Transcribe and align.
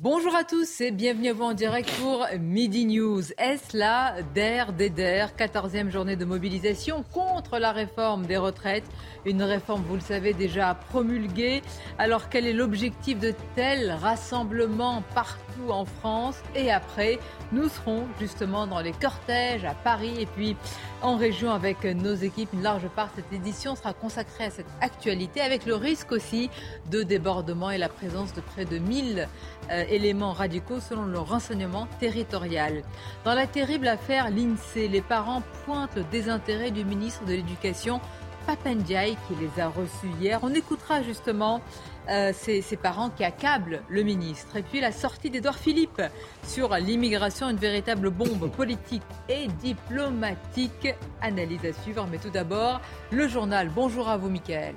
Bonjour 0.00 0.36
à 0.36 0.44
tous 0.44 0.80
et 0.80 0.92
bienvenue 0.92 1.30
à 1.30 1.32
vous 1.32 1.42
en 1.42 1.54
direct 1.54 1.90
pour 2.00 2.24
Midi 2.38 2.86
News. 2.86 3.32
Est-ce 3.36 3.76
la 3.76 4.22
DER 4.32 4.66
des 4.72 4.90
DER, 4.90 5.26
14e 5.36 5.90
journée 5.90 6.14
de 6.14 6.24
mobilisation 6.24 7.02
contre 7.12 7.58
la 7.58 7.72
réforme 7.72 8.24
des 8.24 8.36
retraites? 8.36 8.84
Une 9.26 9.42
réforme, 9.42 9.82
vous 9.82 9.96
le 9.96 10.00
savez, 10.00 10.34
déjà 10.34 10.72
promulguée. 10.76 11.62
Alors 11.98 12.28
quel 12.28 12.46
est 12.46 12.52
l'objectif 12.52 13.18
de 13.18 13.34
tels 13.56 13.90
rassemblements 13.90 15.02
partout 15.16 15.70
en 15.70 15.84
France? 15.84 16.36
Et 16.54 16.70
après, 16.70 17.18
nous 17.50 17.68
serons 17.68 18.04
justement 18.20 18.68
dans 18.68 18.80
les 18.80 18.92
cortèges 18.92 19.64
à 19.64 19.74
Paris 19.74 20.14
et 20.20 20.26
puis 20.26 20.54
en 21.02 21.16
région 21.16 21.50
avec 21.50 21.82
nos 21.82 22.14
équipes. 22.14 22.50
Une 22.52 22.62
large 22.62 22.86
part 22.94 23.08
de 23.08 23.16
cette 23.16 23.32
édition 23.32 23.74
sera 23.74 23.94
consacrée 23.94 24.44
à 24.44 24.50
cette 24.50 24.66
actualité 24.80 25.40
avec 25.40 25.66
le 25.66 25.74
risque 25.74 26.12
aussi 26.12 26.50
de 26.88 27.02
débordement 27.02 27.72
et 27.72 27.78
la 27.78 27.88
présence 27.88 28.32
de 28.32 28.40
près 28.40 28.64
de 28.64 28.78
1000 28.78 29.26
euh, 29.70 29.84
éléments 29.88 30.32
radicaux 30.32 30.80
selon 30.80 31.04
le 31.04 31.18
renseignement 31.18 31.86
territorial. 32.00 32.82
Dans 33.24 33.34
la 33.34 33.46
terrible 33.46 33.88
affaire 33.88 34.30
l'INSEE, 34.30 34.88
les 34.88 35.00
parents 35.00 35.42
pointent 35.64 35.96
le 35.96 36.04
désintérêt 36.04 36.70
du 36.70 36.84
ministre 36.84 37.24
de 37.24 37.34
l'Éducation 37.34 38.00
Papendiaï 38.48 39.16
qui 39.26 39.34
les 39.34 39.60
a 39.60 39.68
reçus 39.68 40.08
hier. 40.20 40.40
On 40.42 40.54
écoutera 40.54 41.02
justement 41.02 41.60
euh, 42.08 42.32
ces, 42.32 42.62
parents 42.82 43.10
qui 43.10 43.22
accablent 43.22 43.82
le 43.90 44.02
ministre. 44.02 44.56
Et 44.56 44.62
puis 44.62 44.80
la 44.80 44.90
sortie 44.90 45.28
d'Edouard 45.28 45.58
Philippe 45.58 46.00
sur 46.44 46.74
l'immigration, 46.74 47.50
une 47.50 47.58
véritable 47.58 48.08
bombe 48.08 48.50
politique 48.50 49.02
et 49.28 49.48
diplomatique. 49.62 50.94
Analyse 51.20 51.66
à 51.66 51.74
suivre. 51.74 52.08
Mais 52.10 52.16
tout 52.16 52.30
d'abord, 52.30 52.80
le 53.10 53.28
journal. 53.28 53.70
Bonjour 53.74 54.08
à 54.08 54.16
vous, 54.16 54.30
Michael. 54.30 54.76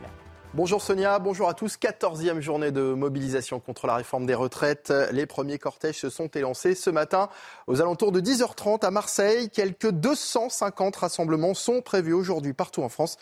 Bonjour 0.54 0.82
Sonia, 0.82 1.18
bonjour 1.18 1.48
à 1.48 1.54
tous. 1.54 1.78
14e 1.78 2.42
journée 2.42 2.72
de 2.72 2.82
mobilisation 2.82 3.62
contre 3.62 3.88
la 3.88 3.96
réforme 3.96 4.26
des 4.26 4.34
retraites. 4.34 4.92
Les 5.14 5.26
premiers 5.26 5.58
cortèges 5.58 6.00
se 6.00 6.10
sont 6.10 6.28
élancés 6.28 6.76
ce 6.76 6.90
matin 6.90 7.30
aux 7.68 7.80
alentours 7.80 8.12
de 8.12 8.20
10h30 8.20 8.86
à 8.86 8.92
Marseille. 8.92 9.50
Quelques 9.50 9.92
250 9.92 10.94
rassemblements 10.98 11.54
sont 11.54 11.82
prévus 11.82 12.12
aujourd'hui 12.12 12.52
partout 12.52 12.84
en 12.84 12.90
France. 12.90 13.16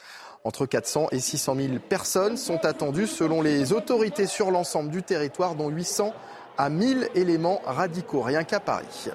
Entre 0.43 0.65
400 0.65 1.09
et 1.11 1.19
600 1.19 1.55
000 1.55 1.67
personnes 1.87 2.35
sont 2.35 2.65
attendues 2.65 3.05
selon 3.05 3.43
les 3.43 3.73
autorités 3.73 4.25
sur 4.25 4.49
l'ensemble 4.49 4.89
du 4.89 5.03
territoire, 5.03 5.53
dont 5.53 5.69
800 5.69 6.15
à 6.57 6.69
1000 6.71 7.09
éléments 7.13 7.61
radicaux, 7.63 8.21
rien 8.21 8.43
qu'à 8.43 8.59
Paris. 8.59 9.11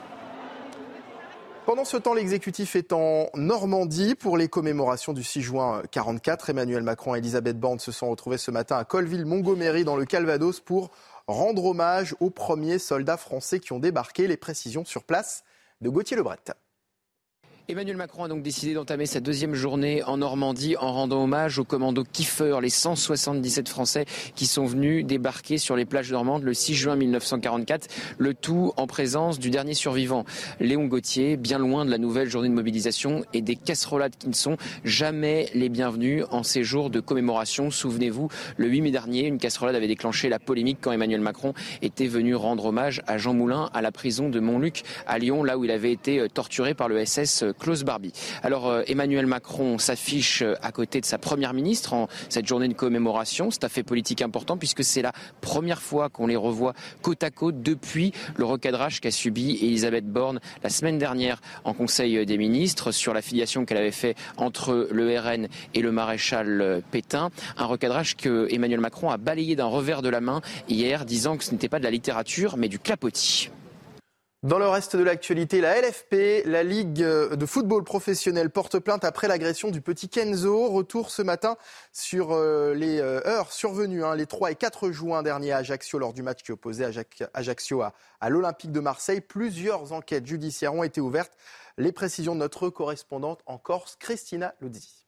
Pendant 1.67 1.87
ce 1.87 1.97
temps, 1.97 2.13
l'exécutif 2.13 2.77
est 2.77 2.93
en 2.93 3.31
Normandie 3.35 4.15
pour 4.15 4.37
les 4.37 4.49
commémorations 4.49 5.15
du 5.15 5.25
6 5.25 5.41
juin 5.41 5.83
44. 5.91 6.51
Emmanuel 6.51 6.83
Macron 6.83 7.15
et 7.15 7.19
Elisabeth 7.19 7.59
Borne 7.59 7.79
se 7.79 7.91
sont 7.91 8.11
retrouvés 8.11 8.37
ce 8.37 8.51
matin 8.51 8.77
à 8.77 8.85
Colville-Montgomery 8.85 9.83
dans 9.83 9.97
le 9.97 10.05
Calvados 10.05 10.61
pour 10.61 10.91
rendre 11.27 11.65
hommage 11.65 12.15
aux 12.21 12.29
premiers 12.29 12.79
soldats 12.79 13.17
français 13.17 13.61
qui 13.61 13.73
ont 13.73 13.79
débarqué. 13.79 14.27
Les 14.27 14.37
précisions 14.37 14.85
sur 14.85 15.05
place 15.05 15.43
de 15.81 15.89
Gauthier 15.89 16.19
Lebret. 16.19 16.37
Emmanuel 17.67 17.97
Macron 17.97 18.25
a 18.25 18.29
donc 18.29 18.43
décidé 18.43 18.75
d'entamer 18.75 19.07
sa 19.07 19.21
deuxième 19.21 19.55
journée 19.55 20.03
en 20.03 20.19
Normandie 20.19 20.77
en 20.77 20.93
rendant 20.93 21.23
hommage 21.23 21.59
au 21.59 21.65
commando 21.65 22.05
Kiefer, 22.05 22.59
les 22.61 22.69
177 22.69 23.71
Français 23.71 24.05
qui 24.35 24.45
sont 24.45 24.67
venus 24.67 25.07
débarquer 25.07 25.57
sur 25.57 25.75
les 25.75 25.87
plages 25.87 26.13
normandes 26.13 26.43
le 26.43 26.53
6 26.53 26.75
juin 26.75 26.95
1944, 26.95 27.89
le 28.19 28.35
tout 28.35 28.75
en 28.77 28.87
présence 28.87 29.39
du 29.39 29.49
dernier 29.49 29.73
survivant, 29.73 30.27
Léon 30.61 30.85
Gauthier, 30.85 31.39
bien 31.39 31.59
loin 31.59 31.87
de 31.87 31.91
la 31.91 31.97
nouvelle 31.97 32.29
journée 32.29 32.51
de 32.51 32.55
mobilisation 32.55 33.25
et 33.33 33.41
des 33.41 33.57
casserolades 33.57 34.15
qui 34.19 34.29
ne 34.29 34.35
sont 34.35 34.59
jamais 34.85 35.49
les 35.55 35.71
bienvenus 35.71 36.27
en 36.31 36.43
ces 36.43 36.65
jours 36.65 36.91
de 36.91 37.01
commémoration. 37.01 37.71
Souvenez-vous, 37.71 38.29
le 38.59 38.69
8 38.69 38.83
mai 38.83 38.91
dernier, 38.91 39.27
une 39.27 39.39
casserolade 39.39 39.75
avait 39.75 39.89
déclenché 39.89 40.29
la 40.29 40.39
polémique 40.39 40.81
quand 40.83 40.93
Emmanuel 40.93 41.23
Macron 41.23 41.55
était 41.81 42.09
venu 42.09 42.35
rendre 42.35 42.67
hommage 42.67 43.01
à 43.07 43.17
Jean 43.17 43.33
Moulin 43.33 43.71
à 43.73 43.81
la 43.81 43.91
prison 43.91 44.29
de 44.29 44.39
Montluc 44.39 44.83
à 45.07 45.19
Lyon, 45.19 45.43
là 45.43 45.57
où 45.57 45.65
il 45.65 45.71
avait 45.71 45.93
été 45.93 46.29
torturé 46.29 46.75
par 46.75 46.89
le 46.89 47.03
SS 47.03 47.43
Klaus 47.59 47.83
Barbie. 47.83 48.13
Alors 48.43 48.69
euh, 48.69 48.83
Emmanuel 48.87 49.27
Macron 49.27 49.79
s'affiche 49.79 50.43
euh, 50.43 50.55
à 50.63 50.73
côté 50.73 51.01
de 51.01 51.07
sa 51.07 51.19
première 51.19 51.55
ministre 51.55 51.93
en 51.93 52.09
cette 52.29 52.47
journée 52.47 52.69
de 52.69 52.75
commémoration. 52.75 53.51
C'est 53.51 53.65
un 53.65 53.69
fait 53.69 53.83
politique 53.83 54.23
important 54.23 54.57
puisque 54.57 54.85
c'est 54.85 55.03
la 55.03 55.13
première 55.41 55.83
fois 55.83 56.09
qu'on 56.09 56.27
les 56.27 56.37
revoit 56.37 56.75
côte 57.03 57.23
à 57.23 57.31
côte 57.31 57.63
depuis 57.63 58.13
le 58.37 58.45
recadrage 58.45 59.01
qu'a 59.01 59.11
subi 59.11 59.59
Elisabeth 59.63 60.07
Borne 60.07 60.41
la 60.63 60.71
semaine 60.71 60.99
dernière 60.99 61.41
en 61.65 61.75
Conseil 61.75 62.27
des 62.27 62.39
ministres 62.39 62.93
sur 62.93 63.15
la 63.15 63.23
filiation 63.23 63.65
qu'elle 63.65 63.79
avait 63.79 63.91
fait 63.91 64.17
entre 64.37 64.89
le 64.91 65.19
RN 65.19 65.49
et 65.75 65.81
le 65.81 65.93
maréchal 65.93 66.61
euh, 66.61 66.81
Pétain. 66.91 67.31
Un 67.57 67.67
recadrage 67.67 68.17
que 68.17 68.49
Emmanuel 68.51 68.81
Macron 68.81 69.11
a 69.11 69.17
balayé 69.17 69.57
d'un 69.57 69.67
revers 69.67 70.03
de 70.03 70.09
la 70.09 70.21
main 70.21 70.41
hier, 70.69 71.05
disant 71.05 71.37
que 71.37 71.45
ce 71.45 71.53
n'était 71.53 71.69
pas 71.69 71.79
de 71.79 71.85
la 71.85 71.91
littérature 71.91 72.57
mais 72.57 72.69
du 72.69 72.79
clapotis. 72.79 73.51
Dans 74.45 74.59
le 74.59 74.69
reste 74.69 74.95
de 74.95 75.03
l'actualité, 75.03 75.63
la 75.63 75.81
LFP, 75.81 76.45
la 76.45 76.63
Ligue 76.63 76.97
de 76.97 77.47
football 77.47 77.83
professionnel, 77.83 78.51
porte 78.51 78.79
plainte 78.79 79.03
après 79.03 79.27
l'agression 79.27 79.71
du 79.71 79.81
petit 79.81 80.11
Kenzo. 80.11 80.69
Retour 80.69 81.09
ce 81.09 81.23
matin 81.23 81.57
sur 81.95 82.33
euh, 82.33 82.75
les 82.75 83.01
euh, 83.01 83.27
heures 83.27 83.53
survenues 83.53 84.05
hein, 84.05 84.15
les 84.15 84.27
3 84.27 84.51
et 84.51 84.55
4 84.55 84.91
juin 84.91 85.23
dernier 85.23 85.53
à 85.53 85.57
Ajaccio 85.57 85.99
lors 85.99 86.13
du 86.13 86.23
match 86.23 86.43
qui 86.43 86.53
opposait 86.53 86.85
Ajaccio 87.33 87.81
à, 87.81 87.95
l'Olympique 88.29 88.71
de 88.71 88.81
Marseille. 88.81 89.23
Plusieurs 89.23 89.95
enquêtes 89.95 90.27
judiciaires 90.27 90.75
ont 90.75 90.83
été 90.83 91.01
ouvertes. 91.01 91.33
Les 91.79 91.91
précisions 91.91 92.35
de 92.35 92.41
notre 92.41 92.69
correspondante 92.69 93.41
en 93.47 93.57
Corse, 93.57 93.97
Christina 93.99 94.55
Luzzi. 94.61 95.04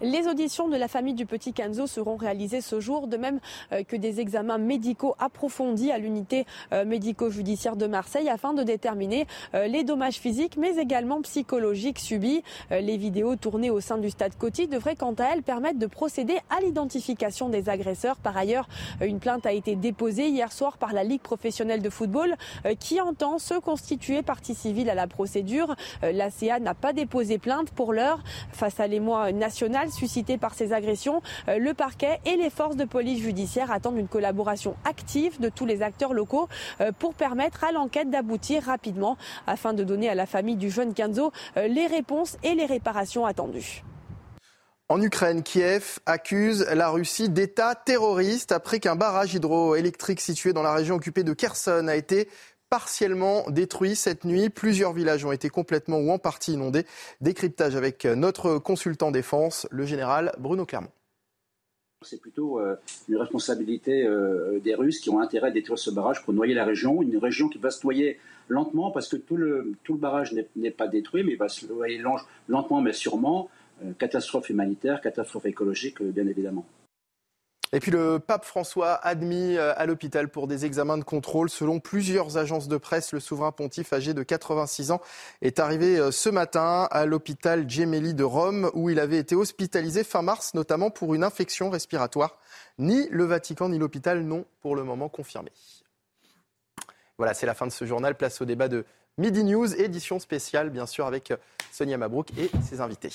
Les 0.00 0.26
auditions 0.26 0.68
de 0.68 0.76
la 0.76 0.88
famille 0.88 1.14
du 1.14 1.26
petit 1.26 1.52
Kenzo 1.52 1.86
seront 1.86 2.16
réalisées 2.16 2.60
ce 2.60 2.80
jour, 2.80 3.06
de 3.06 3.16
même 3.16 3.40
euh, 3.72 3.82
que 3.84 3.96
des 3.96 4.20
examens 4.20 4.58
médicaux 4.58 5.14
approfondis 5.18 5.90
à 5.90 5.98
l'unité 5.98 6.46
euh, 6.72 6.84
médico-judiciaire 6.84 7.76
de 7.76 7.86
Marseille 7.86 8.28
afin 8.28 8.52
de 8.52 8.62
déterminer 8.62 9.26
euh, 9.54 9.66
les 9.66 9.84
dommages 9.84 10.16
physiques 10.16 10.56
mais 10.56 10.76
également 10.76 11.20
psychologiques 11.22 11.98
subis. 11.98 12.42
Les 12.70 12.96
vidéos 12.96 13.36
tournées 13.36 13.70
au 13.70 13.80
sein 13.80 13.98
du 13.98 14.10
stade 14.10 14.36
Coty 14.36 14.68
devraient 14.68 14.96
quant 14.96 15.14
à 15.14 15.24
elles 15.32 15.42
permettre 15.42 15.78
de 15.78 15.86
procéder 15.86 16.38
à 16.50 16.60
l'identification 16.60 17.48
des 17.48 17.68
agresseurs. 17.68 18.16
Par 18.16 18.36
ailleurs, 18.36 18.68
une 19.00 19.20
plainte 19.20 19.46
a 19.46 19.52
été 19.52 19.76
déposée 19.76 20.28
hier 20.28 20.52
soir 20.52 20.78
par 20.78 20.92
la 20.92 21.04
Ligue 21.04 21.20
professionnelle 21.20 21.82
de 21.82 21.90
football 21.90 22.36
qui 22.78 23.00
entend 23.00 23.38
se 23.38 23.54
constituer 23.54 24.22
partie 24.22 24.54
civile 24.54 24.90
à 24.90 24.94
la 24.94 25.06
procédure. 25.06 25.74
La 26.02 26.30
CA 26.30 26.58
n'a 26.58 26.74
pas 26.74 26.92
déposé 26.92 27.38
plainte 27.38 27.70
pour 27.70 27.92
l'heure 27.92 28.22
face 28.52 28.80
à 28.80 28.86
l'émoi 28.86 29.32
national 29.32 29.73
suscité 29.92 30.38
par 30.38 30.54
ces 30.54 30.72
agressions, 30.72 31.22
euh, 31.48 31.58
le 31.58 31.74
parquet 31.74 32.20
et 32.24 32.36
les 32.36 32.50
forces 32.50 32.76
de 32.76 32.84
police 32.84 33.22
judiciaire 33.22 33.70
attendent 33.70 33.98
une 33.98 34.08
collaboration 34.08 34.76
active 34.84 35.40
de 35.40 35.48
tous 35.48 35.66
les 35.66 35.82
acteurs 35.82 36.14
locaux 36.14 36.48
euh, 36.80 36.92
pour 36.98 37.14
permettre 37.14 37.64
à 37.64 37.72
l'enquête 37.72 38.10
d'aboutir 38.10 38.64
rapidement 38.64 39.16
afin 39.46 39.72
de 39.72 39.84
donner 39.84 40.08
à 40.08 40.14
la 40.14 40.26
famille 40.26 40.56
du 40.56 40.70
jeune 40.70 40.94
Kenzo 40.94 41.32
euh, 41.56 41.66
les 41.68 41.86
réponses 41.86 42.36
et 42.42 42.54
les 42.54 42.66
réparations 42.66 43.26
attendues. 43.26 43.82
En 44.90 45.00
Ukraine, 45.00 45.42
Kiev 45.42 45.98
accuse 46.04 46.66
la 46.70 46.90
Russie 46.90 47.30
d'État 47.30 47.74
terroriste 47.74 48.52
après 48.52 48.80
qu'un 48.80 48.96
barrage 48.96 49.32
hydroélectrique 49.32 50.20
situé 50.20 50.52
dans 50.52 50.62
la 50.62 50.74
région 50.74 50.96
occupée 50.96 51.24
de 51.24 51.32
Kherson 51.32 51.88
a 51.88 51.96
été 51.96 52.28
partiellement 52.74 53.48
détruit 53.50 53.94
cette 53.94 54.24
nuit. 54.24 54.50
Plusieurs 54.50 54.92
villages 54.92 55.24
ont 55.24 55.30
été 55.30 55.48
complètement 55.48 55.98
ou 55.98 56.10
en 56.10 56.18
partie 56.18 56.54
inondés. 56.54 56.86
Décryptage 57.20 57.76
avec 57.76 58.04
notre 58.04 58.58
consultant 58.58 59.12
défense, 59.12 59.68
le 59.70 59.86
général 59.86 60.32
Bruno 60.40 60.66
Clermont. 60.66 60.90
C'est 62.02 62.20
plutôt 62.20 62.58
euh, 62.58 62.74
une 63.08 63.16
responsabilité 63.16 64.04
euh, 64.04 64.58
des 64.58 64.74
Russes 64.74 64.98
qui 64.98 65.08
ont 65.08 65.20
intérêt 65.20 65.48
à 65.48 65.50
détruire 65.52 65.78
ce 65.78 65.92
barrage 65.92 66.24
pour 66.24 66.34
noyer 66.34 66.52
la 66.52 66.64
région. 66.64 67.00
Une 67.00 67.16
région 67.16 67.48
qui 67.48 67.58
va 67.58 67.70
se 67.70 67.86
noyer 67.86 68.18
lentement 68.48 68.90
parce 68.90 69.06
que 69.06 69.16
tout 69.18 69.36
le, 69.36 69.74
tout 69.84 69.92
le 69.92 70.00
barrage 70.00 70.34
n'est 70.56 70.72
pas 70.72 70.88
détruit, 70.88 71.22
mais 71.22 71.36
va 71.36 71.48
se 71.48 71.66
noyer 71.66 72.02
lentement 72.48 72.80
mais 72.80 72.92
sûrement. 72.92 73.50
Euh, 73.84 73.92
catastrophe 74.00 74.50
humanitaire, 74.50 75.00
catastrophe 75.00 75.46
écologique, 75.46 76.02
bien 76.02 76.26
évidemment. 76.26 76.66
Et 77.74 77.80
puis 77.80 77.90
le 77.90 78.20
pape 78.20 78.44
François 78.44 78.94
admis 78.94 79.56
euh, 79.56 79.72
à 79.76 79.84
l'hôpital 79.84 80.28
pour 80.28 80.46
des 80.46 80.64
examens 80.64 80.96
de 80.96 81.02
contrôle. 81.02 81.50
Selon 81.50 81.80
plusieurs 81.80 82.36
agences 82.36 82.68
de 82.68 82.76
presse, 82.76 83.12
le 83.12 83.18
souverain 83.18 83.50
pontife 83.50 83.92
âgé 83.92 84.14
de 84.14 84.22
86 84.22 84.92
ans 84.92 85.00
est 85.42 85.58
arrivé 85.58 85.98
euh, 85.98 86.12
ce 86.12 86.28
matin 86.28 86.86
à 86.92 87.04
l'hôpital 87.04 87.68
Gemelli 87.68 88.14
de 88.14 88.22
Rome 88.22 88.70
où 88.74 88.90
il 88.90 89.00
avait 89.00 89.18
été 89.18 89.34
hospitalisé 89.34 90.04
fin 90.04 90.22
mars, 90.22 90.54
notamment 90.54 90.90
pour 90.90 91.16
une 91.16 91.24
infection 91.24 91.68
respiratoire. 91.68 92.38
Ni 92.78 93.08
le 93.10 93.24
Vatican 93.24 93.68
ni 93.68 93.78
l'hôpital 93.78 94.22
n'ont 94.22 94.44
pour 94.60 94.76
le 94.76 94.84
moment 94.84 95.08
confirmé. 95.08 95.50
Voilà, 97.18 97.34
c'est 97.34 97.46
la 97.46 97.54
fin 97.54 97.66
de 97.66 97.72
ce 97.72 97.84
journal. 97.86 98.14
Place 98.14 98.40
au 98.40 98.44
débat 98.44 98.68
de 98.68 98.84
Midi 99.18 99.42
News, 99.42 99.74
édition 99.74 100.20
spéciale, 100.20 100.70
bien 100.70 100.86
sûr, 100.86 101.06
avec 101.06 101.32
Sonia 101.72 101.98
Mabrouk 101.98 102.30
et 102.38 102.52
ses 102.62 102.80
invités. 102.80 103.10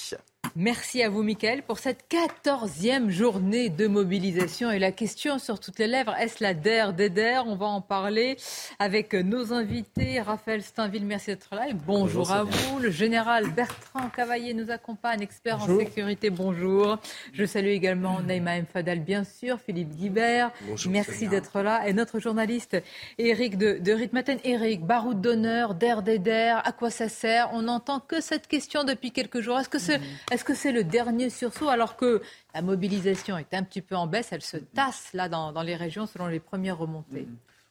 Merci 0.55 1.03
à 1.03 1.09
vous, 1.09 1.21
Mickaël, 1.21 1.61
pour 1.61 1.77
cette 1.77 2.07
quatorzième 2.07 3.09
journée 3.11 3.69
de 3.69 3.87
mobilisation. 3.87 4.71
Et 4.71 4.79
la 4.79 4.91
question 4.91 5.37
sur 5.37 5.59
toutes 5.59 5.77
les 5.77 5.87
lèvres, 5.87 6.15
est-ce 6.15 6.43
la 6.43 6.53
DER 6.53 6.91
d'EDER 6.95 7.41
On 7.45 7.55
va 7.55 7.67
en 7.67 7.81
parler 7.81 8.35
avec 8.79 9.13
nos 9.13 9.53
invités. 9.53 10.19
Raphaël 10.19 10.63
Steinville, 10.63 11.05
merci 11.05 11.27
d'être 11.27 11.53
là. 11.53 11.69
Et 11.69 11.73
bonjour, 11.73 12.31
à 12.31 12.43
vous. 12.43 12.79
Le 12.79 12.89
général 12.89 13.49
Bertrand 13.51 14.09
Cavaillé 14.09 14.53
nous 14.53 14.71
accompagne, 14.71 15.21
expert 15.21 15.61
en 15.61 15.77
sécurité. 15.77 16.29
Bonjour. 16.29 16.97
Je 17.33 17.45
salue 17.45 17.67
également 17.67 18.19
Naïma 18.21 18.57
M. 18.57 18.65
Fadal, 18.71 18.99
bien 18.99 19.23
sûr, 19.23 19.59
Philippe 19.59 19.95
Guibert. 19.95 20.51
Bonjour, 20.67 20.91
merci 20.91 21.27
d'être 21.27 21.61
là. 21.61 21.87
Et 21.87 21.93
notre 21.93 22.19
journaliste 22.19 22.81
Eric 23.17 23.57
de, 23.57 23.77
de 23.77 23.91
Ritmaten. 23.91 24.39
Eric, 24.43 24.81
baroud 24.81 25.21
d'honneur, 25.21 25.75
DER 25.75 26.01
d'EDER, 26.03 26.57
à 26.63 26.71
quoi 26.71 26.89
ça 26.89 27.07
sert? 27.07 27.49
On 27.53 27.63
n'entend 27.63 27.99
que 27.99 28.19
cette 28.19 28.47
question 28.47 28.83
depuis 28.83 29.11
quelques 29.11 29.41
jours. 29.41 29.59
Est-ce 29.59 29.69
que 29.69 29.79
c'est 29.79 29.99
est-ce 30.39 30.45
que 30.45 30.55
c'est 30.55 30.71
le 30.71 30.85
dernier 30.85 31.29
sursaut 31.29 31.67
alors 31.67 31.97
que 31.97 32.21
la 32.55 32.61
mobilisation 32.61 33.37
est 33.37 33.53
un 33.53 33.61
petit 33.61 33.81
peu 33.81 33.97
en 33.97 34.07
baisse 34.07 34.29
Elle 34.31 34.41
se 34.41 34.55
tasse 34.55 35.09
là 35.13 35.27
dans, 35.27 35.51
les 35.63 35.75
régions 35.75 36.05
selon 36.05 36.27
les 36.27 36.39
premières 36.39 36.77
remontées? 36.77 37.27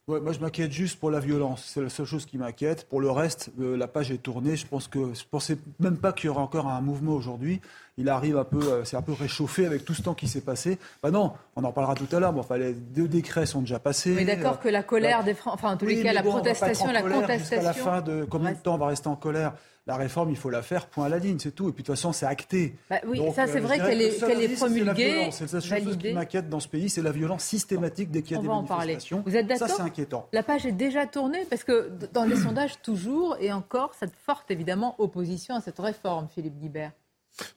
Ouais, 0.06 0.20
moi, 0.20 0.35
je 0.35 0.41
m'inquiète 0.41 0.70
juste 0.70 1.00
pour 1.00 1.11
la 1.11 1.19
violence. 1.19 1.65
C'est 1.65 1.81
la 1.81 1.88
seule 1.88 2.05
chose 2.05 2.26
qui 2.26 2.37
m'inquiète. 2.37 2.87
Pour 2.91 3.00
le 3.00 3.11
reste, 3.11 3.50
euh, 3.59 3.75
la 3.75 3.88
page 3.88 4.11
est 4.11 4.19
tournée. 4.19 4.55
Je 4.55 4.67
pense 4.67 4.87
que 4.87 5.15
je 5.15 5.25
pensais 5.25 5.56
même 5.81 5.97
pas 5.97 6.12
qu'il 6.12 6.26
y 6.26 6.29
aurait 6.29 6.43
encore 6.43 6.67
un 6.67 6.82
mouvement 6.82 7.12
aujourd'hui. 7.12 7.62
Il 7.99 8.09
arrive 8.09 8.39
un 8.39 8.45
peu, 8.45 8.62
euh, 8.62 8.85
c'est 8.85 8.97
un 8.97 9.03
peu 9.03 9.12
réchauffé 9.12 9.67
avec 9.67 9.85
tout 9.85 9.93
ce 9.93 10.03
temps 10.03 10.15
qui 10.15 10.29
s'est 10.29 10.41
passé. 10.41 10.79
Bah 11.03 11.11
non, 11.11 11.33
on 11.56 11.65
en 11.65 11.73
parlera 11.73 11.95
tout 11.95 12.09
à 12.17 12.21
l'heure. 12.21 12.33
Bon, 12.33 12.41
enfin, 12.41 12.56
les 12.56 12.73
deux 12.73 13.09
décrets 13.09 13.45
sont 13.45 13.61
déjà 13.61 13.79
passés. 13.79 14.15
Mais 14.15 14.25
d'accord 14.25 14.61
que 14.61 14.69
la 14.69 14.83
colère 14.83 15.25
des 15.25 15.35
Français, 15.35 15.55
enfin 15.55 15.75
en 15.75 15.77
tous 15.77 15.87
les 15.87 16.03
cas, 16.03 16.12
la 16.12 16.23
protestation, 16.23 16.91
la 16.91 17.03
contestation. 17.03 17.62
La 17.62 17.73
fin 17.75 18.00
de 18.00 18.25
combien 18.29 18.53
de 18.53 18.56
temps 18.56 18.75
on 18.77 18.79
va 18.79 18.87
rester 18.87 19.09
en 19.09 19.17
colère 19.17 19.53
la 19.89 19.97
réforme, 19.97 20.29
il 20.29 20.37
faut 20.37 20.50
la 20.50 20.61
faire, 20.61 20.87
point 20.87 21.06
à 21.06 21.09
la 21.09 21.19
ligne, 21.19 21.39
c'est 21.39 21.55
tout. 21.55 21.71
Et 21.71 21.73
puis 21.73 21.83
de 21.83 21.87
toute 21.87 21.97
façon, 21.97 22.12
c'est 22.12 22.27
acté. 22.27 22.77
Bah 22.91 23.00
oui, 23.06 23.23
ça 23.35 23.47
c'est 23.47 23.56
euh, 23.56 23.62
vrai 23.62 23.79
qu'elle 23.79 24.03
est, 24.03 24.19
qu 24.19 24.31
est, 24.31 24.49
promulguée. 24.55 25.31
C'est 25.33 25.50
la 25.50 25.61
seule 25.62 25.83
chose 25.83 25.97
qui 25.97 26.12
m'inquiète 26.12 26.50
dans 26.50 26.61
ce 26.61 26.69
pays, 26.69 26.91
c'est 26.91 27.00
la 27.00 27.11
violence 27.11 27.43
systématique 27.43 28.11
dès 28.11 28.21
qu'il 28.21 28.37
y 28.37 28.39
a 28.39 28.43
des 28.43 28.49
manifestations. 28.49 29.23
Vous 29.25 29.35
êtes 29.35 29.47
d'accord 29.47 29.67
Ça, 29.67 29.75
c'est 29.77 29.83
inquiétant. 29.83 30.29
La 30.35 30.43
page 30.43 30.67
est 30.67 30.73
déjà 30.73 31.06
tournée 31.06 31.47
parce 31.49 31.65
que 31.65 31.91
dans 32.12 32.25
les 32.25 32.37
sondages, 32.37 32.83
toujours 32.83 33.39
et 33.41 33.50
encore, 33.50 33.95
cette 33.99 34.15
forte 34.15 34.50
évidemment 34.50 34.95
opposition 34.99 35.55
à 35.55 35.62
cette 35.62 35.79
réforme, 35.79 36.29
Philippe 36.35 36.59
Guibert. 36.59 36.93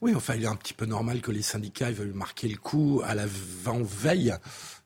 Oui, 0.01 0.13
enfin, 0.15 0.35
il 0.35 0.43
est 0.43 0.47
un 0.47 0.55
petit 0.55 0.73
peu 0.73 0.85
normal 0.85 1.21
que 1.21 1.31
les 1.31 1.41
syndicats 1.41 1.91
veulent 1.91 2.13
marquer 2.13 2.47
le 2.47 2.57
coup 2.57 3.01
à 3.05 3.15
la 3.15 3.25
veille 3.27 4.33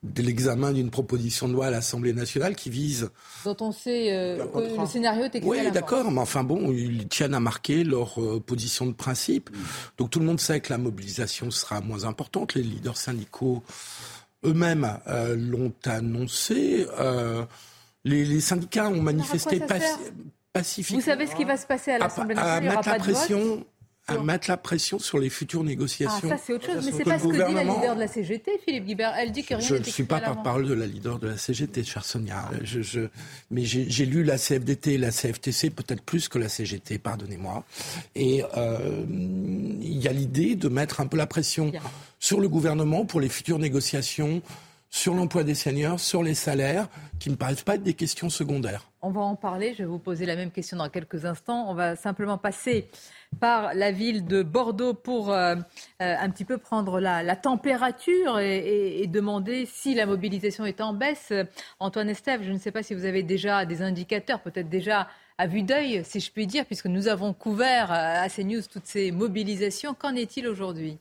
de 0.03 0.21
l'examen 0.21 0.71
d'une 0.71 0.91
proposition 0.91 1.47
de 1.47 1.53
loi 1.53 1.67
à 1.67 1.71
l'Assemblée 1.71 2.13
nationale 2.13 2.55
qui 2.55 2.69
vise. 2.69 3.09
Dont 3.43 3.57
on 3.59 3.71
sait 3.71 4.13
euh, 4.13 4.45
que 4.45 4.79
le 4.79 4.85
scénario 4.85 5.25
écrit 5.25 5.41
Oui, 5.43 5.71
d'accord, 5.71 6.11
mais 6.11 6.21
enfin 6.21 6.43
bon, 6.43 6.71
ils 6.71 7.07
tiennent 7.07 7.33
à 7.33 7.39
marquer 7.39 7.83
leur 7.83 8.21
euh, 8.21 8.39
position 8.39 8.85
de 8.85 8.93
principe. 8.93 9.49
Donc 9.97 10.11
tout 10.11 10.19
le 10.19 10.25
monde 10.25 10.39
sait 10.39 10.59
que 10.59 10.71
la 10.71 10.77
mobilisation 10.77 11.49
sera 11.51 11.81
moins 11.81 12.05
importante. 12.05 12.53
Les 12.53 12.63
leaders 12.63 12.97
syndicaux 12.97 13.63
eux-mêmes 14.43 14.99
euh, 15.07 15.35
l'ont 15.35 15.73
annoncé. 15.85 16.85
Les, 18.03 18.39
syndicats 18.39 18.89
ont 18.89 19.01
manifesté 19.01 19.59
pacifiquement. 20.53 20.99
Vous 20.99 21.05
savez 21.05 21.25
ce 21.25 21.35
qui 21.35 21.43
va 21.43 21.57
se 21.57 21.65
passer 21.65 21.91
à 21.91 21.97
l'Assemblée 21.97 22.35
nationale 22.35 22.63
Il 22.63 22.67
n'y 22.67 22.73
aura 22.73 22.83
pas 22.83 22.99
de 22.99 23.11
vote 23.11 23.65
à 24.07 24.17
mettre 24.19 24.49
la 24.49 24.57
pression 24.57 24.99
sur 24.99 25.17
les 25.17 25.29
futures 25.29 25.63
négociations. 25.63 26.29
Ah, 26.31 26.37
ça 26.37 26.43
c'est 26.43 26.53
autre 26.53 26.65
chose, 26.65 26.85
mais 26.85 26.91
c'est 26.91 27.03
pas 27.03 27.17
ce 27.17 27.27
que 27.27 27.47
dit 27.47 27.53
la 27.53 27.63
leader 27.63 27.95
de 27.95 27.99
la 27.99 28.07
CGT, 28.07 28.51
Philippe 28.63 28.85
Guibert. 28.85 29.13
Elle 29.17 29.31
dit 29.31 29.43
que 29.43 29.55
rien 29.55 29.67
Je 29.67 29.75
ne 29.75 29.83
suis 29.83 30.03
pas 30.03 30.19
par 30.19 30.43
parole 30.43 30.67
de 30.67 30.73
la 30.73 30.85
leader 30.85 31.17
de 31.19 31.27
la 31.27 31.37
CGT, 31.37 31.83
chère 31.83 32.05
Sonia. 32.05 32.49
Je, 32.63 32.81
je, 32.81 33.01
mais 33.49 33.63
j'ai 33.65 34.05
lu 34.05 34.23
la 34.23 34.37
CFDT 34.37 34.93
et 34.93 34.97
la 34.97 35.11
CFTC 35.11 35.71
peut-être 35.71 36.03
plus 36.03 36.27
que 36.27 36.37
la 36.37 36.49
CGT, 36.49 36.99
pardonnez-moi. 36.99 37.63
Et 38.15 38.43
euh, 38.57 39.03
il 39.09 40.01
y 40.01 40.07
a 40.07 40.13
l'idée 40.13 40.55
de 40.55 40.69
mettre 40.69 41.01
un 41.01 41.07
peu 41.07 41.17
la 41.17 41.27
pression 41.27 41.71
sur 42.19 42.39
le 42.39 42.47
gouvernement 42.47 43.05
pour 43.05 43.19
les 43.19 43.29
futures 43.29 43.59
négociations 43.59 44.41
sur 44.95 45.13
l'emploi 45.13 45.43
des 45.43 45.55
seniors, 45.55 45.99
sur 45.99 46.23
les 46.23 46.35
salaires, 46.35 46.87
qui 47.19 47.27
ne 47.27 47.33
me 47.33 47.37
paraissent 47.37 47.63
pas 47.63 47.75
être 47.75 47.83
des 47.83 47.95
questions 47.95 48.29
secondaires. 48.29 48.89
On 49.01 49.11
va 49.11 49.21
en 49.21 49.35
parler. 49.35 49.73
Je 49.73 49.79
vais 49.79 49.89
vous 49.89 49.99
poser 49.99 50.25
la 50.25 50.37
même 50.37 50.51
question 50.51 50.77
dans 50.77 50.87
quelques 50.87 51.25
instants. 51.25 51.69
On 51.69 51.73
va 51.73 51.97
simplement 51.97 52.37
passer 52.37 52.87
par 53.41 53.73
la 53.73 53.91
ville 53.91 54.25
de 54.25 54.41
Bordeaux 54.41 54.93
pour 54.93 55.33
euh, 55.33 55.55
euh, 56.01 56.15
un 56.17 56.29
petit 56.29 56.45
peu 56.45 56.57
prendre 56.57 57.01
la, 57.01 57.35
température 57.35 58.39
et, 58.39 59.05
demander 59.07 59.65
si 59.65 59.95
la 59.95 60.05
mobilisation 60.05 60.65
est 60.65 60.79
en 60.79 60.93
baisse. 60.93 61.33
Antoine 61.79 62.09
Estève, 62.09 62.41
je 62.43 62.51
ne 62.51 62.57
sais 62.57 62.71
pas 62.71 62.81
si 62.81 62.95
vous 62.95 63.03
avez 63.03 63.21
déjà 63.21 63.65
des 63.65 63.81
indicateurs, 63.81 64.41
peut-être 64.41 64.69
déjà 64.69 65.09
à 65.37 65.45
vue 65.45 65.63
d'œil, 65.63 66.03
si 66.05 66.21
je 66.21 66.31
puis 66.31 66.47
dire, 66.47 66.65
puisque 66.65 66.85
nous 66.85 67.09
avons 67.09 67.33
couvert 67.33 67.91
euh, 67.91 68.23
à 68.23 68.29
CNews 68.29 68.61
toutes 68.71 68.87
ces 68.87 69.11
mobilisations. 69.11 69.93
Qu'en 69.93 70.15
est-il 70.15 70.47
aujourd'hui? 70.47 70.99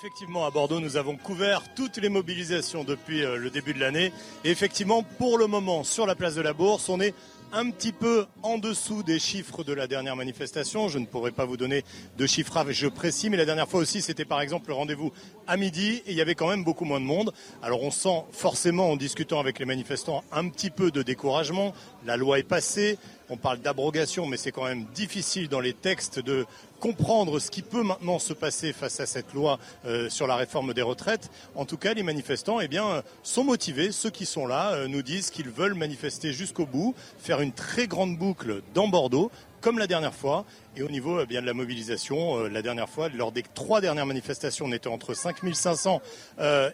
Effectivement, 0.00 0.46
à 0.46 0.52
Bordeaux, 0.52 0.78
nous 0.78 0.96
avons 0.96 1.16
couvert 1.16 1.74
toutes 1.74 1.96
les 1.96 2.08
mobilisations 2.08 2.84
depuis 2.84 3.22
le 3.22 3.50
début 3.50 3.74
de 3.74 3.80
l'année. 3.80 4.12
Et 4.44 4.50
effectivement, 4.50 5.02
pour 5.02 5.38
le 5.38 5.48
moment, 5.48 5.82
sur 5.82 6.06
la 6.06 6.14
place 6.14 6.36
de 6.36 6.40
la 6.40 6.52
Bourse, 6.52 6.88
on 6.88 7.00
est 7.00 7.14
un 7.52 7.68
petit 7.70 7.90
peu 7.90 8.26
en 8.44 8.58
dessous 8.58 9.02
des 9.02 9.18
chiffres 9.18 9.64
de 9.64 9.72
la 9.72 9.88
dernière 9.88 10.14
manifestation. 10.14 10.86
Je 10.88 11.00
ne 11.00 11.06
pourrais 11.06 11.32
pas 11.32 11.46
vous 11.46 11.56
donner 11.56 11.84
de 12.16 12.26
chiffrage 12.26 12.88
précis, 12.90 13.28
mais 13.28 13.36
la 13.36 13.44
dernière 13.44 13.68
fois 13.68 13.80
aussi, 13.80 14.00
c'était 14.00 14.24
par 14.24 14.40
exemple 14.40 14.68
le 14.68 14.74
rendez-vous 14.74 15.12
à 15.48 15.56
midi 15.56 16.02
et 16.06 16.12
il 16.12 16.16
y 16.16 16.20
avait 16.20 16.36
quand 16.36 16.48
même 16.48 16.62
beaucoup 16.62 16.84
moins 16.84 17.00
de 17.00 17.04
monde. 17.04 17.32
Alors 17.60 17.82
on 17.82 17.90
sent 17.90 18.24
forcément 18.30 18.92
en 18.92 18.96
discutant 18.96 19.40
avec 19.40 19.58
les 19.58 19.64
manifestants 19.64 20.22
un 20.30 20.48
petit 20.48 20.70
peu 20.70 20.92
de 20.92 21.02
découragement. 21.02 21.74
La 22.06 22.16
loi 22.16 22.38
est 22.38 22.44
passée, 22.44 22.98
on 23.30 23.36
parle 23.36 23.58
d'abrogation, 23.58 24.26
mais 24.26 24.36
c'est 24.36 24.52
quand 24.52 24.64
même 24.64 24.84
difficile 24.94 25.48
dans 25.48 25.60
les 25.60 25.74
textes 25.74 26.18
de 26.18 26.46
comprendre 26.80 27.38
ce 27.38 27.50
qui 27.50 27.62
peut 27.62 27.82
maintenant 27.82 28.18
se 28.18 28.32
passer 28.32 28.72
face 28.72 29.00
à 29.00 29.06
cette 29.06 29.34
loi 29.34 29.58
euh, 29.84 30.08
sur 30.08 30.26
la 30.26 30.36
réforme 30.36 30.72
des 30.74 30.82
retraites. 30.82 31.30
En 31.54 31.64
tout 31.64 31.76
cas, 31.76 31.94
les 31.94 32.02
manifestants 32.02 32.60
eh 32.60 32.68
bien, 32.68 33.02
sont 33.22 33.44
motivés. 33.44 33.92
Ceux 33.92 34.10
qui 34.10 34.26
sont 34.26 34.46
là 34.46 34.72
euh, 34.72 34.88
nous 34.88 35.02
disent 35.02 35.30
qu'ils 35.30 35.50
veulent 35.50 35.74
manifester 35.74 36.32
jusqu'au 36.32 36.66
bout, 36.66 36.94
faire 37.18 37.40
une 37.40 37.52
très 37.52 37.86
grande 37.86 38.16
boucle 38.16 38.62
dans 38.74 38.88
Bordeaux, 38.88 39.30
comme 39.60 39.78
la 39.78 39.88
dernière 39.88 40.14
fois. 40.14 40.44
Et 40.76 40.82
au 40.82 40.88
niveau 40.88 41.20
eh 41.20 41.26
bien, 41.26 41.40
de 41.40 41.46
la 41.46 41.54
mobilisation, 41.54 42.38
euh, 42.38 42.48
la 42.48 42.62
dernière 42.62 42.88
fois, 42.88 43.08
lors 43.08 43.32
des 43.32 43.42
trois 43.42 43.80
dernières 43.80 44.06
manifestations, 44.06 44.66
on 44.66 44.72
était 44.72 44.88
entre 44.88 45.14
5500 45.14 46.00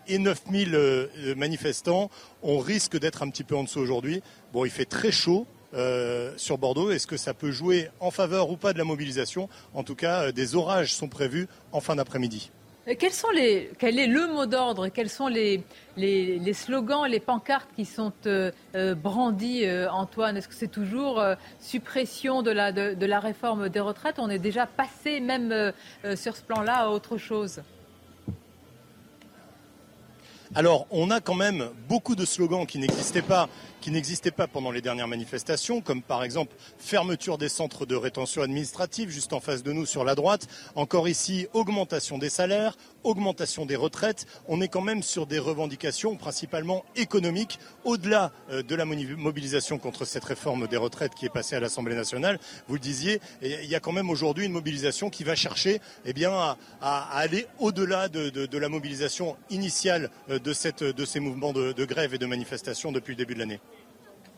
et 0.07 0.19
9000 0.19 1.35
manifestants. 1.37 2.11
On 2.43 2.59
risque 2.59 2.99
d'être 2.99 3.23
un 3.23 3.31
petit 3.31 3.45
peu 3.45 3.57
en 3.57 3.65
dessous 3.65 3.81
aujourd'hui. 3.81 4.23
Bon, 4.53 4.65
il 4.65 4.71
fait 4.71 4.85
très 4.85 5.11
chaud, 5.11 5.47
euh, 5.75 6.33
sur 6.37 6.59
Bordeaux. 6.59 6.91
Est-ce 6.91 7.07
que 7.07 7.17
ça 7.17 7.35
peut 7.35 7.51
jouer 7.51 7.89
en 8.01 8.11
faveur 8.11 8.51
ou 8.51 8.57
pas 8.57 8.73
de 8.73 8.79
la 8.79 8.85
mobilisation? 8.85 9.49
En 9.75 9.83
tout 9.83 9.95
cas, 9.95 10.25
euh, 10.25 10.33
des 10.33 10.55
orages 10.55 10.95
sont 10.95 11.09
prévus 11.09 11.49
en 11.73 11.81
fin 11.81 11.97
d'après-midi. 11.97 12.51
Quel 12.87 13.99
est 13.99 14.07
le 14.07 14.27
mot 14.29 14.45
d'ordre? 14.45 14.89
Quels 14.89 15.09
sont 15.09 15.29
les, 15.29 15.65
slogans, 16.53 17.07
les 17.09 17.19
pancartes 17.19 17.71
qui 17.75 17.87
sont 17.87 18.13
euh, 18.27 18.53
brandis, 18.95 19.65
Antoine? 19.91 20.37
Est-ce 20.37 20.49
que 20.49 20.55
c'est 20.55 20.69
toujours 20.69 21.25
suppression 21.61 22.43
de 22.43 22.51
la, 22.51 22.73
de, 22.73 23.07
la 23.07 23.21
réforme 23.21 23.71
des 23.71 23.81
retraites? 23.81 24.17
On 24.19 24.29
est 24.29 24.39
déjà 24.39 24.67
passé 24.67 25.21
même 25.21 25.73
sur 26.15 26.37
ce 26.37 26.43
plan-là 26.43 26.75
à 26.75 26.89
autre 26.91 27.17
chose 27.17 27.63
alors, 30.57 30.87
on 30.93 31.11
a 31.11 31.21
quand 31.21 31.35
même 31.35 31.69
beaucoup 31.89 32.15
de 32.15 32.25
slogans 32.25 32.65
qui 32.65 32.79
n'existaient 32.79 33.23
pas 33.23 33.49
qui 33.85 33.91
n'existaient 33.91 34.31
pas 34.31 34.47
pendant 34.47 34.71
les 34.71 34.81
dernières 34.81 35.09
manifestations, 35.09 35.83
comme 35.83 36.01
par 36.01 36.25
exemple 36.25 36.57
fermeture 36.79 37.37
des 37.37 37.51
centres 37.51 37.85
de 37.85 37.95
rétention 37.95 38.41
administrative 38.41 39.11
juste 39.11 39.35
en 39.35 39.41
face 39.41 39.63
de 39.63 39.73
nous 39.73 39.85
sur 39.85 40.05
la 40.05 40.15
droite. 40.15 40.47
Encore 40.75 41.07
ici, 41.07 41.49
augmentation 41.53 42.17
des 42.17 42.31
salaires, 42.31 42.79
augmentation 43.03 43.67
des 43.67 43.77
retraites. 43.77 44.25
On 44.49 44.63
est 44.63 44.69
quand 44.69 44.81
même 44.81 45.03
sur 45.03 45.27
des 45.27 45.39
revendications 45.39 46.17
principalement 46.17 46.83
économiques, 46.97 47.59
au-delà 47.85 48.33
euh, 48.51 48.63
de 48.63 48.75
la 48.75 48.87
mobilisation 48.87 49.77
contre 49.77 50.07
cette 50.07 50.25
réforme 50.25 50.67
des 50.67 50.79
retraites 50.79 51.15
qui 51.15 51.27
est 51.27 51.29
passée 51.29 51.55
à 51.55 51.61
l'Assemblée 51.61 51.95
nationale. 51.95 52.41
Vous 52.69 52.75
le 52.77 52.81
disiez, 52.81 53.21
il 53.43 53.67
y 53.67 53.75
a 53.75 53.81
quand 53.81 53.93
même 53.93 54.09
aujourd'hui 54.09 54.47
une 54.47 54.53
mobilisation 54.53 55.11
qui 55.11 55.25
va 55.25 55.35
chercher 55.35 55.83
eh 56.07 56.15
bien, 56.15 56.57
à, 56.81 57.19
aller 57.19 57.47
au-delà 57.59 58.09
de, 58.09 58.57
la 58.57 58.69
mobilisation 58.71 59.37
initiale 59.51 60.09
euh, 60.31 60.39
de, 60.45 60.53
cette, 60.53 60.85
de 60.85 61.05
ces 61.05 61.19
mouvements 61.19 61.53
de 61.53 61.85
grève 61.85 62.15
et 62.15 62.19
de 62.19 62.27
manifestation 62.27 62.93
depuis 62.93 63.13
le 63.13 63.17
début 63.17 63.35
de 63.35 63.41
l'année. 63.41 63.61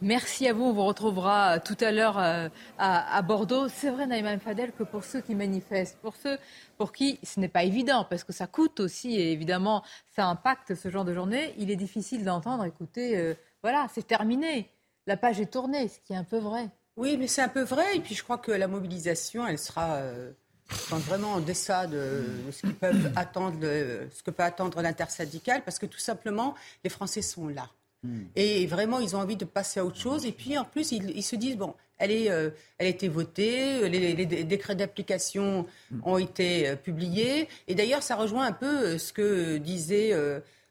Merci 0.02 0.46
à 0.46 0.52
vous. 0.52 0.64
On 0.64 0.72
vous 0.74 0.84
retrouvera 0.84 1.58
tout 1.58 1.76
à 1.80 1.90
l'heure 1.90 2.18
euh, 2.18 2.50
à, 2.76 3.22
Bordeaux. 3.22 3.68
C'est 3.68 3.88
vrai, 3.88 4.06
Naïma 4.06 4.38
Fadel, 4.38 4.72
que 4.72 4.82
pour 4.82 5.04
ceux 5.04 5.22
qui 5.22 5.34
manifestent, 5.34 5.98
pour 6.00 6.16
ceux 6.16 6.36
pour 6.76 6.92
qui 6.92 7.18
ce 7.22 7.40
n'est 7.40 7.48
pas 7.48 7.64
évident, 7.64 8.04
parce 8.08 8.22
que 8.22 8.34
ça 8.34 8.46
coûte 8.46 8.80
aussi, 8.80 9.16
et 9.16 9.32
évidemment, 9.32 9.82
ça 10.14 10.26
impacte 10.26 10.74
ce 10.74 10.90
genre 10.90 11.06
de 11.06 11.14
journée, 11.14 11.54
il 11.56 11.70
est 11.70 11.76
difficile 11.76 12.24
d'entendre, 12.24 12.64
écoutez, 12.66 13.16
euh, 13.16 13.34
voilà, 13.62 13.86
c'est 13.94 14.06
terminé. 14.06 14.70
La 15.06 15.16
page 15.16 15.40
est 15.40 15.50
tournée, 15.50 15.88
ce 15.88 15.98
qui 16.00 16.12
est 16.12 16.16
un 16.16 16.24
peu 16.24 16.38
vrai. 16.38 16.68
Oui, 16.96 17.16
mais 17.16 17.26
c'est 17.26 17.42
un 17.42 17.48
peu 17.48 17.62
vrai. 17.62 17.96
Et 17.96 18.00
puis 18.00 18.14
je 18.14 18.22
crois 18.22 18.38
que 18.38 18.52
la 18.52 18.68
mobilisation, 18.68 19.46
elle 19.46 19.58
sera 19.58 19.94
euh, 19.94 20.32
vraiment 20.90 21.34
en 21.34 21.40
deçà 21.40 21.86
de, 21.86 22.24
ce, 22.50 22.66
peuvent 22.66 23.12
attendre, 23.16 23.58
ce 23.60 24.22
que 24.22 24.30
peut 24.30 24.42
attendre 24.42 24.80
l'intersyndicale, 24.82 25.62
parce 25.64 25.78
que 25.78 25.86
tout 25.86 25.98
simplement, 25.98 26.54
les 26.84 26.90
Français 26.90 27.22
sont 27.22 27.48
là. 27.48 27.68
Hmm. 28.02 28.24
Et 28.34 28.66
vraiment, 28.66 29.00
ils 29.00 29.16
ont 29.16 29.20
envie 29.20 29.36
de 29.36 29.44
passer 29.44 29.80
à 29.80 29.84
autre 29.84 29.98
chose. 29.98 30.26
Et 30.26 30.32
puis, 30.32 30.58
en 30.58 30.64
plus, 30.64 30.92
ils, 30.92 31.22
se 31.22 31.36
disent, 31.36 31.56
bon, 31.56 31.74
elle, 31.98 32.10
est, 32.10 32.30
euh, 32.30 32.50
elle 32.78 32.86
a 32.86 32.90
été 32.90 33.08
votée, 33.08 33.88
les, 33.88 34.26
décrets 34.26 34.76
d'application 34.76 35.66
hmm. 35.90 36.00
ont 36.04 36.18
été 36.18 36.68
euh, 36.68 36.76
publiés. 36.76 37.48
Et 37.68 37.74
d'ailleurs, 37.74 38.02
ça 38.02 38.16
rejoint 38.16 38.46
un 38.46 38.52
peu 38.52 38.98
ce 38.98 39.12
que 39.12 39.58
disait 39.58 40.12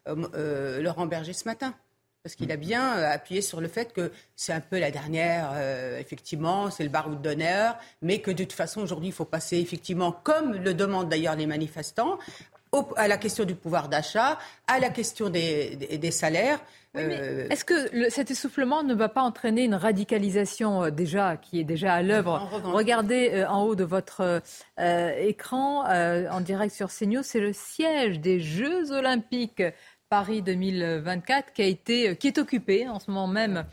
Laurent 0.05 1.05
Berger 1.07 1.33
ce 1.33 1.45
matin 1.45 1.73
parce 2.25 2.33
qu'il 2.33 2.51
a 2.51 2.57
bien 2.57 2.97
euh, 2.97 3.11
appuyé 3.11 3.43
sur 3.43 3.61
le 3.61 3.67
fait 3.67 3.93
que 3.93 4.11
c'est 4.35 4.51
un 4.51 4.59
peu 4.59 4.79
la 4.79 4.89
dernière, 4.89 5.51
euh, 5.53 5.99
effectivement, 5.99 6.71
c'est 6.71 6.81
le 6.81 6.89
baroud 6.89 7.21
d'honneur, 7.21 7.77
mais 8.01 8.17
que 8.17 8.31
de 8.31 8.43
toute 8.43 8.53
façon, 8.53 8.81
aujourd'hui, 8.81 9.09
il 9.09 9.13
faut 9.13 9.25
passer, 9.25 9.57
effectivement, 9.57 10.11
comme 10.11 10.53
le 10.53 10.73
demandent 10.73 11.07
d'ailleurs 11.07 11.35
les 11.35 11.45
manifestants, 11.45 12.17
à 12.95 13.07
la 13.07 13.17
question 13.17 13.45
du 13.45 13.53
pouvoir 13.53 13.89
d'achat, 13.89 14.39
à 14.65 14.79
la 14.79 14.89
question 14.89 15.29
des, 15.29 16.09
salaires. 16.09 16.59
Euh, 16.95 17.47
est-ce 17.51 17.63
que 17.63 18.09
cet 18.09 18.31
essoufflement 18.31 18.81
ne 18.81 18.95
va 18.95 19.07
pas 19.07 19.21
entraîner 19.21 19.63
une 19.63 19.75
radicalisation 19.75 20.89
déjà 20.89 21.37
qui 21.37 21.59
est 21.59 21.63
déjà 21.63 21.93
à 21.93 22.01
l'œuvre? 22.01 22.49
Regardez 22.63 23.45
en 23.47 23.63
haut 23.63 23.75
de 23.75 23.83
votre 23.83 24.41
écran, 24.77 25.85
en 25.85 26.41
direct 26.41 26.73
sur 26.73 26.89
CNews, 26.89 27.23
c'est 27.23 27.39
le 27.39 27.53
siège 27.53 28.19
des 28.19 28.39
Jeux 28.39 28.91
Olympiques 28.91 29.61
Paris 30.09 30.41
2024 30.41 31.53
qui, 31.53 31.61
a 31.61 31.65
été, 31.65 32.09
euh, 32.09 32.13
qui 32.15 32.27
est 32.27 32.37
occupé 32.37 32.87
en 32.87 32.99
ce 32.99 33.09
moment 33.11 33.27
même 33.27 33.65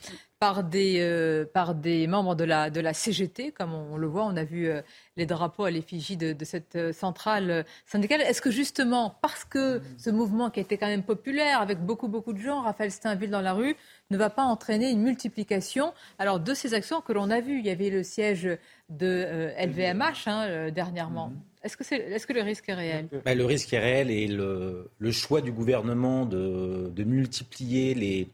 par 0.42 0.64
des, 0.64 0.96
euh, 0.98 1.44
par 1.44 1.76
des 1.76 2.08
membres 2.08 2.34
de 2.34 2.42
la, 2.42 2.68
de 2.68 2.80
la 2.80 2.94
CGT, 2.94 3.52
comme 3.52 3.72
on, 3.74 3.96
le 3.96 4.08
voit, 4.08 4.24
on 4.24 4.36
a 4.36 4.42
vu 4.42 4.66
euh, 4.66 4.82
les 5.16 5.24
drapeaux 5.24 5.62
à 5.62 5.70
l'effigie 5.70 6.16
de, 6.16 6.34
cette 6.44 6.92
centrale 6.92 7.64
syndicale. 7.86 8.22
Est-ce 8.22 8.42
que 8.42 8.50
justement, 8.50 9.14
parce 9.22 9.44
que 9.44 9.80
ce 9.98 10.10
mouvement 10.10 10.50
qui 10.50 10.58
été 10.58 10.78
quand 10.78 10.88
même 10.88 11.04
populaire, 11.04 11.60
avec 11.60 11.78
beaucoup, 11.78 12.08
beaucoup 12.08 12.32
de 12.32 12.40
gens, 12.40 12.60
Raphaël 12.62 12.90
Steinville 12.90 13.30
dans 13.30 13.40
la 13.40 13.52
rue, 13.52 13.76
ne 14.10 14.16
va 14.16 14.30
pas 14.30 14.42
entraîner 14.42 14.90
une 14.90 15.02
multiplication 15.02 15.94
alors, 16.18 16.40
de 16.40 16.54
ces 16.54 16.74
actions 16.74 17.02
que 17.02 17.12
l'on 17.12 17.30
a 17.30 17.40
vues? 17.40 17.60
Il 17.60 17.66
y 17.66 17.70
avait 17.70 17.90
le 17.90 18.02
siège 18.02 18.48
de 18.88 19.52
LVMH 19.64 20.26
hein, 20.26 20.70
dernièrement. 20.72 21.28
Mm-hmm. 21.28 21.66
Est-ce 21.66 21.76
que, 21.76 21.94
est, 21.94 22.26
que, 22.26 22.32
le 22.32 22.42
risque 22.42 22.68
est 22.68 22.74
réel? 22.74 23.08
Bah, 23.24 23.36
Le 23.36 23.44
risque 23.44 23.72
est 23.74 23.78
réel 23.78 24.10
et 24.10 24.26
le, 24.26 24.90
le 24.98 25.12
choix 25.12 25.40
du 25.40 25.52
gouvernement 25.52 26.26
de, 26.26 26.90
de 26.92 27.04
multiplier 27.04 27.94
les, 27.94 28.28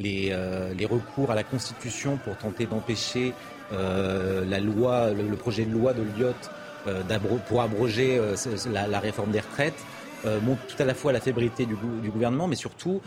les, 0.00 0.30
euh, 0.32 0.72
les, 0.74 0.86
recours 0.86 1.30
à 1.30 1.34
la 1.34 1.44
Constitution 1.44 2.18
pour 2.24 2.36
tenter 2.36 2.66
d'empêcher 2.66 3.34
euh, 3.72 4.44
la 4.48 4.58
loi, 4.58 5.10
le, 5.10 5.36
projet 5.36 5.64
de 5.64 5.70
loi 5.70 5.92
de 5.92 6.02
Lyotte 6.02 6.50
euh, 6.88 7.02
pour 7.46 7.62
abroger 7.62 8.20
la, 8.72 8.98
réforme 8.98 9.30
des 9.30 9.40
retraites 9.40 9.84
euh, 10.26 10.38
tout 10.68 10.82
à 10.82 10.84
la 10.84 10.92
fois 10.92 11.12
la 11.12 11.20
fébrilité 11.20 11.64
du, 11.64 11.76
gouvernement, 12.10 12.46
mais 12.46 12.56
surtout, 12.56 13.00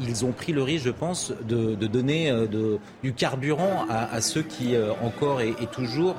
ils 0.00 0.26
ont 0.26 0.32
pris 0.32 0.52
le 0.52 0.62
risque, 0.62 0.84
je 0.84 0.90
pense, 0.90 1.32
de, 1.48 1.74
donner 1.86 2.30
du 3.02 3.14
carburant 3.14 3.86
à, 3.88 4.20
ceux 4.20 4.42
qui, 4.42 4.74
encore 5.02 5.40
et, 5.40 5.54
toujours, 5.72 6.16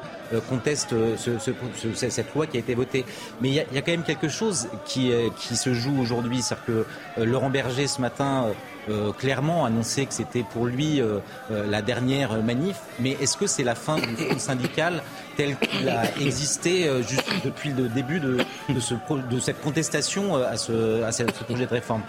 contestent 0.49 0.95
ce, 1.17 1.37
ce, 1.37 2.09
cette 2.09 2.33
loi 2.33 2.47
qui 2.47 2.57
a 2.57 2.61
été 2.61 2.73
votée. 2.73 3.05
Mais 3.41 3.49
il 3.49 3.53
y 3.53 3.59
a, 3.59 3.65
y 3.71 3.77
a, 3.77 3.81
quand 3.81 3.91
même 3.91 4.01
quelque 4.01 4.29
chose 4.29 4.69
qui, 4.85 5.11
qui 5.37 5.55
se 5.55 5.71
joue 5.75 6.01
aujourd'hui. 6.01 6.41
C'est-à-dire 6.41 6.65
que 6.65 7.21
Laurent 7.21 7.51
Berger, 7.51 7.85
ce 7.85 8.01
matin, 8.01 8.47
euh, 8.89 9.11
clairement 9.11 9.65
annoncé 9.65 10.05
que 10.05 10.13
c'était 10.13 10.43
pour 10.43 10.65
lui 10.65 11.01
euh, 11.01 11.19
euh, 11.51 11.65
la 11.69 11.81
dernière 11.81 12.41
manif. 12.41 12.77
Mais 12.99 13.11
est-ce 13.21 13.37
que 13.37 13.47
c'est 13.47 13.63
la 13.63 13.75
fin 13.75 13.97
du 13.97 14.15
front 14.15 14.39
syndical 14.39 15.01
tel 15.37 15.57
qu'il 15.57 15.87
a 15.87 16.03
existé 16.19 16.89
juste 17.07 17.31
depuis 17.45 17.69
le 17.69 17.87
début 17.87 18.19
de, 18.19 18.39
de, 18.67 18.79
ce, 18.79 18.93
de 19.29 19.39
cette 19.39 19.61
contestation 19.61 20.35
à 20.35 20.57
ce, 20.57 21.03
à 21.03 21.11
ce, 21.11 21.23
projet 21.23 21.65
de 21.65 21.71
réforme? 21.71 22.01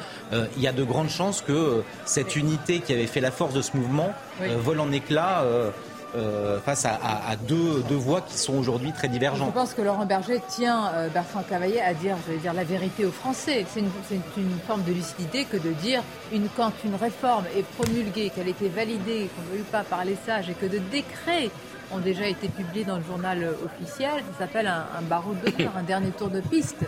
Il 0.56 0.62
y 0.62 0.66
a 0.66 0.72
de 0.72 0.82
grandes 0.82 1.10
chances 1.10 1.40
que 1.40 1.84
cette 2.04 2.34
unité 2.34 2.80
qui 2.80 2.92
avait 2.92 3.06
fait 3.06 3.20
la 3.20 3.30
force 3.30 3.54
de 3.54 3.62
ce 3.62 3.76
mouvement 3.76 4.12
vole 4.40 4.80
en 4.80 4.90
éclats. 4.90 5.44
Euh, 6.16 6.58
face 6.60 6.86
à, 6.86 7.36
deux, 7.46 7.84
deux, 7.88 7.94
voix 7.94 8.20
qui 8.20 8.36
sont 8.36 8.54
aujourd'hui 8.54 8.90
très 8.92 9.06
divergentes. 9.06 9.50
Je 9.54 9.60
pense 9.60 9.74
que 9.74 9.82
Laurent 9.82 10.06
Berger 10.06 10.40
tient 10.48 10.88
euh, 10.92 11.08
Bertrand 11.08 11.44
Cavaillé 11.48 11.80
à 11.80 11.94
dire, 11.94 12.16
je 12.26 12.32
vais 12.32 12.38
dire, 12.38 12.52
la 12.52 12.64
vérité 12.64 13.04
aux 13.04 13.12
Français. 13.12 13.64
C'est 13.72 13.78
une, 13.78 13.90
une, 14.36 14.58
forme 14.66 14.82
de 14.82 14.92
lucidité 14.92 15.44
que 15.44 15.56
de 15.56 15.70
dire 15.70 16.02
une, 16.32 16.48
quand 16.56 16.72
une 16.84 16.96
réforme 16.96 17.44
est 17.56 17.62
promulguée, 17.62 18.30
qu'elle 18.34 18.48
a 18.48 18.50
été 18.50 18.68
validée, 18.68 19.30
qu'on 19.36 19.52
ne 19.52 19.58
veut 19.58 19.64
pas 19.70 19.84
parler 19.84 20.16
sage 20.26 20.50
et 20.50 20.54
que 20.54 20.66
de 20.66 20.78
décrets 20.90 21.50
ont 21.92 22.00
déjà 22.00 22.26
été 22.26 22.48
publiés 22.48 22.84
dans 22.84 22.96
le 22.96 23.04
journal 23.04 23.48
officiel, 23.64 24.24
ça 24.32 24.46
s'appelle 24.46 24.66
un, 24.66 24.86
un 24.98 25.02
barreau 25.02 25.34
de 25.34 25.64
un 25.76 25.82
dernier 25.84 26.10
tour 26.10 26.28
de 26.28 26.40
piste. 26.40 26.84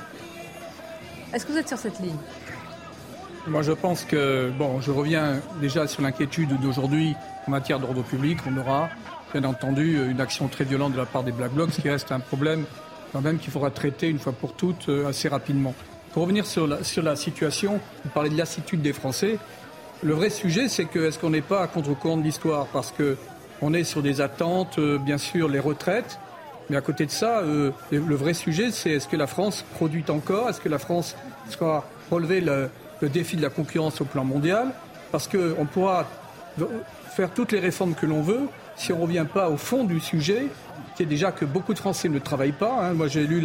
Est-ce 1.32 1.46
que 1.46 1.52
vous 1.52 1.58
êtes 1.58 1.68
sur 1.68 1.78
cette 1.78 2.00
ligne? 2.00 2.18
Moi, 3.46 3.62
je 3.62 3.72
pense 3.72 4.04
que, 4.04 4.50
bon, 4.56 4.80
je 4.80 4.92
reviens 4.92 5.40
déjà 5.60 5.88
sur 5.88 6.02
l'inquiétude 6.02 6.60
d'aujourd'hui 6.60 7.16
en 7.48 7.50
matière 7.50 7.80
d'ordre 7.80 8.02
public. 8.02 8.38
On 8.46 8.56
aura, 8.56 8.88
bien 9.32 9.44
entendu, 9.44 10.10
une 10.10 10.20
action 10.20 10.48
très 10.48 10.64
violente 10.64 10.92
de 10.92 10.98
la 10.98 11.06
part 11.06 11.24
des 11.24 11.32
Black 11.32 11.52
Blocs, 11.52 11.70
ce 11.72 11.80
qui 11.80 11.88
reste 11.88 12.12
un 12.12 12.20
problème 12.20 12.64
quand 13.12 13.20
même 13.20 13.38
qu'il 13.38 13.52
faudra 13.52 13.70
traiter 13.70 14.08
une 14.08 14.18
fois 14.18 14.32
pour 14.32 14.54
toutes 14.54 14.88
euh, 14.88 15.08
assez 15.08 15.28
rapidement. 15.28 15.74
Pour 16.12 16.22
revenir 16.22 16.46
sur 16.46 16.66
la, 16.66 17.16
situation, 17.16 17.80
vous 18.04 18.10
parlez 18.10 18.30
de 18.30 18.36
lassitude 18.36 18.82
des 18.82 18.92
Français. 18.92 19.38
Le 20.02 20.14
vrai 20.14 20.30
sujet, 20.30 20.68
c'est 20.68 20.84
que 20.84 21.08
est-ce 21.08 21.18
qu'on 21.18 21.30
n'est 21.30 21.40
pas 21.40 21.62
à 21.62 21.66
contre-courant 21.66 22.16
de 22.16 22.22
l'histoire? 22.22 22.66
Parce 22.66 22.90
que 22.90 23.16
on 23.62 23.72
est 23.72 23.84
sur 23.84 24.02
des 24.02 24.20
attentes, 24.20 24.78
euh, 24.78 24.98
bien 24.98 25.18
sûr, 25.18 25.48
les 25.48 25.60
retraites. 25.60 26.18
Mais 26.68 26.76
à 26.76 26.80
côté 26.80 27.06
de 27.06 27.10
ça, 27.10 27.40
euh, 27.40 27.70
le 27.90 28.14
vrai 28.14 28.34
sujet, 28.34 28.70
c'est 28.70 28.90
est-ce 28.90 29.08
que 29.08 29.16
la 29.16 29.26
France 29.26 29.64
produit 29.74 30.04
encore? 30.08 30.48
Est-ce 30.48 30.60
que 30.60 30.68
la 30.68 30.78
France 30.78 31.16
sera 31.48 31.84
relever 32.10 32.40
le, 32.40 32.68
le 33.00 33.08
défi 33.08 33.36
de 33.36 33.42
la 33.42 33.50
concurrence 33.50 34.00
au 34.00 34.04
plan 34.04 34.24
mondial, 34.24 34.68
parce 35.10 35.28
qu'on 35.28 35.66
pourra 35.66 36.06
faire 37.14 37.30
toutes 37.32 37.52
les 37.52 37.60
réformes 37.60 37.94
que 37.94 38.06
l'on 38.06 38.22
veut 38.22 38.48
si 38.76 38.92
on 38.92 38.98
ne 38.98 39.02
revient 39.02 39.26
pas 39.32 39.48
au 39.50 39.56
fond 39.56 39.84
du 39.84 40.00
sujet, 40.00 40.46
qui 40.96 41.02
est 41.02 41.06
déjà 41.06 41.32
que 41.32 41.44
beaucoup 41.44 41.74
de 41.74 41.78
Français 41.78 42.08
ne 42.08 42.18
travaillent 42.18 42.52
pas. 42.52 42.78
Hein. 42.80 42.92
Moi, 42.94 43.08
j'ai 43.08 43.26
lu 43.26 43.42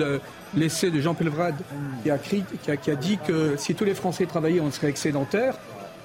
l'essai 0.55 0.91
de 0.91 0.99
Jean 0.99 1.13
Pelvrade 1.13 1.55
qui 2.03 2.11
a, 2.11 2.17
qui, 2.17 2.43
qui 2.81 2.91
a 2.91 2.95
dit 2.95 3.17
que 3.25 3.55
si 3.57 3.75
tous 3.75 3.85
les 3.85 3.95
Français 3.95 4.25
travaillaient, 4.25 4.61
on 4.61 4.71
serait 4.71 4.89
excédentaire. 4.89 5.55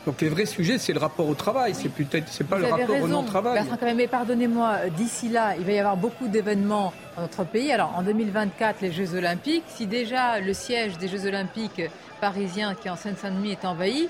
Donc 0.05 0.21
les 0.21 0.29
vrais 0.29 0.47
sujets, 0.47 0.79
c'est 0.79 0.93
le 0.93 0.99
rapport 0.99 1.29
au 1.29 1.35
travail, 1.35 1.75
c'est 1.75 1.89
peut-être 1.89 2.29
c'est 2.29 2.47
pas 2.47 2.59
le 2.59 2.67
rapport 2.67 3.01
au 3.01 3.07
non-travail. 3.07 3.63
Mais 3.95 4.09
pardonnez-moi, 4.09 4.89
d'ici 4.97 5.29
là, 5.29 5.55
il 5.57 5.65
va 5.65 5.73
y 5.73 5.79
avoir 5.79 5.97
beaucoup 5.97 6.27
d'événements 6.27 6.93
dans 7.15 7.23
notre 7.23 7.45
pays. 7.45 7.71
Alors 7.73 7.95
en 7.97 8.03
2024, 8.03 8.81
les 8.81 8.91
Jeux 8.91 9.15
Olympiques, 9.15 9.65
si 9.69 9.87
déjà 9.87 10.41
le 10.41 10.53
siège 10.55 10.99
des 10.99 11.07
Jeux 11.07 11.27
Olympiques 11.27 11.83
parisiens 12.21 12.75
qui 12.75 12.89
est 12.89 12.91
en 12.91 12.97
Seine-Saint-Denis 12.97 13.53
est 13.53 13.65
envahi, 13.65 14.09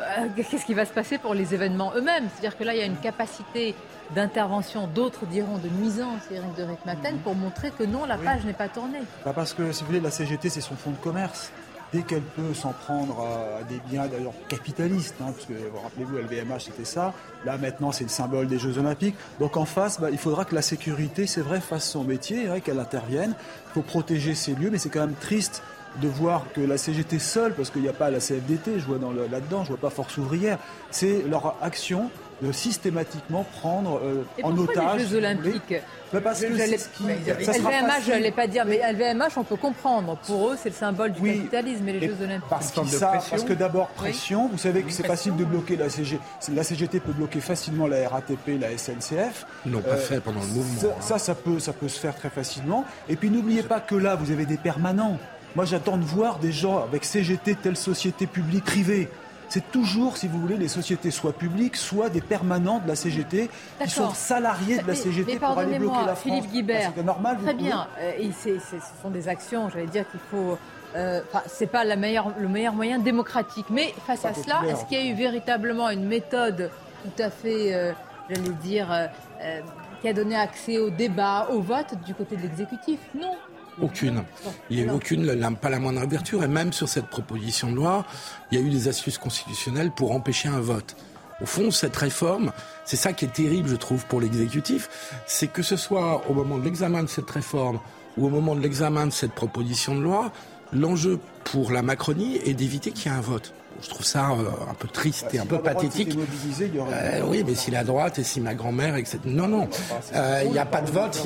euh, 0.00 0.26
qu'est-ce 0.34 0.64
qui 0.64 0.74
va 0.74 0.86
se 0.86 0.92
passer 0.92 1.18
pour 1.18 1.34
les 1.34 1.52
événements 1.52 1.92
eux-mêmes? 1.94 2.28
C'est-à-dire 2.32 2.56
que 2.56 2.64
là, 2.64 2.74
il 2.74 2.78
y 2.78 2.82
a 2.82 2.86
une 2.86 2.96
capacité 2.96 3.74
d'intervention, 4.14 4.86
d'autres 4.86 5.26
diront 5.26 5.58
de 5.58 5.68
nuisance, 5.68 6.22
Eric 6.30 6.54
de 6.56 6.64
Ritmaten, 6.64 7.18
pour 7.18 7.34
montrer 7.34 7.70
que 7.70 7.84
non, 7.84 8.04
la 8.04 8.18
page 8.18 8.44
n'est 8.44 8.52
pas 8.52 8.68
tournée. 8.68 9.02
Bah, 9.24 9.32
parce 9.34 9.54
que, 9.54 9.72
si 9.72 9.82
vous 9.82 9.88
voulez, 9.88 10.00
la 10.00 10.10
CGT, 10.10 10.48
c'est 10.48 10.60
son 10.60 10.76
fonds 10.76 10.90
de 10.90 10.96
commerce 10.96 11.50
dès 11.94 12.02
qu'elle 12.02 12.22
peut 12.22 12.54
s'en 12.54 12.72
prendre 12.72 13.20
à, 13.20 13.62
des 13.62 13.80
biens 13.88 14.08
d'ailleurs 14.08 14.32
capitalistes, 14.48 15.14
hein, 15.20 15.32
parce 15.32 15.46
que 15.46 15.54
rappelez-vous, 15.80 16.16
LVMH 16.18 16.58
c'était 16.58 16.84
ça, 16.84 17.14
là 17.44 17.56
maintenant 17.56 17.92
c'est 17.92 18.02
le 18.02 18.10
symbole 18.10 18.48
des 18.48 18.58
Jeux 18.58 18.78
Olympiques. 18.78 19.14
Donc 19.38 19.56
en 19.56 19.64
face, 19.64 20.00
bah, 20.00 20.08
il 20.10 20.18
faudra 20.18 20.44
que 20.44 20.56
la 20.56 20.62
sécurité, 20.62 21.28
c'est 21.28 21.40
vrai, 21.40 21.60
fasse 21.60 21.88
son 21.88 22.02
métier, 22.02 22.48
qu'elle 22.64 22.80
intervienne. 22.80 23.34
Il 23.68 23.72
faut 23.74 23.82
protéger 23.82 24.34
ces 24.34 24.54
lieux, 24.56 24.70
mais 24.70 24.78
c'est 24.78 24.88
quand 24.88 25.06
même 25.06 25.14
triste 25.14 25.62
de 26.02 26.08
voir 26.08 26.46
que 26.52 26.60
la 26.60 26.76
CGT 26.76 27.20
seule, 27.20 27.54
parce 27.54 27.70
qu'il 27.70 27.82
n'y 27.82 27.88
a 27.88 27.92
pas 27.92 28.10
la 28.10 28.18
CFDT, 28.18 28.80
je 28.80 28.86
vois 28.86 28.98
là-dedans, 29.30 29.62
je 29.62 29.68
vois 29.68 29.78
pas 29.78 29.90
Force 29.90 30.16
ouvrière, 30.18 30.58
c'est 30.90 31.22
leur 31.28 31.54
action 31.62 32.10
de 32.42 32.52
systématiquement 32.52 33.44
prendre 33.60 34.00
euh, 34.02 34.24
en 34.42 34.56
otage. 34.56 34.98
les 34.98 35.06
Jeux 35.06 35.16
Olympiques? 35.18 35.74
Parce 36.22 36.40
que 36.40 36.46
LVMH, 36.46 38.04
je 38.06 38.12
ne 38.12 38.18
l'ai 38.18 38.30
pas 38.30 38.46
dire, 38.46 38.64
mais 38.64 38.80
LVMH, 38.92 39.36
on 39.36 39.44
peut 39.44 39.56
comprendre. 39.56 40.16
Pour 40.26 40.50
eux, 40.50 40.56
c'est 40.60 40.68
le 40.68 40.74
symbole 40.74 41.12
du 41.12 41.20
capitalisme 41.20 41.88
et 41.88 41.92
les 41.94 42.08
Jeux 42.08 42.16
Olympiques. 42.22 42.48
Parce, 42.48 42.72
parce 42.72 43.44
que 43.44 43.52
d'abord, 43.52 43.88
pression. 43.88 44.48
Vous 44.48 44.58
savez 44.58 44.82
que 44.82 44.92
c'est 44.92 45.06
facile 45.06 45.36
de 45.36 45.44
bloquer 45.44 45.76
la 45.76 45.88
CGT. 45.88 46.22
La 46.52 46.62
CGT 46.62 47.00
peut 47.00 47.12
bloquer 47.12 47.40
facilement 47.40 47.86
la 47.86 48.08
RATP, 48.08 48.60
la 48.60 48.76
SNCF. 48.76 49.46
Ils 49.66 49.72
l'ont 49.72 49.80
pas 49.80 49.90
euh, 49.90 49.96
fait 49.96 50.20
pendant 50.20 50.40
le 50.40 50.46
mouvement. 50.46 50.80
Ça, 50.80 50.86
hein. 50.86 51.00
ça, 51.00 51.18
ça, 51.18 51.34
peut, 51.34 51.58
ça 51.58 51.72
peut 51.72 51.88
se 51.88 51.98
faire 51.98 52.14
très 52.14 52.30
facilement. 52.30 52.84
Et 53.08 53.16
puis 53.16 53.30
n'oubliez 53.30 53.62
pas 53.62 53.80
que 53.80 53.94
là, 53.94 54.14
vous 54.14 54.30
avez 54.30 54.46
des 54.46 54.56
permanents. 54.56 55.18
Moi, 55.56 55.64
j'attends 55.64 55.96
de 55.96 56.04
voir 56.04 56.38
des 56.38 56.52
gens 56.52 56.82
avec 56.82 57.04
CGT, 57.04 57.54
telle 57.56 57.76
société 57.76 58.26
publique 58.26 58.64
privée 58.64 59.08
c'est 59.48 59.70
toujours, 59.70 60.16
si 60.16 60.28
vous 60.28 60.40
voulez, 60.40 60.56
les 60.56 60.68
sociétés 60.68 61.10
soit 61.10 61.32
publiques, 61.32 61.76
soit 61.76 62.08
des 62.08 62.20
permanents 62.20 62.78
de 62.78 62.88
la 62.88 62.96
CGT 62.96 63.50
qui 63.82 63.90
sont 63.90 64.10
salariés 64.10 64.78
de 64.78 64.86
la 64.86 64.94
CGT 64.94 65.36
pour 65.38 65.58
aller 65.58 65.78
bloquer 65.78 65.96
la 66.06 66.14
France. 66.14 66.22
Philippe 66.22 66.50
Guibert, 66.50 66.92
c'est 66.96 67.04
normal. 67.04 67.38
Très 67.42 67.54
bien. 67.54 67.86
Euh, 68.00 68.30
ce 68.42 68.76
sont 69.02 69.10
des 69.10 69.28
actions, 69.28 69.68
j'allais 69.70 69.86
dire 69.86 70.08
qu'il 70.10 70.20
faut. 70.30 70.58
Euh, 70.96 71.20
c'est 71.48 71.66
pas 71.66 71.84
la 71.84 71.96
meilleure, 71.96 72.32
le 72.38 72.48
meilleur 72.48 72.72
moyen 72.72 72.98
démocratique. 72.98 73.66
Mais 73.70 73.92
face 74.06 74.24
à 74.24 74.32
cela, 74.32 74.62
est-ce 74.68 74.84
qu'il 74.86 74.98
y 74.98 75.08
a 75.08 75.12
eu 75.12 75.14
véritablement 75.14 75.90
une 75.90 76.06
méthode 76.06 76.70
tout 77.02 77.22
à 77.22 77.30
fait, 77.30 77.74
euh, 77.74 77.92
j'allais 78.28 78.48
dire, 78.62 78.90
euh, 78.92 79.60
qui 80.00 80.08
a 80.08 80.12
donné 80.12 80.36
accès 80.36 80.78
au 80.78 80.90
débat, 80.90 81.48
au 81.50 81.60
vote 81.60 81.94
du 82.06 82.14
côté 82.14 82.36
de 82.36 82.42
l'exécutif? 82.42 82.98
Non. 83.14 83.34
Aucune. 83.80 84.24
Il 84.70 84.76
n'y 84.76 84.82
a 84.82 84.86
eu 84.86 84.90
aucune, 84.90 85.56
pas 85.60 85.70
la 85.70 85.78
moindre 85.78 86.04
ouverture. 86.04 86.44
Et 86.44 86.48
même 86.48 86.72
sur 86.72 86.88
cette 86.88 87.06
proposition 87.06 87.70
de 87.70 87.76
loi, 87.76 88.04
il 88.50 88.58
y 88.58 88.62
a 88.62 88.64
eu 88.64 88.70
des 88.70 88.88
astuces 88.88 89.18
constitutionnelles 89.18 89.90
pour 89.90 90.12
empêcher 90.12 90.48
un 90.48 90.60
vote. 90.60 90.96
Au 91.40 91.46
fond, 91.46 91.70
cette 91.70 91.96
réforme, 91.96 92.52
c'est 92.84 92.96
ça 92.96 93.12
qui 93.12 93.24
est 93.24 93.32
terrible, 93.32 93.68
je 93.68 93.74
trouve, 93.74 94.06
pour 94.06 94.20
l'exécutif, 94.20 94.88
c'est 95.26 95.48
que 95.48 95.62
ce 95.62 95.76
soit 95.76 96.22
au 96.30 96.34
moment 96.34 96.58
de 96.58 96.64
l'examen 96.64 97.02
de 97.02 97.08
cette 97.08 97.30
réforme 97.30 97.80
ou 98.16 98.26
au 98.26 98.30
moment 98.30 98.54
de 98.54 98.60
l'examen 98.60 99.06
de 99.06 99.12
cette 99.12 99.32
proposition 99.32 99.96
de 99.96 100.02
loi, 100.02 100.30
l'enjeu 100.72 101.18
pour 101.42 101.72
la 101.72 101.82
Macronie 101.82 102.38
est 102.44 102.54
d'éviter 102.54 102.92
qu'il 102.92 103.10
y 103.10 103.14
ait 103.14 103.18
un 103.18 103.20
vote. 103.20 103.52
Je 103.84 103.90
trouve 103.90 104.06
ça 104.06 104.30
euh, 104.30 104.48
un 104.70 104.72
peu 104.72 104.88
triste 104.88 105.26
et 105.34 105.38
un 105.38 105.44
peu 105.44 105.60
pathétique. 105.60 106.16
Euh, 106.16 107.20
oui, 107.26 107.44
mais 107.46 107.54
si 107.54 107.70
la 107.70 107.84
droite 107.84 108.18
et 108.18 108.24
si 108.24 108.40
ma 108.40 108.54
grand-mère, 108.54 108.96
etc. 108.96 109.18
Non, 109.26 109.46
non. 109.46 109.68
Euh, 110.14 110.42
il 110.46 110.52
n'y 110.52 110.58
a 110.58 110.64
pas 110.64 110.80
de 110.80 110.90
vote. 110.90 111.22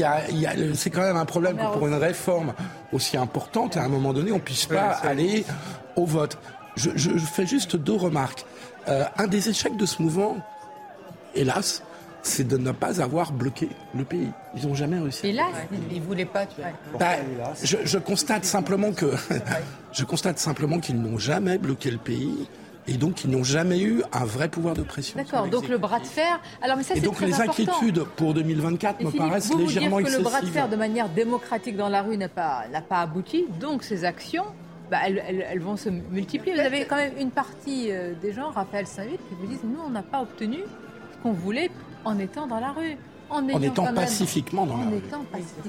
c'est 0.75 0.91
quand 0.91 1.03
même 1.03 1.17
un 1.17 1.25
problème 1.25 1.57
que 1.57 1.73
pour 1.73 1.87
une 1.87 1.95
réforme 1.95 2.55
aussi 2.93 3.17
importante, 3.17 3.77
à 3.77 3.85
un 3.85 3.89
moment 3.89 4.13
donné, 4.13 4.33
on 4.33 4.37
ne 4.37 4.41
puisse 4.41 4.67
pas 4.67 4.89
aller 4.89 5.45
au 5.95 6.05
vote. 6.05 6.37
Je, 6.75 6.91
je, 6.97 7.11
fais 7.19 7.47
juste 7.47 7.77
deux 7.77 7.95
remarques. 7.95 8.45
un 8.89 9.27
des 9.29 9.49
échecs 9.49 9.77
de 9.77 9.87
ce 9.87 10.03
mouvement, 10.03 10.37
hélas, 11.37 11.85
c'est 12.23 12.47
de 12.47 12.57
ne 12.57 12.73
pas 12.73 13.01
avoir 13.01 13.33
bloqué 13.33 13.69
le 13.95 14.05
pays. 14.05 14.31
Ils 14.57 14.67
n'ont 14.67 14.75
jamais 14.75 14.99
réussi. 14.99 15.29
Et 15.29 15.33
là, 15.33 15.47
ils 15.91 16.01
ne 16.01 16.07
voulaient 16.07 16.25
pas. 16.25 16.47
Tu 16.47 16.61
bah, 16.99 17.07
je, 17.63 17.99
constate 17.99 18.45
simplement 18.45 18.93
que 18.93 19.07
je 19.93 20.05
constate 20.05 20.39
simplement 20.39 20.79
qu'ils 20.79 21.01
n'ont 21.01 21.19
jamais 21.19 21.59
bloqué 21.59 21.91
le 21.91 21.99
pays. 21.99 22.49
Et 22.91 22.95
donc, 22.95 23.23
ils 23.25 23.31
n'ont 23.31 23.45
jamais 23.45 23.81
eu 23.81 24.03
un 24.13 24.25
vrai 24.25 24.49
pouvoir 24.49 24.75
de 24.75 24.83
pression. 24.83 25.19
D'accord, 25.19 25.47
donc 25.49 25.69
le 25.69 25.77
bras 25.77 26.01
de 26.01 26.07
fer. 26.07 26.41
Alors, 26.63 26.79
mais 26.79 26.83
ça, 26.83 26.95
et 26.95 27.01
donc, 27.01 27.21
les 27.21 27.39
inquiétudes 27.39 28.05
pour 28.17 28.33
2024 28.33 29.03
me 29.03 29.11
paraissent 29.11 29.55
légèrement 29.55 29.99
excessives. 29.99 30.23
que 30.23 30.25
le 30.25 30.31
bras 30.31 30.41
de 30.41 30.47
fer 30.47 30.69
de 30.71 30.77
manière 30.77 31.11
démocratique 31.11 31.77
dans 31.77 31.91
la 31.91 32.01
rue 32.01 32.17
n'a 32.17 32.31
pas, 32.31 32.65
pas 32.89 33.01
abouti, 33.03 33.45
donc 33.61 33.83
ces 33.83 34.07
actions 34.07 34.45
bah, 34.91 35.01
elles, 35.07 35.61
vont 35.61 35.77
se 35.77 35.91
multiplier. 35.91 36.55
Vous 36.55 36.61
avez 36.61 36.87
quand 36.87 36.97
même 36.97 37.13
une 37.19 37.31
partie 37.31 37.89
euh, 37.91 38.15
des 38.23 38.33
gens, 38.33 38.51
Raphaël 38.51 38.87
Saint-Vite, 38.87 39.21
qui 39.29 39.35
vous 39.39 39.47
disent 39.47 39.65
nous, 39.65 39.81
on 39.87 39.91
n'a 39.91 40.03
pas 40.03 40.23
obtenu 40.23 40.61
ce 41.13 41.23
qu'on 41.23 41.33
voulait 41.33 41.71
en 42.05 42.19
étant 42.19 42.47
dans 42.47 42.61
la 42.61 42.73
rue. 42.73 42.97
En, 43.31 43.47
étant 43.47 43.93
pacifiquement 43.93 44.65
dans, 44.65 44.79
la 44.79 44.85
rue. 44.85 45.03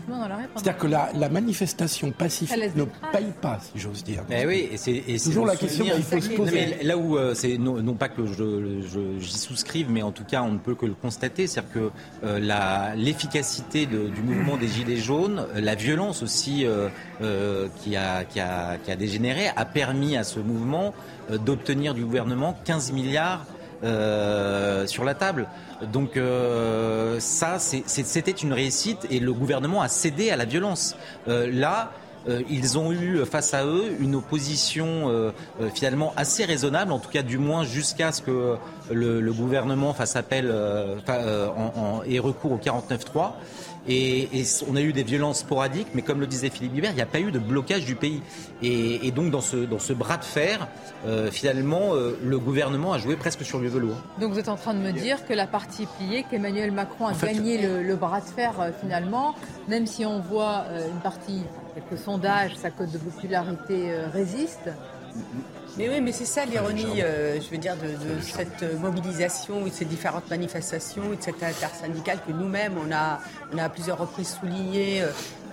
dans 0.07 0.27
la 0.27 0.35
rue. 0.37 0.43
C'est-à-dire 0.55 0.77
que 0.77 0.87
la, 0.87 1.29
manifestation 1.29 2.11
pacifique 2.11 2.75
ne 2.75 2.85
paye 3.11 3.33
pas, 3.41 3.59
si 3.59 3.79
j'ose 3.79 4.01
dire. 4.03 4.23
Mais 4.29 4.45
oui, 4.45 4.69
et 4.71 4.77
c'est 4.77 5.03
toujours 5.21 5.45
la 5.45 5.57
question 5.57 5.83
qu'il 5.83 6.03
faut 6.03 6.21
se 6.21 6.29
poser. 6.29 6.83
là 6.83 6.97
où 6.97 7.17
euh, 7.17 7.33
c'est 7.33 7.57
non, 7.57 7.93
pas 7.95 8.07
que 8.07 8.21
j'y 9.19 9.37
souscrive, 9.37 9.91
mais 9.91 10.01
en 10.01 10.11
tout 10.11 10.23
cas 10.23 10.41
on 10.41 10.51
ne 10.53 10.57
peut 10.57 10.75
que 10.75 10.85
le 10.85 10.93
constater, 10.93 11.47
c'est-à-dire 11.47 11.73
que 11.73 11.91
euh, 12.23 12.95
l'efficacité 12.95 13.85
du 13.85 14.21
mouvement 14.23 14.55
des 14.55 14.67
gilets 14.67 14.97
jaunes, 14.97 15.45
la 15.55 15.75
violence 15.75 16.23
aussi 16.23 16.65
euh, 16.65 17.67
qui, 17.81 17.97
a, 17.97 18.23
qui, 18.23 18.39
a, 18.39 18.77
qui 18.77 18.91
a 18.91 18.95
dégénéré, 18.95 19.49
a 19.53 19.65
permis 19.65 20.15
à 20.15 20.23
ce 20.23 20.39
mouvement 20.39 20.93
d'obtenir 21.29 21.93
du 21.93 22.05
gouvernement 22.05 22.57
15 22.63 22.93
milliards 22.93 23.45
sur 23.81 25.03
la 25.03 25.13
table. 25.13 25.47
Donc 25.85 26.17
euh, 26.17 27.19
ça, 27.19 27.57
c'était 27.59 28.31
une 28.31 28.53
réussite 28.53 29.07
et 29.09 29.19
le 29.19 29.33
gouvernement 29.33 29.81
a 29.81 29.87
cédé 29.87 30.29
à 30.29 30.35
la 30.35 30.45
violence. 30.45 30.95
Euh, 31.27 31.49
là, 31.51 31.91
euh, 32.27 32.41
ils 32.49 32.77
ont 32.77 32.91
eu 32.91 33.25
face 33.25 33.53
à 33.53 33.65
eux 33.65 33.95
une 33.99 34.15
opposition 34.15 35.31
finalement 35.73 36.13
assez 36.17 36.43
raisonnable, 36.43 36.91
en 36.91 36.99
tout 36.99 37.09
cas 37.09 37.23
du 37.23 37.37
moins 37.37 37.63
jusqu'à 37.63 38.11
ce 38.11 38.21
que 38.21 38.57
le, 38.91 39.31
gouvernement 39.31 39.93
fasse 39.93 40.15
appel 40.15 40.53
en, 41.07 42.01
et 42.05 42.19
recours 42.19 42.51
au 42.51 42.57
49-3. 42.57 43.31
Et, 43.89 44.43
on 44.69 44.75
a 44.75 44.81
eu 44.81 44.93
des 44.93 45.03
violences 45.03 45.39
sporadiques, 45.39 45.87
mais 45.95 46.03
comme 46.03 46.19
le 46.19 46.27
disait 46.27 46.49
Philippe 46.49 46.73
Guibert, 46.73 46.91
il 46.91 46.95
n'y 46.95 47.01
a 47.01 47.07
pas 47.07 47.19
eu 47.19 47.31
de 47.31 47.39
blocage 47.39 47.85
du 47.85 47.95
pays. 47.95 48.21
Et, 48.61 49.11
donc 49.11 49.31
dans 49.31 49.41
ce, 49.41 49.57
dans 49.57 49.79
ce 49.79 49.93
bras 49.93 50.17
de 50.17 50.23
fer, 50.23 50.67
euh, 51.05 51.31
finalement, 51.31 51.93
euh, 51.93 52.17
le 52.23 52.37
gouvernement 52.37 52.93
a 52.93 52.99
joué 52.99 53.15
presque 53.15 53.43
sur 53.43 53.59
le 53.59 53.67
velours. 53.67 53.97
Donc 54.19 54.31
vous 54.31 54.39
êtes 54.39 54.49
en 54.49 54.55
train 54.55 54.75
de 54.75 54.79
me 54.79 54.91
dire 54.91 55.25
que 55.25 55.33
la 55.33 55.47
partie 55.47 55.83
est 55.83 55.97
pliée, 55.97 56.25
qu'Emmanuel 56.29 56.71
Macron 56.71 57.07
a 57.07 57.13
gagné 57.13 57.57
le, 57.57 57.95
bras 57.95 58.21
de 58.21 58.25
fer 58.25 58.53
euh, 58.59 58.69
finalement, 58.79 59.33
même 59.67 59.87
si 59.87 60.05
on 60.05 60.19
voit 60.19 60.65
une 60.93 61.01
partie, 61.01 61.41
quelques 61.73 61.99
sondages, 61.99 62.55
sa 62.55 62.69
cote 62.69 62.91
de 62.91 62.97
popularité 62.97 63.91
résiste. 64.13 64.69
Mais 65.77 65.89
oui, 65.89 66.01
mais 66.01 66.11
c'est 66.11 66.25
ça 66.25 66.45
l'ironie, 66.45 67.01
euh, 67.01 67.39
je 67.39 67.49
veux 67.49 67.57
dire, 67.57 67.75
de, 67.75 68.21
cette 68.21 68.79
mobilisation 68.79 69.65
et 69.65 69.69
de 69.69 69.75
ces 69.75 69.85
différentes 69.85 70.29
manifestations 70.29 71.13
et 71.13 71.17
de 71.17 71.21
cette 71.21 71.41
intersyndicale 71.41 72.19
que 72.25 72.31
nous-mêmes, 72.31 72.73
on 72.77 72.91
a, 72.91 73.19
on 73.53 73.57
a 73.57 73.63
à 73.63 73.69
plusieurs 73.69 73.97
reprises 73.97 74.37
souligné. 74.39 75.03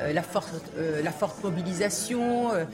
Euh, 0.02 0.12
la, 0.12 0.22
forte, 0.22 0.52
euh, 0.76 1.02
la 1.02 1.10
forte 1.10 1.42
mobilisation, 1.42 2.52
euh, 2.52 2.64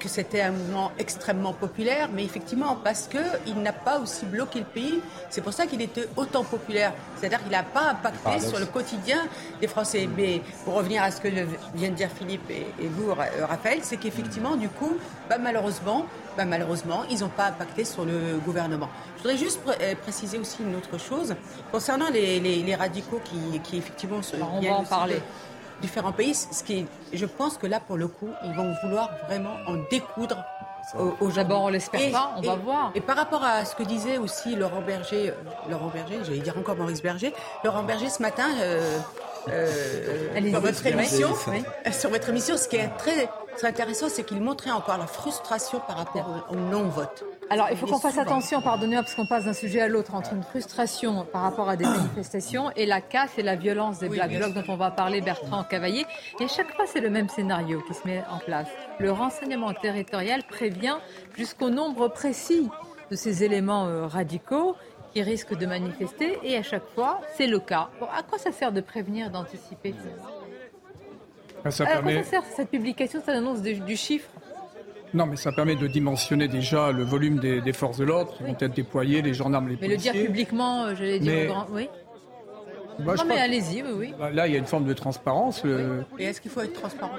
que 0.00 0.08
c'était 0.08 0.40
un 0.40 0.52
mouvement 0.52 0.90
extrêmement 0.98 1.52
populaire, 1.52 2.08
mais 2.14 2.24
effectivement 2.24 2.78
parce 2.82 3.08
qu'il 3.08 3.60
n'a 3.60 3.74
pas 3.74 3.98
aussi 3.98 4.24
bloqué 4.24 4.60
le 4.60 4.64
pays, 4.64 5.00
c'est 5.28 5.42
pour 5.42 5.52
ça 5.52 5.66
qu'il 5.66 5.82
était 5.82 6.08
autant 6.16 6.44
populaire. 6.44 6.94
C'est-à-dire 7.16 7.42
qu'il 7.42 7.52
n'a 7.52 7.62
pas 7.62 7.90
impacté 7.90 8.40
sur 8.40 8.58
le 8.58 8.64
quotidien 8.66 9.18
des 9.60 9.66
Français. 9.66 10.08
Mais 10.16 10.40
pour 10.64 10.74
revenir 10.74 11.02
à 11.02 11.10
ce 11.10 11.20
que 11.20 11.28
vient 11.74 11.90
de 11.90 11.94
dire 11.94 12.08
Philippe 12.10 12.48
et, 12.50 12.64
vous, 12.80 13.12
Raphaël, 13.14 13.80
c'est 13.82 13.98
qu'effectivement, 13.98 14.56
du 14.56 14.68
coup, 14.68 14.96
bah, 15.28 15.36
malheureusement, 15.38 16.06
bah, 16.36 16.46
malheureusement, 16.46 17.04
ils 17.10 17.20
n'ont 17.20 17.28
pas 17.28 17.46
impacté 17.46 17.84
sur 17.84 18.04
le 18.04 18.38
gouvernement. 18.44 18.88
Je 19.18 19.22
voudrais 19.22 19.36
juste 19.36 19.60
préciser 20.02 20.38
aussi 20.38 20.62
une 20.62 20.76
autre 20.76 20.98
chose 20.98 21.34
concernant 21.70 22.08
les, 22.08 22.74
radicaux 22.76 23.20
qui, 23.24 23.60
qui 23.60 23.76
effectivement 23.78 24.22
se. 24.22 24.36
on 24.36 24.60
va 24.60 24.72
en 24.72 24.84
parler 24.84 25.20
différents 25.80 26.12
pays. 26.12 26.34
Ce 26.34 26.62
qui 26.62 26.86
je 27.12 27.26
pense 27.26 27.58
que 27.58 27.66
là, 27.66 27.80
pour 27.80 27.96
le 27.96 28.08
coup, 28.08 28.28
ils 28.44 28.52
vont 28.52 28.74
vouloir 28.82 29.10
vraiment 29.26 29.56
en 29.66 29.76
découdre 29.90 30.44
au, 31.20 31.30
Japon. 31.30 31.64
on 31.64 31.68
l'espère 31.68 32.10
pas, 32.10 32.34
on 32.36 32.40
va 32.40 32.54
voir. 32.56 32.92
Et 32.94 33.00
par 33.00 33.16
rapport 33.16 33.44
à 33.44 33.64
ce 33.64 33.74
que 33.74 33.82
disait 33.82 34.18
aussi 34.18 34.56
Laurent 34.56 34.80
Berger, 34.80 35.30
euh, 35.30 35.70
Laurent 35.70 35.88
Berger, 35.88 36.20
j'allais 36.24 36.38
dire 36.38 36.56
encore 36.56 36.76
Maurice 36.76 37.02
Berger, 37.02 37.34
Laurent 37.64 37.82
Berger 37.82 38.08
ce 38.08 38.22
matin, 38.22 38.48
euh, 38.60 38.98
euh, 39.48 40.50
sur 40.50 40.60
votre 40.60 40.86
émission, 40.86 41.28
sur 41.92 42.10
votre 42.10 42.28
émission, 42.30 42.56
ce 42.56 42.68
qui 42.68 42.76
est 42.76 42.88
très, 42.96 43.28
très 43.56 43.68
intéressant, 43.68 44.08
c'est 44.08 44.24
qu'il 44.24 44.40
montrait 44.40 44.70
encore 44.70 44.98
la 44.98 45.06
frustration 45.06 45.80
par 45.86 45.98
rapport 45.98 46.46
au 46.50 46.56
non-vote. 46.56 47.24
Alors, 47.50 47.68
il 47.70 47.76
faut 47.78 47.86
qu'on 47.86 47.98
fasse 47.98 48.18
attention, 48.18 48.60
pardonnez-moi, 48.60 49.02
parce 49.02 49.14
qu'on 49.14 49.26
passe 49.26 49.46
d'un 49.46 49.54
sujet 49.54 49.80
à 49.80 49.88
l'autre, 49.88 50.14
entre 50.14 50.34
une 50.34 50.42
frustration 50.42 51.24
par 51.24 51.42
rapport 51.42 51.68
à 51.68 51.76
des 51.76 51.84
manifestations 51.84 52.70
et 52.72 52.84
la 52.84 53.00
casse 53.00 53.38
et 53.38 53.42
la 53.42 53.56
violence 53.56 53.98
des 53.98 54.08
Black 54.08 54.36
Blocs 54.36 54.52
dont 54.52 54.64
on 54.68 54.76
va 54.76 54.90
parler, 54.90 55.22
Bertrand 55.22 55.64
Cavaillé. 55.64 56.04
Et 56.40 56.44
à 56.44 56.48
chaque 56.48 56.74
fois, 56.74 56.84
c'est 56.86 57.00
le 57.00 57.08
même 57.08 57.28
scénario 57.28 57.82
qui 57.88 57.94
se 57.94 58.06
met 58.06 58.22
en 58.30 58.38
place. 58.38 58.68
Le 58.98 59.10
renseignement 59.10 59.72
territorial 59.72 60.42
prévient 60.42 60.98
jusqu'au 61.36 61.70
nombre 61.70 62.08
précis 62.08 62.68
de 63.10 63.16
ces 63.16 63.42
éléments 63.44 63.86
euh, 63.86 64.06
radicaux 64.06 64.76
qui 65.14 65.22
risquent 65.22 65.56
de 65.56 65.64
manifester, 65.64 66.38
et 66.42 66.58
à 66.58 66.62
chaque 66.62 66.86
fois, 66.94 67.22
c'est 67.34 67.46
le 67.46 67.60
cas. 67.60 67.88
à 68.14 68.22
quoi 68.22 68.38
ça 68.38 68.52
sert 68.52 68.72
de 68.72 68.82
prévenir, 68.82 69.30
d'anticiper? 69.30 69.94
Ça, 71.64 71.70
ça 71.70 71.84
À 71.84 72.02
quoi 72.02 72.12
ça 72.12 72.24
sert 72.24 72.42
cette 72.54 72.68
publication, 72.68 73.20
cette 73.24 73.34
annonce 73.34 73.62
du 73.62 73.96
chiffre? 73.96 74.28
Non, 75.14 75.26
mais 75.26 75.36
ça 75.36 75.52
permet 75.52 75.76
de 75.76 75.86
dimensionner 75.86 76.48
déjà 76.48 76.92
le 76.92 77.02
volume 77.02 77.38
des, 77.38 77.72
forces 77.72 77.98
de 77.98 78.04
l'ordre 78.04 78.36
qui 78.36 78.42
vont 78.42 78.56
être 78.58 78.74
déployées, 78.74 79.22
les 79.22 79.34
gendarmes, 79.34 79.68
les 79.68 79.76
policiers. 79.76 80.12
Mais 80.12 80.18
le 80.18 80.20
dire 80.20 80.26
publiquement, 80.26 80.84
euh, 80.84 80.94
j'allais 80.94 81.18
dire, 81.18 81.46
grand... 81.46 81.66
oui. 81.70 81.88
non, 83.00 83.24
mais 83.26 83.38
allez-y, 83.38 83.82
oui, 83.82 83.90
oui. 83.96 84.14
Là, 84.32 84.46
il 84.46 84.52
y 84.52 84.56
a 84.56 84.58
une 84.58 84.66
forme 84.66 84.84
de 84.84 84.92
transparence. 84.92 85.62
Et 86.18 86.24
est-ce 86.24 86.40
qu'il 86.40 86.50
faut 86.50 86.60
être 86.60 86.74
transparent? 86.74 87.16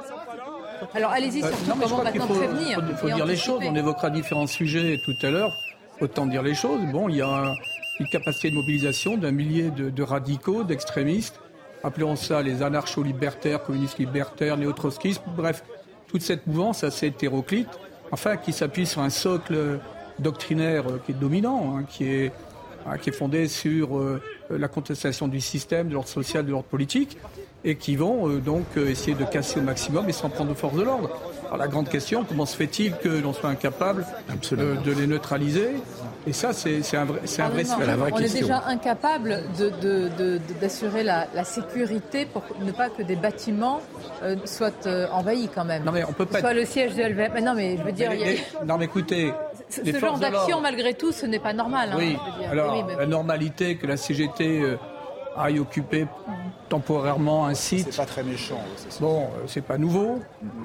Alors, 0.94 1.12
allez-y, 1.12 1.42
surtout 1.42 1.56
euh, 1.56 1.74
comment 1.82 2.04
maintenant 2.04 2.28
faut, 2.28 2.36
prévenir. 2.36 2.82
Il 2.90 2.96
faut, 2.96 3.08
dire 3.08 3.26
les 3.26 3.36
choses. 3.36 3.62
On 3.66 3.76
évoquera 3.76 4.10
différents 4.10 4.48
sujets 4.48 4.98
tout 5.04 5.26
à 5.26 5.30
l'heure. 5.30 5.52
Autant 6.00 6.26
dire 6.26 6.44
les 6.44 6.56
choses. 6.56 6.80
Bon, 6.92 7.10
il 7.10 7.18
y 7.18 7.22
a 7.22 7.54
une 8.00 8.08
capacité 8.08 8.50
de 8.50 8.56
mobilisation 8.56 9.18
d'un 9.18 9.32
millier 9.32 9.72
de, 9.72 9.90
de 9.90 10.04
radicaux, 10.04 10.64
d'extrémistes. 10.64 11.40
Appelons 11.84 12.16
ça 12.16 12.42
les 12.42 12.62
anarcho-libertaires, 12.62 13.64
communistes 13.64 13.98
libertaires, 14.00 14.58
néo-trotskistes. 14.58 15.24
Bref, 15.36 15.64
toute 16.10 16.22
cette 16.22 16.48
mouvance 16.48 16.84
assez 16.84 17.08
hétéroclite, 17.08 17.70
enfin, 18.12 18.38
qui 18.38 18.52
s'appuie 18.52 18.86
sur 18.86 19.02
un 19.02 19.10
socle 19.10 19.80
doctrinaire 20.20 20.90
euh, 20.90 21.02
qui 21.06 21.14
est 21.14 21.16
dominant, 21.16 21.78
hein, 21.78 21.84
qui, 21.88 22.06
est, 22.06 22.32
hein, 22.86 22.98
qui 22.98 23.10
est 23.10 23.14
fondé 23.14 23.48
sur 23.48 23.98
euh, 23.98 24.22
la 24.50 24.68
contestation 24.68 25.28
du 25.28 25.40
système, 25.40 25.88
de 25.88 25.94
l'ordre 25.94 26.10
social, 26.10 26.46
de 26.46 26.52
l'ordre 26.52 26.68
politique, 26.68 27.18
et 27.64 27.76
qui 27.76 27.96
vont 27.96 28.30
euh, 28.30 28.40
donc 28.40 28.66
essayer 28.78 29.16
de 29.16 29.26
casser 29.26 29.60
au 29.60 29.64
maximum 29.64 30.10
et 30.10 30.14
s'en 30.14 30.30
prendre 30.30 30.52
aux 30.52 30.56
forces 30.56 30.76
de 30.76 30.84
l'ordre. 30.84 31.10
Alors, 31.50 31.58
la 31.58 31.68
grande 31.68 31.90
question, 31.90 32.24
comment 32.24 32.46
se 32.46 32.56
fait-il 32.56 32.96
que 32.96 33.10
l'on 33.10 33.34
soit 33.34 33.50
incapable 33.50 34.06
euh, 34.54 34.76
de 34.76 34.92
les 34.92 35.08
neutraliser? 35.08 35.70
Et 36.28 36.34
ça, 36.34 36.54
c'est 36.54 36.76
un 36.96 37.06
vrai, 37.06 37.22
c'est 37.26 37.42
un 37.42 37.50
vrai, 37.50 37.64
la 37.64 37.96
vraie 37.96 38.12
on 38.14 38.18
question. 38.18 38.40
est 38.40 38.42
déjà 38.42 38.64
incapable 38.68 39.44
d'assurer 40.62 41.04
la, 41.04 41.28
la, 41.34 41.44
sécurité 41.44 42.26
pour 42.26 42.44
ne 42.62 42.72
pas 42.72 42.90
que 42.90 43.04
des 43.04 43.16
bâtiments 43.16 43.82
euh, 44.22 44.36
soient 44.46 44.72
euh, 44.86 45.08
envahis 45.12 45.50
quand 45.54 45.66
même. 45.66 45.84
Non 45.84 45.92
mais 45.92 46.04
on 46.04 46.12
peut 46.12 46.26
pas. 46.26 46.40
Soit 46.40 46.54
le 46.54 46.66
siège 46.66 46.96
de 46.96 47.04
LVM. 47.04 47.32
Mais 47.34 47.42
non 47.42 47.54
mais 47.56 47.78
je 47.78 47.84
veux 47.84 47.92
dire. 47.92 48.12
Mais, 48.12 48.38
a... 48.60 48.66
Non 48.66 48.78
mais 48.78 48.86
écoutez. 48.86 49.34
Ce, 49.70 49.84
ce 49.84 50.00
genre 50.00 50.18
d'action, 50.18 50.62
malgré 50.62 50.94
tout, 50.94 51.12
ce 51.12 51.26
n'est 51.26 51.40
pas 51.40 51.54
normal. 51.54 51.94
Oui. 51.96 52.18
Hein, 52.20 52.50
Alors 52.52 52.74
oui, 52.74 52.84
mais... 52.86 52.96
la 52.96 53.06
normalité 53.06 53.78
que 53.78 53.88
la 53.88 53.98
CGT 53.98 54.62
euh, 54.62 54.78
aille 55.38 55.60
occuper 55.60 56.08
temporairement 56.70 57.48
un 57.48 57.54
site. 57.54 57.88
C'est 57.92 57.98
pas 57.98 58.06
très 58.06 58.24
méchant. 58.24 58.60
Bon, 59.00 59.24
euh, 59.24 59.44
c'est 59.48 59.64
pas 59.64 59.78
nouveau, 59.78 60.20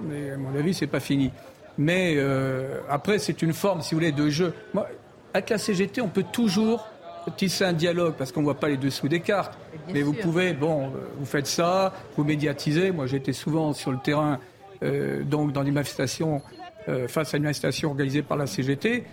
mais 0.04 0.32
à 0.32 0.36
mon 0.36 0.56
avis, 0.56 0.74
c'est 0.74 0.86
pas 0.86 1.00
fini. 1.00 1.32
Mais 1.78 2.14
euh, 2.16 2.80
après, 2.88 3.18
c'est 3.18 3.42
une 3.42 3.52
forme, 3.52 3.82
si 3.82 3.94
vous 3.94 4.00
voulez, 4.00 4.12
de 4.12 4.28
jeu. 4.28 4.54
Moi, 4.72 4.86
avec 5.34 5.50
la 5.50 5.58
CGT, 5.58 6.00
on 6.00 6.08
peut 6.08 6.24
toujours 6.32 6.88
tisser 7.36 7.64
un 7.64 7.72
dialogue 7.72 8.14
parce 8.16 8.32
qu'on 8.32 8.40
ne 8.40 8.44
voit 8.44 8.58
pas 8.58 8.68
les 8.68 8.76
dessous 8.76 9.08
des 9.08 9.20
cartes. 9.20 9.58
Mais 9.88 10.00
sûr. 10.00 10.06
vous 10.06 10.12
pouvez, 10.14 10.54
bon, 10.54 10.92
vous 11.18 11.26
faites 11.26 11.46
ça, 11.46 11.92
vous 12.16 12.24
médiatisez. 12.24 12.92
Moi, 12.92 13.06
j'étais 13.06 13.32
souvent 13.32 13.72
sur 13.72 13.90
le 13.90 13.98
terrain, 13.98 14.38
euh, 14.82 15.22
donc 15.24 15.52
dans 15.52 15.64
des 15.64 15.70
manifestations, 15.70 16.40
euh, 16.88 17.08
face 17.08 17.34
à 17.34 17.36
une 17.36 17.42
manifestation 17.42 17.90
organisée 17.90 18.22
par 18.22 18.36
la 18.36 18.46
CGT. 18.46 19.04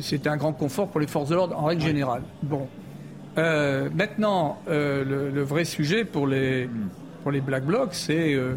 C'était 0.00 0.28
un 0.28 0.36
grand 0.36 0.52
confort 0.52 0.88
pour 0.88 1.00
les 1.00 1.06
forces 1.06 1.30
de 1.30 1.34
l'ordre 1.34 1.58
en 1.58 1.64
règle 1.64 1.82
générale. 1.82 2.22
Bon. 2.42 2.68
Euh, 3.38 3.88
maintenant, 3.94 4.60
euh, 4.68 5.04
le, 5.04 5.30
le, 5.30 5.42
vrai 5.42 5.64
sujet 5.64 6.04
pour 6.04 6.26
les, 6.26 6.68
pour 7.22 7.30
les 7.30 7.40
Black 7.40 7.64
Blocs, 7.64 7.94
c'est 7.94 8.34
euh, 8.34 8.56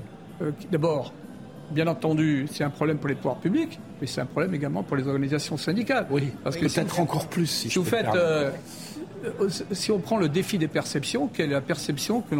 d'abord, 0.72 1.14
bien 1.72 1.88
entendu, 1.88 2.48
c'est 2.52 2.64
un 2.64 2.70
problème 2.70 2.98
pour 2.98 3.10
les 3.10 3.16
pouvoirs 3.16 3.38
publics, 3.38 3.80
mais 4.00 4.08
c'est 4.08 4.22
un 4.22 4.26
problème 4.26 4.54
également 4.54 4.84
pour 4.84 4.98
les 4.98 5.08
organisations 5.08 5.58
syndicales. 5.58 6.08
Oui, 6.10 6.32
parce 6.44 6.56
que 6.56 6.66
peut-être 6.66 7.00
encore 7.00 7.28
plus. 7.28 7.48
Si, 7.48 7.70
si 7.70 7.80
vous 7.80 7.86
faites, 7.86 8.08
euh, 8.16 8.52
si 9.72 9.92
on 9.92 10.00
prend 10.00 10.18
le 10.18 10.30
défi 10.30 10.58
des 10.58 10.68
perceptions, 10.68 11.28
quelle 11.28 11.50
est 11.50 11.54
la 11.54 11.62
perception 11.62 12.22
que 12.22 12.36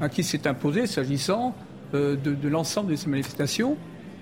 à 0.00 0.08
qui 0.08 0.22
s'est 0.22 0.46
imposée 0.46 0.86
s'agissant 0.86 1.54
de, 1.92 2.14
de 2.14 2.48
l'ensemble 2.48 2.92
de 2.92 2.96
ces 2.96 3.08
manifestations 3.08 3.76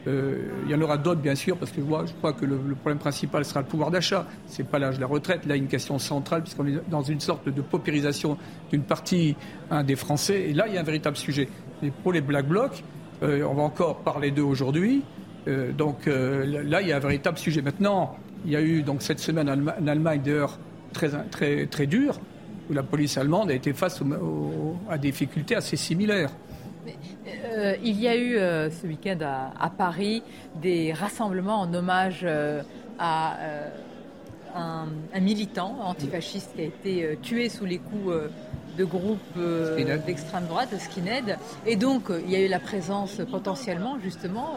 euh, 0.06 0.46
il 0.64 0.70
y 0.70 0.74
en 0.74 0.80
aura 0.80 0.96
d'autres, 0.96 1.20
bien 1.20 1.34
sûr, 1.34 1.56
parce 1.56 1.72
que 1.72 1.80
moi, 1.80 2.04
je 2.06 2.12
crois 2.14 2.32
que 2.32 2.44
le, 2.44 2.58
le 2.66 2.74
problème 2.74 2.98
principal 2.98 3.44
sera 3.44 3.60
le 3.60 3.66
pouvoir 3.66 3.90
d'achat. 3.90 4.26
Ce 4.46 4.62
n'est 4.62 4.68
pas 4.68 4.78
l'âge 4.78 4.96
de 4.96 5.00
la 5.00 5.06
retraite. 5.06 5.44
Là, 5.46 5.56
une 5.56 5.66
question 5.66 5.98
centrale, 5.98 6.42
puisqu'on 6.42 6.66
est 6.66 6.88
dans 6.88 7.02
une 7.02 7.20
sorte 7.20 7.48
de 7.48 7.60
paupérisation 7.60 8.38
d'une 8.70 8.82
partie 8.82 9.36
hein, 9.70 9.82
des 9.82 9.96
Français. 9.96 10.48
Et 10.48 10.54
là, 10.54 10.66
il 10.68 10.74
y 10.74 10.76
a 10.78 10.80
un 10.80 10.84
véritable 10.84 11.16
sujet. 11.16 11.48
Et 11.82 11.90
pour 11.90 12.12
les 12.12 12.20
Black 12.20 12.46
Blocs, 12.46 12.82
euh, 13.22 13.42
on 13.44 13.54
va 13.54 13.62
encore 13.62 13.98
parler 13.98 14.30
d'eux 14.30 14.42
aujourd'hui. 14.42 15.02
Euh, 15.46 15.72
donc 15.72 16.06
là, 16.06 16.82
il 16.82 16.88
y 16.88 16.92
a 16.92 16.96
un 16.96 17.00
véritable 17.00 17.38
sujet. 17.38 17.62
Maintenant, 17.62 18.16
il 18.44 18.52
y 18.52 18.56
a 18.56 18.60
eu 18.60 18.82
donc 18.82 19.02
cette 19.02 19.18
semaine 19.18 19.48
en 19.48 19.86
Allemagne, 19.86 20.20
d'ailleurs, 20.24 20.58
très, 20.92 21.10
très, 21.30 21.66
très 21.66 21.86
dure, 21.86 22.18
où 22.68 22.72
la 22.72 22.82
police 22.82 23.16
allemande 23.18 23.50
a 23.50 23.54
été 23.54 23.72
face 23.72 24.02
à 24.88 24.98
des 24.98 25.10
difficultés 25.10 25.56
assez 25.56 25.76
similaires. 25.76 26.30
Euh, 27.44 27.76
il 27.82 28.00
y 28.00 28.08
a 28.08 28.16
eu 28.16 28.36
euh, 28.36 28.70
ce 28.70 28.86
week-end 28.86 29.18
à, 29.22 29.70
Paris 29.70 30.22
des 30.60 30.92
rassemblements 30.92 31.60
en 31.60 31.74
hommage 31.74 32.20
euh, 32.24 32.62
à 32.98 33.36
un, 34.54 34.86
militant 35.20 35.76
antifasciste 35.82 36.52
qui 36.54 36.62
a 36.62 36.64
été 36.64 37.18
tué 37.22 37.48
sous 37.48 37.64
les 37.64 37.78
coups 37.78 38.14
de 38.78 38.84
groupes 38.84 39.18
d'extrême 40.06 40.46
droite, 40.46 40.72
de 40.72 40.78
skinhead. 40.78 41.36
Et 41.66 41.76
donc, 41.76 42.04
il 42.24 42.30
y 42.30 42.36
a 42.36 42.40
eu 42.40 42.48
la 42.48 42.60
présence 42.60 43.20
potentiellement, 43.30 43.98
justement, 44.02 44.54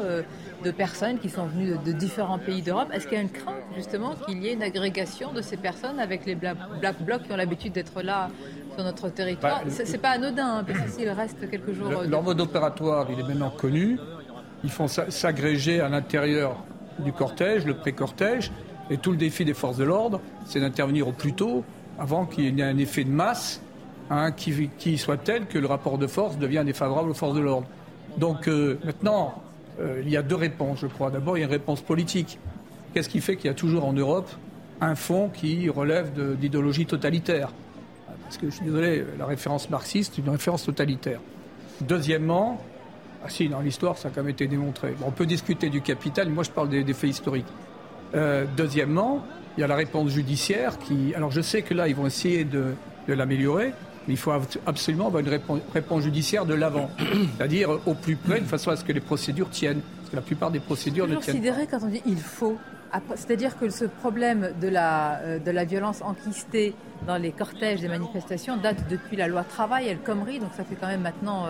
de 0.63 0.71
personnes 0.71 1.17
qui 1.17 1.29
sont 1.29 1.45
venues 1.45 1.71
de, 1.71 1.91
de 1.91 1.97
différents 1.97 2.37
pays 2.37 2.61
d'Europe. 2.61 2.89
Est-ce 2.93 3.07
qu'il 3.07 3.17
y 3.17 3.19
a 3.19 3.23
une 3.23 3.29
crainte, 3.29 3.55
justement, 3.75 4.13
qu'il 4.25 4.41
y 4.43 4.47
ait 4.47 4.53
une 4.53 4.63
agrégation 4.63 5.33
de 5.33 5.41
ces 5.41 5.57
personnes 5.57 5.99
avec 5.99 6.25
les 6.25 6.35
Black, 6.35 6.57
black 6.79 7.01
Blocs 7.01 7.23
qui 7.23 7.31
ont 7.31 7.37
l'habitude 7.37 7.73
d'être 7.73 8.01
là 8.01 8.29
sur 8.75 8.83
notre 8.83 9.09
territoire? 9.09 9.63
Bah, 9.65 9.71
c'est 9.71 9.97
pas 9.97 10.11
anodin, 10.11 10.57
hein, 10.57 10.63
parce 10.65 10.79
que 10.79 10.91
s'il 10.91 11.09
reste 11.09 11.49
quelques 11.49 11.73
jours. 11.73 11.89
Le, 11.89 12.07
leur 12.07 12.21
mode 12.21 12.39
opératoire, 12.39 13.07
il 13.11 13.19
est 13.19 13.23
maintenant 13.23 13.49
connu. 13.49 13.97
Ils 14.63 14.69
font 14.69 14.87
s'agréger 14.87 15.81
à 15.81 15.89
l'intérieur 15.89 16.63
du 16.99 17.11
cortège, 17.11 17.65
le 17.65 17.73
pré-cortège, 17.73 18.51
et 18.91 18.97
tout 18.97 19.11
le 19.11 19.17
défi 19.17 19.45
des 19.45 19.55
forces 19.55 19.77
de 19.77 19.83
l'ordre, 19.83 20.21
c'est 20.45 20.59
d'intervenir 20.59 21.07
au 21.07 21.11
plus 21.11 21.33
tôt, 21.33 21.63
avant 21.97 22.25
qu'il 22.25 22.43
y 22.43 22.61
ait 22.61 22.63
un 22.63 22.77
effet 22.77 23.03
de 23.03 23.09
masse 23.09 23.61
hein, 24.11 24.31
qui, 24.31 24.97
soit 24.97 25.17
tel 25.17 25.47
que 25.47 25.57
le 25.57 25.65
rapport 25.65 25.97
de 25.97 26.05
force 26.05 26.37
devient 26.37 26.63
défavorable 26.63 27.09
aux 27.09 27.15
forces 27.15 27.35
de 27.35 27.41
l'ordre. 27.41 27.67
Donc 28.17 28.47
euh, 28.47 28.77
maintenant, 28.83 29.41
euh, 29.79 30.01
il 30.05 30.11
y 30.11 30.17
a 30.17 30.21
deux 30.21 30.35
réponses, 30.35 30.79
je 30.81 30.87
crois. 30.87 31.09
D'abord, 31.09 31.37
il 31.37 31.41
y 31.41 31.43
a 31.43 31.47
une 31.47 31.51
réponse 31.51 31.81
politique. 31.81 32.37
Qu'est-ce 32.93 33.09
qui 33.09 33.21
fait 33.21 33.37
qu'il 33.37 33.47
y 33.47 33.51
a 33.51 33.55
toujours 33.55 33.85
en 33.85 33.93
Europe 33.93 34.29
un 34.81 34.95
fond 34.95 35.29
qui 35.33 35.69
relève 35.69 36.11
d'idéologie 36.37 36.85
totalitaire? 36.85 37.49
Parce 38.23 38.37
que 38.37 38.49
je 38.49 38.55
suis 38.55 38.65
désolé, 38.65 39.03
la 39.17 39.25
référence 39.25 39.69
marxiste 39.69 40.17
est 40.17 40.21
une 40.21 40.29
référence 40.29 40.63
totalitaire. 40.63 41.19
Deuxièmement, 41.81 42.61
ah 43.23 43.29
si, 43.29 43.47
dans 43.49 43.59
l'histoire, 43.59 43.97
ça 43.97 44.07
a 44.07 44.11
quand 44.11 44.21
même 44.21 44.31
été 44.31 44.47
démontré. 44.47 44.95
On 45.05 45.11
peut 45.11 45.25
discuter 45.25 45.69
du 45.69 45.81
capital, 45.81 46.29
moi 46.29 46.43
je 46.43 46.49
parle 46.49 46.69
des, 46.69 46.93
faits 46.93 47.09
historiques. 47.09 47.45
Euh, 48.15 48.45
deuxièmement, 48.57 49.23
il 49.57 49.61
y 49.61 49.63
a 49.63 49.67
la 49.67 49.75
réponse 49.75 50.09
judiciaire 50.09 50.79
qui. 50.79 51.13
Alors 51.13 51.31
je 51.31 51.41
sais 51.41 51.61
que 51.61 51.73
là, 51.73 51.87
ils 51.87 51.95
vont 51.95 52.07
essayer 52.07 52.43
de, 52.45 52.73
l'améliorer, 53.07 53.73
il 54.07 54.17
faut 54.17 54.31
absolument 54.65 55.07
avoir 55.07 55.21
une 55.21 55.29
réponse, 55.29 55.61
réponse 55.73 56.03
judiciaire 56.03 56.45
de 56.45 56.53
l'avant, 56.53 56.89
c'est-à-dire 57.37 57.69
au 57.85 57.93
plus 57.93 58.15
près, 58.15 58.39
de 58.39 58.45
façon 58.45 58.71
à 58.71 58.75
ce 58.75 58.83
que 58.83 58.91
les 58.91 58.99
procédures 58.99 59.49
tiennent. 59.49 59.81
Parce 59.97 60.09
que 60.09 60.15
la 60.15 60.21
plupart 60.21 60.51
des 60.51 60.59
procédures 60.59 61.07
ne 61.07 61.15
tiennent 61.15 61.37
considéré 61.37 61.67
quand 61.67 61.79
on 61.83 61.87
dit 61.87 62.01
il 62.05 62.19
faut. 62.19 62.57
C'est-à-dire 63.15 63.57
que 63.57 63.69
ce 63.69 63.85
problème 63.85 64.51
de 64.59 64.67
la, 64.67 65.19
euh, 65.19 65.39
de 65.39 65.49
la 65.49 65.63
violence 65.63 66.01
enquistée 66.01 66.75
dans 67.07 67.15
les 67.15 67.31
cortèges 67.31 67.79
des 67.79 67.87
manifestations 67.87 68.57
date 68.57 68.89
depuis 68.89 69.15
la 69.15 69.27
loi 69.27 69.43
travail, 69.43 69.87
El 69.87 69.99
Khomri, 69.99 70.39
donc 70.39 70.49
ça 70.57 70.65
fait 70.65 70.75
quand 70.75 70.87
même 70.87 71.01
maintenant 71.01 71.47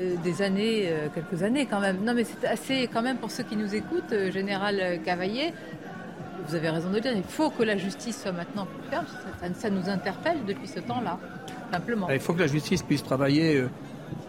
euh, 0.00 0.16
des 0.24 0.40
années, 0.40 0.84
euh, 0.86 1.08
quelques 1.14 1.42
années 1.42 1.66
quand 1.66 1.80
même. 1.80 1.98
Non 2.02 2.14
mais 2.14 2.24
c'est 2.24 2.46
assez 2.46 2.88
quand 2.90 3.02
même 3.02 3.18
pour 3.18 3.30
ceux 3.30 3.42
qui 3.42 3.56
nous 3.56 3.74
écoutent, 3.74 4.12
euh, 4.12 4.30
Général 4.30 5.00
Cavaillé, 5.04 5.52
vous 6.46 6.54
avez 6.54 6.70
raison 6.70 6.88
de 6.90 6.94
le 6.94 7.00
dire, 7.00 7.12
il 7.14 7.22
faut 7.22 7.50
que 7.50 7.62
la 7.62 7.76
justice 7.76 8.20
soit 8.22 8.32
maintenant 8.32 8.66
plus 8.66 8.90
ferme, 8.90 9.06
ça, 9.54 9.70
nous 9.70 9.88
interpelle 9.88 10.44
depuis 10.46 10.68
ce 10.68 10.80
temps-là, 10.80 11.18
simplement. 11.72 12.08
Il 12.10 12.20
faut 12.20 12.34
que 12.34 12.40
la 12.40 12.46
justice 12.46 12.82
puisse 12.82 13.02
travailler 13.02 13.56
euh, 13.56 13.70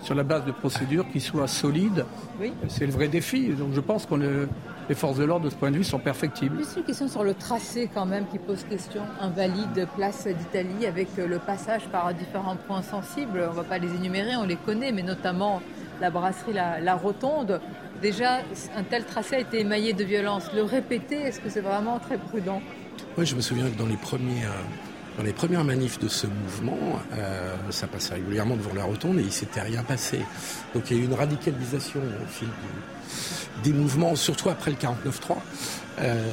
sur 0.01 0.15
la 0.15 0.23
base 0.23 0.45
de 0.45 0.51
procédures 0.51 1.05
qui 1.11 1.19
soient 1.19 1.47
solides. 1.47 2.05
Oui. 2.39 2.53
C'est 2.67 2.85
le 2.85 2.91
vrai 2.91 3.07
défi. 3.07 3.49
Donc 3.49 3.73
je 3.73 3.79
pense 3.79 4.05
qu'on 4.05 4.21
est 4.21 4.47
les 4.89 4.95
forces 4.95 5.17
de 5.17 5.23
l'ordre 5.23 5.45
de 5.45 5.49
ce 5.49 5.55
point 5.55 5.71
de 5.71 5.77
vue 5.77 5.83
sont 5.83 5.99
perfectibles. 5.99 6.57
Juste 6.57 6.77
une 6.77 6.83
question 6.83 7.07
sur 7.07 7.23
le 7.23 7.33
tracé 7.33 7.89
quand 7.93 8.05
même 8.05 8.25
qui 8.27 8.37
pose 8.37 8.63
question. 8.63 9.01
Invalide 9.21 9.87
place 9.95 10.27
d'Italie 10.27 10.85
avec 10.85 11.07
le 11.17 11.39
passage 11.39 11.83
par 11.87 12.13
différents 12.13 12.57
points 12.57 12.81
sensibles. 12.81 13.43
On 13.47 13.51
ne 13.51 13.55
va 13.55 13.63
pas 13.63 13.77
les 13.77 13.93
énumérer, 13.95 14.35
on 14.35 14.43
les 14.43 14.57
connaît, 14.57 14.91
mais 14.91 15.03
notamment 15.03 15.61
la 16.01 16.09
brasserie, 16.09 16.53
la, 16.53 16.81
la 16.81 16.95
rotonde. 16.95 17.61
Déjà, 18.03 18.41
un 18.75 18.83
tel 18.83 19.05
tracé 19.05 19.37
a 19.37 19.39
été 19.39 19.61
émaillé 19.61 19.93
de 19.93 20.03
violence. 20.03 20.51
Le 20.53 20.63
répéter, 20.63 21.15
est-ce 21.15 21.39
que 21.39 21.49
c'est 21.49 21.61
vraiment 21.61 21.99
très 21.99 22.17
prudent? 22.17 22.61
Oui, 23.17 23.25
je 23.25 23.33
me 23.33 23.39
souviens 23.39 23.69
que 23.69 23.77
dans 23.77 23.85
les 23.85 23.97
les 25.23 25.31
premières 25.31 25.63
manifs 25.63 25.99
de 25.99 26.09
ce 26.09 26.27
mouvement, 26.27 26.99
euh, 27.13 27.55
ça 27.69 27.87
passait 27.87 28.15
régulièrement 28.15 28.57
devant 28.57 28.73
la 28.73 28.83
rotonde 28.83 29.19
et 29.19 29.21
il 29.21 29.31
s'était 29.31 29.61
rien 29.61 29.83
passé. 29.83 30.19
Donc 30.75 30.91
il 30.91 30.97
y 30.97 30.99
a 30.99 31.03
eu 31.03 31.05
une 31.05 31.13
radicalisation 31.13 32.01
au 32.01 32.27
fil 32.27 32.49
des 33.63 33.71
mouvements, 33.71 34.15
surtout 34.15 34.49
après 34.49 34.71
le 34.71 34.77
49-3, 34.77 35.37
euh, 35.99 36.27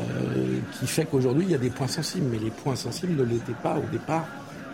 qui 0.72 0.88
fait 0.88 1.04
qu'aujourd'hui 1.04 1.44
il 1.44 1.52
y 1.52 1.54
a 1.54 1.58
des 1.58 1.70
points 1.70 1.86
sensibles, 1.86 2.26
mais 2.32 2.38
les 2.38 2.50
points 2.50 2.74
sensibles 2.74 3.14
ne 3.14 3.24
l'étaient 3.24 3.52
pas 3.62 3.76
au 3.76 3.88
départ 3.92 4.26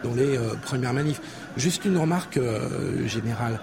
dans 0.02 0.14
les 0.14 0.38
euh, 0.38 0.54
premières 0.62 0.94
manifs. 0.94 1.20
Juste 1.58 1.84
une 1.84 1.98
remarque 1.98 2.38
euh, 2.38 3.06
générale. 3.06 3.60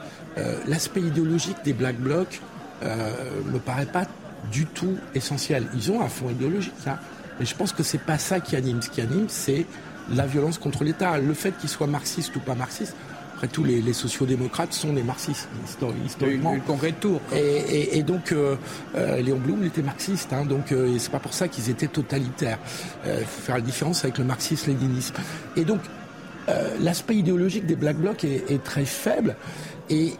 L'aspect 0.68 1.02
idéologique 1.02 1.58
des 1.64 1.74
Black 1.74 1.96
Blocs 1.98 2.42
me 2.84 3.60
paraît 3.60 3.86
pas 3.86 4.06
du 4.52 4.66
tout 4.66 4.98
essentiel. 5.16 5.66
Ils 5.76 5.92
ont 5.92 6.02
un 6.02 6.10
fond 6.10 6.30
idéologique, 6.30 6.74
hein, 6.88 6.98
mais 7.40 7.46
je 7.46 7.56
pense 7.56 7.72
que 7.72 7.84
c'est 7.84 8.02
pas 8.02 8.18
ça 8.18 8.40
qui 8.40 8.56
anime. 8.56 8.82
Ce 8.82 8.90
qui 8.90 9.02
anime, 9.02 9.26
c'est 9.30 9.66
la 10.12 10.26
violence 10.26 10.58
contre 10.58 10.84
l'État. 10.84 11.18
Le 11.18 11.34
fait 11.34 11.58
qu'ils 11.58 11.70
soient 11.70 11.88
marxistes 11.88 12.36
ou 12.36 12.40
pas 12.40 12.56
marxistes, 12.56 12.96
après 13.36 13.48
tout, 13.48 13.64
les, 13.64 13.82
les 13.82 13.94
sociodémocrates 13.94 14.74
sont 14.74 14.94
des 14.94 15.04
marxistes, 15.04 15.50
historiquement. 16.06 16.54
Le, 16.54 16.62
congrès 16.62 16.92
de 16.92 16.98
Tours. 16.98 17.22
Et, 17.34 17.40
et, 17.40 17.98
et, 17.98 18.04
donc, 18.04 18.32
euh, 18.32 18.56
euh, 18.96 19.22
Léon 19.22 19.38
Blum 19.38 19.64
était 19.66 19.82
marxiste, 19.82 20.32
hein, 20.32 20.46
donc 20.46 20.72
euh, 20.72 20.96
c'est 20.98 21.12
pas 21.12 21.20
pour 21.20 21.34
ça 21.34 21.48
qu'ils 21.48 21.70
étaient 21.70 21.88
totalitaires. 21.88 22.60
Il 23.06 23.26
faut 23.26 23.42
faire 23.42 23.56
la 23.56 23.62
différence 23.62 24.04
avec 24.04 24.18
le 24.18 24.24
marxisme-léninisme. 24.24 25.16
Et 25.58 25.66
donc, 25.66 25.82
l'aspect 26.80 27.16
idéologique 27.16 27.66
des 27.66 27.76
Black 27.76 27.98
Blocs 27.98 28.24
est, 28.24 28.50
est, 28.52 28.64
très 28.64 28.86
faible. 28.86 29.36
Et 29.90 30.14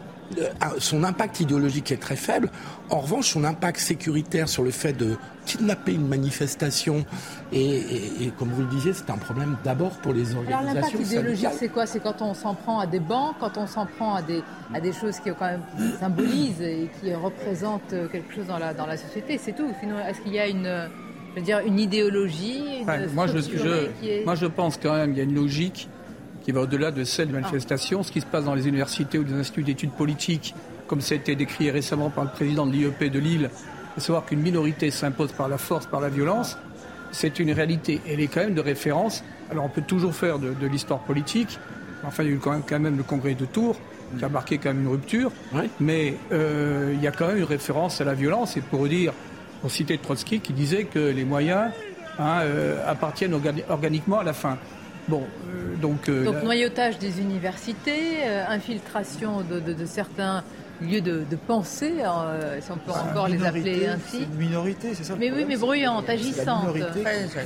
son 0.78 1.04
impact 1.04 1.40
idéologique 1.40 1.92
est 1.92 2.00
très 2.00 2.16
faible. 2.16 2.50
En 2.90 3.00
revanche, 3.00 3.30
son 3.30 3.44
impact 3.44 3.78
sécuritaire 3.78 4.48
sur 4.48 4.62
le 4.62 4.70
fait 4.70 4.92
de 4.92 5.16
kidnapper 5.46 5.92
une 5.92 6.08
manifestation, 6.08 7.04
et, 7.52 8.32
comme 8.38 8.48
vous 8.48 8.62
le 8.62 8.68
disiez, 8.68 8.92
c'est 8.94 9.10
un 9.10 9.16
problème 9.18 9.56
d'abord 9.62 9.90
pour 9.90 10.12
les 10.12 10.34
organisations. 10.34 10.58
Alors 10.58 10.74
l'impact 10.74 11.00
idéologique, 11.00 11.48
c'est 11.58 11.68
quoi? 11.68 11.86
C'est 11.86 12.00
quand 12.00 12.22
on 12.22 12.34
s'en 12.34 12.54
prend 12.54 12.78
à 12.78 12.86
des 12.86 13.00
banques, 13.00 13.36
quand 13.40 13.58
on 13.58 13.66
s'en 13.66 13.86
prend 13.86 14.14
à 14.14 14.22
des, 14.22 14.42
à 14.72 14.80
des 14.80 14.92
choses 14.92 15.18
qui 15.20 15.30
quand 15.38 15.46
même 15.46 15.62
symbolisent 16.00 16.62
et 16.62 16.88
qui 17.00 17.14
représentent 17.14 17.94
quelque 18.10 18.34
chose 18.34 18.46
dans 18.46 18.58
la, 18.58 18.72
dans 18.74 18.86
la 18.86 18.96
société, 18.96 19.38
c'est 19.38 19.52
tout. 19.52 19.68
Sinon, 19.80 19.96
est-ce 19.98 20.20
qu'il 20.20 20.32
y 20.32 20.38
a 20.38 20.48
une, 20.48 20.88
je 21.34 21.40
veux 21.40 21.44
dire, 21.44 21.60
une 21.60 21.78
idéologie 21.78 22.84
moi, 23.14 23.26
je, 23.26 24.24
moi, 24.24 24.34
je 24.34 24.46
pense 24.46 24.78
quand 24.78 24.94
même 24.94 25.10
qu'il 25.10 25.18
y 25.18 25.20
a 25.20 25.24
une 25.24 25.34
logique 25.34 25.88
qui 26.44 26.52
va 26.52 26.60
au-delà 26.60 26.90
de 26.90 27.04
celle 27.04 27.28
de 27.28 27.32
manifestation. 27.32 28.02
Ce 28.02 28.12
qui 28.12 28.20
se 28.20 28.26
passe 28.26 28.44
dans 28.44 28.54
les 28.54 28.68
universités 28.68 29.18
ou 29.18 29.24
des 29.24 29.34
instituts 29.34 29.62
d'études 29.62 29.92
politiques, 29.92 30.54
comme 30.86 31.00
ça 31.00 31.14
a 31.14 31.16
été 31.16 31.34
décrit 31.34 31.70
récemment 31.70 32.10
par 32.10 32.24
le 32.24 32.30
président 32.30 32.66
de 32.66 32.72
l'IEP 32.72 33.04
de 33.10 33.18
Lille, 33.18 33.50
de 33.96 34.00
savoir 34.00 34.24
qu'une 34.26 34.40
minorité 34.40 34.90
s'impose 34.90 35.32
par 35.32 35.48
la 35.48 35.58
force, 35.58 35.86
par 35.86 36.00
la 36.00 36.08
violence, 36.08 36.58
c'est 37.12 37.38
une 37.38 37.52
réalité. 37.52 38.00
Elle 38.08 38.20
est 38.20 38.26
quand 38.26 38.40
même 38.40 38.54
de 38.54 38.60
référence. 38.60 39.24
Alors 39.50 39.64
on 39.64 39.68
peut 39.68 39.82
toujours 39.82 40.14
faire 40.14 40.38
de, 40.38 40.66
l'histoire 40.66 41.00
politique. 41.00 41.58
Enfin, 42.04 42.22
il 42.22 42.28
y 42.28 42.32
a 42.32 42.34
eu 42.34 42.38
quand 42.38 42.78
même, 42.78 42.96
le 42.96 43.02
congrès 43.02 43.34
de 43.34 43.46
Tours 43.46 43.76
qui 44.18 44.24
a 44.24 44.28
marqué 44.28 44.58
quand 44.58 44.68
même 44.68 44.82
une 44.82 44.88
rupture. 44.88 45.32
Mais 45.80 46.16
euh, 46.32 46.92
il 46.94 47.02
y 47.02 47.06
a 47.06 47.12
quand 47.12 47.28
même 47.28 47.38
une 47.38 47.44
référence 47.44 48.00
à 48.00 48.04
la 48.04 48.14
violence. 48.14 48.56
Et 48.56 48.60
pour 48.60 48.86
dire, 48.86 49.12
pour 49.62 49.70
citer 49.70 49.96
Trotsky 49.96 50.40
qui 50.40 50.52
disait 50.52 50.84
que 50.84 50.98
les 50.98 51.24
moyens 51.24 51.70
hein, 52.18 52.40
euh, 52.42 52.84
appartiennent 52.86 53.34
organiquement 53.68 54.18
à 54.18 54.24
la 54.24 54.34
fin. 54.34 54.58
Bon, 55.08 55.22
euh, 55.22 55.76
donc, 55.76 56.08
euh, 56.08 56.24
donc 56.24 56.42
noyautage 56.42 56.98
des 56.98 57.20
universités, 57.20 58.22
euh, 58.24 58.44
infiltration 58.48 59.42
de, 59.42 59.84
certains 59.84 60.42
lieux 60.80 61.02
de, 61.02 61.24
pensée, 61.46 61.94
si 62.60 62.70
on 62.70 62.76
peut 62.76 62.92
bah, 62.92 63.06
encore 63.10 63.28
les 63.28 63.44
appeler 63.44 63.86
ainsi. 63.86 64.22
Une 64.22 64.38
minorité, 64.38 64.94
c'est 64.94 65.04
ça 65.04 65.14
Mais 65.18 65.30
oui, 65.30 65.44
mais 65.46 65.56
bruyante, 65.56 66.08
agissante, 66.08 66.74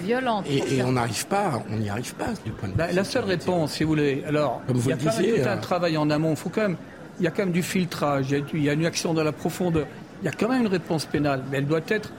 violente. 0.05 0.47
Et, 0.49 0.83
on 0.83 0.93
n'arrive 0.93 1.27
pas, 1.27 1.63
on 1.71 1.77
n'y 1.77 1.91
arrive 1.91 2.15
pas 2.15 2.33
du 2.45 2.53
point 2.53 2.69
de 2.69 2.75
vue. 2.75 2.79
Bah, 2.79 2.93
la 2.93 3.05
seule 3.05 3.25
réponse, 3.25 3.73
si 3.73 3.83
vous 3.83 3.91
voulez, 3.91 4.25
alors, 4.27 4.63
il 4.69 4.87
y 4.87 4.93
a 4.93 4.97
quand 4.97 5.19
même 5.19 5.43
tout 5.43 5.49
un 5.49 5.57
travail 5.59 5.97
en 5.97 6.09
amont. 6.11 6.37
Faut 6.37 6.49
quand 6.49 6.63
même, 6.63 6.77
il 7.19 7.25
y 7.25 7.27
a 7.27 7.31
quand 7.31 7.43
même 7.43 7.53
du 7.53 7.63
filtrage, 7.63 8.35
il 8.55 8.63
y 8.63 8.71
a 8.71 8.73
une 8.73 8.87
action 8.87 9.15
dans 9.15 9.25
la 9.25 9.33
profondeur. 9.33 9.87
Il 10.23 10.25
y 10.25 10.29
a 10.29 10.33
quand 10.33 10.49
même 10.49 10.63
une 10.63 10.69
réponse 10.69 11.07
pénale, 11.07 11.43
mais 11.51 11.59
elle 11.59 11.67
doit 11.67 11.81
être 11.89 12.13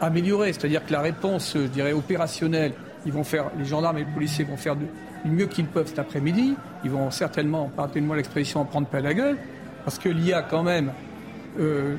améliorée. 0.00 0.52
C'est-à-dire 0.52 0.84
que 0.84 0.92
la 0.92 1.00
réponse, 1.00 1.52
je 1.54 1.66
dirais, 1.66 1.92
opérationnelle, 1.92 2.72
les 3.06 3.64
gendarmes 3.64 3.98
et 3.98 4.04
les 4.04 4.12
policiers 4.12 4.44
vont 4.44 4.56
faire 4.56 4.76
du 4.76 4.86
mieux 5.24 5.46
qu'ils 5.46 5.66
peuvent 5.66 5.88
cet 5.88 5.98
après-midi. 5.98 6.54
Ils 6.84 6.90
vont 6.90 7.10
certainement, 7.10 7.70
pardonnez-moi 7.74 8.16
l'expression, 8.16 8.60
en 8.60 8.64
prendre 8.64 8.86
pas 8.86 9.00
la 9.00 9.14
gueule, 9.14 9.36
parce 9.84 9.98
qu'il 9.98 10.24
y 10.24 10.32
a 10.32 10.42
quand 10.42 10.62
même 10.62 10.92
euh, 11.58 11.96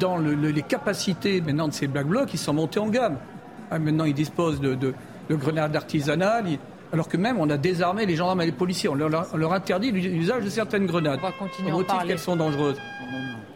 dans 0.00 0.18
les 0.18 0.62
capacités 0.62 1.40
maintenant 1.40 1.68
de 1.68 1.72
ces 1.72 1.86
Black 1.86 2.06
Blocs, 2.06 2.32
ils 2.32 2.38
sont 2.38 2.54
montés 2.54 2.80
en 2.80 2.88
gamme. 2.88 3.18
Ah, 3.70 3.78
maintenant, 3.78 4.04
ils 4.04 4.14
disposent 4.14 4.60
de, 4.60 4.94
grenades 5.30 5.74
artisanales. 5.74 6.58
Alors 6.96 7.08
que 7.08 7.18
même 7.18 7.38
on 7.38 7.50
a 7.50 7.58
désarmé 7.58 8.06
les 8.06 8.16
gendarmes 8.16 8.40
et 8.40 8.46
les 8.46 8.52
policiers. 8.52 8.88
On 8.88 8.94
leur, 8.94 9.52
interdit 9.52 9.92
l'usage 9.92 10.44
de 10.44 10.48
certaines 10.48 10.86
grenades. 10.86 11.18
On 11.22 11.26
va 11.26 11.32
continuer 11.32 11.70
au 11.70 11.78
motif 11.78 11.94
qu'elles 12.06 12.18
sont 12.18 12.36
dangereuses. 12.36 12.78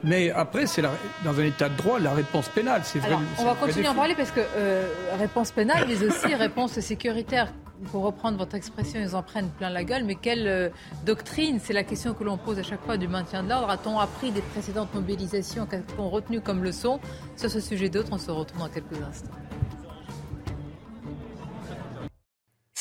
Mais 0.04 0.30
après, 0.30 0.66
c'est 0.66 0.82
dans 0.82 1.38
un 1.38 1.44
état 1.44 1.70
de 1.70 1.76
droit 1.76 1.98
la 1.98 2.12
réponse 2.12 2.48
pénale. 2.50 2.82
C'est 2.84 2.98
vrai. 2.98 3.16
on 3.38 3.44
va 3.44 3.54
continuer 3.54 3.86
à 3.86 3.92
en 3.92 3.94
parler 3.94 4.14
parce 4.14 4.30
que 4.30 4.40
euh, 4.40 4.86
réponse 5.18 5.52
pénale, 5.52 5.86
mais 5.88 6.02
aussi 6.04 6.34
réponse 6.34 6.78
sécuritaire. 6.80 7.50
Pour 7.90 8.02
reprendre 8.02 8.36
votre 8.36 8.56
expression, 8.56 9.00
ils 9.00 9.16
en 9.16 9.22
prennent 9.22 9.48
plein 9.48 9.70
la 9.70 9.84
gueule. 9.84 10.04
Mais 10.04 10.16
quelle 10.16 10.46
euh, 10.46 10.68
doctrine? 11.06 11.60
C'est 11.62 11.72
la 11.72 11.82
question 11.82 12.12
que 12.12 12.24
l'on 12.24 12.36
pose 12.36 12.58
à 12.58 12.62
chaque 12.62 12.84
fois 12.84 12.98
du 12.98 13.08
maintien 13.08 13.42
de 13.42 13.48
l'ordre. 13.48 13.70
A-t-on 13.70 13.98
appris 13.98 14.32
des 14.32 14.42
précédentes 14.42 14.92
mobilisations 14.92 15.64
qu'a-t-on 15.64 16.10
retenu 16.10 16.42
comme 16.42 16.62
leçon? 16.62 17.00
Sur 17.36 17.48
ce 17.48 17.60
sujet 17.60 17.88
d'autres, 17.88 18.10
on 18.12 18.18
se 18.18 18.30
retrouve 18.30 18.60
dans 18.60 18.68
quelques 18.68 19.02
instants. 19.02 19.32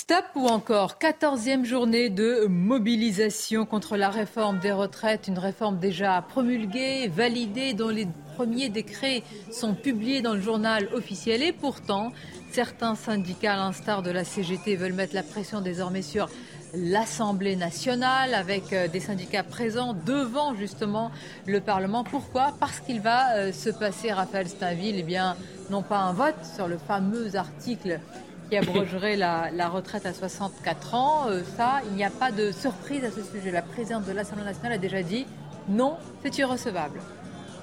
Stop 0.10 0.26
ou 0.34 0.48
encore 0.48 0.96
14e 1.00 1.66
journée 1.66 2.10
de 2.10 2.48
mobilisation 2.48 3.68
contre 3.68 3.96
la 3.96 4.10
réforme 4.10 4.58
des 4.58 4.72
retraites, 4.72 5.28
une 5.28 5.38
réforme 5.38 5.78
déjà 5.78 6.20
promulguée, 6.28 7.08
validée, 7.08 7.74
dont 7.74 7.90
les 7.90 8.08
premiers 8.34 8.70
décrets 8.70 9.22
sont 9.52 9.76
publiés 9.76 10.24
dans 10.24 10.34
le 10.34 10.42
journal 10.42 10.90
officiel. 10.94 11.44
Et 11.44 11.52
pourtant, 11.52 12.12
certains 12.52 12.96
syndicats, 12.96 13.54
à 13.54 13.58
l'instar 13.58 14.02
de 14.02 14.10
la 14.10 14.24
CGT, 14.24 14.78
veulent 14.78 14.94
mettre 14.94 15.14
la 15.14 15.22
pression 15.22 15.62
désormais 15.62 16.02
sur 16.02 16.28
l'Assemblée 16.74 17.56
nationale 17.56 18.34
avec 18.34 18.74
euh, 18.74 18.88
des 18.88 19.00
syndicats 19.00 19.44
présents 19.44 19.94
devant 19.94 20.56
justement 20.56 21.12
le 21.46 21.62
Parlement. 21.62 22.04
Pourquoi? 22.04 22.56
Parce 22.60 22.80
qu'il 22.80 23.00
va 23.00 23.36
euh, 23.36 23.52
se 23.52 23.70
passer, 23.70 24.12
Raphaël 24.12 24.48
Stainville, 24.48 24.96
eh 24.98 25.04
bien, 25.04 25.36
non 25.70 25.84
pas 25.84 26.00
un 26.00 26.14
vote 26.14 26.44
sur 26.56 26.68
le 26.68 26.80
fameux 26.80 27.36
article 27.36 28.00
qui 28.50 28.58
abrogerait 28.58 29.16
la, 29.16 29.70
retraite 29.70 30.06
à 30.06 30.14
64 30.14 30.96
ans. 30.96 31.26
Euh, 31.28 31.42
ça, 31.58 31.82
il 31.90 31.96
n'y 31.96 32.04
a 32.04 32.10
pas 32.10 32.32
de 32.32 32.52
surprise 32.52 33.04
à 33.04 33.12
ce 33.12 33.22
sujet. 33.22 33.52
La 33.52 33.62
présidente 33.62 34.06
de 34.06 34.12
l'Assemblée 34.12 34.46
nationale 34.46 34.74
a 34.74 34.78
déjà 34.78 35.04
dit 35.04 35.26
non, 35.70 35.98
c'est 36.24 36.38
irrecevable. 36.38 37.00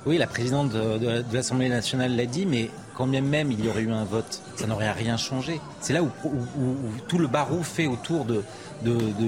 Oui, 0.06 0.18
la 0.18 0.28
présidente 0.28 0.70
de, 0.70 1.24
l'Assemblée 1.32 1.68
nationale 1.68 2.14
l'a 2.14 2.26
dit, 2.26 2.46
mais 2.46 2.70
quand 2.94 3.08
bien 3.08 3.22
même 3.22 3.50
il 3.50 3.64
y 3.64 3.68
aurait 3.68 3.82
eu 3.82 3.90
un 3.90 4.04
vote, 4.04 4.40
ça 4.54 4.68
n'aurait 4.68 4.92
rien 4.92 5.16
changé. 5.16 5.60
C'est 5.80 5.92
là 5.92 6.04
où, 6.04 6.10
tout 7.08 7.18
le 7.18 7.26
barreau 7.26 7.64
fait 7.64 7.88
autour 7.88 8.24
de, 8.24 8.44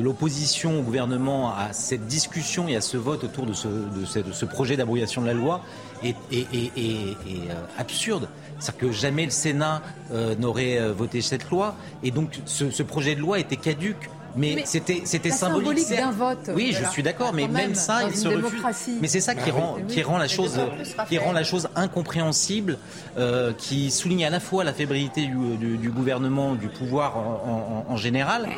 l'opposition 0.01 0.79
au 0.79 0.83
gouvernement 0.83 1.53
à 1.53 1.73
cette 1.73 2.07
discussion 2.07 2.69
et 2.69 2.77
à 2.77 2.81
ce 2.81 2.97
vote 2.97 3.25
autour 3.25 3.45
de 3.45 3.53
ce, 3.53 4.45
projet 4.45 4.77
d'abrogation 4.77 5.21
de 5.21 5.27
la 5.27 5.35
loi 5.35 5.63
est, 6.05 6.15
est, 6.31 6.71
euh, 6.79 7.55
absurde. 7.77 8.29
C'est-à-dire 8.59 8.81
que 8.81 8.93
jamais 8.93 9.25
le 9.25 9.31
Sénat 9.31 9.83
euh, 10.13 10.35
n'aurait 10.37 10.79
euh, 10.79 10.93
voté 10.93 11.21
cette 11.21 11.51
loi. 11.51 11.77
Et 12.03 12.11
donc 12.11 12.41
ce, 12.47 12.83
projet 12.83 13.15
de 13.15 13.21
loi 13.21 13.39
était 13.39 13.57
caduque. 13.57 14.11
Mais, 14.37 14.63
c'était 14.67 15.03
c'était 15.05 15.31
symbolique. 15.31 15.89
d'un 15.89 16.13
vote. 16.13 16.51
Oui, 16.55 16.77
je 16.79 16.89
suis 16.91 17.03
d'accord, 17.03 17.33
mais 17.33 17.49
même, 17.49 17.75
ça, 17.75 18.03
il 18.09 18.15
se 18.15 18.29
refuse. 18.29 18.63
Mais 19.01 19.09
c'est 19.09 19.23
ça 19.23 19.35
qui 19.35 19.51
rend 19.51 19.79
qui 19.89 20.03
rend 20.03 20.19
la 20.19 20.29
chose 20.29 20.61
qui 21.09 21.19
rend 21.19 21.33
la 21.33 21.43
chose 21.43 21.69
incompréhensible, 21.75 22.79
euh, 23.17 23.53
qui 23.57 23.91
souligne 23.91 24.27
à 24.27 24.31
la 24.31 24.39
fois 24.39 24.65
la 24.65 24.75
fébrilité 24.75 25.27
du, 25.27 25.91
gouvernement, 25.91 26.55
du 26.55 26.69
pouvoir 26.69 27.17
en, 27.17 27.97
général, 27.97 28.49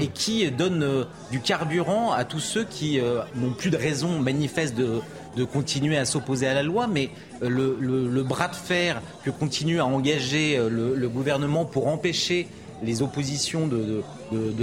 et 0.00 0.08
qui 0.08 0.50
donne 0.50 1.06
du 1.30 1.40
carburant 1.40 2.10
à 2.10 2.24
tous 2.24 2.40
ceux 2.40 2.64
qui 2.64 2.98
n'ont 3.36 3.52
plus 3.52 3.70
de 3.70 3.76
raison 3.76 4.18
manifeste 4.18 4.74
de 4.74 5.02
de 5.36 5.44
continuer 5.44 5.96
à 5.96 6.04
s'opposer 6.04 6.46
à 6.46 6.54
la 6.54 6.62
loi, 6.62 6.86
mais 6.86 7.10
euh, 7.42 7.48
le, 7.48 8.22
bras 8.22 8.48
de 8.48 8.56
fer 8.56 9.00
que 9.24 9.30
continue 9.30 9.80
à 9.80 9.86
engager 9.86 10.56
euh, 10.56 10.68
le, 10.68 11.08
gouvernement 11.08 11.64
pour 11.64 11.88
empêcher 11.88 12.48
les 12.82 13.02
oppositions 13.02 13.66
de, 13.66 14.02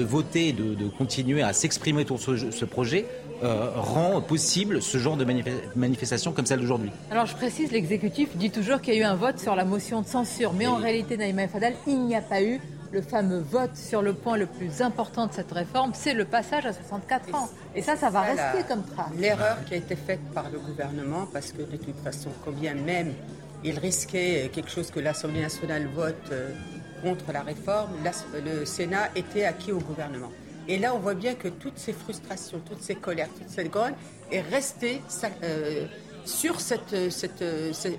voter, 0.04 0.54
de, 0.54 0.88
continuer 0.98 1.42
à 1.42 1.54
s'exprimer 1.54 2.02
autour 2.02 2.18
de 2.18 2.52
ce, 2.52 2.66
projet, 2.66 3.06
euh, 3.44 3.72
rend 3.76 4.22
possible 4.22 4.82
ce 4.82 4.98
genre 4.98 5.18
de 5.18 5.26
manifestation 5.76 6.32
comme 6.32 6.46
celle 6.46 6.62
d'aujourd'hui. 6.62 6.92
Alors 7.12 7.26
je 7.26 7.36
précise, 7.36 7.72
l'exécutif 7.72 8.38
dit 8.38 8.52
toujours 8.52 8.80
qu'il 8.80 8.94
y 8.94 8.98
a 8.98 9.00
eu 9.02 9.04
un 9.04 9.16
vote 9.16 9.40
sur 9.40 9.56
la 9.56 9.66
motion 9.66 10.02
de 10.02 10.08
censure, 10.08 10.54
mais 10.54 10.68
en 10.68 10.78
réalité, 10.78 11.18
Naïma 11.18 11.48
Fadal, 11.50 11.74
il 11.88 12.06
n'y 12.06 12.16
a 12.16 12.22
pas 12.22 12.42
eu 12.42 12.62
le 12.96 13.02
fameux 13.02 13.40
vote 13.40 13.76
sur 13.76 14.02
le 14.02 14.14
point 14.14 14.38
le 14.38 14.46
plus 14.46 14.82
important 14.82 15.28
de 15.28 15.34
cette 15.34 15.52
réforme, 15.52 15.92
c'est 15.94 16.14
le 16.14 16.24
passage 16.24 16.66
à 16.66 16.72
64 16.72 17.36
ans. 17.36 17.50
Et 17.76 17.82
ça, 17.82 17.98
ça 17.98 18.10
va 18.10 18.22
rester 18.22 18.64
comme 18.70 18.86
trace. 18.86 19.10
L'erreur 19.18 19.58
qui 19.66 19.74
a 19.74 19.78
été 19.78 19.98
faite 19.98 20.22
par 20.34 20.50
le 20.50 20.60
gouvernement, 20.60 21.28
parce 21.32 21.52
que 21.52 21.62
de 21.62 21.76
toute 21.76 22.00
façon, 22.02 22.30
combien 22.46 22.74
même 22.74 23.14
il 23.66 23.78
risquait 23.80 24.50
quelque 24.54 24.70
chose 24.70 24.92
que 24.92 25.02
l'Assemblée 25.02 25.42
nationale 25.42 25.88
vote 25.94 26.16
euh, 26.32 26.52
contre 27.04 27.34
la 27.34 27.42
réforme, 27.42 27.92
le 28.46 28.64
Sénat 28.64 29.10
était 29.14 29.44
acquis 29.44 29.74
au 29.74 29.80
gouvernement. 29.80 30.32
Et 30.70 30.78
là, 30.78 30.96
on 30.96 31.00
voit 31.00 31.16
bien 31.16 31.36
que 31.36 31.50
toutes 31.50 31.78
ces 31.78 31.92
frustrations, 31.92 32.62
toutes 32.66 32.82
ces 32.82 32.96
colères, 32.96 33.30
toute 33.38 33.50
cette 33.50 33.70
grogne 33.70 33.96
est 34.32 34.42
restée 34.42 35.02
euh, 35.44 35.86
sur 36.24 36.62
cette, 36.62 37.12
cette, 37.12 37.44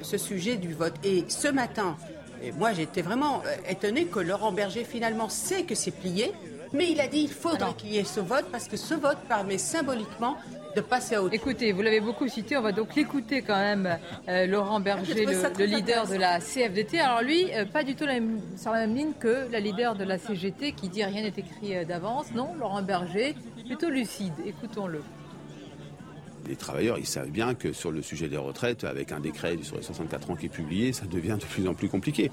ce 0.02 0.16
sujet 0.16 0.56
du 0.56 0.72
vote. 0.72 0.94
Et 1.04 1.26
ce 1.28 1.48
matin, 1.48 1.96
et 2.42 2.52
moi, 2.52 2.72
j'étais 2.72 3.02
vraiment 3.02 3.42
euh, 3.46 3.70
étonnée 3.70 4.06
que 4.06 4.20
Laurent 4.20 4.52
Berger, 4.52 4.84
finalement, 4.84 5.28
sait 5.28 5.62
que 5.62 5.74
c'est 5.74 5.90
plié, 5.90 6.32
mais 6.72 6.90
il 6.90 7.00
a 7.00 7.06
dit 7.06 7.26
qu'il 7.26 7.32
faudrait 7.32 7.74
qu'il 7.76 7.90
y 7.90 7.98
ait 7.98 8.04
ce 8.04 8.20
vote 8.20 8.46
parce 8.50 8.68
que 8.68 8.76
ce 8.76 8.94
vote 8.94 9.18
permet 9.28 9.58
symboliquement 9.58 10.36
de 10.74 10.80
passer 10.80 11.14
à 11.14 11.22
autre 11.22 11.34
Écoutez, 11.34 11.72
vous 11.72 11.80
l'avez 11.80 12.00
beaucoup 12.00 12.28
cité, 12.28 12.56
on 12.56 12.60
va 12.60 12.72
donc 12.72 12.94
l'écouter 12.94 13.40
quand 13.40 13.56
même, 13.56 13.98
euh, 14.28 14.46
Laurent 14.46 14.80
Berger, 14.80 15.24
le, 15.24 15.64
leader 15.64 16.06
de 16.06 16.16
la 16.16 16.40
CFDT. 16.40 17.00
Alors 17.00 17.22
lui, 17.22 17.50
euh, 17.54 17.64
pas 17.64 17.82
du 17.82 17.94
tout 17.94 18.04
sur 18.56 18.72
la 18.72 18.86
même 18.86 18.94
ligne 18.94 19.12
que 19.18 19.50
la 19.50 19.60
leader 19.60 19.94
de 19.94 20.04
la 20.04 20.18
CGT 20.18 20.72
qui 20.72 20.88
dit 20.88 21.02
rien 21.02 21.22
n'est 21.22 21.28
écrit 21.28 21.86
d'avance. 21.86 22.26
Non, 22.34 22.54
Laurent 22.58 22.82
Berger, 22.82 23.34
plutôt 23.66 23.88
lucide. 23.88 24.34
Écoutons-le. 24.44 25.02
Les 26.48 26.56
travailleurs, 26.56 26.98
ils 26.98 27.06
savent 27.06 27.30
bien 27.30 27.54
que 27.54 27.72
sur 27.72 27.90
le 27.90 28.02
sujet 28.02 28.28
des 28.28 28.36
retraites, 28.36 28.84
avec 28.84 29.12
un 29.12 29.20
décret 29.20 29.56
sur 29.62 29.76
les 29.76 29.82
64 29.82 30.30
ans 30.30 30.36
qui 30.36 30.46
est 30.46 30.50
publié, 30.50 30.92
ça 30.92 31.06
devient 31.06 31.36
de 31.40 31.44
plus 31.44 31.66
en 31.68 31.74
plus 31.74 31.88
compliqué. 31.88 32.30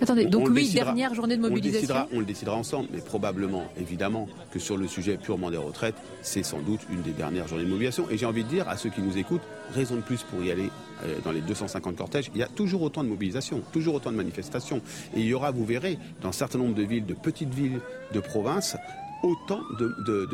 Attendez, 0.00 0.26
donc 0.26 0.48
oui, 0.50 0.70
dernière 0.72 1.14
journée 1.14 1.36
de 1.36 1.42
mobilisation. 1.42 2.06
On 2.12 2.20
le, 2.20 2.24
décidera, 2.24 2.56
ensemble, 2.56 2.88
mais 2.92 3.00
probablement, 3.00 3.64
évidemment, 3.78 4.28
que 4.52 4.58
sur 4.58 4.76
le 4.76 4.86
sujet 4.86 5.16
purement 5.16 5.50
des 5.50 5.56
retraites, 5.56 5.96
c'est 6.22 6.42
sans 6.42 6.60
doute 6.60 6.80
une 6.90 7.02
des 7.02 7.12
dernières 7.12 7.48
journées 7.48 7.64
de 7.64 7.70
mobilisation. 7.70 8.08
Et 8.10 8.18
j'ai 8.18 8.26
envie 8.26 8.44
de 8.44 8.48
dire 8.48 8.68
à 8.68 8.76
ceux 8.76 8.90
qui 8.90 9.02
nous 9.02 9.16
écoutent, 9.18 9.42
raison 9.72 9.96
de 9.96 10.00
plus 10.00 10.22
pour 10.22 10.42
y 10.42 10.50
aller 10.50 10.70
euh, 11.04 11.18
dans 11.24 11.32
les 11.32 11.40
250 11.40 11.96
cortèges. 11.96 12.30
Il 12.34 12.40
y 12.40 12.42
a 12.42 12.48
toujours 12.48 12.82
autant 12.82 13.04
de 13.04 13.08
mobilisations, 13.08 13.62
toujours 13.72 13.94
autant 13.94 14.10
de 14.10 14.16
manifestations. 14.16 14.80
Et 15.14 15.20
il 15.20 15.26
y 15.26 15.34
aura, 15.34 15.50
vous 15.50 15.64
verrez, 15.64 15.98
dans 16.20 16.28
un 16.28 16.32
certain 16.32 16.58
nombre 16.58 16.74
de 16.74 16.82
villes, 16.82 17.06
de 17.06 17.14
petites 17.14 17.54
villes 17.54 17.80
de 18.12 18.20
province, 18.20 18.76
autant 19.22 19.60
de, 19.78 19.94
de, 20.06 20.26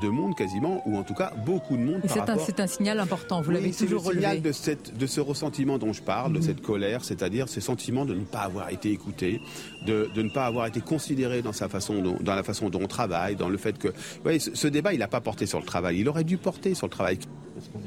de, 0.00 0.08
monde 0.08 0.34
quasiment, 0.36 0.82
ou 0.86 0.96
en 0.96 1.02
tout 1.02 1.14
cas 1.14 1.32
beaucoup 1.44 1.76
de 1.76 1.82
monde. 1.82 2.00
C'est 2.06 2.20
un, 2.20 2.64
un, 2.64 2.66
signal 2.66 3.00
important, 3.00 3.40
vous 3.40 3.50
l'avez 3.50 3.72
toujours 3.72 4.04
relevé. 4.04 4.22
C'est 4.22 4.44
le 4.44 4.52
signal 4.52 4.82
de, 4.92 4.98
de 4.98 5.06
ce 5.06 5.20
ressentiment 5.20 5.78
dont 5.78 5.92
je 5.92 6.02
parle, 6.02 6.32
de 6.32 6.38
mhm. 6.38 6.44
cette 6.44 6.62
colère, 6.62 7.04
c'est-à-dire 7.04 7.48
ce 7.48 7.60
sentiment 7.60 8.04
de 8.04 8.14
ne 8.14 8.24
pas 8.24 8.40
avoir 8.40 8.70
été 8.70 8.90
écouté, 8.90 9.40
de, 9.86 10.08
ne 10.14 10.30
pas 10.30 10.46
avoir 10.46 10.66
été 10.66 10.80
considéré 10.80 11.42
dans, 11.42 11.52
sa 11.52 11.68
façon 11.68 12.16
dans 12.20 12.34
la 12.34 12.42
façon 12.42 12.70
dont 12.70 12.80
on 12.82 12.86
travaille, 12.86 13.36
dans 13.36 13.48
le 13.48 13.58
fait 13.58 13.78
que... 13.78 13.88
Vous 13.88 14.22
voyez, 14.22 14.38
ce, 14.38 14.54
ce 14.54 14.68
débat, 14.68 14.92
il 14.92 14.98
n'a 14.98 15.08
pas 15.08 15.20
porté 15.20 15.46
sur 15.46 15.58
le 15.58 15.66
travail, 15.66 16.00
il 16.00 16.08
aurait 16.08 16.24
dû 16.24 16.36
porter 16.36 16.74
sur 16.74 16.86
le 16.86 16.92
travail. 16.92 17.18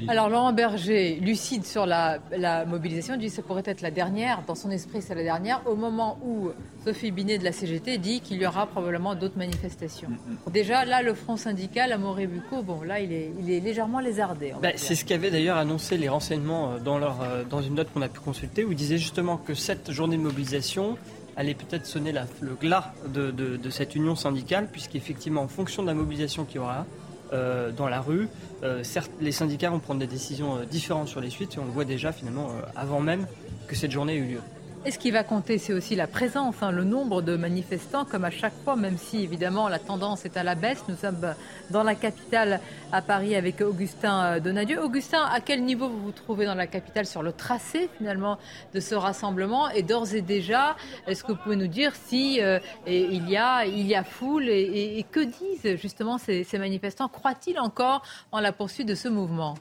Alors 0.08 0.28
Laurent 0.28 0.52
Berger, 0.52 1.18
lucide 1.20 1.64
sur 1.64 1.86
la, 1.86 2.18
mobilisation, 2.66 3.16
dit 3.16 3.26
que 3.26 3.32
ça 3.32 3.42
pourrait 3.42 3.62
être 3.64 3.80
la 3.80 3.90
dernière, 3.90 4.42
dans 4.46 4.54
son 4.54 4.70
esprit 4.70 5.02
c'est 5.02 5.14
la 5.14 5.22
dernière, 5.22 5.60
au 5.66 5.74
moment 5.74 6.18
où 6.24 6.50
Sophie 6.84 7.10
Binet 7.10 7.38
de 7.38 7.44
la 7.44 7.52
CGT 7.52 7.98
dit 7.98 8.20
qu'il 8.20 8.40
y 8.40 8.46
aura 8.46 8.66
probablement 8.66 9.14
d'autres 9.14 9.38
manifestations. 9.38 10.08
Déjà 10.52 10.84
là, 10.84 11.02
le 11.02 11.14
front 11.14 11.36
syndical 11.36 11.92
à 11.92 11.98
Montrébucco, 11.98 12.62
bon 12.62 12.82
là 12.82 13.00
il 13.00 13.12
est, 13.12 13.30
il 13.40 13.50
est 13.50 13.60
légèrement 13.60 14.00
lézardé. 14.00 14.54
Bah, 14.62 14.70
c'est 14.76 14.94
ce 14.94 15.04
qu'avaient 15.04 15.30
d'ailleurs 15.30 15.56
annoncé 15.56 15.96
les 15.96 16.08
renseignements 16.08 16.72
euh, 16.72 16.78
dans, 16.78 16.98
leur, 16.98 17.22
euh, 17.22 17.44
dans 17.44 17.62
une 17.62 17.74
note 17.74 17.88
qu'on 17.92 18.02
a 18.02 18.08
pu 18.08 18.20
consulter, 18.20 18.64
où 18.64 18.72
ils 18.72 18.76
disaient 18.76 18.98
justement 18.98 19.36
que 19.36 19.54
cette 19.54 19.90
journée 19.90 20.16
de 20.16 20.22
mobilisation 20.22 20.96
allait 21.36 21.54
peut-être 21.54 21.86
sonner 21.86 22.12
le 22.12 22.54
glas 22.54 22.92
de, 23.12 23.30
de 23.32 23.70
cette 23.70 23.96
union 23.96 24.14
syndicale, 24.14 24.68
puisqu'effectivement 24.70 25.42
en 25.42 25.48
fonction 25.48 25.82
de 25.82 25.88
la 25.88 25.94
mobilisation 25.94 26.44
qu'il 26.44 26.56
y 26.56 26.58
aura, 26.60 26.86
euh, 27.34 27.72
dans 27.72 27.88
la 27.88 28.00
rue. 28.00 28.28
Euh, 28.62 28.82
certes, 28.84 29.10
les 29.20 29.32
syndicats 29.32 29.70
vont 29.70 29.80
prendre 29.80 30.00
des 30.00 30.06
décisions 30.06 30.56
euh, 30.56 30.64
différentes 30.64 31.08
sur 31.08 31.20
les 31.20 31.30
suites 31.30 31.56
et 31.56 31.58
on 31.58 31.64
le 31.64 31.70
voit 31.70 31.84
déjà 31.84 32.12
finalement 32.12 32.50
avant 32.76 33.00
même 33.00 33.26
que 33.66 33.74
cette 33.74 33.90
journée 33.90 34.14
ait 34.14 34.18
eu 34.18 34.24
lieu. 34.24 34.40
Et 34.86 34.90
ce 34.90 34.98
qui 34.98 35.10
va 35.10 35.24
compter, 35.24 35.56
c'est 35.56 35.72
aussi 35.72 35.96
la 35.96 36.06
présence, 36.06 36.56
hein, 36.60 36.70
le 36.70 36.84
nombre 36.84 37.22
de 37.22 37.36
manifestants, 37.36 38.04
comme 38.04 38.24
à 38.24 38.30
chaque 38.30 38.52
fois, 38.64 38.76
même 38.76 38.98
si 38.98 39.22
évidemment 39.22 39.66
la 39.68 39.78
tendance 39.78 40.26
est 40.26 40.36
à 40.36 40.42
la 40.42 40.54
baisse. 40.54 40.84
Nous 40.88 40.96
sommes 40.96 41.34
dans 41.70 41.82
la 41.82 41.94
capitale 41.94 42.60
à 42.92 43.00
Paris 43.00 43.34
avec 43.34 43.62
Augustin 43.62 44.24
euh, 44.24 44.40
Donadieu. 44.40 44.82
Augustin, 44.82 45.24
à 45.24 45.40
quel 45.40 45.64
niveau 45.64 45.88
vous 45.88 46.02
vous 46.02 46.12
trouvez 46.12 46.44
dans 46.44 46.54
la 46.54 46.66
capitale 46.66 47.06
sur 47.06 47.22
le 47.22 47.32
tracé 47.32 47.88
finalement 47.96 48.36
de 48.74 48.80
ce 48.80 48.94
rassemblement? 48.94 49.70
Et 49.70 49.82
d'ores 49.82 50.14
et 50.14 50.20
déjà, 50.20 50.76
est-ce 51.06 51.24
que 51.24 51.32
vous 51.32 51.38
pouvez 51.38 51.56
nous 51.56 51.66
dire 51.66 51.94
si 51.94 52.42
euh, 52.42 52.58
il, 52.86 53.26
y 53.30 53.36
a, 53.38 54.04
foule 54.04 54.50
et, 54.50 55.02
que 55.10 55.20
disent 55.20 55.80
justement 55.80 56.18
ces, 56.18 56.44
ces 56.44 56.58
manifestants? 56.58 57.08
Croient-ils 57.08 57.58
encore 57.58 58.02
en 58.32 58.40
la 58.40 58.52
poursuite 58.52 58.86
de 58.86 58.94
ce 58.94 59.08
mouvement? 59.08 59.54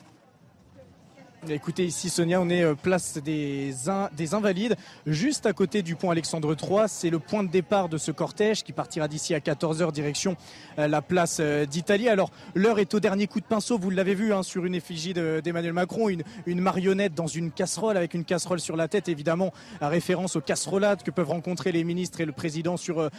Écoutez, 1.49 1.85
ici 1.85 2.09
Sonia, 2.09 2.39
on 2.39 2.49
est 2.49 2.63
euh, 2.63 2.73
place 2.73 3.17
des, 3.17 3.73
des 4.15 4.33
Invalides, 4.33 4.77
juste 5.05 5.45
à 5.45 5.51
côté 5.51 5.81
du 5.81 5.95
pont 5.95 6.09
Alexandre 6.09 6.55
III. 6.55 6.83
C'est 6.87 7.09
le 7.09 7.19
point 7.19 7.43
de 7.43 7.49
départ 7.49 7.89
de 7.89 7.97
ce 7.97 8.11
cortège 8.11 8.63
qui 8.63 8.71
partira 8.71 9.09
d'ici 9.09 9.35
à 9.35 9.39
14h 9.39 9.91
direction 9.91 10.37
euh, 10.79 10.87
la 10.87 11.01
place 11.01 11.39
euh, 11.41 11.65
d'Italie. 11.65 12.07
Alors, 12.07 12.31
l'heure 12.55 12.79
est 12.79 12.93
au 12.93 13.01
dernier 13.01 13.27
coup 13.27 13.41
de 13.41 13.45
pinceau, 13.45 13.77
vous 13.77 13.89
l'avez 13.89 14.15
vu, 14.15 14.33
hein, 14.33 14.41
sur 14.41 14.63
une 14.63 14.73
effigie 14.73 15.13
d'Emmanuel 15.13 15.73
Macron, 15.73 16.07
une, 16.07 16.61
marionnette 16.61 17.13
dans 17.13 17.27
une 17.27 17.51
casserole, 17.51 17.97
avec 17.97 18.13
une 18.13 18.23
casserole 18.23 18.61
sur 18.61 18.77
la 18.77 18.87
tête, 18.87 19.09
évidemment, 19.09 19.51
à 19.81 19.89
référence 19.89 20.37
aux 20.37 20.41
casserolades 20.41 21.03
que 21.03 21.11
peuvent 21.11 21.29
rencontrer 21.29 21.73
les 21.73 21.83
ministres 21.83 22.21
et 22.21 22.25
le 22.25 22.31
président 22.31 22.77
sur, 22.77 23.09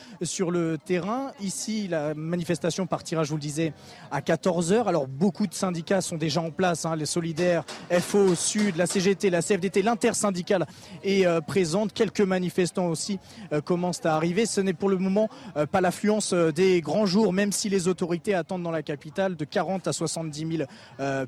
le 0.51 0.79
terrain. 0.79 1.33
Ici, 1.41 1.89
la 1.89 2.15
manifestation 2.15 2.87
partira, 2.87 3.23
je 3.23 3.31
vous 3.31 3.37
le 3.37 3.43
disais, 3.43 3.75
à 4.11 4.21
14h. 4.21 4.85
Alors, 4.87 5.09
beaucoup 5.09 5.47
de 5.47 5.55
syndicats 5.55 6.01
sont 6.01 6.17
déjà 6.17 6.41
en 6.41 6.51
place, 6.51 6.87
hein, 6.87 6.97
les 6.97 7.07
solidaires, 7.07 7.65
au 8.15 8.35
Sud, 8.35 8.77
la 8.77 8.87
CGT, 8.87 9.31
la 9.31 9.43
CFDT, 9.43 9.83
l'intersyndicale 9.83 10.67
est 11.03 11.27
euh, 11.27 11.41
présente. 11.41 11.93
Quelques 11.93 12.21
manifestants 12.21 12.87
aussi 12.87 13.19
euh, 13.53 13.61
commencent 13.61 14.05
à 14.05 14.15
arriver. 14.15 14.47
Ce 14.47 14.61
n'est 14.61 14.73
pour 14.73 14.89
le 14.89 14.97
moment 14.97 15.29
euh, 15.57 15.67
pas 15.67 15.81
l'affluence 15.81 16.33
des 16.33 16.81
grands 16.81 17.07
jours, 17.07 17.33
même 17.33 17.53
si 17.53 17.69
les 17.69 17.89
autorités 17.89 18.35
attendent 18.35 18.63
dans 18.63 18.71
la 18.71 18.83
capitale 18.83 19.37
de 19.37 19.45
40 19.45 19.89
à 19.89 19.93
70 19.93 20.57
000 20.57 20.69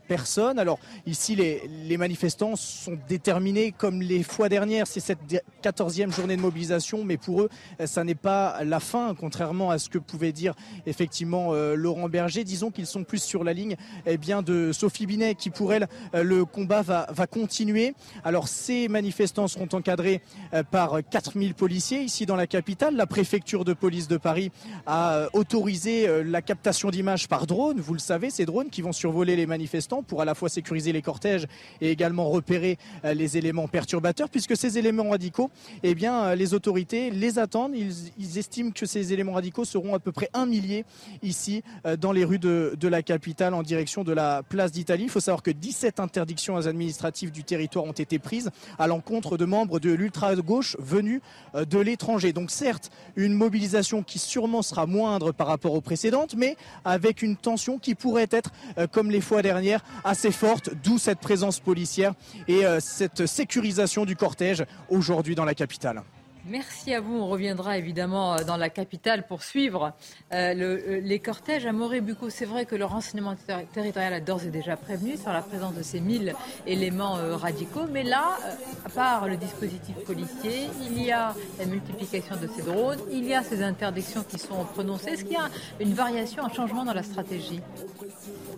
personnes. 0.07 0.59
Alors 0.59 0.79
ici, 1.07 1.35
les, 1.35 1.96
manifestants 1.96 2.57
sont 2.57 2.99
déterminés 3.09 3.72
comme 3.72 4.03
les 4.03 4.22
fois 4.22 4.49
dernières. 4.49 4.87
C'est 4.87 5.01
cette 5.01 5.18
14e 5.62 6.14
journée 6.14 6.37
de 6.37 6.42
mobilisation, 6.42 7.05
mais 7.05 7.16
pour 7.16 7.42
eux, 7.42 7.49
ça 7.85 8.05
n'est 8.05 8.14
pas 8.14 8.62
la 8.64 8.81
fin, 8.81 9.14
contrairement 9.14 9.70
à 9.70 9.79
ce 9.79 9.88
que 9.88 9.99
pouvait 9.99 10.33
dire 10.33 10.55
effectivement 10.87 11.53
Laurent 11.55 12.09
Berger. 12.09 12.44
Disons 12.44 12.70
qu'ils 12.70 12.87
sont 12.87 13.05
plus 13.05 13.22
sur 13.22 13.44
la 13.44 13.53
ligne 13.53 13.77
eh 14.05 14.18
bien, 14.18 14.42
de 14.42 14.72
Sophie 14.72 15.07
Binet, 15.07 15.35
qui 15.35 15.51
pour 15.51 15.72
elle, 15.72 15.88
le 16.12 16.44
combat 16.44 16.76
va, 16.83 17.27
continuer. 17.27 17.95
Alors 18.25 18.49
ces 18.49 18.89
manifestants 18.89 19.49
seront 19.49 19.69
encadrés 19.73 20.23
euh, 20.55 20.62
par 20.62 20.99
4000 21.11 21.55
policiers 21.55 22.01
ici 22.01 22.27
dans 22.27 22.37
la 22.37 22.47
capitale. 22.47 22.97
La 22.97 23.07
préfecture 23.07 23.65
de 23.65 23.73
police 23.73 24.09
de 24.09 24.17
Paris 24.17 24.51
a 24.87 25.15
euh, 25.15 25.29
autorisé 25.33 26.09
euh, 26.09 26.23
la 26.23 26.43
captation 26.43 26.91
d'images 26.91 27.29
par 27.29 27.47
drone. 27.47 27.81
Vous 27.81 27.95
le 27.95 27.99
savez, 27.99 28.31
ces 28.31 28.47
drones 28.47 28.71
qui 28.71 28.83
vont 28.83 28.93
survoler 28.93 29.37
les 29.37 29.47
manifestants 29.47 30.03
pour 30.03 30.23
à 30.23 30.25
la 30.25 30.35
fois 30.35 30.49
sécuriser 30.49 30.93
les 30.93 31.03
cortèges 31.03 31.47
et 31.81 31.91
également 31.91 32.29
repérer 32.29 32.79
les 33.05 33.37
éléments 33.37 33.69
perturbateurs, 33.69 34.29
puisque 34.29 34.57
ces 34.57 34.79
éléments 34.79 35.11
radicaux, 35.11 35.51
eh 35.83 35.95
bien, 35.95 36.35
les 36.35 36.55
autorités 36.55 37.11
les 37.11 37.39
attendent. 37.39 37.75
Ils, 37.75 38.39
estiment 38.39 38.71
que 38.71 38.87
ces 38.87 39.12
éléments 39.12 39.33
radicaux 39.33 39.65
seront 39.65 39.95
à 39.95 39.99
peu 39.99 40.12
près 40.12 40.29
un 40.35 40.47
millier 40.47 40.85
ici 41.23 41.62
dans 41.99 42.12
les 42.12 42.25
rues 42.25 42.39
de, 42.39 42.77
de 42.79 42.89
la 42.89 43.03
capitale 43.03 43.55
en 43.55 43.62
direction 43.62 44.05
de 44.05 44.12
la 44.12 44.43
place 44.43 44.73
d'Italie. 44.73 45.05
Il 45.05 45.11
faut 45.11 45.21
savoir 45.21 45.43
que 45.43 45.51
17 45.51 46.01
interdictions 46.01 46.57
administratives 46.66 47.31
du 47.31 47.44
territoire 47.44 47.85
ont 47.85 47.92
été 47.92 48.18
prises 48.18 48.50
à 48.79 48.87
l'encontre 48.87 49.37
de 49.37 49.44
membres 49.44 49.81
de 49.81 49.92
l'ultra-gauche 49.92 50.76
venus 50.79 51.20
euh, 51.55 51.64
de 51.64 51.79
l'étranger. 51.79 52.33
Donc 52.33 52.50
certes, 52.50 52.90
une 53.16 53.35
mobilisation 53.35 54.02
qui 54.02 54.18
sûrement 54.18 54.62
sera 54.62 54.87
moindre 54.87 55.33
par 55.33 55.46
rapport 55.46 55.74
aux 55.74 55.81
précédentes, 55.81 56.35
mais 56.37 56.57
avec 56.85 57.22
une 57.22 57.37
tension 57.37 57.79
qui 57.79 57.94
pourrait 57.94 58.29
être, 58.31 58.50
euh, 58.79 58.87
comme 58.87 59.11
les 59.11 59.20
fois 59.20 59.42
dernières, 59.42 59.85
assez 60.05 60.33
forte, 60.33 60.70
d'où 60.85 60.98
cette 60.98 61.20
présence 61.20 61.61
policière 61.61 62.14
et 62.48 62.64
euh, 62.64 62.81
cette 62.81 63.26
sécurisation 63.26 64.05
du 64.05 64.16
cortège 64.16 64.64
aujourd'hui 64.88 65.35
dans 65.35 65.44
la 65.44 65.55
capitale. 65.55 66.02
Merci 66.49 66.95
à 66.95 67.01
vous. 67.01 67.17
On 67.17 67.27
reviendra 67.27 67.77
évidemment 67.77 68.35
euh, 68.35 68.45
dans 68.45 68.57
la 68.57 68.69
capitale 68.69 69.27
pour 69.27 69.43
suivre 69.43 69.93
euh, 70.33 70.55
euh, 70.55 71.01
les 71.03 71.19
cortèges 71.19 71.67
à 71.67 71.73
Morébuco. 71.73 72.31
C'est 72.31 72.45
vrai 72.45 72.67
que 72.67 72.77
le 72.77 72.85
renseignement 72.85 73.35
territorial 73.75 74.13
a 74.13 74.21
d'ores 74.21 74.45
et 74.45 74.51
déjà 74.51 74.77
prévenu 74.77 75.17
sur 75.17 75.33
la 75.33 75.43
présence 75.43 75.75
de 75.75 75.83
ces 75.83 75.99
1000 75.99 76.35
éléments 76.67 77.15
radicaux. 77.37 77.87
Mais 77.91 78.05
là, 78.05 78.39
à 78.85 78.89
part 78.91 79.27
le 79.27 79.37
dispositif 79.37 79.97
policier, 80.07 80.69
il 80.89 81.03
y 81.03 81.11
a 81.11 81.35
la 81.59 81.67
multiplication 81.67 82.37
de 82.37 82.49
ces 82.55 82.63
drones, 82.63 83.01
il 83.11 83.25
y 83.25 83.35
a 83.35 83.43
ces 83.43 83.63
interdictions 83.63 84.23
qui 84.23 84.39
sont 84.39 84.65
prononcées. 84.73 85.11
Est-ce 85.11 85.25
qu'il 85.25 85.33
y 85.33 85.37
a 85.37 85.49
une 85.81 85.95
variation, 85.95 86.45
un 86.45 86.53
changement 86.53 86.85
dans 86.85 86.95
la 86.95 87.03
stratégie? 87.03 87.61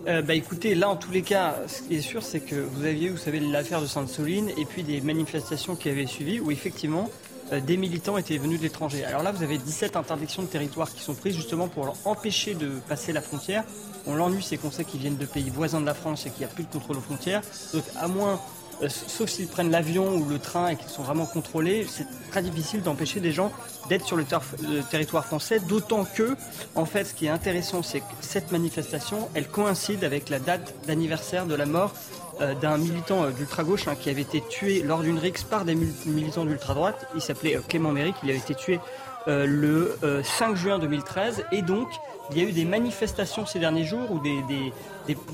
Bah 0.05 0.33
écoutez, 0.33 0.75
là 0.75 0.89
en 0.89 0.95
tous 0.95 1.11
les 1.11 1.21
cas, 1.21 1.57
ce 1.67 1.83
qui 1.83 1.95
est 1.95 2.01
sûr, 2.01 2.23
c'est 2.23 2.39
que 2.39 2.55
vous 2.55 2.85
aviez, 2.85 3.09
vous 3.09 3.17
savez, 3.17 3.39
l'affaire 3.39 3.81
de 3.81 3.85
Sainte-Soline 3.87 4.49
et 4.57 4.65
puis 4.65 4.83
des 4.83 5.01
manifestations 5.01 5.75
qui 5.75 5.89
avaient 5.89 6.05
suivi 6.05 6.39
où 6.39 6.51
effectivement 6.51 7.09
des 7.51 7.77
militants 7.77 8.17
étaient 8.17 8.37
venus 8.37 8.59
de 8.59 8.63
l'étranger. 8.63 9.03
Alors 9.05 9.23
là, 9.23 9.31
vous 9.31 9.43
avez 9.43 9.57
17 9.57 9.95
interdictions 9.95 10.43
de 10.43 10.47
territoire 10.47 10.91
qui 10.93 11.01
sont 11.01 11.13
prises 11.13 11.35
justement 11.35 11.67
pour 11.67 11.85
leur 11.85 11.95
empêcher 12.05 12.53
de 12.53 12.69
passer 12.87 13.11
la 13.11 13.21
frontière. 13.21 13.63
On 14.05 14.15
l'ennuie, 14.15 14.43
c'est 14.43 14.57
qu'on 14.57 14.71
sait 14.71 14.85
qu'ils 14.85 14.99
viennent 14.99 15.17
de 15.17 15.25
pays 15.25 15.49
voisins 15.49 15.81
de 15.81 15.85
la 15.85 15.93
France 15.93 16.25
et 16.25 16.29
qu'il 16.29 16.39
n'y 16.39 16.51
a 16.51 16.53
plus 16.53 16.63
de 16.63 16.69
contrôle 16.69 16.97
aux 16.97 17.01
frontières. 17.01 17.41
Donc 17.73 17.83
à 17.99 18.07
moins, 18.07 18.39
euh, 18.81 18.87
sauf 18.89 19.29
s'ils 19.29 19.47
prennent 19.47 19.71
l'avion 19.71 20.15
ou 20.15 20.25
le 20.25 20.39
train 20.39 20.69
et 20.69 20.75
qu'ils 20.75 20.89
sont 20.89 21.03
vraiment 21.03 21.25
contrôlés, 21.25 21.85
c'est 21.89 22.07
très 22.31 22.41
difficile 22.41 22.81
d'empêcher 22.81 23.19
des 23.19 23.31
gens 23.31 23.51
d'être 23.89 24.05
sur 24.05 24.15
le, 24.15 24.25
le, 24.61 24.81
territoire 24.83 25.25
français. 25.25 25.59
D'autant 25.59 26.05
que, 26.05 26.35
en 26.75 26.85
fait, 26.85 27.03
ce 27.05 27.13
qui 27.13 27.25
est 27.25 27.29
intéressant, 27.29 27.83
c'est 27.83 27.99
que 27.99 28.05
cette 28.21 28.51
manifestation, 28.51 29.27
elle 29.33 29.47
coïncide 29.47 30.03
avec 30.03 30.29
la 30.29 30.39
date 30.39 30.73
d'anniversaire 30.87 31.45
de 31.45 31.55
la 31.55 31.65
mort 31.65 31.93
euh, 32.41 32.53
d'un 32.53 32.77
militant 32.77 33.23
euh, 33.23 33.31
d'ultra-gauche 33.31 33.89
hein, 33.89 33.95
qui 33.99 34.09
avait 34.09 34.21
été 34.21 34.41
tué 34.41 34.81
lors 34.81 35.01
d'une 35.01 35.19
rixe 35.19 35.43
par 35.43 35.65
des 35.65 35.75
militants 35.75 36.45
d'ultra-droite. 36.45 37.07
Il 37.13 37.21
s'appelait 37.21 37.57
euh, 37.57 37.61
Clément 37.67 37.91
Méric, 37.91 38.15
il 38.23 38.29
avait 38.29 38.39
été 38.39 38.55
tué 38.55 38.79
le 39.27 39.95
5 40.23 40.55
juin 40.55 40.79
2013. 40.79 41.45
Et 41.51 41.61
donc, 41.61 41.87
il 42.31 42.37
y 42.37 42.41
a 42.41 42.49
eu 42.49 42.51
des 42.51 42.65
manifestations 42.65 43.45
ces 43.45 43.59
derniers 43.59 43.83
jours 43.83 44.09
où 44.09 44.19
des, 44.19 44.41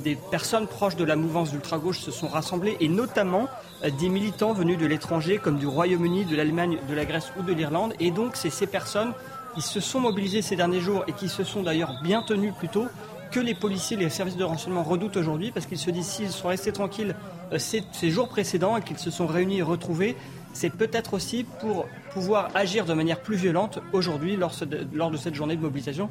des, 0.03 0.15
personnes 0.31 0.67
proches 0.67 0.97
de 0.97 1.05
la 1.05 1.15
mouvance 1.15 1.51
d'ultra-gauche 1.51 1.99
se 1.99 2.11
sont 2.11 2.27
rassemblées, 2.27 2.75
et 2.81 2.89
notamment 2.89 3.47
des 3.83 4.09
militants 4.09 4.51
venus 4.51 4.77
de 4.77 4.85
l'étranger, 4.85 5.37
comme 5.37 5.57
du 5.57 5.67
Royaume-Uni, 5.67 6.25
de 6.25 6.35
l'Allemagne, 6.35 6.77
de 6.89 6.93
la 6.93 7.05
Grèce 7.05 7.31
ou 7.39 7.43
de 7.43 7.53
l'Irlande. 7.53 7.93
Et 8.01 8.11
donc, 8.11 8.35
c'est 8.35 8.49
ces 8.49 8.67
personnes 8.67 9.13
qui 9.53 9.61
se 9.61 9.79
sont 9.79 10.01
mobilisées 10.01 10.41
ces 10.41 10.57
derniers 10.57 10.81
jours 10.81 11.05
et 11.07 11.13
qui 11.13 11.29
se 11.29 11.45
sont 11.45 11.63
d'ailleurs 11.63 11.93
bien 12.03 12.21
tenues 12.21 12.51
plutôt 12.51 12.87
que 13.35 13.39
les 13.41 13.53
policiers, 13.53 13.97
les 13.97 14.09
services 14.09 14.37
de 14.37 14.45
renseignement 14.45 14.81
redoutent 14.83 15.17
aujourd'hui, 15.17 15.51
parce 15.51 15.65
qu'ils 15.65 15.77
se 15.77 15.91
disent 15.91 16.07
s'ils 16.07 16.29
sont 16.31 16.47
restés 16.47 16.71
tranquilles 16.71 17.15
euh, 17.51 17.59
ces, 17.59 17.83
ces 17.91 18.09
jours 18.09 18.29
précédents 18.29 18.77
et 18.77 18.81
qu'ils 18.81 18.97
se 18.97 19.11
sont 19.11 19.27
réunis 19.27 19.57
et 19.57 19.61
retrouvés, 19.61 20.15
c'est 20.53 20.69
peut-être 20.69 21.13
aussi 21.15 21.43
pour 21.59 21.85
pouvoir 22.11 22.49
agir 22.55 22.85
de 22.85 22.93
manière 22.93 23.19
plus 23.19 23.35
violente 23.35 23.79
aujourd'hui 23.91 24.37
lors, 24.37 24.53
de- 24.65 24.87
lors 24.93 25.11
de 25.11 25.17
cette 25.17 25.35
journée 25.35 25.57
de 25.57 25.61
mobilisation. 25.61 26.09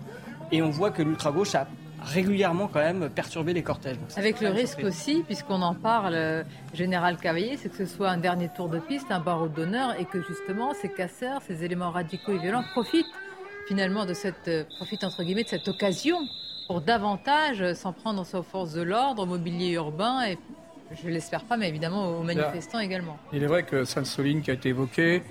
Et 0.52 0.60
on 0.60 0.68
voit 0.68 0.90
que 0.90 1.00
l'ultra-gauche 1.00 1.54
a 1.54 1.66
régulièrement 2.02 2.68
quand 2.68 2.80
même 2.80 3.08
perturbé 3.08 3.54
les 3.54 3.62
cortèges. 3.62 3.96
Donc, 3.98 4.08
Avec 4.18 4.42
le 4.42 4.50
risque 4.50 4.80
surprise. 4.80 4.88
aussi, 4.88 5.22
puisqu'on 5.24 5.62
en 5.62 5.74
parle, 5.74 6.12
euh, 6.14 6.42
Général 6.74 7.16
Cavaillé, 7.16 7.56
c'est 7.56 7.70
que 7.70 7.76
ce 7.78 7.86
soit 7.86 8.10
un 8.10 8.18
dernier 8.18 8.50
tour 8.54 8.68
de 8.68 8.80
piste, 8.80 9.06
un 9.08 9.20
barreau 9.20 9.48
d'honneur, 9.48 9.98
et 9.98 10.04
que 10.04 10.20
justement 10.20 10.74
ces 10.74 10.90
casseurs, 10.92 11.40
ces 11.46 11.64
éléments 11.64 11.90
radicaux 11.90 12.32
et 12.32 12.38
violents 12.38 12.64
profitent 12.74 13.06
finalement 13.66 14.04
de 14.04 14.12
cette, 14.12 14.48
euh, 14.48 14.64
profitent 14.76 15.04
entre 15.04 15.22
guillemets 15.22 15.44
de 15.44 15.48
cette 15.48 15.66
occasion 15.68 16.18
pour 16.66 16.80
davantage 16.80 17.72
s'en 17.74 17.92
prendre 17.92 18.22
aux 18.22 18.42
forces 18.42 18.72
de 18.72 18.82
l'ordre, 18.82 19.22
au 19.22 19.26
mobilier 19.26 19.72
urbain, 19.72 20.26
et 20.26 20.38
je 21.02 21.08
l'espère 21.08 21.44
pas, 21.44 21.56
mais 21.56 21.68
évidemment 21.68 22.18
aux 22.18 22.22
manifestants 22.22 22.78
également. 22.78 23.16
Il 23.32 23.42
est 23.42 23.46
vrai 23.46 23.64
que 23.64 23.84
Sainte-Soline, 23.84 24.42
qui 24.42 24.50
a 24.50 24.54
été 24.54 24.70
évoqué, 24.70 25.22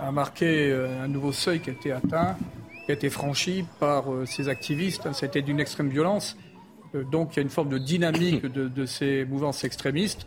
a 0.00 0.10
marqué 0.10 0.70
euh, 0.70 1.04
un 1.04 1.08
nouveau 1.08 1.32
seuil 1.32 1.60
qui 1.60 1.70
a 1.70 1.72
été 1.72 1.92
atteint, 1.92 2.36
qui 2.84 2.90
a 2.90 2.94
été 2.94 3.08
franchi 3.08 3.64
par 3.80 4.12
euh, 4.12 4.26
ces 4.26 4.48
activistes. 4.48 5.10
C'était 5.12 5.42
d'une 5.42 5.60
extrême 5.60 5.88
violence. 5.88 6.36
Euh, 6.94 7.02
Donc 7.04 7.32
il 7.32 7.36
y 7.36 7.40
a 7.40 7.42
une 7.42 7.48
forme 7.50 7.70
de 7.70 7.78
dynamique 7.78 8.42
de, 8.46 8.68
de 8.68 8.86
ces 8.86 9.24
mouvances 9.24 9.64
extrémistes 9.64 10.26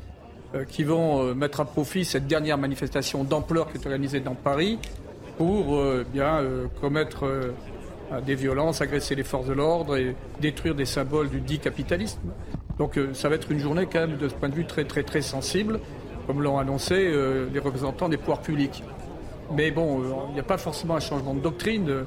qui 0.68 0.84
vont 0.84 1.36
mettre 1.36 1.60
à 1.60 1.66
profit 1.66 2.04
cette 2.04 2.26
dernière 2.26 2.58
manifestation 2.58 3.24
d'ampleur 3.24 3.72
qui 3.72 3.78
est 3.78 3.86
organisée 3.86 4.20
dans 4.20 4.34
Paris 4.34 4.80
pour 5.38 5.76
euh, 5.76 6.04
bien 6.12 6.41
commettre 6.82 7.54
des 8.26 8.36
violences, 8.36 8.82
agresser 8.82 9.16
les 9.16 9.24
forces 9.24 9.47
de 9.47 9.53
l'ordre 9.53 9.95
et 9.95 10.16
détruire 10.39 10.76
des 10.76 10.86
symboles 10.86 11.30
du 11.30 11.41
dit 11.41 11.60
capitalisme. 11.60 12.20
Donc 12.80 12.97
euh, 12.97 13.14
ça 13.14 13.30
va 13.30 13.36
être 13.36 13.51
une 13.51 13.60
journée 13.60 13.88
quand 13.91 13.99
même 13.99 14.18
de 14.18 14.28
ce 14.28 14.34
point 14.34 14.49
de 14.49 14.55
vue 14.55 14.66
très 14.66 14.86
très 14.86 15.03
très 15.03 15.22
sensible, 15.22 15.80
comme 16.26 16.41
l'ont 16.41 16.57
annoncé 16.57 16.95
euh, 16.95 17.47
les 17.53 17.60
représentants 17.60 18.10
des 18.10 18.18
pouvoirs 18.18 18.41
publics. 18.41 18.84
Mais 19.53 19.70
bon, 19.70 20.01
euh, 20.01 20.05
il 20.30 20.34
n'y 20.34 20.39
a 20.39 20.43
pas 20.43 20.57
forcément 20.57 20.95
un 20.95 20.99
changement 21.01 21.34
de 21.34 21.41
doctrine. 21.41 22.05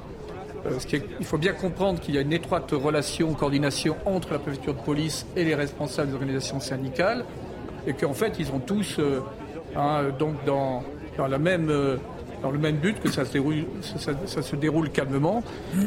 il 1.19 1.25
faut 1.25 1.37
bien 1.37 1.53
comprendre 1.53 1.99
qu'il 1.99 2.15
y 2.15 2.17
a 2.17 2.21
une 2.21 2.33
étroite 2.33 2.71
relation, 2.71 3.33
coordination 3.33 3.95
entre 4.05 4.33
la 4.33 4.39
préfecture 4.39 4.73
de 4.73 4.81
police 4.81 5.25
et 5.35 5.43
les 5.43 5.55
responsables 5.55 6.09
des 6.09 6.15
organisations 6.15 6.59
syndicales, 6.59 7.25
et 7.85 7.93
qu'en 7.93 8.13
fait, 8.13 8.39
ils 8.39 8.49
ont 8.51 8.59
tous, 8.59 8.97
hein, 9.75 10.05
donc 10.17 10.35
dans, 10.45 10.83
dans 11.17 11.27
la 11.27 11.37
même, 11.37 11.69
dans 12.43 12.51
le 12.51 12.59
même 12.59 12.75
but, 12.75 12.99
que 12.99 13.09
ça 13.09 13.25
se 13.25 14.55
déroule, 14.55 14.89
calmement. 14.91 15.41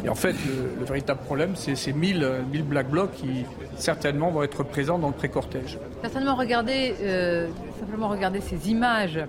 Et 0.04 0.08
en 0.08 0.14
fait, 0.14 0.32
le, 0.32 0.80
le 0.80 0.84
véritable 0.84 1.20
problème, 1.20 1.54
c'est 1.54 1.76
ces 1.76 1.92
1000, 1.92 2.24
euh, 2.24 2.40
1000 2.50 2.62
Black 2.64 2.90
Blocs 2.90 3.12
qui 3.12 3.44
certainement 3.76 4.30
vont 4.30 4.42
être 4.42 4.62
présents 4.62 4.98
dans 4.98 5.08
le 5.08 5.14
pré-cortège. 5.14 5.78
Certainement 6.02 6.34
regarder, 6.34 6.94
euh, 7.02 7.48
simplement 7.80 8.08
regarder 8.08 8.40
ces 8.40 8.70
images. 8.70 9.20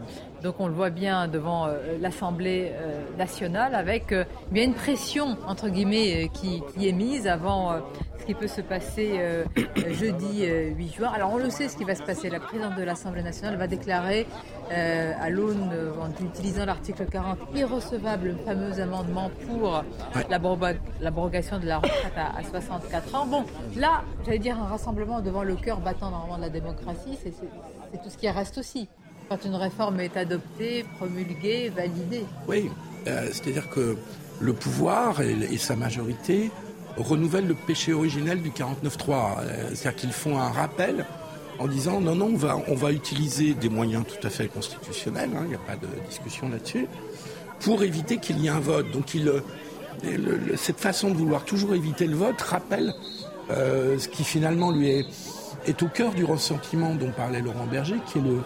Donc 0.44 0.56
on 0.60 0.68
le 0.68 0.74
voit 0.74 0.90
bien 0.90 1.28
devant 1.28 1.68
euh, 1.68 1.98
l'Assemblée 2.00 2.72
euh, 2.74 3.02
nationale 3.18 3.74
avec 3.74 4.14
bien 4.52 4.64
une 4.64 4.74
pression 4.74 5.38
entre 5.48 5.70
guillemets 5.70 6.30
qui, 6.34 6.62
est 6.88 6.92
mise 6.92 7.28
avant 7.28 7.74
ce 8.20 8.26
qui 8.26 8.34
peut 8.34 8.48
se 8.48 8.62
passer 8.62 9.12
euh, 9.20 9.46
euh, 9.58 9.94
jeudi 9.94 10.44
euh, 10.46 10.70
8 10.76 10.94
juin. 10.96 11.12
Alors 11.14 11.32
on 11.34 11.38
le 11.38 11.50
sait 11.50 11.68
ce 11.70 11.78
qui 11.78 11.84
va 11.84 11.96
se 11.96 12.04
passer. 12.04 12.30
La 12.30 12.40
présidente 12.40 12.76
de 12.76 12.84
l'Assemblée 12.84 13.24
nationale 13.24 13.58
va 13.58 13.68
déclarer 13.68 14.26
euh, 14.72 15.14
à 15.22 15.30
l'aune, 15.30 15.70
euh, 15.74 15.92
en 16.02 16.10
utilisant 16.26 16.66
l'article 16.66 17.06
40, 17.06 17.38
irrecevable 17.56 18.28
le 18.30 18.36
fameux 18.46 18.80
amendement 18.82 19.30
pour 19.48 19.84
l'abroga- 20.30 20.76
l'abrogation 21.02 21.60
de 21.60 21.66
la 21.66 21.78
retraite 21.78 22.14
à, 22.18 22.38
à 22.38 22.44
64 22.44 23.16
ans. 23.16 23.26
Bon, 23.28 23.44
là, 23.76 24.04
j'allais 24.26 24.40
dire 24.40 24.58
un 24.60 24.66
rassemblement 24.68 25.22
devant 25.22 25.44
le 25.44 25.56
cœur 25.56 25.80
battant 25.80 26.10
normalement 26.12 26.38
de 26.38 26.42
la 26.44 26.50
démocratie, 26.50 27.18
c'est 27.24 27.32
tout 28.04 28.10
ce 28.10 28.18
qui 28.18 28.30
reste 28.30 28.58
aussi. 28.58 28.88
Quand 29.30 29.44
une 29.46 29.56
réforme 29.56 30.00
est 30.00 30.16
adoptée, 30.16 30.86
promulguée, 30.98 31.70
validée. 31.76 32.26
Oui, 32.48 32.70
euh, 33.08 33.28
c'est-à-dire 33.32 33.70
que 33.70 33.98
le 34.40 34.54
pouvoir 34.54 35.20
et, 35.22 35.32
et 35.52 35.58
sa 35.58 35.76
majorité 35.76 36.52
renouvellent 36.98 37.48
le 37.48 37.54
péché 37.54 37.94
originel 37.94 38.42
du 38.42 38.50
49-3. 38.50 38.64
Euh, 39.40 39.70
C'est-à-dire 39.74 39.96
qu'ils 39.96 40.12
font 40.12 40.38
un 40.38 40.50
rappel 40.50 41.06
en 41.60 41.68
disant 41.68 42.00
non, 42.02 42.16
non, 42.16 42.34
on 42.68 42.76
va, 42.76 42.92
utiliser 42.92 43.54
des 43.54 43.70
moyens 43.70 44.04
tout 44.06 44.26
à 44.26 44.30
fait 44.30 44.48
constitutionnels, 44.48 45.32
hein, 45.36 45.42
il 45.44 45.50
n'y 45.50 45.56
a 45.56 45.60
pas 45.60 45.76
de 45.76 45.88
discussion 46.08 46.50
là-dessus, 46.50 46.88
pour 47.60 47.84
éviter 47.84 48.18
qu'il 48.18 48.40
y 48.40 48.48
ait 48.48 48.52
un 48.52 48.60
vote. 48.60 48.92
Donc 48.92 49.16
euh, 49.16 49.42
cette 50.56 50.80
façon 50.80 51.10
de 51.10 51.16
vouloir 51.16 51.46
toujours 51.46 51.74
éviter 51.74 52.06
le 52.06 52.16
vote 52.16 52.40
rappelle 52.42 52.94
euh, 53.50 53.98
ce 53.98 54.08
qui 54.08 54.24
finalement 54.24 54.72
lui 54.72 54.90
est, 54.90 55.82
au 55.82 55.88
cœur 55.88 56.14
du 56.14 56.24
ressentiment 56.24 56.94
dont 56.94 57.12
parlait 57.12 57.42
Laurent 57.42 57.66
Berger, 57.66 57.98
qui 58.06 58.20
est 58.20 58.22
le, 58.22 58.42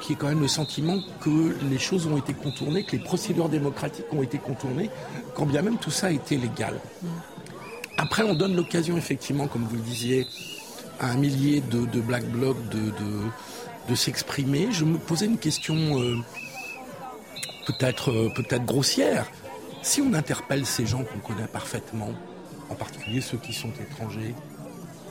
qui 0.00 0.12
est 0.12 0.16
quand 0.16 0.28
même 0.28 0.40
le 0.40 0.48
sentiment 0.48 0.98
que 1.20 1.56
les 1.70 1.78
choses 1.78 2.06
ont 2.06 2.16
été 2.16 2.32
contournées, 2.32 2.84
que 2.84 2.92
les 2.92 3.02
procédures 3.02 3.48
démocratiques 3.48 4.06
ont 4.12 4.22
été 4.22 4.38
contournées, 4.38 4.90
quand 5.34 5.46
bien 5.46 5.62
même 5.62 5.76
tout 5.78 5.90
ça 5.90 6.08
a 6.08 6.10
été 6.10 6.36
légal. 6.36 6.74
Après, 8.02 8.22
on 8.22 8.32
donne 8.34 8.56
l'occasion, 8.56 8.96
effectivement, 8.96 9.46
comme 9.46 9.64
vous 9.64 9.76
le 9.76 9.82
disiez, 9.82 10.26
à 11.00 11.10
un 11.10 11.16
millier 11.16 11.60
de, 11.60 11.84
de 11.84 12.00
Black 12.00 12.24
Blocs 12.30 12.56
de, 12.70 12.78
de, 12.78 13.90
de 13.90 13.94
s'exprimer. 13.94 14.68
Je 14.70 14.86
me 14.86 14.96
posais 14.96 15.26
une 15.26 15.36
question 15.36 15.74
euh, 16.00 16.16
peut-être 17.66 18.10
euh, 18.10 18.30
peut-être 18.34 18.64
grossière. 18.64 19.26
Si 19.82 20.00
on 20.00 20.14
interpelle 20.14 20.64
ces 20.64 20.86
gens 20.86 21.04
qu'on 21.04 21.18
connaît 21.18 21.46
parfaitement, 21.46 22.08
en 22.70 22.74
particulier 22.74 23.20
ceux 23.20 23.36
qui 23.38 23.52
sont 23.52 23.70
étrangers, 23.90 24.34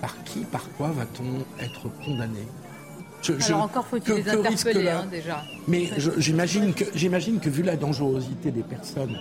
par 0.01 0.15
qui, 0.23 0.39
par 0.39 0.63
quoi 0.75 0.87
va-t-on 0.89 1.63
être 1.63 1.89
condamné? 2.03 2.47
Je- 3.21 3.33
je- 3.37 3.47
Alors 3.53 3.63
encore 3.63 3.85
faut-il 3.85 4.13
les 4.15 4.29
interpeller 4.29 4.83
la- 4.83 4.99
hein, 5.01 5.05
déjà. 5.11 5.43
mais 5.67 5.89
je- 5.97 6.11
j'imagine 6.17 6.73
que, 6.73 6.85
j'imagine 6.95 7.39
que 7.39 7.49
vu 7.49 7.61
la 7.61 7.75
dangerosité 7.75 8.49
des 8.49 8.63
personnes, 8.63 9.15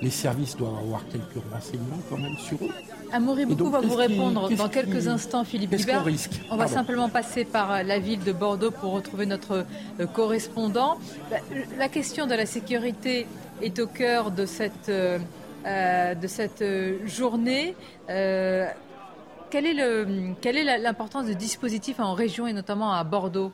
les 0.00 0.10
services 0.10 0.56
doivent 0.56 0.78
avoir 0.78 1.02
quelques 1.08 1.44
renseignements 1.52 2.00
quand 2.10 2.18
même 2.18 2.36
sur 2.38 2.56
eux. 2.64 2.70
Amaury 3.12 3.44
Beaucoup 3.44 3.64
donc, 3.64 3.72
va 3.72 3.80
vous 3.80 3.94
répondre 3.94 4.48
dans 4.50 4.68
quelques 4.68 5.06
instants, 5.08 5.44
Philippe 5.44 5.74
Guibert. 5.74 6.04
risque 6.04 6.40
On 6.50 6.56
va 6.56 6.66
simplement 6.66 7.08
passer 7.08 7.44
par 7.44 7.70
euh, 7.70 7.82
la 7.82 7.98
ville 7.98 8.24
de 8.24 8.32
Bordeaux 8.32 8.70
pour 8.70 8.92
retrouver 8.92 9.26
notre 9.26 9.66
euh, 10.00 10.06
correspondant. 10.06 10.98
La, 11.30 11.38
la 11.78 11.88
question 11.88 12.26
de 12.26 12.34
la 12.34 12.46
sécurité 12.46 13.26
est 13.60 13.78
au 13.78 13.86
cœur 13.86 14.30
de 14.30 14.46
cette, 14.46 14.88
euh, 14.88 15.18
de 16.14 16.26
cette 16.26 16.64
journée. 17.06 17.74
Euh, 18.08 18.66
quelle 19.50 19.66
est 19.66 20.78
l'importance 20.78 21.26
du 21.26 21.34
dispositif 21.34 22.00
en 22.00 22.14
région 22.14 22.46
et 22.46 22.54
notamment 22.54 22.92
à 22.92 23.04
Bordeaux? 23.04 23.52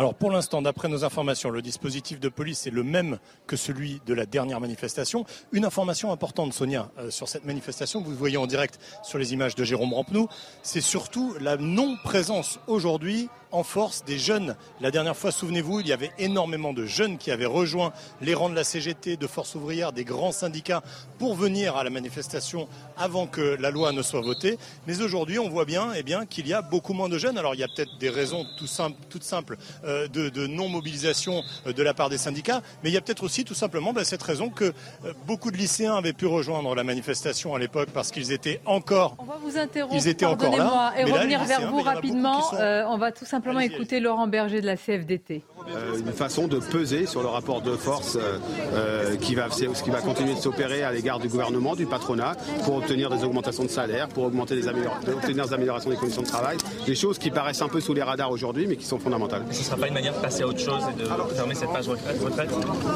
Alors 0.00 0.14
pour 0.14 0.30
l'instant, 0.30 0.62
d'après 0.62 0.88
nos 0.88 1.04
informations, 1.04 1.50
le 1.50 1.60
dispositif 1.60 2.20
de 2.20 2.30
police 2.30 2.66
est 2.66 2.70
le 2.70 2.82
même 2.82 3.18
que 3.46 3.54
celui 3.54 4.00
de 4.06 4.14
la 4.14 4.24
dernière 4.24 4.58
manifestation. 4.58 5.26
Une 5.52 5.66
information 5.66 6.10
importante, 6.10 6.54
Sonia, 6.54 6.90
euh, 6.96 7.10
sur 7.10 7.28
cette 7.28 7.44
manifestation 7.44 8.00
vous 8.00 8.14
voyez 8.14 8.38
en 8.38 8.46
direct 8.46 8.80
sur 9.02 9.18
les 9.18 9.34
images 9.34 9.56
de 9.56 9.62
Jérôme 9.62 9.92
Rampenou, 9.92 10.26
c'est 10.62 10.80
surtout 10.80 11.34
la 11.38 11.58
non-présence 11.58 12.60
aujourd'hui 12.66 13.28
en 13.52 13.62
force 13.62 14.04
des 14.04 14.18
jeunes. 14.18 14.56
La 14.80 14.90
dernière 14.90 15.16
fois, 15.16 15.32
souvenez-vous, 15.32 15.80
il 15.80 15.88
y 15.88 15.92
avait 15.92 16.12
énormément 16.18 16.72
de 16.72 16.86
jeunes 16.86 17.18
qui 17.18 17.30
avaient 17.30 17.46
rejoint 17.46 17.92
les 18.20 18.34
rangs 18.34 18.48
de 18.48 18.54
la 18.54 18.64
CGT, 18.64 19.16
de 19.16 19.26
Force 19.26 19.54
ouvrière, 19.54 19.92
des 19.92 20.04
grands 20.04 20.32
syndicats 20.32 20.82
pour 21.18 21.34
venir 21.34 21.76
à 21.76 21.84
la 21.84 21.90
manifestation 21.90 22.68
avant 22.96 23.26
que 23.26 23.56
la 23.60 23.70
loi 23.70 23.92
ne 23.92 24.02
soit 24.02 24.20
votée. 24.20 24.58
Mais 24.86 25.02
aujourd'hui, 25.02 25.38
on 25.38 25.48
voit 25.48 25.64
bien, 25.64 25.92
eh 25.96 26.02
bien 26.02 26.26
qu'il 26.26 26.46
y 26.46 26.52
a 26.52 26.62
beaucoup 26.62 26.92
moins 26.92 27.08
de 27.08 27.18
jeunes. 27.18 27.38
Alors 27.38 27.54
il 27.54 27.60
y 27.60 27.64
a 27.64 27.68
peut-être 27.68 27.98
des 27.98 28.10
raisons 28.10 28.46
tout 28.58 28.66
simples, 28.66 28.98
toutes 29.08 29.24
simples 29.24 29.56
euh, 29.84 29.89
de, 30.12 30.28
de 30.28 30.46
non-mobilisation 30.46 31.42
euh, 31.66 31.72
de 31.72 31.82
la 31.82 31.94
part 31.94 32.08
des 32.10 32.18
syndicats, 32.18 32.62
mais 32.82 32.90
il 32.90 32.92
y 32.92 32.96
a 32.96 33.00
peut-être 33.00 33.22
aussi 33.24 33.44
tout 33.44 33.54
simplement 33.54 33.92
bah, 33.92 34.04
cette 34.04 34.22
raison 34.22 34.48
que 34.50 34.64
euh, 35.04 35.12
beaucoup 35.26 35.50
de 35.50 35.56
lycéens 35.56 35.94
avaient 35.94 36.12
pu 36.12 36.26
rejoindre 36.26 36.74
la 36.74 36.84
manifestation 36.84 37.54
à 37.54 37.58
l'époque 37.58 37.88
parce 37.92 38.10
qu'ils 38.10 38.32
étaient 38.32 38.60
encore 38.66 39.16
On 39.18 39.24
va 39.24 39.38
vous 39.42 39.56
interrompre, 39.58 39.94
Ils 39.96 40.08
étaient 40.08 40.24
encore 40.26 40.56
là, 40.56 40.64
pardonnez-moi, 40.64 40.92
et 40.98 41.04
mais 41.04 41.12
revenir 41.18 41.40
les 41.40 41.46
vers 41.46 41.70
vous 41.70 41.80
rapidement. 41.82 42.42
sont- 42.42 42.56
Euh, 42.56 42.84
on 42.88 42.98
va 42.98 43.12
tout 43.12 43.24
simplement 43.24 43.60
écouter 43.60 44.00
Laurent 44.00 44.26
Berger 44.28 44.60
de 44.60 44.66
la 44.66 44.76
CFDT. 44.76 45.42
Euh, 45.74 45.98
une 45.98 46.12
façon 46.12 46.48
de 46.48 46.58
peser 46.58 47.06
sur 47.06 47.22
le 47.22 47.28
rapport 47.28 47.60
de 47.62 47.76
force 47.76 48.16
euh, 48.16 48.38
euh, 48.74 49.16
qui, 49.16 49.34
va, 49.34 49.48
qui 49.48 49.90
va 49.90 50.00
continuer 50.00 50.34
de 50.34 50.38
s'opérer 50.40 50.82
à 50.82 50.90
l'égard 50.92 51.18
du 51.18 51.28
gouvernement, 51.28 51.76
du 51.76 51.86
patronat, 51.86 52.34
pour 52.64 52.76
obtenir 52.76 53.10
des 53.10 53.22
augmentations 53.24 53.64
de 53.64 53.68
salaire, 53.68 54.08
pour 54.08 54.24
augmenter 54.24 54.54
des 54.56 54.68
amélior- 54.68 54.98
obtenir 55.06 55.46
des 55.46 55.52
améliorations 55.54 55.90
des 55.90 55.96
conditions 55.96 56.22
de 56.22 56.26
travail, 56.26 56.56
des 56.86 56.94
choses 56.94 57.18
qui 57.18 57.30
paraissent 57.30 57.62
un 57.62 57.68
peu 57.68 57.80
sous 57.80 57.94
les 57.94 58.02
radars 58.02 58.30
aujourd'hui, 58.30 58.66
mais 58.66 58.76
qui 58.76 58.84
sont 58.86 58.98
fondamentales. 58.98 59.44
Sera 59.70 59.80
pas 59.80 59.88
une 59.88 59.94
manière 59.94 60.14
de 60.14 60.20
passer 60.20 60.42
à 60.42 60.48
autre 60.48 60.58
chose 60.58 60.82
et 60.90 61.00
de 61.00 61.34
fermer 61.34 61.54
cette 61.54 61.72
page 61.72 61.88
retraite 61.88 62.50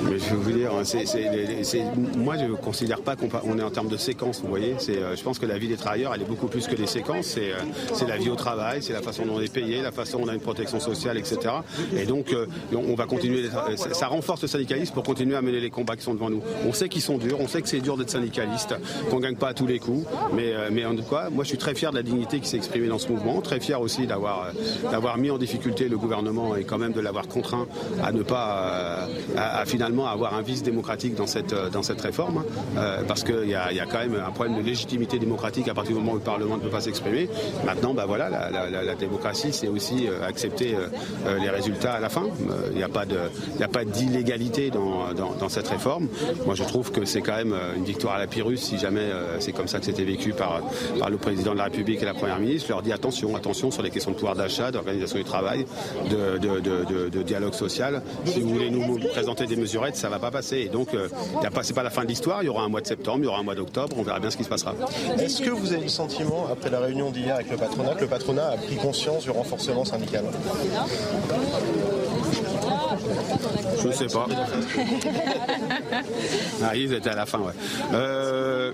Mais 0.05 0.19
je 0.19 0.25
vais 0.25 0.37
vous 0.37 0.53
dire, 0.53 0.73
moi 2.17 2.37
je 2.37 2.45
ne 2.45 2.55
considère 2.55 3.01
pas 3.01 3.15
qu'on 3.17 3.59
est 3.59 3.63
en 3.63 3.71
termes 3.71 3.89
de 3.89 3.97
séquence, 3.97 4.41
vous 4.41 4.49
voyez. 4.49 4.77
je 4.81 5.23
pense 5.23 5.39
que 5.39 5.47
la 5.47 5.59
vie 5.59 5.69
des 5.69 5.77
travailleurs, 5.77 6.13
elle 6.15 6.23
est 6.23 6.29
beaucoup 6.29 6.49
plus 6.49 6.67
que 6.67 6.75
des 6.75 6.87
séquences. 6.87 7.39
C'est 7.93 8.09
la 8.09 8.17
vie 8.17 8.31
au 8.31 8.37
travail, 8.37 8.83
c'est 8.83 8.93
la 8.93 9.03
façon 9.03 9.25
dont 9.25 9.37
on 9.37 9.41
est 9.41 9.53
payé, 9.53 9.83
la 9.83 9.93
façon 9.93 10.19
dont 10.19 10.25
on 10.25 10.29
a 10.29 10.35
une 10.35 10.41
protection 10.41 10.81
sociale, 10.81 11.17
etc. 11.19 11.39
Et 11.97 12.07
donc, 12.07 12.35
on 12.73 12.95
va 12.95 13.07
continuer. 13.07 13.49
Ça 13.93 14.09
renforce 14.09 14.43
le 14.43 14.49
syndicalisme 14.49 14.95
pour 14.95 15.05
continuer 15.05 15.37
à 15.37 15.43
mener 15.43 15.61
les 15.61 15.71
combats 15.71 15.97
qui 15.97 16.03
sont 16.03 16.15
devant 16.15 16.31
nous. 16.31 16.43
On 16.67 16.73
sait 16.73 16.89
qu'ils 16.89 17.03
sont 17.03 17.19
durs, 17.19 17.39
on 17.41 17.49
sait 17.49 17.63
que 17.63 17.69
c'est 17.69 17.81
dur 17.81 17.97
d'être 17.97 18.11
syndicaliste, 18.11 18.75
qu'on 19.11 19.21
gagne 19.21 19.37
pas 19.37 19.49
à 19.49 19.55
tous 19.55 19.67
les 19.67 19.79
coups, 19.79 20.07
mais, 20.33 20.53
euh, 20.53 20.71
mais 20.73 20.85
en 20.85 20.97
tout 20.97 21.03
cas, 21.03 21.31
moi 21.31 21.45
je 21.45 21.49
suis 21.49 21.59
très 21.59 21.75
fier 21.75 21.91
de 21.91 21.97
la 21.97 22.03
dignité 22.03 22.41
qui 22.41 22.49
s'est 22.49 22.57
exprimée 22.57 22.89
dans 22.89 22.99
ce 22.99 23.09
mouvement, 23.09 23.41
très 23.41 23.61
fier 23.61 23.81
aussi 23.81 24.07
d'avoir 24.07 24.47
euh, 24.47 24.91
d'avoir 24.91 25.19
mis 25.19 25.31
en 25.31 25.39
difficulté 25.39 25.89
le 25.89 25.97
gouvernement 25.99 26.57
et 26.57 26.64
quand 26.65 26.79
même 26.79 26.93
de 26.93 27.01
l'avoir 27.01 27.29
contraint 27.29 27.67
à 28.03 28.13
ne 28.13 28.23
pas 28.23 28.69
euh, 28.73 29.07
à, 29.37 29.65
finalement 29.65 30.07
avoir 30.07 30.35
un 30.35 30.43
vice 30.43 30.63
démocratique 30.63 31.15
dans 31.15 31.27
cette 31.27 31.55
dans 31.73 31.83
cette 31.83 32.01
réforme, 32.01 32.45
hein. 32.77 33.03
parce 33.07 33.25
qu'il 33.25 33.49
y 33.49 33.55
a, 33.55 33.73
y 33.73 33.81
a 33.81 33.87
quand 33.87 33.99
même 33.99 34.15
un 34.15 34.31
problème 34.31 34.57
de 34.59 34.63
légitimité 34.63 35.19
démocratique 35.19 35.69
à 35.69 35.75
partir 35.75 35.95
du 35.95 36.01
moment 36.01 36.13
où 36.13 36.17
le 36.17 36.21
Parlement 36.21 36.57
ne 36.57 36.63
peut 36.63 36.71
pas 36.71 36.81
s'exprimer. 36.81 37.29
Maintenant, 37.65 37.95
bah 37.95 38.05
voilà, 38.07 38.29
la, 38.51 38.95
démocratie, 38.95 39.53
c'est 39.53 39.69
aussi 39.69 40.09
accepter 40.27 40.77
les 41.27 41.51
résultats 41.51 41.95
à 41.95 42.01
la 42.01 42.09
fin. 42.09 42.25
Il 42.71 42.77
n'y 42.77 42.83
a 42.83 42.89
pas 42.89 43.05
a 43.61 43.69
pas 43.69 43.85
d'illégalité 43.85 44.71
dans, 44.71 45.13
dans, 45.15 45.49
cette 45.49 45.69
réforme. 45.69 46.09
Moi, 46.47 46.55
je 46.55 46.65
trouve 46.65 46.91
que 46.93 47.05
c'est 47.05 47.21
quand 47.21 47.37
même 47.37 47.55
une 47.77 47.85
victoire 47.85 48.15
à 48.15 48.19
la 48.19 48.27
Pyrrhus 48.27 48.57
si 48.59 48.79
jamais 48.79 49.11
c'est 49.41 49.53
comme 49.53 49.69
ça 49.69 49.79
que 49.79 49.87
c'était 49.87 50.05
vécu 50.05 50.33
par, 50.33 50.61
par 50.99 51.11
le 51.11 51.17
président 51.17 51.53
de 51.53 51.59
la 51.59 51.65
République 51.65 52.03
et 52.03 52.07
la 52.07 52.15
première 52.15 52.39
ministre. 52.39 52.71
leur 52.71 52.83
dit 52.83 52.93
attention, 52.93 53.37
attention 53.37 53.71
sur 53.71 53.83
les 53.83 53.91
questions 53.91 54.11
de 54.13 54.17
pouvoir 54.17 54.35
d'achat, 54.35 54.71
d'organisation 54.71 55.19
du 55.19 55.25
travail, 55.25 55.67
de, 56.11 56.54
dialogue 56.61 57.55
social. 57.55 58.03
Si 58.25 58.41
vous 58.41 58.51
voulez 58.51 58.71
nous 58.71 58.99
présenter 58.99 59.47
des 59.47 59.57
mesurettes, 59.57 59.97
ça 59.97 60.09
ne 60.09 60.13
va 60.13 60.19
pas 60.19 60.31
passer. 60.31 60.59
Et 60.59 60.69
donc, 60.69 60.95
euh, 60.95 61.09
ce 61.43 61.69
n'est 61.69 61.75
pas 61.75 61.83
la 61.83 61.91
fin 61.91 62.03
de 62.03 62.09
l'histoire. 62.09 62.43
Il 62.43 62.47
y 62.47 62.49
aura 62.49 62.65
un 62.65 62.69
mois 62.69 62.81
de 62.81 62.87
septembre, 62.87 63.19
il 63.21 63.25
y 63.25 63.29
aura 63.29 63.39
un 63.39 63.43
mois 63.43 63.55
d'octobre. 63.55 63.97
On 63.99 64.03
verra 64.03 64.21
bien 64.21 64.31
ce 64.31 64.37
qui 64.37 64.45
se 64.45 64.49
passera. 64.49 64.75
Est-ce 65.19 65.43
que 65.43 65.51
vous 65.51 65.73
avez 65.73 65.83
le 65.83 65.89
sentiment, 65.89 66.47
après 66.51 66.71
la 66.71 66.81
réunion 66.81 67.11
d'hier 67.11 67.35
avec 67.35 67.51
le 67.51 67.57
patronat, 67.57 67.95
que 67.95 68.03
le 68.03 68.09
patronat 68.09 68.47
a 68.49 68.57
pris 68.57 68.77
conscience 68.77 69.25
du 69.25 69.31
renforcement 69.31 69.85
syndical? 69.85 70.25
Je 73.83 73.89
ne 73.89 73.93
sais 73.93 74.07
pas. 74.07 74.27
ah, 76.63 76.77
ils 76.77 76.93
étaient 76.93 77.11
à 77.11 77.17
la 77.17 77.27
fin, 77.27 77.39
ouais. 77.39 77.53
Euh, 77.93 78.73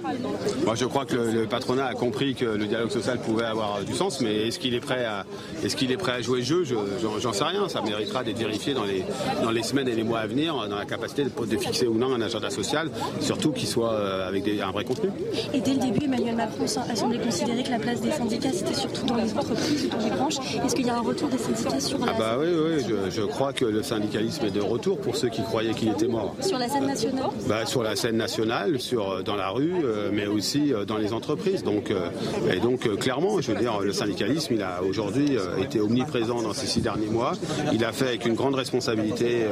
moi, 0.64 0.74
je 0.74 0.84
crois 0.84 1.04
que 1.04 1.16
le, 1.16 1.46
patronat 1.46 1.86
a 1.86 1.94
compris 1.94 2.34
que 2.34 2.44
le 2.44 2.66
dialogue 2.66 2.90
social 2.90 3.18
pouvait 3.18 3.44
avoir 3.44 3.80
du 3.82 3.94
sens, 3.94 4.20
mais 4.20 4.48
est-ce 4.48 4.58
qu'il 4.58 4.74
est 4.74 4.80
prêt 4.80 5.04
à, 5.04 5.24
est-ce 5.64 5.76
qu'il 5.76 5.90
est 5.92 5.96
prêt 5.96 6.12
à 6.12 6.20
jouer 6.20 6.38
le 6.38 6.44
jeu? 6.44 6.64
J'en 7.20 7.32
sais 7.32 7.44
rien. 7.44 7.68
Ça 7.68 7.82
méritera 7.82 8.24
d'être 8.24 8.38
vérifié 8.38 8.74
dans 8.74 8.84
les, 8.84 9.04
dans 9.42 9.50
les 9.50 9.62
semaines 9.62 9.88
et 9.88 9.94
les 9.94 10.02
mois 10.02 10.20
à 10.20 10.26
venir, 10.26 10.54
dans 10.68 10.76
la 10.76 10.84
capacité 10.84 11.24
de, 11.24 11.30
de 11.46 11.56
fixer 11.56 11.86
ou 11.86 11.94
non 11.94 12.14
un 12.14 12.20
agenda 12.20 12.50
social, 12.50 12.90
surtout 13.20 13.52
qu'il 13.52 13.68
soit 13.68 13.92
euh, 13.92 14.28
avec 14.28 14.46
un 14.48 14.70
vrai 14.70 14.84
contenu. 14.84 15.10
Et 15.52 15.60
dès 15.60 15.74
le 15.74 15.80
début, 15.80 16.04
Emmanuel 16.04 16.36
Macron 16.36 16.64
a 16.64 16.96
semblé 16.96 17.18
considérer 17.18 17.62
que 17.62 17.70
la 17.70 17.78
place 17.78 18.00
des 18.00 18.10
syndicats, 18.10 18.52
c'était 18.52 18.74
surtout 18.74 19.06
dans 19.06 19.16
les 19.16 19.32
entreprises 19.32 19.86
ou 19.86 19.88
dans 19.88 20.04
les 20.04 20.10
branches. 20.10 20.36
Est-ce 20.64 20.74
qu'il 20.74 20.86
y 20.86 20.90
a 20.90 20.96
un 20.96 21.02
retour 21.02 21.28
des 21.28 21.38
syndicats 21.38 21.80
sur 21.80 21.98
la... 21.98 22.12
Ah 22.12 22.18
bah 22.18 22.36
oui, 22.38 22.48
oui, 22.48 22.84
je, 22.88 23.10
je 23.10 23.22
crois 23.22 23.52
que 23.52 23.64
le 23.64 23.82
syndicalisme 24.10 24.46
est 24.46 24.50
de 24.50 24.60
retour 24.60 24.98
pour 24.98 25.14
ceux 25.14 25.28
qui 25.28 25.42
croyaient 25.42 25.72
qu'il 25.72 25.88
était 25.88 26.08
mort. 26.08 26.34
Sur 26.40 26.58
la 26.58 26.68
scène 26.68 26.86
nationale 26.86 27.30
bah, 27.48 27.64
Sur 27.64 27.82
la 27.82 27.94
scène 27.94 28.16
nationale, 28.16 28.80
sur, 28.80 29.10
euh, 29.10 29.22
dans 29.22 29.36
la 29.36 29.50
rue, 29.50 29.72
euh, 29.84 30.10
mais 30.12 30.26
aussi 30.26 30.74
euh, 30.74 30.84
dans 30.84 30.96
les 30.96 31.12
entreprises. 31.12 31.62
Donc, 31.62 31.92
et 32.52 32.58
donc, 32.58 32.88
clairement, 32.98 33.40
je 33.40 33.52
veux 33.52 33.58
dire, 33.58 33.80
le 33.80 33.92
syndicalisme, 33.92 34.54
il 34.54 34.62
a 34.62 34.82
aujourd'hui 34.82 35.36
été 35.60 35.80
omniprésent 35.80 36.42
dans 36.42 36.52
ces 36.52 36.66
six 36.66 36.80
derniers 36.80 37.06
mois. 37.06 37.32
Il 37.72 37.84
a 37.84 37.92
fait 37.92 38.08
avec 38.08 38.26
une 38.26 38.34
grande 38.34 38.54
responsabilité 38.54 39.46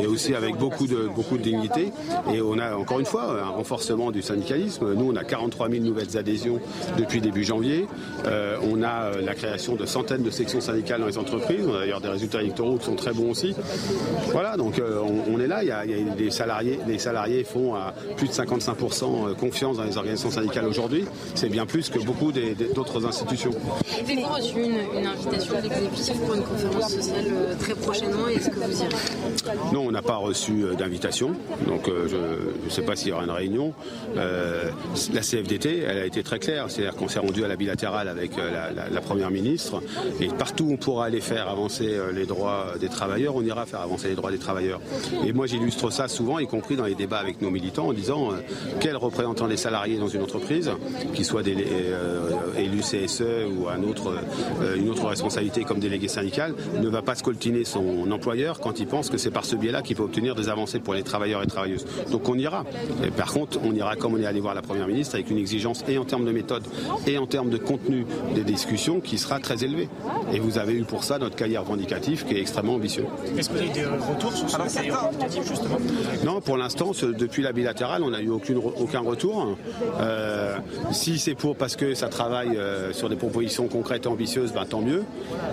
et 0.00 0.06
aussi 0.06 0.34
avec 0.34 0.56
beaucoup 0.56 0.86
de, 0.86 1.08
beaucoup 1.14 1.36
de 1.36 1.42
dignité. 1.42 1.92
Et 2.32 2.40
on 2.40 2.58
a 2.58 2.76
encore 2.76 3.00
une 3.00 3.06
fois 3.06 3.42
un 3.42 3.50
renforcement 3.50 4.10
du 4.10 4.22
syndicalisme. 4.22 4.94
Nous, 4.94 5.12
on 5.12 5.16
a 5.16 5.24
43 5.24 5.68
000 5.68 5.84
nouvelles 5.84 6.16
adhésions 6.16 6.60
depuis 6.96 7.20
début 7.20 7.44
janvier. 7.44 7.86
on 8.62 8.82
a 8.82 9.10
la 9.20 9.34
création 9.34 9.74
de 9.74 9.86
centaines 9.86 10.22
de 10.22 10.30
sections 10.30 10.60
syndicales 10.60 11.00
dans 11.00 11.06
les 11.06 11.18
entreprises. 11.18 11.66
On 11.68 11.74
a 11.74 11.80
d'ailleurs 11.80 12.00
des 12.00 12.08
résultats 12.08 12.42
électoraux 12.42 12.78
qui 12.78 12.86
sont 12.86 12.96
très 12.96 13.12
bons 13.12 13.30
aussi. 13.30 13.54
Voilà, 14.32 14.56
donc 14.56 14.78
euh, 14.78 15.00
on, 15.00 15.40
est 15.40 15.46
là. 15.46 15.62
Il 15.62 15.68
y, 15.68 15.72
a, 15.72 15.84
des 16.14 16.30
salariés, 16.30 16.78
les 16.86 16.98
salariés 16.98 17.44
font 17.44 17.74
à 17.74 17.94
plus 18.16 18.28
de 18.28 18.32
55% 18.32 19.30
euh, 19.30 19.34
confiance 19.34 19.78
dans 19.78 19.84
les 19.84 19.96
organisations 19.96 20.30
syndicales 20.30 20.66
aujourd'hui. 20.66 21.04
C'est 21.34 21.48
bien 21.48 21.66
plus 21.66 21.88
que 21.88 21.98
beaucoup 21.98 22.32
d'autres 22.32 23.06
institutions. 23.06 23.50
Avez-vous 24.00 24.26
reçu 24.32 24.62
une, 24.62 25.06
invitation 25.06 25.54
de 25.56 25.62
l'exécutif 25.62 26.20
pour 26.20 26.34
une 26.34 26.42
conférence 26.42 26.92
sociale 26.92 27.24
euh, 27.30 27.54
très 27.58 27.74
prochainement 27.74 28.28
Est-ce 28.28 28.50
que 28.50 28.60
vous 28.60 28.82
irez? 28.82 29.56
Non, 29.72 29.86
on 29.86 29.90
n'a 29.90 30.02
pas 30.02 30.16
reçu 30.16 30.64
d'invitation. 30.78 31.32
Donc 31.66 31.88
je 31.88 32.16
ne 32.16 32.70
sais 32.70 32.82
pas 32.82 32.96
s'il 32.96 33.08
y 33.08 33.12
aura 33.12 33.24
une 33.24 33.30
réunion. 33.30 33.72
la 34.14 35.20
CFDT, 35.20 35.84
elle 35.88 35.98
a 35.98 36.06
été 36.06 36.22
très 36.22 36.38
claire. 36.38 36.66
C'est-à-dire 36.68 36.94
qu'on 36.94 37.08
s'est 37.08 37.18
rendu 37.18 37.44
à 37.44 37.48
la 37.48 37.56
bilatérale 37.56 38.08
avec 38.08 38.32
la, 38.36 39.00
première 39.00 39.30
ministre. 39.30 39.82
Et 40.20 40.28
partout 40.28 40.64
où 40.64 40.72
on 40.72 40.76
pourra 40.76 41.06
aller 41.06 41.20
faire 41.20 41.48
avancer 41.48 41.98
les 42.12 42.26
droits 42.26 42.74
des 42.78 42.88
travailleurs, 42.88 43.36
on 43.36 43.42
ira 43.42 43.64
faire 43.64 43.80
avancer 43.80 43.87
les 44.08 44.14
droits 44.14 44.30
des 44.30 44.38
travailleurs. 44.38 44.80
Et 45.24 45.32
moi, 45.32 45.46
j'illustre 45.46 45.90
ça 45.90 46.08
souvent, 46.08 46.38
y 46.38 46.46
compris 46.46 46.76
dans 46.76 46.84
les 46.84 46.94
débats 46.94 47.18
avec 47.18 47.42
nos 47.42 47.50
militants, 47.50 47.88
en 47.88 47.92
disant 47.92 48.32
euh, 48.32 48.36
quel 48.80 48.96
représentant 48.96 49.48
des 49.48 49.56
salariés 49.56 49.98
dans 49.98 50.08
une 50.08 50.22
entreprise, 50.22 50.70
qui 51.14 51.24
soit 51.24 51.42
des, 51.42 51.56
euh, 51.56 52.30
élu 52.56 52.80
CSE 52.80 53.22
ou 53.56 53.68
un 53.68 53.82
autre, 53.82 54.14
euh, 54.62 54.76
une 54.76 54.90
autre 54.90 55.06
responsabilité 55.06 55.64
comme 55.64 55.80
délégué 55.80 56.08
syndical, 56.08 56.54
ne 56.80 56.88
va 56.88 57.02
pas 57.02 57.14
scoltiner 57.14 57.64
son 57.64 58.10
employeur 58.10 58.60
quand 58.60 58.80
il 58.80 58.86
pense 58.86 59.10
que 59.10 59.18
c'est 59.18 59.30
par 59.30 59.44
ce 59.44 59.56
biais-là 59.56 59.82
qu'il 59.82 59.96
peut 59.96 60.02
obtenir 60.02 60.34
des 60.34 60.48
avancées 60.48 60.80
pour 60.80 60.94
les 60.94 61.02
travailleurs 61.02 61.42
et 61.42 61.46
travailleuses. 61.46 61.86
Donc 62.10 62.28
on 62.28 62.38
ira. 62.38 62.64
Et 63.04 63.10
par 63.10 63.32
contre, 63.32 63.58
on 63.64 63.74
ira 63.74 63.96
comme 63.96 64.14
on 64.14 64.20
est 64.20 64.26
allé 64.26 64.40
voir 64.40 64.54
la 64.54 64.62
Première 64.62 64.86
ministre, 64.86 65.14
avec 65.14 65.30
une 65.30 65.38
exigence 65.38 65.84
et 65.88 65.98
en 65.98 66.04
termes 66.04 66.24
de 66.24 66.32
méthode 66.32 66.64
et 67.06 67.18
en 67.18 67.26
termes 67.26 67.50
de 67.50 67.58
contenu 67.58 68.06
des 68.34 68.44
discussions 68.44 69.00
qui 69.00 69.18
sera 69.18 69.40
très 69.40 69.64
élevée. 69.64 69.88
Et 70.32 70.40
vous 70.40 70.58
avez 70.58 70.74
eu 70.74 70.82
pour 70.82 71.04
ça 71.04 71.18
notre 71.18 71.36
cahier 71.36 71.58
revendicatif 71.58 72.26
qui 72.26 72.34
est 72.34 72.40
extrêmement 72.40 72.74
ambitieux. 72.74 73.06
Des 73.78 73.84
retours 73.84 74.32
sur 74.32 74.48
ce 74.48 75.42
justement 75.42 75.78
Non, 76.24 76.40
pour 76.40 76.56
l'instant, 76.56 76.92
depuis 77.02 77.42
la 77.42 77.52
bilatérale, 77.52 78.02
on 78.02 78.10
n'a 78.10 78.20
eu 78.20 78.30
aucune, 78.30 78.58
aucun 78.58 79.00
retour. 79.00 79.56
Euh, 80.00 80.56
si 80.92 81.18
c'est 81.18 81.34
pour 81.34 81.56
parce 81.56 81.76
que 81.76 81.94
ça 81.94 82.08
travaille 82.08 82.56
euh, 82.56 82.92
sur 82.92 83.08
des 83.08 83.16
propositions 83.16 83.68
concrètes 83.68 84.06
et 84.06 84.08
ambitieuses, 84.08 84.52
ben, 84.52 84.64
tant 84.64 84.80
mieux. 84.80 85.04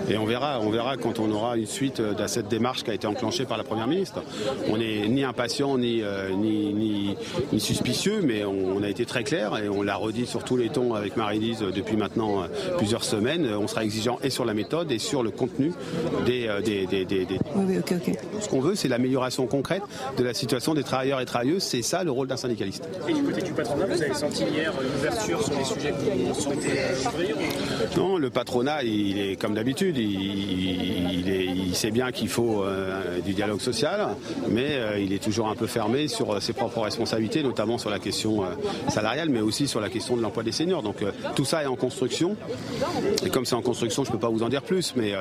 Et 0.08 0.16
on 0.16 0.24
verra, 0.24 0.60
on 0.60 0.70
verra 0.70 0.96
quand 0.96 1.18
on 1.18 1.30
aura 1.30 1.56
une 1.56 1.66
suite 1.66 2.00
euh, 2.00 2.14
de 2.14 2.26
cette 2.26 2.48
démarche 2.48 2.82
qui 2.82 2.90
a 2.90 2.94
été 2.94 3.06
enclenchée 3.06 3.44
par 3.44 3.58
la 3.58 3.64
Première 3.64 3.86
ministre. 3.86 4.22
On 4.68 4.78
n'est 4.78 5.08
ni 5.08 5.24
impatient 5.24 5.78
ni, 5.78 6.02
ni, 6.36 7.16
ni, 7.52 7.60
suspicieux, 7.60 8.20
mais 8.22 8.44
on, 8.44 8.82
a 8.82 8.88
été 8.88 9.06
très 9.06 9.24
clair 9.24 9.56
et 9.58 9.68
on 9.68 9.82
l'a 9.82 9.96
redit 9.96 10.26
sur 10.26 10.44
tous 10.44 10.56
les 10.56 10.68
tons 10.68 10.94
avec 10.94 11.16
Marie-Lise 11.16 11.64
depuis 11.74 11.96
maintenant 11.96 12.44
plusieurs 12.78 13.04
semaines. 13.04 13.48
On 13.54 13.66
sera 13.66 13.84
exigeant 13.84 14.18
et 14.22 14.30
sur 14.30 14.44
la 14.44 14.54
méthode 14.54 14.92
et 14.92 14.98
sur 14.98 15.22
le 15.22 15.30
contenu 15.30 15.72
des... 16.24 16.48
des, 16.64 16.86
des, 16.86 17.04
des, 17.04 17.26
Oui, 17.56 17.64
oui, 17.68 17.78
ok, 17.78 17.94
ok. 17.96 18.15
Ce 18.40 18.48
qu'on 18.48 18.60
veut, 18.60 18.74
c'est 18.74 18.88
l'amélioration 18.88 19.46
concrète 19.46 19.82
de 20.16 20.24
la 20.24 20.34
situation 20.34 20.74
des 20.74 20.82
travailleurs 20.82 21.20
et 21.20 21.26
travailleuses. 21.26 21.62
C'est 21.62 21.82
ça 21.82 22.04
le 22.04 22.10
rôle 22.10 22.28
d'un 22.28 22.36
syndicaliste. 22.36 22.88
Et 23.08 23.12
du 23.12 23.22
côté 23.22 23.42
du 23.42 23.52
patronat, 23.52 23.86
vous 23.86 24.02
avez 24.02 24.14
senti 24.14 24.44
hier 24.44 24.72
une 24.82 24.98
ouverture 24.98 25.42
sur 25.42 25.58
les 25.58 25.64
sujets 25.64 25.90
que 25.90 26.32
vous 26.32 26.40
souhaitez 26.40 26.68
ouvrir 27.06 27.36
Non, 27.96 28.18
le 28.18 28.30
patronat, 28.30 28.82
il 28.82 29.18
est 29.18 29.36
comme 29.36 29.54
d'habitude. 29.54 29.96
Il, 29.98 31.28
il, 31.28 31.74
sait 31.74 31.90
bien 31.90 32.10
qu'il 32.10 32.28
faut 32.28 32.62
euh, 32.62 33.20
du 33.20 33.34
dialogue 33.34 33.60
social, 33.60 34.08
mais 34.48 34.76
euh, 34.76 34.98
il 34.98 35.12
est 35.12 35.22
toujours 35.22 35.48
un 35.48 35.54
peu 35.54 35.66
fermé 35.66 36.08
sur 36.08 36.32
euh, 36.32 36.40
ses 36.40 36.52
propres 36.52 36.80
responsabilités, 36.80 37.42
notamment 37.42 37.76
sur 37.76 37.90
la 37.90 37.98
question 37.98 38.44
salariale, 38.88 39.28
mais 39.28 39.40
aussi 39.40 39.68
sur 39.68 39.80
la 39.80 39.88
question 39.88 40.16
de 40.16 40.22
l'emploi 40.22 40.42
des 40.42 40.52
seniors. 40.52 40.82
Donc 40.82 40.96
tout 41.34 41.44
ça 41.44 41.62
est 41.62 41.66
en 41.66 41.76
construction. 41.76 42.36
Et 43.24 43.30
comme 43.30 43.44
c'est 43.44 43.54
en 43.54 43.62
construction, 43.62 44.04
je 44.04 44.10
ne 44.10 44.12
peux 44.14 44.20
pas 44.20 44.28
vous 44.28 44.42
en 44.42 44.48
dire 44.48 44.62
plus, 44.62 44.94
mais 44.96 45.12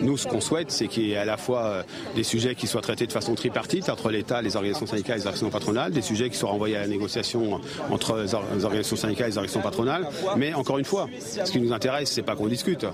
nous, 0.00 0.16
ce 0.16 0.26
qu'on 0.26 0.40
souhaite, 0.40 0.70
c'est 0.70 0.88
qu'il 0.88 1.04
y 1.04 1.12
ait 1.12 1.16
à 1.16 1.24
la 1.24 1.36
fois 1.36 1.84
des 2.16 2.22
sujets 2.22 2.39
qui 2.56 2.66
soient 2.66 2.80
traités 2.80 3.06
de 3.06 3.12
façon 3.12 3.34
tripartite 3.34 3.88
entre 3.88 4.10
l'État, 4.10 4.42
les 4.42 4.56
organisations 4.56 4.86
syndicales 4.86 5.16
et 5.16 5.20
les 5.20 5.26
organisations 5.26 5.50
patronales, 5.50 5.92
des 5.92 6.02
sujets 6.02 6.30
qui 6.30 6.36
soient 6.36 6.50
renvoyés 6.50 6.76
à 6.76 6.80
la 6.80 6.88
négociation 6.88 7.60
entre 7.90 8.16
les 8.16 8.34
organisations 8.34 8.96
syndicales 8.96 9.26
et 9.26 9.30
les 9.30 9.38
organisations 9.38 9.62
patronales. 9.62 10.06
Mais 10.36 10.54
encore 10.54 10.78
une 10.78 10.84
fois, 10.84 11.08
ce 11.44 11.50
qui 11.50 11.60
nous 11.60 11.72
intéresse, 11.72 12.10
c'est 12.10 12.22
pas 12.22 12.34
qu'on 12.34 12.48
discute. 12.48 12.86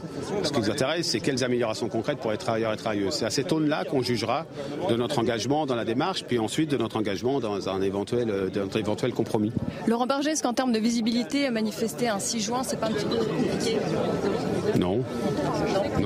Ce 0.43 0.51
qui 0.51 0.61
nous 0.61 0.71
intéresse, 0.71 1.07
c'est 1.07 1.21
quelles 1.21 1.45
améliorations 1.45 1.89
concrètes 1.89 2.19
pour 2.19 2.31
les 2.31 2.39
travailleurs 2.39 2.73
et 2.73 2.77
travailleuses. 2.77 3.15
C'est 3.15 3.25
à 3.25 3.31
cette 3.31 3.53
aune-là 3.53 3.85
qu'on 3.85 4.03
jugera 4.03 4.47
de 4.89 4.97
notre 4.97 5.19
engagement 5.19 5.67
dans 5.67 5.77
la 5.77 5.85
démarche, 5.85 6.25
puis 6.25 6.39
ensuite 6.39 6.71
de 6.71 6.77
notre 6.77 6.97
engagement 6.97 7.41
dans 7.41 7.69
un 7.69 7.81
éventuel, 7.83 8.51
éventuel 8.75 9.13
compromis. 9.13 9.53
Laurent 9.87 10.07
Berger, 10.07 10.31
est-ce 10.31 10.43
qu'en 10.43 10.55
termes 10.55 10.73
de 10.73 10.79
visibilité, 10.79 11.49
manifester 11.51 12.09
un 12.09 12.19
6 12.19 12.41
juin, 12.41 12.63
c'est 12.65 12.79
pas 12.79 12.87
un 12.87 12.93
petit 12.93 13.07
peu 13.07 13.17
compliqué? 13.17 13.77
Non. 14.79 15.01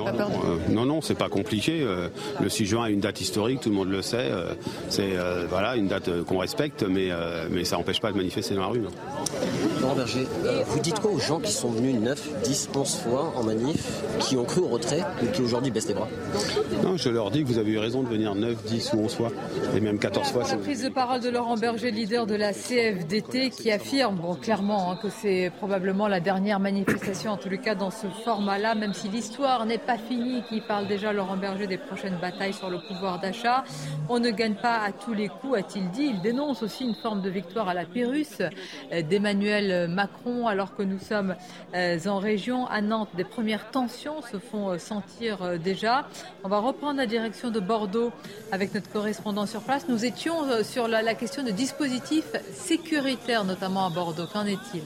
Non, 0.06 0.28
euh, 0.44 0.56
non, 0.68 0.86
non, 0.86 1.00
c'est 1.00 1.14
pas 1.14 1.28
compliqué. 1.28 1.80
Euh, 1.82 2.08
le 2.40 2.48
6 2.48 2.66
juin 2.66 2.86
est 2.86 2.92
une 2.92 3.00
date 3.00 3.20
historique, 3.20 3.60
tout 3.60 3.70
le 3.70 3.74
monde 3.74 3.90
le 3.90 4.02
sait. 4.02 4.28
Euh, 4.30 4.54
c'est 4.88 5.10
voilà 5.48 5.76
une 5.76 5.88
date 5.88 6.24
qu'on 6.24 6.38
respecte, 6.38 6.82
mais, 6.82 7.10
mais 7.50 7.64
ça 7.64 7.76
n'empêche 7.76 8.00
pas 8.00 8.12
de 8.12 8.16
manifester 8.16 8.54
dans 8.54 8.62
la 8.62 8.68
rue. 8.68 8.82
Laurent 9.80 9.94
Berger, 9.94 10.26
euh, 10.44 10.62
vous 10.66 10.80
dites 10.80 11.00
quoi 11.00 11.10
aux 11.10 11.18
gens 11.18 11.40
qui 11.40 11.52
sont 11.52 11.70
venus 11.70 11.94
9, 11.94 12.42
10, 12.44 12.70
11 12.74 12.96
fois 12.96 13.32
en 13.36 13.42
manif, 13.42 14.02
qui 14.18 14.36
ont 14.36 14.44
cru 14.44 14.60
au 14.60 14.68
retrait 14.68 15.02
ou 15.22 15.26
qui 15.30 15.42
aujourd'hui 15.42 15.70
baissent 15.70 15.88
les 15.88 15.94
bras? 15.94 16.08
Non, 16.82 16.96
je 16.96 17.08
leur 17.08 17.30
dis 17.30 17.42
que 17.42 17.48
vous 17.48 17.58
avez 17.58 17.72
eu 17.72 17.78
raison 17.78 18.02
de 18.02 18.08
venir 18.08 18.34
9, 18.34 18.62
10 18.64 18.92
ou 18.94 18.98
11 19.04 19.14
fois, 19.14 19.30
et 19.74 19.80
même 19.80 19.98
14 19.98 20.28
fois. 20.28 20.42
La 20.48 20.56
prise 20.56 20.82
de 20.82 20.90
parole 20.90 21.20
de 21.20 21.30
Laurent 21.30 21.56
Berger, 21.56 21.90
leader 21.90 22.26
de 22.26 22.34
la 22.34 22.52
CFDT, 22.52 23.50
qui 23.50 23.70
affirme 23.70 24.16
bon, 24.16 24.34
clairement 24.34 24.92
hein, 24.92 24.98
que 25.02 25.08
c'est 25.08 25.50
probablement 25.56 26.08
la 26.08 26.20
dernière 26.20 26.60
manifestation, 26.60 27.32
en 27.32 27.36
tous 27.36 27.48
les 27.48 27.58
cas 27.58 27.74
dans 27.74 27.90
ce 27.90 28.06
format-là, 28.24 28.74
même 28.74 28.92
si 28.92 29.08
l'histoire 29.08 29.64
n'est 29.64 29.78
pas 29.78 29.89
finie, 29.98 30.42
qui 30.48 30.60
parle 30.60 30.86
déjà 30.86 31.12
Laurent 31.12 31.36
Berger 31.36 31.66
des 31.66 31.78
prochaines 31.78 32.16
batailles 32.16 32.52
sur 32.52 32.70
le 32.70 32.78
pouvoir 32.78 33.20
d'achat. 33.20 33.64
On 34.08 34.18
ne 34.18 34.30
gagne 34.30 34.54
pas 34.54 34.78
à 34.78 34.92
tous 34.92 35.14
les 35.14 35.28
coups, 35.28 35.58
a-t-il 35.58 35.90
dit. 35.90 36.10
Il 36.14 36.20
dénonce 36.20 36.62
aussi 36.62 36.84
une 36.84 36.94
forme 36.94 37.22
de 37.22 37.30
victoire 37.30 37.68
à 37.68 37.74
la 37.74 37.84
Pérus 37.84 38.40
euh, 38.40 39.02
d'Emmanuel 39.02 39.88
Macron, 39.88 40.46
alors 40.46 40.74
que 40.74 40.82
nous 40.82 40.98
sommes 40.98 41.34
euh, 41.74 41.98
en 42.06 42.18
région. 42.18 42.66
À 42.66 42.80
Nantes, 42.80 43.10
des 43.16 43.24
premières 43.24 43.70
tensions 43.70 44.22
se 44.22 44.38
font 44.38 44.70
euh, 44.70 44.78
sentir 44.78 45.58
déjà. 45.58 46.08
On 46.44 46.48
va 46.48 46.58
reprendre 46.58 46.98
la 46.98 47.06
direction 47.06 47.50
de 47.50 47.60
Bordeaux 47.60 48.12
avec 48.52 48.74
notre 48.74 48.90
correspondant 48.90 49.46
sur 49.46 49.62
place. 49.62 49.88
Nous 49.88 50.04
étions 50.04 50.62
sur 50.62 50.88
la, 50.88 51.02
la 51.02 51.14
question 51.14 51.42
de 51.42 51.50
dispositifs 51.50 52.32
sécuritaires, 52.52 53.44
notamment 53.44 53.86
à 53.86 53.90
Bordeaux. 53.90 54.26
Qu'en 54.32 54.46
est-il? 54.46 54.82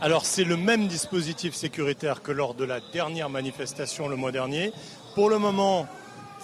Alors 0.00 0.24
c'est 0.24 0.44
le 0.44 0.56
même 0.56 0.86
dispositif 0.86 1.54
sécuritaire 1.54 2.22
que 2.22 2.30
lors 2.30 2.54
de 2.54 2.64
la 2.64 2.80
dernière 2.80 3.28
manifestation 3.28 4.08
le 4.08 4.16
mois 4.16 4.32
dernier. 4.32 4.72
Pour 5.14 5.28
le 5.28 5.38
moment, 5.38 5.88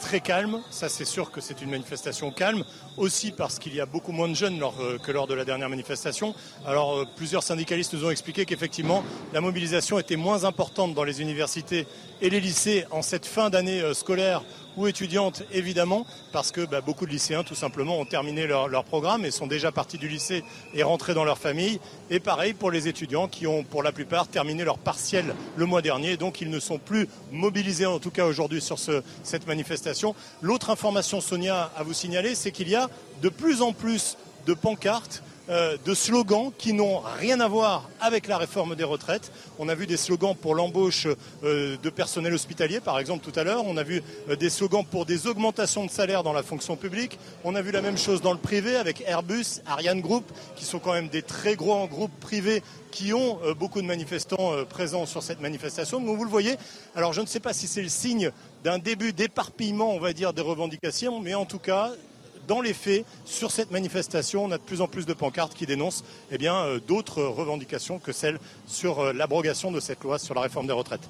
très 0.01 0.21
calme. 0.21 0.61
Ça, 0.71 0.89
c'est 0.89 1.05
sûr 1.05 1.31
que 1.31 1.41
c'est 1.41 1.63
une 1.63 1.71
manifestation 1.71 2.31
calme. 2.31 2.65
Aussi 2.97 3.33
parce 3.33 3.59
qu'il 3.59 3.75
y 3.75 3.81
a 3.81 3.87
beaucoup 3.87 4.13
moins 4.13 4.29
de 4.29 4.35
jeunes 4.35 4.63
euh, 4.81 4.99
que 4.99 5.13
lors 5.13 5.27
de 5.27 5.35
la 5.35 5.45
dernière 5.45 5.69
manifestation. 5.69 6.35
Alors, 6.67 6.99
euh, 6.99 7.07
plusieurs 7.17 7.43
syndicalistes 7.43 7.95
nous 7.95 8.05
ont 8.05 8.11
expliqué 8.11 8.45
qu'effectivement, 8.45 9.03
la 9.33 9.41
mobilisation 9.41 9.99
était 9.99 10.17
moins 10.17 10.45
importante 10.45 10.95
dans 10.95 11.05
les 11.05 11.21
universités 11.21 11.87
et 12.21 12.31
les 12.31 12.41
lycées 12.41 12.85
en 12.91 13.03
cette 13.03 13.27
fin 13.27 13.51
d'année 13.51 13.81
euh, 13.81 13.95
scolaire 13.95 14.43
ou 14.77 14.87
étudiantes 14.87 15.43
évidemment, 15.53 16.07
parce 16.33 16.51
que 16.51 16.63
bah, 16.63 16.81
beaucoup 16.81 17.07
de 17.07 17.11
lycéens 17.11 17.45
tout 17.45 17.55
simplement 17.55 17.99
ont 17.99 18.05
terminé 18.05 18.47
leur, 18.47 18.85
programme 18.85 19.25
et 19.25 19.31
sont 19.31 19.47
déjà 19.47 19.73
partis 19.73 19.99
du 19.99 20.09
lycée 20.09 20.45
et 20.75 20.83
rentrés 20.83 21.15
dans 21.15 21.25
leur 21.25 21.39
famille. 21.39 21.81
Et 22.11 22.21
pareil 22.21 22.55
pour 22.55 22.71
les 22.71 22.89
étudiants 22.89 23.29
qui 23.29 23.47
ont 23.47 23.65
pour 23.65 23.83
la 23.83 23.93
plupart 23.93 24.29
terminé 24.29 24.65
leur 24.65 24.79
partiel 24.79 25.35
le 25.57 25.67
mois 25.67 25.83
dernier, 25.83 26.17
donc 26.17 26.41
ils 26.41 26.51
ne 26.51 26.61
sont 26.61 26.79
plus 26.79 27.09
mobilisés 27.33 27.87
en 27.87 27.99
tout 27.99 28.11
cas 28.11 28.27
aujourd'hui 28.27 28.61
sur 28.61 28.79
ce, 28.79 29.03
cette 29.23 29.47
manifestation. 29.47 30.15
L'autre 30.43 30.71
information 30.71 31.21
Sonia 31.21 31.71
à 31.77 31.83
vous 31.83 31.95
signaler, 31.95 32.35
c'est 32.35 32.51
qu'il 32.51 32.69
y 32.69 32.75
a 32.75 32.89
de 33.23 33.29
plus 33.29 33.63
en 33.63 33.73
plus 33.73 34.17
de 34.47 34.55
pancartes 34.55 35.23
euh, 35.51 35.77
de 35.85 35.93
slogans 35.93 36.53
qui 36.57 36.73
n'ont 36.73 37.01
rien 37.01 37.39
à 37.41 37.49
voir 37.49 37.91
avec 38.01 38.29
la 38.29 38.39
réforme 38.39 38.77
des 38.77 38.85
retraites. 38.85 39.31
On 39.59 39.69
a 39.69 39.75
vu 39.75 39.87
des 39.87 39.99
slogans 39.99 40.35
pour 40.35 40.55
l'embauche 40.55 41.07
euh, 41.43 41.77
de 41.83 41.91
personnel 41.91 42.33
hospitalier, 42.33 42.81
par 42.81 42.99
exemple, 42.99 43.23
tout 43.23 43.39
à 43.39 43.45
l'heure. 43.45 43.63
On 43.67 43.77
a 43.77 43.83
vu 43.83 44.03
euh, 44.31 44.37
des 44.37 44.49
slogans 44.49 44.87
pour 44.87 45.05
des 45.05 45.27
augmentations 45.27 45.85
de 45.85 45.91
salaire 45.91 46.23
dans 46.23 46.33
la 46.33 46.43
fonction 46.43 46.77
publique. 46.77 47.19
On 47.45 47.55
a 47.55 47.61
vu 47.61 47.73
la 47.73 47.83
même 47.83 47.99
chose 47.99 48.23
dans 48.23 48.33
le 48.33 48.39
privé 48.39 48.77
avec 48.77 49.03
Airbus, 49.07 49.61
Ariane 49.67 50.01
Group, 50.01 50.25
qui 50.57 50.65
sont 50.65 50.79
quand 50.79 50.95
même 50.95 51.09
des 51.09 51.21
très 51.23 51.57
gros 51.57 51.87
groupes 51.89 52.19
privés 52.21 52.63
qui 52.91 53.13
ont 53.13 53.41
beaucoup 53.59 53.83
de 53.83 53.87
manifestants 53.87 54.53
présents 54.71 55.05
sur 55.05 55.21
cette 55.21 55.41
manifestation. 55.41 56.01
Donc 56.01 56.17
vous 56.17 56.25
le 56.25 56.31
voyez, 56.31 56.55
alors 56.95 57.13
je 57.13 57.21
ne 57.21 57.27
sais 57.27 57.41
pas 57.41 57.53
si 57.53 57.67
c'est 57.67 57.83
le 57.83 57.89
signe 57.89 58.31
d'un 58.63 58.79
début 58.79 59.13
d'éparpillement, 59.13 59.91
on 59.91 59.99
va 59.99 60.13
dire, 60.13 60.33
des 60.33 60.43
revendications, 60.43 61.19
mais 61.19 61.35
en 61.35 61.45
tout 61.45 61.59
cas, 61.59 61.91
dans 62.47 62.61
les 62.61 62.75
faits, 62.75 63.05
sur 63.25 63.51
cette 63.51 63.71
manifestation, 63.71 64.45
on 64.45 64.51
a 64.51 64.59
de 64.59 64.63
plus 64.63 64.81
en 64.81 64.89
plus 64.89 65.07
de 65.07 65.13
pancartes 65.15 65.55
qui 65.55 65.67
dénoncent 65.67 66.05
eh 66.31 66.39
bien, 66.39 66.57
euh, 66.57 66.81
d'autres 66.81 67.23
revendications 67.23 67.99
que 67.99 68.13
celles 68.13 68.39
sur 68.67 69.01
euh, 69.01 69.13
l'abrogation 69.13 69.71
de 69.71 69.81
cette 69.81 70.03
loi 70.03 70.19
sur 70.19 70.35
la 70.35 70.43
réforme 70.43 70.67
des 70.67 70.73
retraites. 70.73 71.09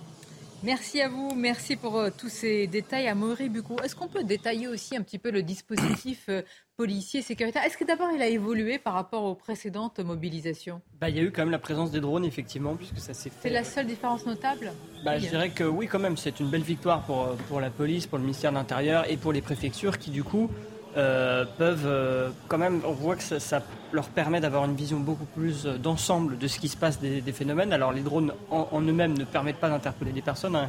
Merci 0.62 1.02
à 1.02 1.10
vous, 1.10 1.34
merci 1.34 1.76
pour 1.76 1.98
euh, 1.98 2.08
tous 2.16 2.30
ces 2.30 2.66
détails. 2.66 3.06
À 3.06 3.14
Maurice 3.14 3.50
Bucco, 3.50 3.76
est-ce 3.84 3.94
qu'on 3.94 4.08
peut 4.08 4.24
détailler 4.24 4.66
aussi 4.66 4.96
un 4.96 5.02
petit 5.02 5.18
peu 5.18 5.30
le 5.30 5.42
dispositif 5.42 6.30
policier 6.76 7.20
sécuritaire? 7.20 7.62
Est-ce 7.64 7.76
que 7.76 7.84
d'abord 7.84 8.08
il 8.14 8.22
a 8.22 8.28
évolué 8.28 8.78
par 8.78 8.94
rapport 8.94 9.24
aux 9.24 9.34
précédentes 9.34 10.00
mobilisations? 10.00 10.80
Bah, 11.00 11.10
Il 11.10 11.16
y 11.16 11.20
a 11.20 11.22
eu 11.22 11.30
quand 11.30 11.42
même 11.42 11.50
la 11.50 11.58
présence 11.58 11.90
des 11.90 12.00
drones, 12.00 12.24
effectivement, 12.24 12.76
puisque 12.76 12.98
ça 12.98 13.12
s'est 13.12 13.28
fait. 13.28 13.36
C'est 13.42 13.50
la 13.50 13.62
seule 13.62 13.86
différence 13.86 14.24
notable? 14.24 14.72
Bah, 15.04 15.18
Je 15.18 15.28
dirais 15.28 15.50
que 15.50 15.64
oui, 15.64 15.86
quand 15.86 15.98
même, 15.98 16.16
c'est 16.16 16.40
une 16.40 16.48
belle 16.48 16.62
victoire 16.62 17.02
pour, 17.02 17.36
pour 17.48 17.60
la 17.60 17.70
police, 17.70 18.06
pour 18.06 18.16
le 18.16 18.24
ministère 18.24 18.50
de 18.50 18.56
l'Intérieur 18.56 19.10
et 19.10 19.18
pour 19.18 19.32
les 19.32 19.42
préfectures 19.42 19.98
qui, 19.98 20.10
du 20.10 20.24
coup, 20.24 20.50
euh, 20.96 21.44
peuvent 21.58 21.86
euh, 21.86 22.30
quand 22.46 22.58
même, 22.58 22.80
on 22.86 22.92
voit 22.92 23.16
que 23.16 23.22
ça, 23.22 23.62
leur 23.92 24.06
permet 24.08 24.40
d'avoir 24.40 24.64
une 24.64 24.76
vision 24.76 25.00
beaucoup 25.00 25.24
plus 25.24 25.66
euh, 25.66 25.76
d'ensemble 25.76 26.38
de 26.38 26.46
ce 26.46 26.60
qui 26.60 26.68
se 26.68 26.76
passe 26.76 27.00
des, 27.00 27.20
phénomènes. 27.32 27.72
Alors 27.72 27.92
les 27.92 28.02
drones 28.02 28.32
en, 28.50 28.80
eux-mêmes 28.80 29.18
ne 29.18 29.24
permettent 29.24 29.58
pas 29.58 29.68
d'interpeller 29.68 30.12
des 30.12 30.22
personnes. 30.22 30.54
Hein. 30.54 30.68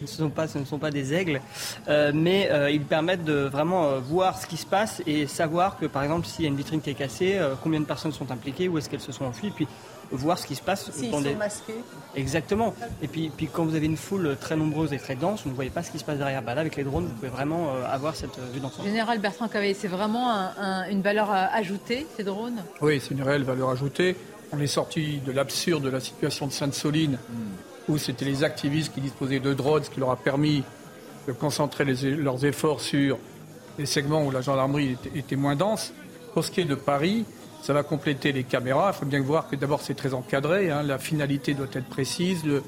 Ce, 0.00 0.16
sont 0.16 0.30
pas, 0.30 0.48
ce 0.48 0.58
ne 0.58 0.64
sont 0.64 0.78
pas 0.78 0.90
des 0.90 1.14
aigles, 1.14 1.40
mais 2.12 2.50
ils 2.70 2.82
permettent 2.82 3.24
de 3.24 3.32
vraiment 3.32 3.98
voir 3.98 4.36
ce 4.36 4.46
qui 4.46 4.58
se 4.58 4.66
passe 4.66 5.02
et 5.06 5.26
savoir 5.26 5.78
que, 5.78 5.86
par 5.86 6.02
exemple, 6.02 6.26
s'il 6.26 6.44
y 6.44 6.48
a 6.48 6.50
une 6.50 6.56
vitrine 6.56 6.82
qui 6.82 6.90
est 6.90 6.94
cassée, 6.94 7.40
combien 7.62 7.80
de 7.80 7.86
personnes 7.86 8.12
sont 8.12 8.30
impliquées, 8.30 8.68
où 8.68 8.76
est-ce 8.76 8.90
qu'elles 8.90 9.00
se 9.00 9.10
sont 9.10 9.24
enfuies, 9.24 9.48
puis 9.48 9.66
voir 10.12 10.38
ce 10.38 10.46
qui 10.46 10.54
se 10.54 10.62
passe. 10.62 10.90
S'ils 10.92 11.10
sont 11.10 11.20
masqués. 11.36 11.74
Exactement. 12.14 12.74
Et 13.02 13.08
puis, 13.08 13.30
puis 13.36 13.48
quand 13.52 13.64
vous 13.64 13.74
avez 13.74 13.86
une 13.86 13.96
foule 13.96 14.36
très 14.40 14.56
nombreuse 14.56 14.92
et 14.92 14.98
très 14.98 15.16
dense, 15.16 15.42
vous 15.44 15.50
ne 15.50 15.54
voyez 15.54 15.70
pas 15.70 15.82
ce 15.82 15.90
qui 15.90 15.98
se 15.98 16.04
passe 16.04 16.18
derrière. 16.18 16.42
Bah, 16.42 16.54
là, 16.54 16.60
avec 16.60 16.76
les 16.76 16.84
drones, 16.84 17.06
vous 17.06 17.14
pouvez 17.14 17.28
vraiment 17.28 17.74
euh, 17.74 17.84
avoir 17.86 18.14
cette 18.14 18.38
euh, 18.38 18.52
vue 18.52 18.60
d'ensemble. 18.60 18.88
Général 18.88 19.18
Bertrand 19.18 19.48
Cavaillé, 19.48 19.74
c'est 19.74 19.88
vraiment 19.88 20.30
une 20.90 21.02
valeur 21.02 21.30
euh, 21.30 21.46
ajoutée, 21.52 22.06
ces 22.16 22.24
drones? 22.24 22.62
Oui, 22.80 23.00
c'est 23.00 23.14
une 23.14 23.22
réelle 23.22 23.44
valeur 23.44 23.70
ajoutée. 23.70 24.16
On 24.52 24.60
est 24.60 24.66
sorti 24.66 25.18
de 25.18 25.32
l'absurde 25.32 25.82
de 25.84 25.90
la 25.90 26.00
situation 26.00 26.46
de 26.46 26.52
Sainte-Soline, 26.52 27.18
où 27.88 27.98
c'était 27.98 28.24
les 28.24 28.44
activistes 28.44 28.94
qui 28.94 29.00
disposaient 29.00 29.40
de 29.40 29.54
drones, 29.54 29.84
ce 29.84 29.90
qui 29.90 30.00
leur 30.00 30.10
a 30.10 30.16
permis 30.16 30.62
de 31.26 31.32
concentrer 31.32 31.84
leurs 31.84 32.44
efforts 32.44 32.80
sur 32.80 33.18
les 33.78 33.86
segments 33.86 34.24
où 34.24 34.30
la 34.30 34.40
gendarmerie 34.40 34.92
était, 34.92 35.18
était 35.18 35.36
moins 35.36 35.56
dense. 35.56 35.92
Pour 36.32 36.44
ce 36.44 36.50
qui 36.50 36.60
est 36.60 36.64
de 36.64 36.76
Paris, 36.76 37.24
ça 37.66 37.72
va 37.72 37.82
compléter 37.82 38.30
les 38.30 38.44
caméras. 38.44 38.92
Il 38.94 38.98
faut 39.00 39.06
bien 39.06 39.20
voir 39.20 39.48
que 39.48 39.56
d'abord 39.56 39.80
c'est 39.82 39.94
très 39.94 40.14
encadré, 40.14 40.70
hein. 40.70 40.84
la 40.84 40.98
finalité 40.98 41.52
doit 41.52 41.66
être 41.72 41.88
précise, 41.88 42.44
le, 42.44 42.62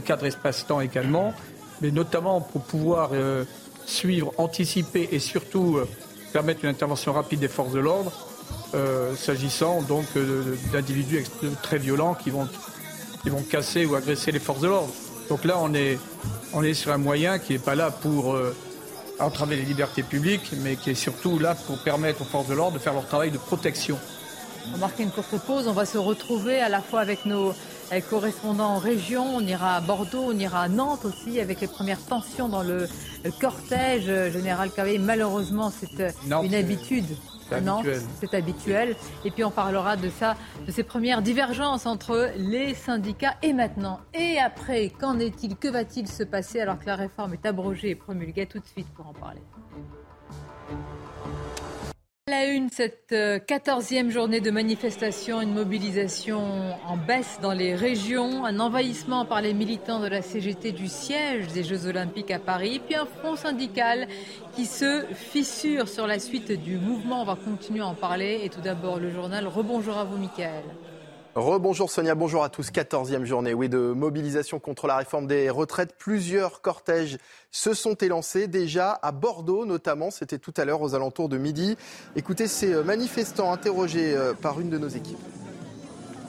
cadre 0.00 0.26
espace-temps 0.26 0.82
également, 0.82 1.32
mais 1.80 1.90
notamment 1.90 2.42
pour 2.42 2.62
pouvoir 2.62 3.10
euh, 3.14 3.44
suivre, 3.86 4.34
anticiper 4.36 5.08
et 5.12 5.18
surtout 5.18 5.78
euh, 5.78 5.88
permettre 6.34 6.64
une 6.64 6.70
intervention 6.70 7.14
rapide 7.14 7.40
des 7.40 7.48
forces 7.48 7.72
de 7.72 7.78
l'ordre, 7.78 8.12
euh, 8.74 9.14
s'agissant 9.14 9.80
donc 9.80 10.04
d'individus 10.72 11.24
très 11.62 11.78
violents 11.78 12.14
qui 12.14 12.28
vont, 12.28 12.46
qui 13.22 13.30
vont 13.30 13.42
casser 13.42 13.86
ou 13.86 13.94
agresser 13.94 14.30
les 14.30 14.40
forces 14.40 14.60
de 14.60 14.68
l'ordre. 14.68 14.92
Donc 15.30 15.44
là 15.44 15.54
on 15.58 15.72
est, 15.72 15.98
on 16.52 16.62
est 16.62 16.74
sur 16.74 16.92
un 16.92 16.98
moyen 16.98 17.38
qui 17.38 17.54
n'est 17.54 17.58
pas 17.58 17.76
là 17.76 17.90
pour 17.90 18.36
entraver 19.20 19.56
les 19.56 19.62
libertés 19.62 20.02
publiques, 20.02 20.52
mais 20.58 20.76
qui 20.76 20.90
est 20.90 20.94
surtout 20.94 21.38
là 21.38 21.54
pour 21.54 21.78
permettre 21.78 22.22
aux 22.22 22.26
forces 22.26 22.48
de 22.48 22.54
l'ordre 22.54 22.74
de 22.74 22.78
faire 22.78 22.92
leur 22.92 23.06
travail 23.06 23.30
de 23.30 23.38
protection. 23.38 23.96
On 24.68 24.72
va 24.72 24.78
marquer 24.78 25.02
une 25.02 25.10
courte 25.10 25.38
pause. 25.46 25.68
On 25.68 25.72
va 25.72 25.84
se 25.84 25.98
retrouver 25.98 26.60
à 26.60 26.68
la 26.68 26.80
fois 26.80 27.00
avec 27.00 27.26
nos 27.26 27.52
correspondants 28.10 28.74
en 28.74 28.78
région. 28.78 29.36
On 29.36 29.40
ira 29.40 29.76
à 29.76 29.80
Bordeaux, 29.80 30.24
on 30.28 30.38
ira 30.38 30.62
à 30.62 30.68
Nantes 30.68 31.04
aussi 31.04 31.40
avec 31.40 31.60
les 31.60 31.66
premières 31.66 32.04
tensions 32.04 32.48
dans 32.48 32.62
le, 32.62 32.88
cortège. 33.40 34.06
Général 34.32 34.70
Cavé, 34.70 34.98
malheureusement, 34.98 35.70
c'est 35.70 36.00
euh, 36.00 36.42
une 36.42 36.54
habitude. 36.54 37.06
C'est 38.20 38.34
habituel. 38.34 38.96
Et 39.24 39.30
puis 39.30 39.44
on 39.44 39.50
parlera 39.50 39.96
de 39.96 40.08
ça, 40.08 40.36
de 40.66 40.72
ces 40.72 40.82
premières 40.82 41.22
divergences 41.22 41.86
entre 41.86 42.30
les 42.36 42.74
syndicats 42.74 43.34
et 43.42 43.52
maintenant. 43.52 44.00
Et 44.12 44.38
après, 44.38 44.88
qu'en 44.88 45.18
est-il? 45.18 45.56
Que 45.56 45.68
va-t-il 45.68 46.08
se 46.08 46.24
passer 46.24 46.60
alors 46.60 46.78
que 46.78 46.86
la 46.86 46.96
réforme 46.96 47.34
est 47.34 47.46
abrogée 47.46 47.90
et 47.90 47.94
promulguée? 47.94 48.46
Tout 48.46 48.58
de 48.58 48.66
suite 48.66 48.88
pour 48.94 49.06
en 49.06 49.12
parler. 49.12 49.42
La 52.26 52.46
une, 52.46 52.70
cette 52.70 53.12
euh, 53.12 53.38
quatorzième 53.38 54.10
journée 54.10 54.40
de 54.40 54.50
manifestation, 54.50 55.42
une 55.42 55.52
mobilisation 55.52 56.40
en 56.86 56.96
baisse 56.96 57.38
dans 57.42 57.52
les 57.52 57.74
régions, 57.74 58.46
un 58.46 58.60
envahissement 58.60 59.26
par 59.26 59.42
les 59.42 59.52
militants 59.52 60.00
de 60.00 60.06
la 60.06 60.22
CGT 60.22 60.72
du 60.72 60.88
siège 60.88 61.48
des 61.48 61.62
Jeux 61.62 61.86
Olympiques 61.86 62.30
à 62.30 62.38
Paris, 62.38 62.80
puis 62.82 62.94
un 62.94 63.04
front 63.04 63.36
syndical 63.36 64.08
qui 64.56 64.64
se 64.64 65.04
fissure 65.12 65.86
sur 65.86 66.06
la 66.06 66.18
suite 66.18 66.50
du 66.50 66.78
mouvement. 66.78 67.20
On 67.20 67.26
va 67.26 67.36
continuer 67.36 67.80
à 67.80 67.88
en 67.88 67.94
parler. 67.94 68.40
Et 68.42 68.48
tout 68.48 68.62
d'abord, 68.62 68.98
le 68.98 69.10
journal. 69.10 69.46
Rebonjour 69.46 69.98
à 69.98 70.04
vous, 70.04 70.16
Michael. 70.16 70.64
Rebonjour 71.34 71.90
Sonia, 71.90 72.14
bonjour 72.14 72.44
à 72.44 72.48
tous. 72.48 72.70
14e 72.70 73.24
journée 73.24 73.54
oui, 73.54 73.68
de 73.68 73.78
mobilisation 73.78 74.60
contre 74.60 74.86
la 74.86 74.98
réforme 74.98 75.26
des 75.26 75.50
retraites. 75.50 75.96
Plusieurs 75.98 76.60
cortèges 76.60 77.18
se 77.50 77.74
sont 77.74 77.94
élancés 77.94 78.46
déjà 78.46 78.92
à 79.02 79.10
Bordeaux 79.10 79.66
notamment. 79.66 80.12
C'était 80.12 80.38
tout 80.38 80.54
à 80.56 80.64
l'heure 80.64 80.80
aux 80.80 80.94
alentours 80.94 81.28
de 81.28 81.36
midi. 81.36 81.76
Écoutez 82.14 82.46
ces 82.46 82.72
manifestants 82.84 83.52
interrogés 83.52 84.14
euh, 84.14 84.32
par 84.32 84.60
une 84.60 84.70
de 84.70 84.78
nos 84.78 84.86
équipes. 84.86 85.18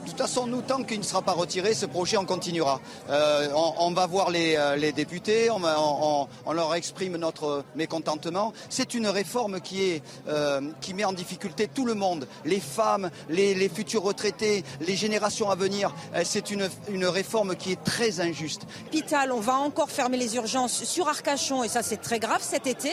De 0.06 0.12
toute 0.12 0.20
façon, 0.20 0.46
nous, 0.46 0.62
tant 0.62 0.84
qu'il 0.84 1.00
ne 1.00 1.04
sera 1.04 1.20
pas 1.20 1.32
retiré, 1.32 1.74
ce 1.74 1.84
projet, 1.84 2.16
on 2.16 2.24
continuera. 2.24 2.80
Euh, 3.10 3.48
on, 3.52 3.90
va 3.90 4.06
voir 4.06 4.30
les, 4.30 4.54
euh, 4.56 4.92
députés, 4.92 5.50
on, 5.50 6.52
leur 6.52 6.74
exprime 6.76 7.16
notre 7.16 7.64
mécontentement. 7.74 8.52
C'est 8.70 8.94
une 8.94 9.08
réforme 9.08 9.60
qui, 9.60 9.82
est, 9.82 10.02
euh, 10.28 10.60
qui 10.80 10.94
met 10.94 11.04
en 11.04 11.12
difficulté 11.12 11.66
tout 11.66 11.84
le 11.84 11.94
monde, 11.94 12.28
les 12.44 12.60
femmes, 12.60 13.10
les, 13.28 13.68
futurs 13.68 14.04
retraités, 14.04 14.62
les 14.80 14.94
générations 14.94 15.50
à 15.50 15.56
venir. 15.56 15.92
C'est 16.22 16.52
une, 16.52 16.70
une 16.88 17.06
réforme 17.06 17.56
qui 17.56 17.72
est 17.72 17.82
très 17.82 18.20
injuste. 18.20 18.62
Hôpital, 18.86 19.32
on 19.32 19.40
va 19.40 19.54
encore 19.54 19.90
fermer 19.90 20.18
les 20.18 20.36
urgences 20.36 20.84
sur 20.84 21.08
Arcachon, 21.08 21.64
et 21.64 21.68
ça 21.68 21.82
c'est 21.82 22.00
très 22.00 22.20
grave 22.20 22.42
cet 22.42 22.68
été. 22.68 22.92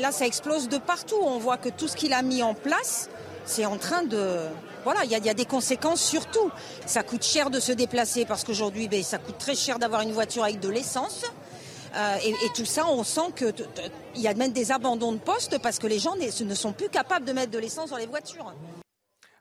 Là, 0.00 0.12
ça 0.12 0.24
explose 0.24 0.70
de 0.70 0.78
partout. 0.78 1.18
On 1.22 1.38
voit 1.38 1.58
que 1.58 1.68
tout 1.68 1.88
ce 1.88 1.96
qu'il 1.96 2.14
a 2.14 2.22
mis 2.22 2.42
en 2.42 2.54
place, 2.54 3.10
c'est 3.44 3.66
en 3.66 3.76
train 3.76 4.02
de, 4.02 4.38
voilà, 4.84 5.04
il 5.04 5.10
y, 5.10 5.30
a 5.30 5.34
des 5.34 5.44
conséquences 5.44 6.02
sur 6.02 6.26
tout. 6.26 6.50
Ça 6.86 7.02
coûte 7.02 7.22
cher 7.22 7.50
de 7.50 7.60
se 7.60 7.72
déplacer 7.72 8.24
parce 8.24 8.44
qu'aujourd'hui, 8.44 8.88
ben, 8.88 9.02
ça 9.02 9.18
coûte 9.18 9.38
très 9.38 9.54
cher 9.54 9.78
d'avoir 9.78 10.02
une 10.02 10.12
voiture 10.12 10.44
avec 10.44 10.60
de 10.60 10.68
l'essence. 10.68 11.24
Euh, 11.94 12.16
et, 12.24 12.48
tout 12.54 12.64
ça, 12.64 12.86
on 12.86 13.04
sent 13.04 13.32
qu'il 13.36 14.22
y 14.22 14.26
a 14.26 14.34
même 14.34 14.52
des 14.52 14.72
abandons 14.72 15.12
de 15.12 15.18
postes 15.18 15.60
parce 15.62 15.78
que 15.78 15.86
les 15.86 15.98
gens 15.98 16.14
ne 16.16 16.54
sont 16.54 16.72
plus 16.72 16.88
capables 16.88 17.24
de 17.24 17.32
mettre 17.32 17.50
de 17.50 17.58
l'essence 17.58 17.90
dans 17.90 17.98
les 17.98 18.06
voitures. 18.06 18.52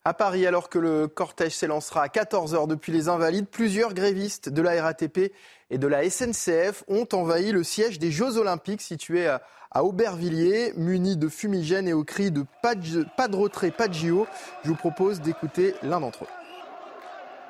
À 0.04 0.14
Paris, 0.14 0.48
alors 0.48 0.68
que 0.68 0.80
le 0.80 1.08
cortège 1.08 1.54
s'élancera 1.54 2.02
à 2.02 2.08
14h 2.08 2.68
depuis 2.68 2.92
les 2.92 3.08
Invalides, 3.08 3.48
plusieurs 3.48 3.94
grévistes 3.94 4.50
de 4.50 4.62
la 4.62 4.82
RATP 4.82 5.32
et 5.70 5.78
de 5.78 5.88
la 5.88 6.10
SNCF 6.10 6.84
ont 6.88 7.08
envahi 7.14 7.52
le 7.52 7.64
siège 7.64 8.00
des 8.00 8.12
Jeux 8.12 8.38
Olympiques 8.38 8.82
situé 8.82 9.28
à 9.28 9.44
à 9.72 9.84
Aubervilliers, 9.84 10.74
munis 10.76 11.18
de 11.18 11.30
fumigènes 11.30 11.88
et 11.88 11.94
au 11.94 12.04
cri 12.04 12.32
de 12.32 12.46
pas 12.62 12.76
de, 12.76 13.36
retrait, 13.36 13.72
pas 13.72 13.88
de 13.88 13.94
JO. 13.94 14.28
Je 14.64 14.70
vous 14.70 14.76
propose 14.76 15.22
d'écouter 15.22 15.76
l'un 15.82 16.00
d'entre 16.02 16.26
eux. 16.26 16.41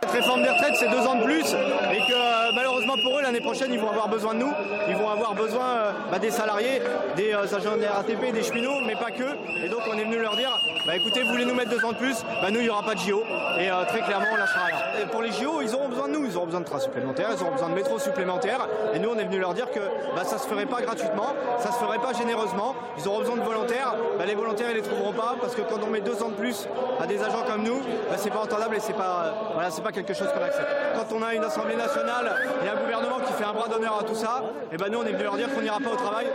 Cette 0.04 0.14
réforme 0.14 0.42
des 0.42 0.50
retraites, 0.50 0.76
c'est 0.78 0.90
deux 0.90 1.06
ans 1.06 1.14
de 1.14 1.24
plus 1.24 1.54
et 1.54 2.00
que 2.00 2.14
euh, 2.14 2.52
malheureusement 2.56 2.96
pour 3.04 3.20
eux, 3.20 3.22
l'année 3.22 3.40
prochaine, 3.40 3.72
ils 3.72 3.80
vont 3.80 3.92
avoir 3.92 4.10
besoin 4.10 4.34
de 4.34 4.40
nous. 4.40 4.52
Ils 4.90 4.96
vont 4.96 5.08
avoir 5.08 5.36
besoin 5.36 5.64
euh, 5.64 5.92
bah, 6.10 6.18
des 6.18 6.32
salariés, 6.32 6.82
des 7.16 7.34
euh, 7.34 7.44
agents 7.44 7.78
de 7.78 7.86
RATP, 7.86 8.34
des 8.34 8.42
cheminots, 8.42 8.82
mais 8.88 8.96
pas 8.96 9.12
que. 9.12 9.24
Et 9.64 9.70
donc 9.70 9.82
on 9.88 9.96
est 10.00 10.04
venu 10.04 10.18
leur 10.18 10.36
dire, 10.36 10.60
bah, 10.88 10.96
écoutez, 10.96 11.22
vous 11.22 11.30
voulez 11.30 11.46
nous 11.46 11.54
mettre 11.54 11.70
deux 11.70 11.86
ans 11.86 11.92
de 11.92 11.98
plus? 11.98 12.16
Bah, 12.42 12.50
Nous, 12.50 12.62
il 12.62 12.64
n'y 12.64 12.70
aura 12.72 12.82
pas 12.82 12.96
de 12.96 13.00
JO. 13.00 13.22
Et 13.60 13.70
très 13.90 14.02
clairement, 14.02 14.26
on 14.34 14.38
lâchera 14.38 14.66
rien. 14.66 15.08
pour 15.12 15.22
les 15.22 15.32
JO, 15.32 15.62
ils 15.62 15.76
auront 15.76 15.90
besoin 15.90 16.08
de 16.08 16.14
nous. 16.14 16.26
Ils 16.26 16.36
auront 16.36 16.48
besoin 16.48 16.62
de 16.62 16.66
trains 16.66 16.80
supplémentaires, 16.80 17.30
ils 17.38 17.44
auront 17.44 17.52
besoin 17.52 17.70
de 17.70 17.76
métros 17.76 18.00
supplémentaires. 18.00 18.68
Et 18.96 19.00
nous, 19.00 19.10
on 19.10 19.20
est 19.20 19.26
venu 19.26 19.40
leur 19.40 19.54
dire 19.54 19.70
que 19.70 19.82
bah, 20.16 20.24
ça 20.24 20.38
ne 20.38 20.42
se 20.42 20.48
ferait 20.48 20.66
pas 20.66 20.82
gratuitement, 20.82 21.36
ça 21.60 21.70
ne 21.70 21.74
se 21.76 21.80
ferait 21.80 22.00
pas 22.00 22.14
généreusement. 22.14 22.74
Ils 22.98 23.08
auront 23.08 23.20
besoin 23.20 23.36
de 23.36 23.44
volontaires. 23.44 23.94
les 24.26 24.36
volontaires, 24.36 24.72
ils 24.72 24.78
les 24.78 24.82
trouveront 24.82 25.14
pas 25.14 25.36
parce 25.40 25.54
que 25.54 25.62
quand 25.62 25.80
on 25.86 25.92
met 25.92 26.02
deux 26.02 26.24
ans 26.24 26.30
de 26.30 26.34
plus 26.34 26.68
à 27.00 27.06
des 27.06 27.22
agents 27.22 27.44
comme 27.48 27.64
nous, 27.64 27.82
c'est 28.18 28.32
pas 28.32 28.40
entendable 28.40 28.76
et 28.76 28.80
c'est 28.80 28.94
pas, 28.94 29.52
voilà, 29.54 29.70
c'est 29.70 29.84
pas 29.84 29.91
quelque 29.92 30.14
chose 30.14 30.28
qu'on 30.34 30.44
accepte. 30.44 30.70
Quand 30.96 31.16
on 31.16 31.22
a 31.22 31.34
une 31.34 31.44
Assemblée 31.44 31.76
nationale 31.76 32.32
et 32.64 32.70
un 32.70 32.82
gouvernement 32.82 33.20
qui 33.20 33.34
fait 33.34 33.44
un 33.44 33.54
bras 33.54 33.68
d'honneur 33.68 34.00
à 34.00 34.04
tout 34.04 34.16
ça, 34.16 34.44
et 34.72 34.76
eh 34.76 34.78
ben 34.78 34.90
nous 34.90 35.00
on 35.00 35.04
est 35.04 35.12
venu 35.12 35.24
leur 35.24 35.38
dire 35.38 35.54
qu'on 35.54 35.62
n'ira 35.62 35.80
pas 35.80 35.92
au 35.92 35.96
travail, 35.96 36.28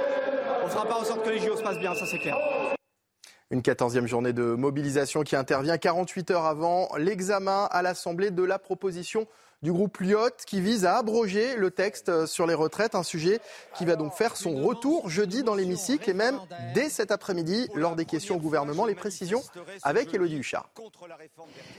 on 0.63 0.67
ne 0.67 0.71
fera 0.71 0.87
pas 0.87 0.99
en 0.99 1.05
sorte 1.05 1.25
que 1.25 1.31
les 1.31 1.39
JO 1.39 1.57
se 1.57 1.63
passent 1.63 1.79
bien, 1.79 1.95
ça 1.95 2.07
c'est 2.07 2.19
clair. 2.19 2.37
Une 3.51 3.63
quatorzième 3.63 4.09
journée 4.09 4.33
de 4.33 4.43
mobilisation 4.43 5.23
qui 5.23 5.37
intervient 5.37 5.79
48 5.79 6.33
heures 6.33 6.47
avant 6.47 6.89
l'examen 6.99 7.69
à 7.71 7.81
l'Assemblée 7.81 8.33
de 8.33 8.43
la 8.43 8.59
proposition 8.59 9.27
du 9.63 9.73
groupe 9.73 9.99
Lyot 9.99 10.31
qui 10.47 10.61
vise 10.61 10.85
à 10.85 10.99
abroger 10.99 11.57
le 11.57 11.71
texte 11.71 12.27
sur 12.27 12.47
les 12.47 12.55
retraites, 12.55 12.95
un 12.95 13.03
sujet 13.03 13.41
qui 13.77 13.85
va 13.85 13.97
donc 13.97 14.13
faire 14.13 14.37
son 14.37 14.55
retour 14.57 15.09
jeudi 15.09 15.43
dans 15.43 15.55
l'hémicycle 15.55 16.09
et 16.11 16.15
même 16.15 16.39
dès 16.75 16.89
cet 16.89 17.11
après-midi 17.11 17.69
lors 17.75 17.97
des 17.97 18.05
questions 18.05 18.37
au 18.37 18.39
gouvernement. 18.39 18.87
Les 18.87 18.95
précisions 18.95 19.43
avec 19.83 20.13
Elodie 20.15 20.37
Huchard. 20.37 20.69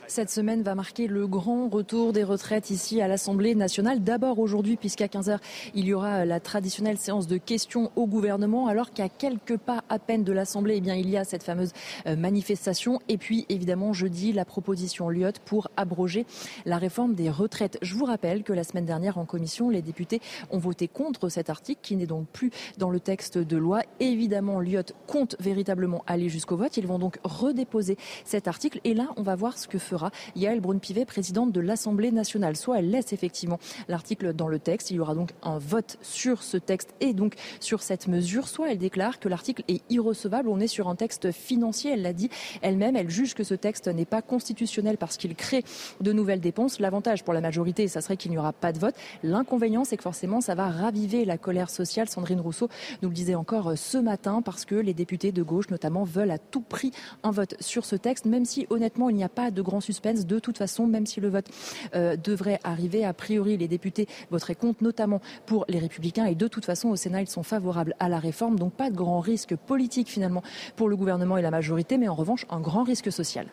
Cette 0.08 0.30
semaine 0.30 0.64
va 0.64 0.76
marquer 0.76 1.08
le 1.08 1.28
grand 1.28 1.70
retour 1.70 2.14
des 2.14 2.24
retraites 2.24 2.70
ici 2.70 3.02
à 3.02 3.08
l'Assemblée 3.08 3.56
nationale. 3.56 4.04
D'abord 4.04 4.40
aujourd'hui, 4.40 4.78
puisqu'à 4.78 5.08
15h, 5.08 5.40
il 5.74 5.86
y 5.86 5.94
aura 5.94 6.26
la 6.26 6.40
traditionnelle 6.40 6.98
séance 6.98 7.28
de 7.28 7.38
questions 7.38 7.92
au 7.96 8.08
gouvernement, 8.08 8.68
alors 8.68 8.92
qu'à 8.92 9.10
quelques 9.10 9.58
pas 9.58 9.84
à 9.90 10.00
peine 10.00 10.24
de 10.24 10.32
l'Assemblée, 10.34 10.82
eh 10.84 11.00
il 11.00 11.10
y 11.10 11.18
a 11.18 11.24
cette 11.24 11.44
fameuse 11.44 11.74
euh, 12.06 12.16
manifestation. 12.16 13.00
Et 13.08 13.18
puis, 13.18 13.46
évidemment, 13.50 13.94
jeudi, 13.94 14.34
la 14.34 14.46
proposition 14.46 15.10
Lyot 15.10 15.34
pour 15.46 15.70
abroger 15.78 16.26
la 16.66 16.78
réforme 16.78 17.14
des 17.14 17.30
retraites. 17.30 17.67
Je 17.82 17.96
vous 17.96 18.06
rappelle 18.06 18.44
que 18.44 18.54
la 18.54 18.64
semaine 18.64 18.86
dernière 18.86 19.18
en 19.18 19.26
commission, 19.26 19.70
les 19.70 19.82
députés 19.82 20.22
ont 20.52 20.58
voté 20.58 20.88
contre 20.88 21.30
cet 21.30 21.50
article 21.50 21.82
qui 21.82 21.96
n'est 21.96 22.06
donc 22.06 22.28
plus 22.28 22.52
dans 22.78 22.90
le 22.90 23.00
texte 23.00 23.38
de 23.38 23.58
loi. 23.58 23.82
Évidemment, 24.00 24.60
Lyot 24.60 24.94
compte 25.06 25.36
véritablement 25.40 26.04
aller 26.08 26.30
jusqu'au 26.30 26.58
vote. 26.58 26.78
Ils 26.78 26.88
vont 26.88 27.00
donc 27.00 27.20
redéposer 27.24 27.98
cet 28.26 28.48
article 28.48 28.80
et 28.84 28.94
là, 28.94 29.10
on 29.18 29.24
va 29.24 29.36
voir 29.36 29.58
ce 29.58 29.68
que 29.68 29.78
fera 29.78 30.12
Yael 30.36 30.62
Braun-Pivet, 30.62 31.06
présidente 31.06 31.52
de 31.52 31.60
l'Assemblée 31.60 32.12
nationale. 32.12 32.56
Soit 32.56 32.80
elle 32.80 32.90
laisse 32.90 33.14
effectivement 33.14 33.60
l'article 33.88 34.34
dans 34.34 34.48
le 34.48 34.60
texte, 34.60 34.92
il 34.92 34.98
y 34.98 35.00
aura 35.00 35.16
donc 35.16 35.32
un 35.44 35.58
vote 35.58 35.98
sur 36.02 36.44
ce 36.44 36.58
texte 36.58 36.94
et 37.02 37.14
donc 37.14 37.36
sur 37.60 37.82
cette 37.82 38.08
mesure, 38.08 38.48
soit 38.48 38.72
elle 38.72 38.78
déclare 38.78 39.20
que 39.20 39.30
l'article 39.30 39.64
est 39.68 39.82
irrecevable. 39.90 40.50
On 40.50 40.60
est 40.60 40.68
sur 40.68 40.88
un 40.88 40.96
texte 40.96 41.32
financier, 41.32 41.92
elle 41.94 42.02
l'a 42.02 42.14
dit 42.14 42.30
elle-même. 42.62 42.96
Elle 42.96 43.10
juge 43.10 43.34
que 43.34 43.44
ce 43.44 43.56
texte 43.56 43.88
n'est 43.88 44.06
pas 44.06 44.22
constitutionnel 44.22 44.98
parce 44.98 45.18
qu'il 45.18 45.36
crée 45.36 45.64
de 46.02 46.14
nouvelles 46.14 46.42
dépenses. 46.42 46.80
L'avantage 46.80 47.24
pour 47.24 47.34
la 47.34 47.42
majorité 47.42 47.57
majorité, 47.58 47.88
ça 47.88 48.02
serait 48.02 48.18
qu'il 48.18 48.30
n'y 48.30 48.38
aura 48.38 48.54
pas 48.54 48.72
de 48.72 48.78
vote. 48.78 48.94
L'inconvénient, 49.24 49.84
c'est 49.84 49.98
que 49.98 50.04
forcément, 50.04 50.42
ça 50.42 50.54
va 50.54 50.70
raviver 50.70 51.26
la 51.26 51.40
colère 51.40 51.72
sociale. 51.72 52.08
Sandrine 52.08 52.40
Rousseau 52.40 52.70
nous 53.02 53.10
le 53.10 53.16
disait 53.16 53.34
encore 53.34 53.70
euh, 53.70 53.76
ce 53.76 53.98
matin, 53.98 54.44
parce 54.44 54.64
que 54.64 54.76
les 54.76 54.94
députés 54.94 55.32
de 55.32 55.42
gauche, 55.42 55.72
notamment, 55.72 56.04
veulent 56.04 56.30
à 56.30 56.38
tout 56.38 56.62
prix 56.62 56.92
un 57.24 57.32
vote 57.32 57.56
sur 57.60 57.84
ce 57.84 57.96
texte, 57.96 58.26
même 58.26 58.46
si, 58.46 58.68
honnêtement, 58.70 59.10
il 59.10 59.16
n'y 59.16 59.24
a 59.24 59.30
pas 59.30 59.50
de 59.50 59.62
grand 59.64 59.82
suspense. 59.82 60.28
De 60.28 60.38
toute 60.38 60.60
façon, 60.60 60.86
même 60.86 61.08
si 61.08 61.20
le 61.20 61.30
vote 61.30 61.48
euh, 61.96 62.16
devrait 62.16 62.60
arriver, 62.64 63.04
a 63.04 63.14
priori, 63.14 63.58
les 63.58 63.68
députés 63.68 64.08
voteraient 64.30 64.54
contre, 64.54 64.84
notamment 64.84 65.20
pour 65.48 65.66
les 65.68 65.80
Républicains. 65.80 66.26
Et 66.26 66.36
de 66.36 66.48
toute 66.48 66.66
façon, 66.66 66.90
au 66.90 66.96
Sénat, 66.96 67.24
ils 67.24 67.30
sont 67.30 67.44
favorables 67.44 67.96
à 68.00 68.08
la 68.08 68.20
réforme. 68.20 68.60
Donc, 68.60 68.74
pas 68.74 68.92
de 68.92 68.96
grand 68.96 69.20
risque 69.20 69.56
politique, 69.56 70.10
finalement, 70.10 70.44
pour 70.76 70.90
le 70.90 70.96
gouvernement 70.96 71.38
et 71.38 71.42
la 71.42 71.50
majorité, 71.50 71.98
mais 71.98 72.08
en 72.08 72.16
revanche, 72.16 72.46
un 72.52 72.60
grand 72.60 72.84
risque 72.84 73.12
social. 73.12 73.48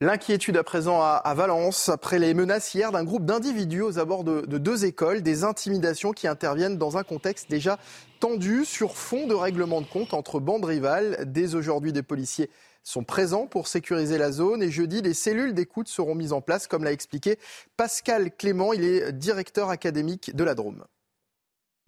L'inquiétude 0.00 0.56
à 0.56 0.64
présent 0.64 1.00
à, 1.00 1.34
Valence 1.34 1.88
après 1.88 2.18
les 2.18 2.34
menaces 2.34 2.74
hier 2.74 2.90
d'un 2.90 3.04
groupe 3.04 3.24
d'individus 3.24 3.80
aux 3.80 3.98
abords 4.00 4.24
de, 4.24 4.58
deux 4.58 4.84
écoles, 4.84 5.22
des 5.22 5.44
intimidations 5.44 6.12
qui 6.12 6.26
interviennent 6.26 6.78
dans 6.78 6.98
un 6.98 7.04
contexte 7.04 7.48
déjà 7.48 7.78
tendu 8.18 8.64
sur 8.64 8.96
fond 8.96 9.28
de 9.28 9.34
règlement 9.34 9.80
de 9.80 9.86
compte 9.86 10.12
entre 10.12 10.40
bandes 10.40 10.64
rivales. 10.64 11.24
Dès 11.26 11.54
aujourd'hui, 11.54 11.92
des 11.92 12.02
policiers 12.02 12.50
sont 12.82 13.04
présents 13.04 13.46
pour 13.46 13.68
sécuriser 13.68 14.18
la 14.18 14.32
zone 14.32 14.64
et 14.64 14.70
jeudi, 14.70 15.00
des 15.00 15.14
cellules 15.14 15.54
d'écoute 15.54 15.88
seront 15.88 16.16
mises 16.16 16.32
en 16.32 16.40
place, 16.40 16.66
comme 16.66 16.82
l'a 16.82 16.92
expliqué 16.92 17.38
Pascal 17.76 18.34
Clément. 18.34 18.72
Il 18.72 18.84
est 18.84 19.12
directeur 19.12 19.70
académique 19.70 20.34
de 20.34 20.42
la 20.42 20.56
Drôme. 20.56 20.84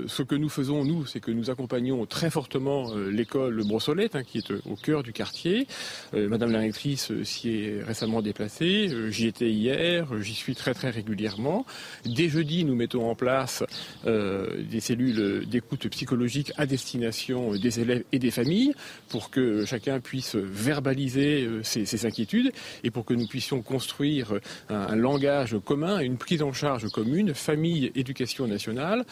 Ce 0.04 0.22
que 0.22 0.34
nous 0.34 0.50
faisons, 0.50 0.84
nous, 0.84 1.06
c'est 1.06 1.20
que 1.20 1.30
nous 1.30 1.48
accompagnons 1.48 2.04
très 2.04 2.28
fortement 2.28 2.94
euh, 2.94 3.08
l'école 3.08 3.64
Brossolette, 3.64 4.14
hein, 4.14 4.24
qui 4.24 4.36
est 4.36 4.50
euh, 4.50 4.60
au 4.66 4.76
cœur 4.76 5.02
du 5.02 5.14
quartier. 5.14 5.66
Euh, 6.12 6.28
Madame 6.28 6.52
la 6.52 6.58
rectrice 6.58 7.10
s'y 7.22 7.48
est 7.48 7.82
récemment 7.82 8.20
déplacée. 8.20 8.90
j'y 9.08 9.26
étais 9.26 9.50
hier, 9.50 10.06
j'y 10.20 10.34
suis 10.34 10.54
très 10.54 10.74
très 10.74 10.90
régulièrement. 10.90 11.64
Dès 12.04 12.28
jeudi, 12.28 12.66
nous 12.66 12.74
mettons 12.74 13.08
en 13.08 13.14
place 13.14 13.64
des 14.04 14.80
cellules 14.80 15.46
d'écoute 15.46 15.88
psychologique 15.88 16.52
à 16.58 16.66
destination 16.66 17.52
des 17.52 17.80
élèves 17.80 18.04
et 18.12 18.18
des 18.18 18.30
familles 18.30 18.74
pour 19.08 19.30
que 19.30 19.64
chacun 19.64 20.00
puisse 20.00 20.36
verbaliser 20.36 21.48
ses, 21.62 22.06
inquiétudes 22.06 22.52
et 22.84 22.90
pour 22.90 23.04
que 23.04 23.14
nous 23.14 23.26
puissions 23.26 23.62
construire 23.62 24.34
un, 24.68 24.74
un, 24.74 24.96
langage 24.96 25.56
commun, 25.64 26.00
une 26.00 26.18
prise 26.18 26.42
en 26.42 26.52
charge 26.52 26.88
commune, 26.90 27.34
famille, 27.34 27.92
éducation 27.94 28.46
nationale, 28.46 29.04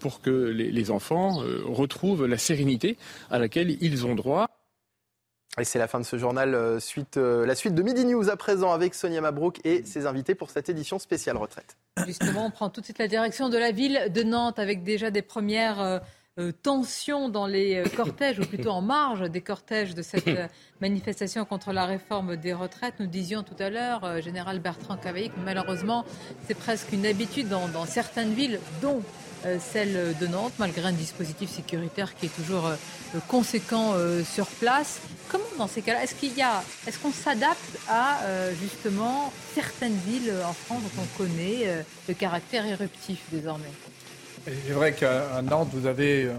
pour 0.00 0.15
que 0.20 0.30
les, 0.30 0.90
enfants 0.90 1.42
euh, 1.42 1.62
retrouvent 1.66 2.26
la 2.26 2.38
sérénité 2.38 2.96
à 3.30 3.38
laquelle 3.38 3.76
ils 3.82 4.06
ont 4.06 4.14
droit. 4.14 4.48
Et 5.58 5.64
c'est 5.64 5.78
la 5.78 5.88
fin 5.88 5.98
de 5.98 6.04
ce 6.04 6.18
journal. 6.18 6.54
Euh, 6.54 6.80
suite, 6.80 7.16
euh, 7.16 7.46
la 7.46 7.54
suite 7.54 7.74
de 7.74 7.82
Midi 7.82 8.04
News 8.04 8.28
à 8.28 8.36
présent 8.36 8.72
avec 8.72 8.94
Sonia 8.94 9.20
Mabrouk 9.20 9.60
et 9.64 9.84
ses 9.84 10.06
invités 10.06 10.34
pour 10.34 10.50
cette 10.50 10.68
édition 10.68 10.98
spéciale 10.98 11.36
retraite. 11.36 11.76
Justement, 12.06 12.46
on 12.46 12.50
prend 12.50 12.68
tout 12.68 12.80
de 12.80 12.86
suite 12.86 12.98
la 12.98 13.08
direction 13.08 13.48
de 13.48 13.56
la 13.56 13.70
ville 13.70 14.12
de 14.14 14.22
Nantes 14.22 14.58
avec 14.58 14.84
déjà 14.84 15.10
des 15.10 15.22
premières 15.22 16.02
tensions 16.62 17.30
dans 17.30 17.46
les 17.46 17.82
cortèges, 17.96 18.38
ou 18.38 18.44
plutôt 18.44 18.68
en 18.68 18.82
marge 18.82 19.30
des 19.30 19.40
cortèges 19.40 19.94
de 19.94 20.02
cette 20.02 20.28
manifestation 20.82 21.46
contre 21.46 21.72
la 21.72 21.86
réforme 21.86 22.36
des 22.36 22.52
retraites. 22.52 22.96
Nous 23.00 23.06
disions 23.06 23.42
tout 23.42 23.56
à 23.58 23.70
l'heure, 23.70 24.20
Général 24.20 24.58
Bertrand 24.58 24.98
Cavaillé, 24.98 25.30
que 25.30 25.40
malheureusement, 25.42 26.04
c'est 26.46 26.54
presque 26.54 26.92
une 26.92 27.06
habitude 27.06 27.48
dans, 27.48 27.68
dans 27.68 27.86
certaines 27.86 28.34
villes, 28.34 28.60
dont 28.82 29.00
euh, 29.00 29.25
celle 29.60 30.16
de 30.18 30.26
Nantes, 30.26 30.54
malgré 30.58 30.82
un 30.88 30.92
dispositif 30.92 31.50
sécuritaire 31.50 32.14
qui 32.14 32.26
est 32.26 32.34
toujours 32.34 32.66
euh, 32.66 32.76
conséquent 33.28 33.92
euh, 33.94 34.22
sur 34.24 34.46
place. 34.46 35.00
Comment 35.28 35.44
dans 35.58 35.66
ces 35.68 35.82
cas-là, 35.82 36.02
est-ce 36.02 36.14
qu'il 36.14 36.36
y 36.36 36.42
a, 36.42 36.62
est-ce 36.86 36.98
qu'on 36.98 37.12
s'adapte 37.12 37.78
à 37.88 38.20
justement 38.62 39.32
certaines 39.54 39.96
villes 40.06 40.32
en 40.46 40.52
France 40.52 40.82
dont 40.82 41.02
on 41.02 41.18
connaît 41.18 41.84
le 42.06 42.14
caractère 42.14 42.64
éruptif 42.64 43.18
désormais? 43.32 43.72
C'est 44.44 44.72
vrai 44.72 44.92
qu'à 44.92 45.42
Nantes, 45.42 45.70
vous 45.72 45.86
avez 45.86 46.30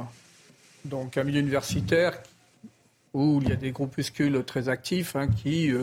donc 0.86 1.18
un 1.18 1.26
milieu 1.26 1.41
universitaire 1.41 2.18
où 3.14 3.39
il 3.41 3.50
y 3.50 3.52
a 3.52 3.58
des 3.58 3.72
groupuscules 3.72 4.41
très 4.45 4.70
actifs 4.70 5.18
hein, 5.18 5.28
qui 5.28 5.74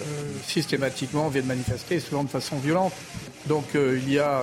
euh, 0.00 0.04
systématiquement 0.46 1.28
viennent 1.28 1.46
manifester, 1.46 2.00
souvent 2.00 2.24
de 2.24 2.28
façon 2.28 2.56
violente. 2.58 2.92
Donc 3.46 3.74
euh, 3.74 3.98
il 4.00 4.10
y 4.12 4.18
a 4.18 4.42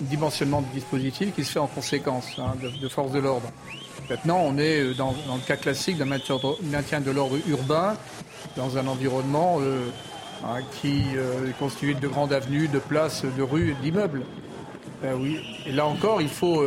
dimensionnement 0.00 0.62
de 0.62 0.66
dispositif 0.72 1.34
qui 1.34 1.44
se 1.44 1.52
fait 1.52 1.58
en 1.58 1.66
conséquence 1.66 2.26
hein, 2.38 2.54
de, 2.80 2.88
force 2.88 3.12
de 3.12 3.18
l'ordre. 3.18 3.48
Maintenant, 4.10 4.40
on 4.44 4.58
est 4.58 4.94
dans, 4.94 5.12
le 5.12 5.46
cas 5.46 5.56
classique 5.56 5.98
d'un 5.98 6.04
maintien 6.04 7.00
de 7.00 7.10
l'ordre 7.10 7.38
urbain 7.48 7.96
dans 8.56 8.76
un 8.76 8.86
environnement 8.86 9.60
hein, 10.44 10.58
qui 10.80 10.98
est 10.98 11.58
constitué 11.58 11.94
de 11.94 12.08
grandes 12.08 12.32
avenues, 12.32 12.68
de 12.68 12.78
places, 12.78 13.24
de 13.24 13.42
rues, 13.42 13.74
d'immeubles. 13.82 14.22
Ben 15.02 15.14
oui. 15.18 15.40
Et 15.66 15.72
là 15.72 15.86
encore, 15.86 16.20
il 16.20 16.28
faut 16.28 16.62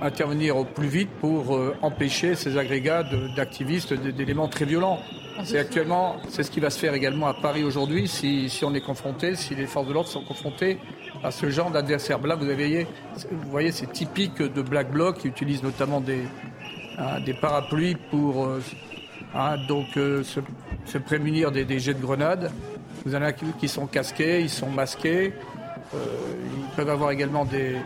intervenir 0.00 0.56
au 0.56 0.64
plus 0.64 0.88
vite 0.88 1.10
pour 1.20 1.58
empêcher 1.82 2.36
ces 2.36 2.56
agrégats 2.56 3.04
d'activistes, 3.34 3.92
d'éléments 3.92 4.48
très 4.48 4.64
violents. 4.64 5.00
C'est 5.44 5.58
actuellement, 5.58 6.16
c'est 6.28 6.42
ce 6.42 6.50
qui 6.50 6.60
va 6.60 6.70
se 6.70 6.78
faire 6.78 6.94
également 6.94 7.26
à 7.26 7.34
Paris 7.34 7.64
aujourd'hui 7.64 8.08
si, 8.08 8.48
si, 8.48 8.64
on 8.64 8.74
est 8.74 8.80
confronté, 8.80 9.34
si 9.34 9.54
les 9.54 9.66
forces 9.66 9.88
de 9.88 9.92
l'ordre 9.92 10.08
sont 10.08 10.22
confrontées 10.22 10.78
à 11.22 11.30
ce 11.30 11.50
genre 11.50 11.70
d'adversaire. 11.70 12.18
Là, 12.20 12.34
vous, 12.34 12.48
avez, 12.48 12.86
vous 13.30 13.50
voyez, 13.50 13.72
c'est 13.72 13.92
typique 13.92 14.42
de 14.42 14.62
Black 14.62 14.90
Bloc 14.90 15.18
qui 15.18 15.28
utilise 15.28 15.62
notamment 15.62 16.00
des, 16.00 16.22
hein, 16.98 17.20
des 17.24 17.34
parapluies 17.34 17.96
pour 18.10 18.46
euh, 18.46 18.62
hein, 19.34 19.56
donc, 19.68 19.96
euh, 19.96 20.22
se, 20.22 20.98
prémunir 20.98 21.50
des, 21.50 21.78
jets 21.78 21.94
de 21.94 22.00
grenades. 22.00 22.50
Vous 23.04 23.14
en 23.14 23.22
avez 23.22 23.34
qui 23.58 23.68
sont 23.68 23.86
casqués, 23.86 24.40
ils 24.40 24.50
sont 24.50 24.70
masqués. 24.70 25.32
Euh, 25.94 25.98
ils 26.58 26.76
peuvent 26.76 26.90
avoir 26.90 27.10
également 27.10 27.44
des, 27.44 27.76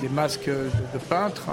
des 0.00 0.08
masques 0.08 0.48
de, 0.48 0.70
de 0.94 0.98
peintres. 1.08 1.50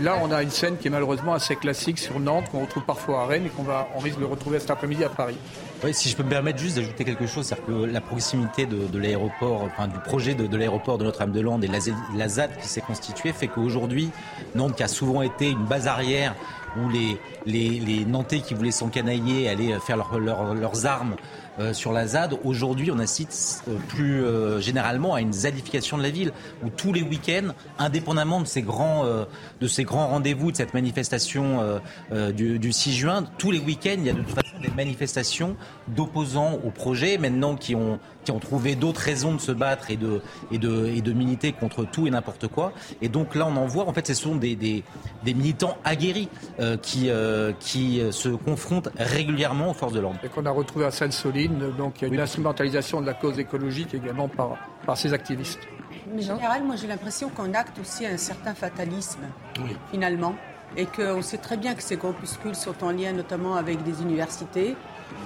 Là, 0.00 0.18
on 0.22 0.30
a 0.30 0.42
une 0.42 0.50
scène 0.50 0.76
qui 0.76 0.88
est 0.88 0.90
malheureusement 0.90 1.32
assez 1.32 1.56
classique 1.56 1.98
sur 1.98 2.20
Nantes, 2.20 2.50
qu'on 2.50 2.60
retrouve 2.60 2.84
parfois 2.84 3.22
à 3.22 3.26
Rennes 3.26 3.46
et 3.46 3.48
qu'on 3.48 3.62
va, 3.62 3.88
risque 4.02 4.18
de 4.18 4.26
retrouver 4.26 4.60
cet 4.60 4.70
après-midi 4.70 5.04
à 5.04 5.08
Paris. 5.08 5.38
Oui, 5.84 5.92
si 5.92 6.08
je 6.08 6.16
peux 6.16 6.22
me 6.22 6.30
permettre 6.30 6.58
juste 6.58 6.76
d'ajouter 6.76 7.04
quelque 7.04 7.26
chose, 7.26 7.46
c'est-à-dire 7.46 7.66
que 7.66 7.84
la 7.84 8.00
proximité 8.00 8.64
de, 8.66 8.98
l'aéroport, 8.98 9.62
enfin 9.62 9.88
du 9.88 9.98
projet 9.98 10.34
de, 10.34 10.56
l'aéroport 10.56 10.96
de 10.96 11.04
Notre-Dame-de-Lande 11.04 11.64
et 11.64 11.70
la, 12.16 12.28
ZAD 12.28 12.56
qui 12.58 12.66
s'est 12.66 12.80
constituée 12.80 13.32
fait 13.32 13.46
qu'aujourd'hui, 13.46 14.10
Nantes, 14.54 14.74
qui 14.74 14.82
a 14.82 14.88
souvent 14.88 15.20
été 15.20 15.50
une 15.50 15.64
base 15.64 15.86
arrière 15.86 16.34
où 16.78 16.88
les, 16.88 17.18
les, 17.44 18.04
Nantais 18.06 18.40
qui 18.40 18.54
voulaient 18.54 18.70
s'encanailler 18.70 19.48
allaient 19.48 19.78
faire 19.78 19.98
leurs 20.18 20.86
armes 20.86 21.16
euh, 21.58 21.72
sur 21.72 21.92
la 21.92 22.06
ZAD. 22.06 22.38
Aujourd'hui, 22.44 22.90
on 22.90 22.98
assiste 22.98 23.64
euh, 23.66 23.76
plus 23.88 24.22
euh, 24.22 24.60
généralement 24.60 25.14
à 25.14 25.22
une 25.22 25.32
zadification 25.32 25.96
de 25.96 26.02
la 26.02 26.10
ville, 26.10 26.32
où 26.62 26.68
tous 26.68 26.92
les 26.92 27.00
week-ends, 27.00 27.54
indépendamment 27.78 28.42
de 28.42 28.46
ces 28.46 28.60
grands, 28.60 29.04
de 29.04 29.82
grands 29.82 30.08
rendez-vous, 30.08 30.52
de 30.52 30.56
cette 30.56 30.74
manifestation 30.74 31.80
du, 32.34 32.58
du, 32.58 32.72
6 32.72 32.92
juin, 32.92 33.24
tous 33.38 33.50
les 33.50 33.58
week-ends, 33.58 33.96
il 33.98 34.06
y 34.06 34.10
a 34.10 34.12
de 34.12 34.18
toute 34.18 34.34
façon 34.34 34.58
des 34.60 34.70
manifestations 34.70 35.56
d'opposants 35.88 36.58
au 36.64 36.70
projet, 36.70 37.18
maintenant 37.18 37.56
qui 37.56 37.74
ont 37.74 37.98
qui 38.24 38.32
ont 38.32 38.40
trouvé 38.40 38.74
d'autres 38.74 39.02
raisons 39.02 39.34
de 39.34 39.40
se 39.40 39.52
battre 39.52 39.88
et 39.88 39.96
de, 39.96 40.20
et 40.50 40.58
de, 40.58 40.86
et 40.86 41.00
de 41.00 41.12
militer 41.12 41.52
contre 41.52 41.84
tout 41.84 42.08
et 42.08 42.10
n'importe 42.10 42.48
quoi. 42.48 42.72
Et 43.00 43.08
donc 43.08 43.36
là, 43.36 43.46
on 43.46 43.54
en 43.56 43.66
voit, 43.66 43.86
en 43.86 43.92
fait, 43.92 44.04
ce 44.08 44.14
sont 44.14 44.34
des, 44.34 44.56
des, 44.56 44.82
militants 45.24 45.78
aguerris 45.84 46.28
qui, 46.82 47.08
qui 47.60 48.02
se 48.10 48.28
confrontent 48.30 48.88
régulièrement 48.98 49.70
aux 49.70 49.74
forces 49.74 49.92
de 49.92 50.00
l'ordre. 50.00 50.18
Et 50.24 50.28
qu'on 50.28 50.44
a 50.44 50.50
retrouvé 50.50 50.86
à 50.86 50.90
Sainte-Soline, 50.90 51.45
donc 51.48 52.00
il 52.00 52.08
y 52.08 52.10
a 52.10 52.14
une 52.14 52.20
instrumentalisation 52.20 53.00
de 53.00 53.06
la 53.06 53.14
cause 53.14 53.38
écologique 53.38 53.94
également 53.94 54.28
par, 54.28 54.56
par 54.84 54.96
ces 54.96 55.12
activistes. 55.12 55.60
En 56.14 56.20
général, 56.20 56.64
moi 56.64 56.76
j'ai 56.76 56.86
l'impression 56.86 57.28
qu'on 57.28 57.52
acte 57.54 57.78
aussi 57.78 58.06
un 58.06 58.16
certain 58.16 58.54
fatalisme, 58.54 59.22
finalement, 59.90 60.34
et 60.76 60.86
qu'on 60.86 61.22
sait 61.22 61.38
très 61.38 61.56
bien 61.56 61.74
que 61.74 61.82
ces 61.82 61.96
groupuscules 61.96 62.54
sont 62.54 62.84
en 62.84 62.90
lien 62.90 63.12
notamment 63.12 63.56
avec 63.56 63.82
des 63.82 64.02
universités, 64.02 64.76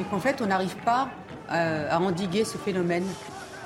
et 0.00 0.04
qu'en 0.10 0.20
fait 0.20 0.40
on 0.40 0.46
n'arrive 0.46 0.76
pas 0.78 1.08
à, 1.48 2.00
endiguer 2.00 2.44
ce 2.44 2.58
phénomène 2.58 3.04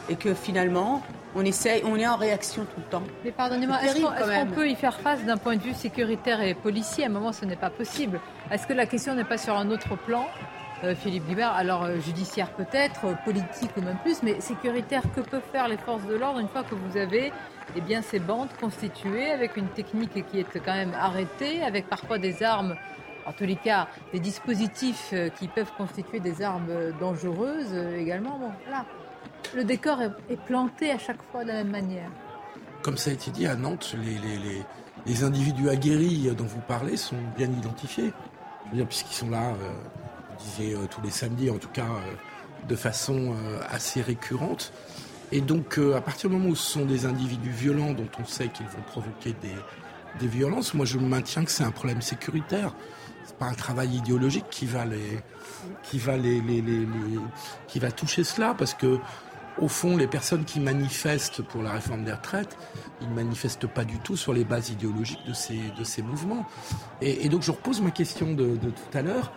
et 0.08 0.16
que 0.16 0.34
finalement, 0.34 1.02
on 1.34 1.44
essaye, 1.44 1.82
on 1.84 1.96
est 1.96 2.06
en 2.06 2.16
réaction 2.16 2.64
tout 2.64 2.80
le 2.80 2.84
temps. 2.84 3.02
Mais 3.24 3.32
pardonnez-moi, 3.32 3.82
est-ce 3.82 4.00
qu'on 4.00 4.54
peut 4.54 4.68
y 4.68 4.74
faire 4.74 4.98
face 5.00 5.24
d'un 5.24 5.36
point 5.36 5.56
de 5.56 5.62
vue 5.62 5.74
sécuritaire 5.74 6.40
et 6.40 6.54
policier? 6.54 7.04
À 7.04 7.06
un 7.08 7.10
moment, 7.10 7.32
ce 7.32 7.44
n'est 7.44 7.56
pas 7.56 7.70
possible. 7.70 8.20
Est-ce 8.50 8.66
que 8.66 8.72
la 8.72 8.86
question 8.86 9.14
n'est 9.14 9.24
pas 9.24 9.38
sur 9.38 9.56
un 9.56 9.70
autre 9.70 9.96
plan? 9.96 10.26
euh, 10.26 10.53
Philippe 10.94 11.26
Guibert, 11.26 11.52
alors 11.52 11.84
euh, 11.84 11.98
judiciaire 12.00 12.50
peut-être, 12.50 13.06
euh, 13.06 13.14
politique 13.24 13.70
ou 13.76 13.80
même 13.80 13.98
plus, 14.02 14.22
mais 14.22 14.40
sécuritaire, 14.40 15.02
que 15.14 15.20
peuvent 15.20 15.40
faire 15.52 15.68
les 15.68 15.76
forces 15.78 16.04
de 16.04 16.14
l'ordre 16.14 16.40
une 16.40 16.48
fois 16.48 16.64
que 16.64 16.74
vous 16.74 16.96
avez 16.96 17.32
eh 17.76 17.80
bien, 17.80 18.02
ces 18.02 18.18
bandes 18.18 18.50
constituées 18.60 19.30
avec 19.30 19.56
une 19.56 19.68
technique 19.68 20.26
qui 20.30 20.40
est 20.40 20.60
quand 20.60 20.74
même 20.74 20.94
arrêtée, 20.94 21.62
avec 21.62 21.88
parfois 21.88 22.18
des 22.18 22.42
armes 22.42 22.76
en 23.26 23.32
tous 23.32 23.44
les 23.44 23.56
cas, 23.56 23.88
des 24.12 24.20
dispositifs 24.20 25.10
euh, 25.12 25.28
qui 25.28 25.48
peuvent 25.48 25.72
constituer 25.76 26.20
des 26.20 26.42
armes 26.42 26.68
euh, 26.70 26.92
dangereuses 27.00 27.72
euh, 27.72 27.98
également. 27.98 28.38
Le 29.54 29.64
décor 29.64 30.00
est, 30.02 30.36
planté 30.46 30.90
à 30.90 30.98
chaque 30.98 31.22
fois 31.30 31.42
de 31.42 31.48
la 31.48 31.54
même 31.54 31.70
manière. 31.70 32.10
Comme 32.82 32.96
ça 32.96 33.10
a 33.10 33.12
été 33.12 33.30
dit 33.30 33.46
à 33.46 33.54
Nantes, 33.54 33.94
les, 35.06 35.24
individus 35.24 35.68
aguerris 35.68 36.30
dont 36.36 36.44
vous 36.44 36.60
parlez 36.60 36.96
sont 36.96 37.16
bien 37.36 37.46
identifiés. 37.46 38.12
Puisqu'ils 38.88 39.14
sont 39.14 39.30
là, 39.30 39.50
euh, 39.50 39.70
tous 40.90 41.00
les 41.02 41.10
samedis, 41.10 41.50
en 41.50 41.58
tout 41.58 41.68
cas, 41.68 41.86
de 42.68 42.76
façon 42.76 43.34
assez 43.68 44.02
récurrente. 44.02 44.72
Et 45.32 45.40
donc, 45.40 45.78
à 45.78 46.00
partir 46.00 46.30
du 46.30 46.36
moment 46.36 46.50
où 46.50 46.56
ce 46.56 46.70
sont 46.72 46.84
des 46.84 47.06
individus 47.06 47.50
violents 47.50 47.92
dont 47.92 48.08
on 48.20 48.24
sait 48.24 48.48
qu'ils 48.48 48.66
vont 48.66 48.82
provoquer 48.86 49.34
des, 49.42 50.28
violences, 50.28 50.74
moi 50.74 50.86
je 50.86 50.96
maintiens 50.96 51.44
que 51.44 51.50
c'est 51.50 51.64
un 51.64 51.72
problème 51.72 52.00
sécuritaire 52.00 52.72
c'est 53.24 53.36
pas 53.36 53.46
un 53.46 53.54
travail 53.54 53.96
idéologique 53.96 54.44
qui 54.50 54.66
va 54.66 54.84
les, 54.84 55.20
qui 55.82 55.98
va 55.98 56.16
les, 56.16 56.42
qui 57.66 57.78
va 57.78 57.90
toucher 57.90 58.22
cela, 58.22 58.54
parce 58.54 58.74
que 58.74 58.98
au 59.60 59.68
fond, 59.68 59.96
les 59.96 60.08
personnes 60.08 60.44
qui 60.44 60.60
manifestent 60.60 61.42
pour 61.42 61.62
la 61.62 61.72
réforme 61.72 62.04
des 62.04 62.12
retraites, 62.12 62.56
ils 63.00 63.08
ne 63.08 63.14
manifestent 63.14 63.68
pas 63.68 63.84
du 63.84 63.98
tout 64.00 64.16
sur 64.16 64.32
les 64.32 64.44
bases 64.44 64.70
idéologiques 64.70 65.24
de 65.26 65.32
ces, 65.32 65.60
de 65.78 65.84
ces 65.84 66.02
mouvements. 66.02 66.44
Et, 67.00 67.28
donc 67.28 67.42
je 67.42 67.52
repose 67.52 67.80
ma 67.80 67.90
question 67.90 68.34
de 68.34 68.56
tout 68.56 68.98
à 68.98 69.02
l'heure. 69.02 69.32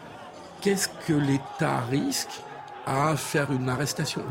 Qu'est-ce 0.62 0.90
que 1.08 1.14
l'État 1.14 1.82
risque 1.90 2.42
à 2.86 3.16
faire 3.16 3.52
une 3.52 3.70
arrestation? 3.70 4.24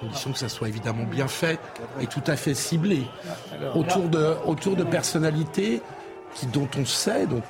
Condition 0.00 0.32
que 0.32 0.38
ça 0.38 0.48
soit 0.48 0.68
évidemment 0.68 1.04
bien 1.04 1.28
fait 1.28 1.60
et 2.00 2.06
tout 2.06 2.22
à 2.26 2.36
fait 2.36 2.54
ciblé 2.54 3.06
autour 3.74 4.08
de, 4.08 4.34
autour 4.46 4.76
de 4.76 4.84
personnalités 4.84 5.82
dont 6.52 6.68
on 6.78 6.84
sait, 6.84 7.26
dont, 7.26 7.42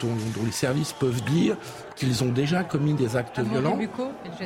les 0.45 0.53
services 0.53 0.93
peuvent 0.93 1.23
dire 1.23 1.57
qu'ils 1.97 2.25
ont 2.25 2.31
déjà 2.31 2.65
commis 2.65 2.95
des 2.95 3.17
actes 3.17 3.39
violents. 3.41 3.79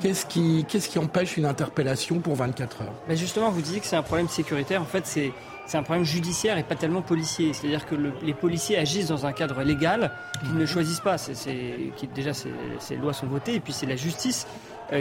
Qu'est-ce 0.00 0.26
qui, 0.26 0.64
qu'est-ce 0.68 0.88
qui 0.88 0.98
empêche 0.98 1.36
une 1.36 1.46
interpellation 1.46 2.18
pour 2.18 2.34
24 2.34 2.82
heures? 2.82 2.92
Mais 3.08 3.16
Justement, 3.16 3.50
vous 3.50 3.62
disiez 3.62 3.80
que 3.80 3.86
c'est 3.86 3.96
un 3.96 4.02
problème 4.02 4.28
sécuritaire. 4.28 4.82
En 4.82 4.86
fait, 4.86 5.06
c'est 5.06 5.32
c'est 5.66 5.78
un 5.78 5.82
problème 5.82 6.04
judiciaire 6.04 6.58
et 6.58 6.62
pas 6.62 6.74
tellement 6.74 7.02
policier. 7.02 7.52
C'est-à-dire 7.52 7.86
que 7.86 7.94
les 8.22 8.34
policiers 8.34 8.76
agissent 8.78 9.08
dans 9.08 9.26
un 9.26 9.32
cadre 9.32 9.62
légal 9.62 10.10
qu'ils 10.40 10.56
ne 10.56 10.66
choisissent 10.66 11.00
pas. 11.00 11.18
C'est, 11.18 11.34
déjà, 12.14 12.32
ces, 12.34 12.96
lois 12.96 13.12
sont 13.12 13.26
votées 13.26 13.54
et 13.54 13.60
puis 13.60 13.72
c'est 13.72 13.86
la 13.86 13.96
justice 13.96 14.46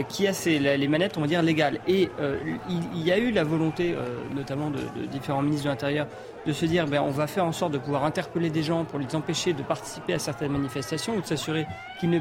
qui 0.08 0.26
a 0.26 0.32
les 0.44 0.88
manettes, 0.88 1.16
on 1.18 1.20
va 1.20 1.26
dire, 1.26 1.42
légales. 1.42 1.80
Et 1.86 2.10
euh, 2.20 2.38
il, 2.68 3.02
y 3.02 3.12
a 3.12 3.18
eu 3.18 3.30
la 3.30 3.44
volonté, 3.44 3.94
euh, 3.94 4.16
notamment 4.34 4.70
de, 4.70 4.78
de, 4.78 5.06
différents 5.06 5.42
ministres 5.42 5.64
de 5.64 5.70
l'Intérieur, 5.70 6.06
de 6.46 6.52
se 6.52 6.66
dire 6.66 6.86
ben, 6.86 7.02
on 7.02 7.10
va 7.10 7.26
faire 7.26 7.44
en 7.44 7.52
sorte 7.52 7.72
de 7.72 7.78
pouvoir 7.78 8.04
interpeller 8.04 8.50
des 8.50 8.62
gens 8.62 8.84
pour 8.84 8.98
les 8.98 9.14
empêcher 9.14 9.52
de 9.52 9.62
participer 9.62 10.14
à 10.14 10.18
certaines 10.18 10.52
manifestations 10.52 11.16
ou 11.16 11.20
de 11.20 11.26
s'assurer 11.26 11.66
qu'ils 12.00 12.10
ne, 12.10 12.18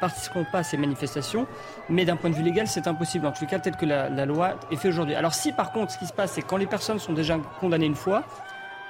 participeront 0.00 0.44
pas 0.50 0.58
à 0.58 0.62
ces 0.62 0.76
manifestations. 0.76 1.46
Mais 1.88 2.04
d'un 2.04 2.16
point 2.16 2.30
de 2.30 2.34
vue 2.34 2.42
légal, 2.42 2.66
c'est 2.66 2.86
impossible, 2.86 3.26
en 3.26 3.32
tout 3.32 3.46
cas 3.46 3.58
tel 3.58 3.76
que 3.76 3.86
la, 3.86 4.26
loi 4.26 4.54
est 4.70 4.76
faite 4.76 4.92
aujourd'hui. 4.92 5.14
Alors 5.14 5.34
si 5.34 5.52
par 5.52 5.72
contre 5.72 5.92
ce 5.92 5.98
qui 5.98 6.06
se 6.06 6.12
passe, 6.12 6.32
c'est 6.32 6.42
quand 6.42 6.56
les 6.56 6.66
personnes 6.66 6.98
sont 6.98 7.12
déjà 7.12 7.38
condamnées 7.60 7.86
une 7.86 7.94
fois, 7.94 8.24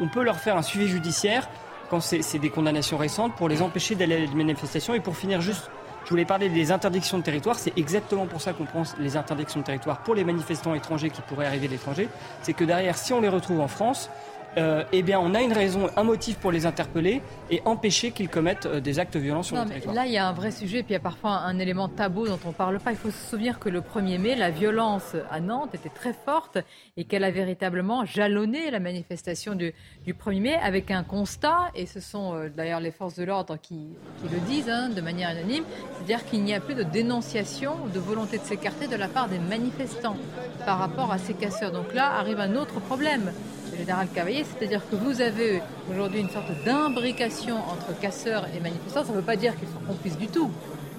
on 0.00 0.08
peut 0.08 0.22
leur 0.22 0.36
faire 0.36 0.56
un 0.56 0.62
suivi 0.62 0.88
judiciaire 0.88 1.48
quand 1.90 2.00
c'est 2.00 2.38
des 2.38 2.50
condamnations 2.50 2.96
récentes 2.96 3.34
pour 3.36 3.48
les 3.48 3.62
empêcher 3.62 3.94
d'aller 3.94 4.24
à 4.24 4.26
des 4.26 4.34
manifestations 4.34 4.94
et 4.94 5.00
pour 5.00 5.16
finir 5.16 5.40
juste 5.40 5.70
je 6.04 6.10
voulais 6.10 6.24
parler 6.24 6.48
des 6.48 6.70
interdictions 6.70 7.18
de 7.18 7.22
territoire. 7.22 7.58
C'est 7.58 7.76
exactement 7.78 8.26
pour 8.26 8.40
ça 8.40 8.52
qu'on 8.52 8.64
prend 8.64 8.82
les 8.98 9.16
interdictions 9.16 9.60
de 9.60 9.64
territoire 9.64 9.98
pour 9.98 10.14
les 10.14 10.24
manifestants 10.24 10.74
étrangers 10.74 11.10
qui 11.10 11.22
pourraient 11.22 11.46
arriver 11.46 11.66
de 11.66 11.72
l'étranger. 11.72 12.08
C'est 12.42 12.52
que 12.52 12.64
derrière, 12.64 12.96
si 12.96 13.12
on 13.12 13.20
les 13.20 13.28
retrouve 13.28 13.60
en 13.60 13.68
France, 13.68 14.10
euh, 14.56 14.84
eh 14.92 15.02
bien, 15.02 15.18
on 15.18 15.34
a 15.34 15.42
une 15.42 15.52
raison, 15.52 15.88
un 15.96 16.02
motif 16.02 16.36
pour 16.38 16.52
les 16.52 16.66
interpeller 16.66 17.22
et 17.50 17.60
empêcher 17.64 18.12
qu'ils 18.12 18.28
commettent 18.28 18.66
euh, 18.66 18.80
des 18.80 18.98
actes 18.98 19.16
violents 19.16 19.42
sur 19.42 19.56
le 19.56 19.64
territoire. 19.66 19.94
Là, 19.94 20.06
il 20.06 20.12
y 20.12 20.18
a 20.18 20.28
un 20.28 20.32
vrai 20.32 20.50
sujet, 20.50 20.82
puis 20.82 20.90
il 20.90 20.92
y 20.94 20.96
a 20.96 21.00
parfois 21.00 21.38
un 21.38 21.58
élément 21.58 21.88
tabou 21.88 22.26
dont 22.26 22.38
on 22.44 22.48
ne 22.48 22.54
parle 22.54 22.78
pas. 22.78 22.92
Il 22.92 22.96
faut 22.96 23.10
se 23.10 23.30
souvenir 23.30 23.58
que 23.58 23.68
le 23.68 23.80
1er 23.80 24.18
mai, 24.18 24.34
la 24.36 24.50
violence 24.50 25.16
à 25.30 25.40
Nantes 25.40 25.74
était 25.74 25.88
très 25.88 26.12
forte 26.12 26.58
et 26.96 27.04
qu'elle 27.04 27.24
a 27.24 27.30
véritablement 27.30 28.04
jalonné 28.04 28.70
la 28.70 28.80
manifestation 28.80 29.54
du, 29.54 29.72
1er 30.06 30.40
mai 30.40 30.54
avec 30.54 30.90
un 30.90 31.02
constat, 31.02 31.70
et 31.74 31.86
ce 31.86 32.00
sont 32.00 32.34
euh, 32.34 32.48
d'ailleurs 32.48 32.80
les 32.80 32.92
forces 32.92 33.16
de 33.16 33.24
l'ordre 33.24 33.56
qui, 33.60 33.88
le 34.22 34.38
disent 34.40 34.70
hein, 34.70 34.88
de 34.88 35.00
manière 35.00 35.30
anonyme, 35.30 35.64
c'est-à-dire 35.94 36.24
qu'il 36.24 36.42
n'y 36.42 36.54
a 36.54 36.60
plus 36.60 36.74
de 36.74 36.82
dénonciation 36.82 37.74
ou 37.84 37.88
de 37.88 37.98
volonté 37.98 38.38
de 38.38 38.44
s'écarter 38.44 38.86
de 38.86 38.96
la 38.96 39.08
part 39.08 39.28
des 39.28 39.38
manifestants 39.38 40.16
par 40.64 40.78
rapport 40.78 41.12
à 41.12 41.18
ces 41.18 41.34
casseurs. 41.34 41.72
Donc 41.72 41.92
là 41.94 42.12
arrive 42.12 42.40
un 42.40 42.54
autre 42.54 42.80
problème 42.80 43.32
général 43.76 44.08
Cavaillé, 44.14 44.44
c'est-à-dire 44.44 44.82
que 44.90 44.96
vous 44.96 45.20
avez 45.20 45.62
aujourd'hui 45.90 46.20
une 46.20 46.30
sorte 46.30 46.50
d'imbrication 46.64 47.56
entre 47.56 47.98
casseurs 48.00 48.46
et 48.56 48.60
manifestants. 48.60 49.04
Ça 49.04 49.12
ne 49.12 49.16
veut 49.16 49.22
pas 49.22 49.36
dire 49.36 49.56
qu'ils 49.56 49.68
sont 49.68 49.84
complices 49.86 50.18
du 50.18 50.28
tout, 50.28 50.50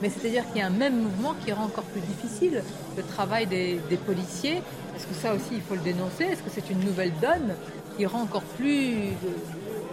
mais 0.02 0.10
c'est-à-dire 0.10 0.46
qu'il 0.48 0.58
y 0.58 0.62
a 0.62 0.68
un 0.68 0.70
même 0.70 1.02
mouvement 1.02 1.36
qui 1.44 1.52
rend 1.52 1.66
encore 1.66 1.86
plus 1.86 2.02
difficile 2.02 2.64
le 2.98 3.04
travail 3.04 3.48
des, 3.48 3.80
des 3.90 3.98
policiers. 3.98 4.62
Est-ce 4.96 5.08
que 5.08 5.14
ça 5.14 5.34
aussi, 5.34 5.54
il 5.54 5.62
faut 5.62 5.76
le 5.76 5.82
dénoncer? 5.82 6.26
Est-ce 6.26 6.44
que 6.44 6.50
c'est 6.50 6.70
une 6.70 6.80
nouvelle 6.80 7.12
donne 7.22 7.56
qui 7.98 8.06
rend 8.06 8.22
encore 8.22 8.44
plus 8.44 9.14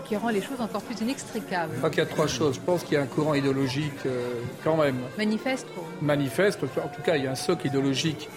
qui 0.07 0.17
rend 0.17 0.31
les 0.31 0.43
choses 0.43 0.61
encore 0.61 0.83
plus 0.83 1.01
inextricables? 1.01 1.73
Je 1.75 1.79
crois 1.79 1.91
qu'il 1.91 2.01
y 2.01 2.03
a 2.03 2.07
trois 2.07 2.27
choses. 2.27 2.57
Je 2.57 2.61
pense 2.61 2.83
qu'il 2.83 2.95
y 2.95 2.97
a 2.97 3.03
un 3.03 3.07
courant 3.07 3.35
idéologique 3.35 4.05
euh, 4.05 4.35
quand 4.65 4.77
même. 4.77 4.97
Manifeste 5.17 5.67
Manifeste. 6.01 6.61
En 6.65 6.89
tout 6.89 7.03
cas, 7.03 7.17
il 7.17 7.25
y 7.25 7.27
a 7.27 7.31
un 7.31 7.37
socle 7.37 7.69
idéologique, 7.69 8.29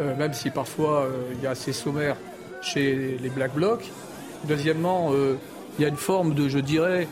euh, 0.00 0.16
même 0.16 0.32
si 0.32 0.50
parfois 0.50 1.02
euh, 1.02 1.32
il 1.34 1.42
y 1.42 1.46
a 1.46 1.50
assez 1.50 1.72
sommaire 1.72 2.16
chez 2.72 3.18
les 3.20 3.30
Black 3.30 3.54
Blocs. 3.54 3.90
Deuxièmement, 4.44 5.12
il 5.78 5.82
y 5.82 5.84
a 5.84 5.88
une 5.88 5.96
forme 5.96 6.34
de, 6.34 6.48
je 6.48 6.58
dirais, 6.58 7.08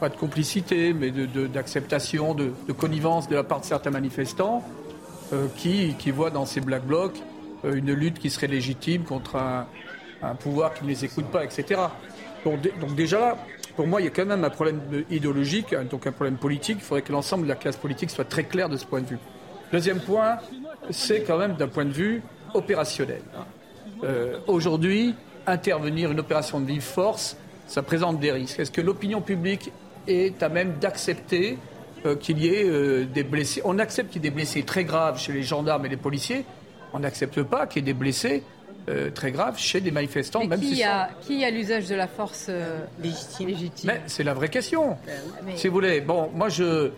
pas 0.00 0.08
de 0.08 0.16
complicité, 0.16 0.92
mais 0.92 1.10
d'acceptation, 1.10 2.34
de, 2.34 2.52
de, 2.66 2.72
connivence 2.72 3.28
de 3.28 3.36
la 3.36 3.44
part 3.44 3.60
de 3.60 3.64
certains 3.64 3.90
manifestants 3.90 4.64
qui, 5.56 5.94
qui 5.98 6.10
voient 6.10 6.30
dans 6.30 6.46
ces 6.46 6.60
Black 6.60 6.84
Blocs 6.84 7.22
une 7.64 7.92
lutte 7.92 8.18
qui 8.18 8.30
serait 8.30 8.46
légitime 8.46 9.04
contre 9.04 9.36
un, 9.36 9.66
pouvoir 10.34 10.74
qui 10.74 10.84
ne 10.84 10.88
les 10.88 11.04
écoute 11.04 11.26
pas, 11.26 11.44
etc. 11.44 11.80
Donc, 12.44 12.94
déjà 12.94 13.20
là, 13.20 13.38
pour 13.74 13.86
moi, 13.86 14.00
il 14.00 14.04
y 14.04 14.06
a 14.06 14.10
quand 14.10 14.24
même 14.24 14.44
un 14.44 14.50
problème 14.50 14.80
idéologique, 15.10 15.72
hein, 15.72 15.84
donc 15.88 16.06
un 16.06 16.12
problème 16.12 16.36
politique. 16.36 16.78
Il 16.80 16.84
faudrait 16.84 17.02
que 17.02 17.12
l'ensemble 17.12 17.44
de 17.44 17.48
la 17.48 17.56
classe 17.56 17.76
politique 17.76 18.10
soit 18.10 18.24
très 18.24 18.44
clair 18.44 18.68
de 18.68 18.76
ce 18.76 18.86
point 18.86 19.00
de 19.00 19.06
vue. 19.06 19.18
Deuxième 19.72 20.00
point, 20.00 20.38
c'est 20.90 21.22
quand 21.22 21.38
même 21.38 21.54
d'un 21.54 21.68
point 21.68 21.84
de 21.84 21.92
vue 21.92 22.22
opérationnel. 22.54 23.20
Euh, 24.04 24.38
aujourd'hui, 24.46 25.14
intervenir 25.46 26.10
une 26.10 26.20
opération 26.20 26.60
de 26.60 26.66
vive 26.66 26.82
force, 26.82 27.36
ça 27.66 27.82
présente 27.82 28.20
des 28.20 28.32
risques. 28.32 28.60
Est-ce 28.60 28.70
que 28.70 28.80
l'opinion 28.80 29.20
publique 29.20 29.72
est 30.06 30.42
à 30.42 30.48
même 30.48 30.74
d'accepter 30.80 31.58
euh, 32.04 32.16
qu'il 32.16 32.38
y 32.38 32.48
ait 32.48 32.64
euh, 32.64 33.04
des 33.04 33.24
blessés? 33.24 33.62
On 33.64 33.78
accepte 33.78 34.12
qu'il 34.12 34.22
y 34.22 34.26
ait 34.26 34.30
des 34.30 34.34
blessés 34.34 34.62
très 34.62 34.84
graves 34.84 35.18
chez 35.18 35.32
les 35.32 35.42
gendarmes 35.42 35.86
et 35.86 35.88
les 35.88 35.96
policiers. 35.96 36.44
On 36.92 37.00
n'accepte 37.00 37.42
pas 37.42 37.66
qu'il 37.66 37.82
y 37.82 37.84
ait 37.84 37.92
des 37.92 37.98
blessés 37.98 38.42
euh, 38.88 39.10
très 39.10 39.32
grave 39.32 39.58
chez 39.58 39.80
des 39.80 39.90
manifestants. 39.90 40.44
même 40.44 40.60
qui, 40.60 40.84
a, 40.84 41.10
qui 41.22 41.44
a 41.44 41.50
l'usage 41.50 41.88
de 41.88 41.96
la 41.96 42.06
force 42.06 42.46
euh, 42.48 42.78
légitime, 43.02 43.90
C'est 44.06 44.22
la 44.22 44.32
vraie 44.32 44.48
question. 44.48 44.96
Ben 45.44 45.56
si 45.56 45.66
vous 45.66 45.74
voulez, 45.74 46.00
bon, 46.00 46.30
moi 46.32 46.48
je. 46.48 46.90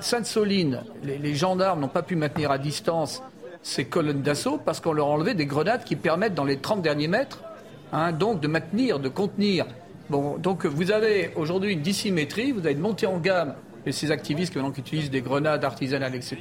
Sainte-Soline, 0.00 0.82
les, 1.02 1.34
gendarmes 1.34 1.80
n'ont 1.80 1.88
pas 1.88 2.02
pu 2.02 2.14
maintenir 2.14 2.50
à 2.50 2.58
distance 2.58 3.22
ces 3.62 3.84
colonnes 3.84 4.22
d'assaut 4.22 4.58
parce 4.58 4.80
qu'on 4.80 4.92
leur 4.92 5.06
a 5.06 5.10
enlevé 5.10 5.34
des 5.34 5.46
grenades 5.46 5.84
qui 5.84 5.96
permettent, 5.96 6.34
dans 6.34 6.44
les 6.44 6.58
30 6.58 6.82
derniers 6.82 7.08
mètres, 7.08 7.42
hein, 7.92 8.12
donc 8.12 8.40
de 8.40 8.48
maintenir, 8.48 8.98
de 8.98 9.08
contenir. 9.08 9.66
Bon, 10.10 10.36
donc 10.38 10.66
vous 10.66 10.90
avez 10.90 11.30
aujourd'hui 11.36 11.72
une 11.72 11.82
dissymétrie, 11.82 12.52
vous 12.52 12.60
avez 12.60 12.72
une 12.72 12.80
montée 12.80 13.06
en 13.06 13.18
gamme 13.18 13.54
de 13.86 13.90
ces 13.90 14.10
activistes 14.10 14.52
qui, 14.52 14.80
utilisent 14.80 15.10
des 15.10 15.22
grenades 15.22 15.64
artisanales, 15.64 16.14
etc. 16.14 16.38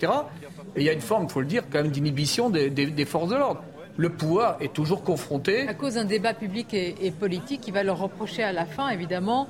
Et 0.75 0.81
il 0.81 0.83
y 0.83 0.89
a 0.89 0.93
une 0.93 1.01
forme, 1.01 1.23
il 1.23 1.29
faut 1.29 1.41
le 1.41 1.47
dire, 1.47 1.63
quand 1.71 1.81
même 1.81 1.91
d'inhibition 1.91 2.49
des 2.49 3.05
forces 3.05 3.29
de 3.29 3.35
l'ordre 3.35 3.63
le 3.97 4.09
pouvoir 4.09 4.57
est 4.61 4.73
toujours 4.73 5.03
confronté. 5.03 5.67
À 5.67 5.73
cause 5.73 5.95
d'un 5.95 6.05
débat 6.05 6.33
public 6.33 6.73
et, 6.73 7.11
politique 7.11 7.61
qui 7.61 7.71
va 7.71 7.83
leur 7.83 7.99
reprocher 7.99 8.43
à 8.43 8.51
la 8.51 8.65
fin, 8.65 8.89
évidemment, 8.89 9.47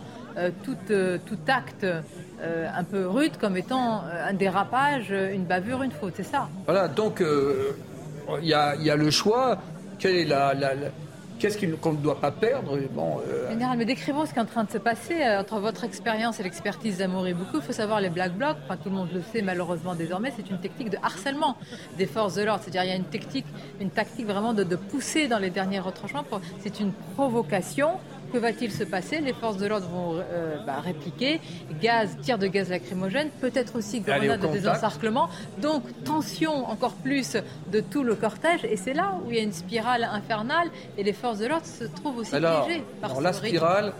tout, 0.64 0.78
euh, 0.90 1.18
tout, 1.26 1.38
acte 1.48 1.84
euh, 1.84 2.68
un 2.76 2.84
peu 2.84 3.08
rude 3.08 3.38
comme 3.38 3.58
étant 3.58 4.04
un 4.04 4.34
dérapage, 4.34 5.12
une 5.12 5.46
bavure, 5.46 5.84
une 5.84 5.92
faute, 5.92 6.14
c'est 6.18 6.24
ça? 6.24 6.50
Voilà, 6.66 6.88
donc 6.88 7.24
il 8.42 8.48
y, 8.48 8.54
a 8.54 8.96
le 8.96 9.12
choix. 9.12 9.58
Quelle 10.00 10.16
est 10.16 10.26
la, 10.26 10.54
Qu'est-ce 11.42 11.58
qu'on 11.78 11.94
ne 11.94 11.98
doit 11.98 12.22
pas 12.22 12.30
perdre? 12.30 12.78
Bon, 12.92 13.20
euh, 13.28 13.50
Général, 13.50 13.76
mais 13.76 13.86
décrivons 13.86 14.28
ce 14.28 14.32
qui 14.32 14.38
est 14.38 14.44
en 14.44 14.46
train 14.46 14.64
de 14.64 14.70
se 14.70 14.78
passer 14.78 15.24
euh, 15.24 15.40
entre 15.40 15.60
votre 15.60 15.84
expérience 15.84 16.40
et 16.40 16.44
l'expertise 16.44 17.00
d'Amory 17.00 17.34
beaucoup. 17.34 17.58
Il 17.58 17.64
faut 17.64 17.74
savoir 17.74 18.00
les 18.00 18.12
black 18.12 18.34
blocs, 18.34 18.58
enfin, 18.64 18.78
tout 18.78 18.90
le 18.90 18.96
monde 18.96 19.10
le 19.12 19.24
sait 19.24 19.42
malheureusement 19.42 19.96
désormais, 19.96 20.32
c'est 20.36 20.52
une 20.52 20.60
technique 20.60 20.92
de 20.92 20.98
harcèlement 21.02 21.58
des 21.98 22.06
forces 22.06 22.36
de 22.36 22.44
l'ordre. 22.44 22.62
C'est-à-dire 22.62 22.84
il 22.84 22.90
y 22.90 22.94
a 22.94 22.96
une 22.96 23.06
technique, 23.06 23.48
une 23.80 23.90
tactique 23.90 24.28
vraiment 24.28 24.54
de, 24.54 24.76
pousser 24.76 25.28
dans 25.28 25.40
les 25.40 25.50
derniers 25.50 25.80
retranchements. 25.80 26.24
C'est 26.60 26.80
une 26.80 26.92
provocation 27.16 27.94
que 28.32 28.38
va-t-il 28.38 28.72
se 28.72 28.84
passer 28.84 29.20
Les 29.20 29.34
forces 29.34 29.58
de 29.58 29.68
l'ordre 29.68 29.88
vont 29.88 30.16
euh, 30.18 30.58
bah, 30.66 30.80
répliquer, 30.80 31.40
gaz, 31.82 32.18
tir 32.22 32.38
de 32.38 32.48
gaz 32.48 32.70
lacrymogène, 32.70 33.30
peut-être 33.42 33.78
aussi 33.78 34.02
grenade 34.02 34.42
de 34.42 34.48
désencerclement. 34.48 35.30
Donc 35.62 35.84
tension 36.04 36.70
encore 36.70 36.94
plus 36.94 37.38
de 37.72 37.80
tout 37.80 38.04
le 38.04 38.16
cortège. 38.16 38.64
Et 38.66 38.78
c'est 38.78 38.94
là 38.94 39.20
où 39.24 39.30
il 39.30 39.38
y 39.38 39.40
a 39.40 39.44
une 39.44 39.52
spirale 39.52 40.04
infernale 40.04 40.70
et 40.98 41.04
les 41.04 41.14
forces 41.14 41.40
de 41.40 41.48
l'ordre 41.48 41.66
se 41.66 41.84
trouvent 41.84 42.18
aussi 42.18 42.32
piégées 42.32 42.84
par 43.02 43.12
alors 43.12 43.22
la 43.22 43.34
spirale, 43.34 43.94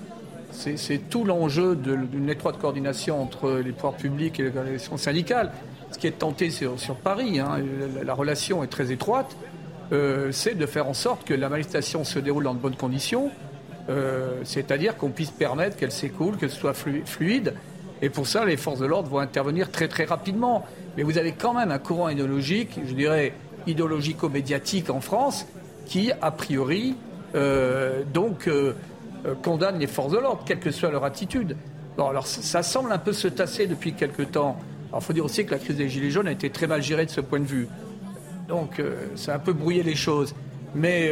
c'est 0.52 1.10
tout 1.10 1.24
l'enjeu 1.24 1.76
d'une 1.76 2.30
étroite 2.30 2.58
coordination 2.58 3.22
entre 3.22 3.62
les 3.64 3.72
pouvoirs 3.72 3.96
publics 3.96 4.40
et 4.40 4.44
les 4.44 4.58
organisations 4.58 4.98
syndicales. 4.98 5.52
Ce 5.92 5.98
qui 5.98 6.08
est 6.08 6.20
tenté 6.20 6.50
sur, 6.50 6.96
Paris, 7.04 7.40
hein, 7.40 7.60
la, 8.04 8.14
relation 8.14 8.64
est 8.64 8.68
très 8.68 8.92
étroite, 8.92 9.36
euh, 9.92 10.32
c'est 10.32 10.56
de 10.56 10.66
faire 10.66 10.88
en 10.88 10.94
sorte 10.94 11.26
que 11.26 11.34
la 11.34 11.50
manifestation 11.50 12.04
se 12.06 12.18
déroule 12.18 12.46
dans 12.46 12.54
de 12.54 12.60
bonnes 12.60 12.78
conditions, 12.78 13.30
euh, 13.90 14.42
c'est-à-dire 14.44 14.98
qu'on 14.98 15.10
puisse 15.10 15.32
permettre 15.32 15.78
qu'elle 15.78 15.92
s'écoule, 15.92 16.38
qu'elle 16.38 16.52
soit 16.52 16.74
fluide. 16.74 17.54
Et 18.02 18.10
pour 18.10 18.28
ça, 18.28 18.46
les 18.46 18.58
forces 18.58 18.80
de 18.80 18.86
l'ordre 18.86 19.10
vont 19.10 19.20
intervenir 19.20 19.72
très 19.72 19.88
très 19.88 20.06
rapidement. 20.06 20.66
Mais 20.98 21.04
vous 21.04 21.18
avez 21.18 21.34
quand 21.34 21.54
même 21.54 21.72
un 21.72 21.78
courant 21.78 22.10
idéologique, 22.10 22.80
je 22.86 22.94
dirais 22.94 23.34
idéologico-médiatique 23.68 24.90
en 24.90 25.02
France, 25.02 25.46
qui, 25.86 26.12
a 26.22 26.32
priori, 26.32 26.96
euh, 27.36 28.04
donc 28.12 28.48
euh, 28.48 28.74
condamne 29.44 29.80
les 29.80 29.88
forces 29.88 30.14
de 30.14 30.18
l'ordre, 30.18 30.44
quelle 30.46 30.60
que 30.60 30.72
soit 30.72 30.90
leur 30.92 31.04
attitude. 31.04 31.56
Bon, 31.98 32.08
alors 32.08 32.26
ça 32.26 32.64
semble 32.64 32.92
un 32.92 32.98
peu 32.98 33.14
se 33.14 33.28
tasser 33.28 33.68
depuis 33.68 33.94
quelque 33.94 34.24
temps. 34.24 34.58
Alors 34.90 35.02
il 35.02 35.06
faut 35.06 35.14
dire 35.14 35.26
aussi 35.26 35.46
que 35.46 35.52
la 35.52 35.60
crise 35.60 35.78
des 35.78 35.90
Gilets 35.90 36.10
jaunes 36.10 36.28
a 36.28 36.32
été 36.32 36.50
très 36.50 36.68
mal 36.68 36.82
gérée 36.82 37.06
de 37.06 37.12
ce 37.12 37.22
point 37.22 37.40
de 37.40 37.46
vue. 37.46 37.68
Donc 38.48 38.82
ça 39.16 39.34
a 39.34 39.36
un 39.36 39.40
peu 39.40 39.54
brouillé 39.54 39.84
les 39.84 39.96
choses. 39.96 40.34
Mais 40.74 41.12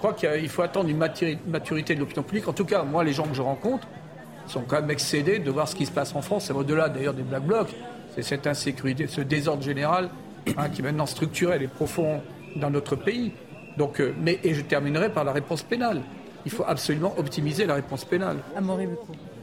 crois 0.00 0.14
qu'il 0.14 0.48
faut 0.48 0.62
attendre 0.62 0.88
une 0.88 0.96
maturité 0.96 1.94
de 1.94 2.00
l'opinion 2.00 2.22
publique. 2.22 2.48
En 2.48 2.52
tout 2.52 2.64
cas, 2.64 2.82
moi, 2.82 3.04
les 3.04 3.12
gens 3.12 3.24
que 3.24 3.34
je 3.34 3.42
rencontre 3.42 3.86
sont 4.46 4.62
quand 4.62 4.80
même 4.80 4.90
excédés 4.90 5.38
de 5.38 5.50
voir 5.50 5.68
ce 5.68 5.76
qui 5.76 5.86
se 5.86 5.92
passe 5.92 6.14
en 6.14 6.22
France. 6.22 6.46
C'est 6.46 6.54
au-delà 6.54 6.88
d'ailleurs 6.88 7.14
des 7.14 7.22
Black 7.22 7.44
Blocs. 7.44 7.74
C'est 8.14 8.22
cette 8.22 8.46
insécurité, 8.46 9.06
ce 9.06 9.20
désordre 9.20 9.62
général 9.62 10.08
hein, 10.56 10.68
qui 10.70 10.80
est 10.80 10.84
maintenant 10.84 11.06
structurel 11.06 11.62
et 11.62 11.68
profond 11.68 12.22
dans 12.56 12.70
notre 12.70 12.96
pays. 12.96 13.32
Donc, 13.76 14.00
euh, 14.00 14.14
mais, 14.20 14.40
et 14.42 14.54
je 14.54 14.62
terminerai 14.62 15.10
par 15.10 15.22
la 15.22 15.32
réponse 15.32 15.62
pénale. 15.62 16.00
Il 16.46 16.50
faut 16.50 16.64
absolument 16.66 17.14
optimiser 17.18 17.66
la 17.66 17.74
réponse 17.74 18.04
pénale. 18.04 18.38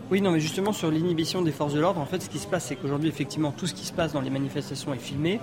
Oui, 0.10 0.22
non, 0.22 0.32
mais 0.32 0.40
justement 0.40 0.74
sur 0.74 0.90
l'inhibition 0.90 1.44
des 1.44 1.52
forces 1.52 1.74
de 1.74 1.80
l'ordre, 1.80 2.02
en 2.02 2.06
fait, 2.06 2.22
ce 2.22 2.30
qui 2.30 2.40
se 2.40 2.48
passe, 2.48 2.66
c'est 2.66 2.76
qu'aujourd'hui, 2.76 3.10
effectivement, 3.10 3.52
tout 3.52 3.68
ce 3.68 3.74
qui 3.74 3.86
se 3.86 3.94
passe 3.94 4.14
dans 4.14 4.22
les 4.22 4.30
manifestations 4.32 4.94
est 4.94 5.00
filmé. 5.00 5.40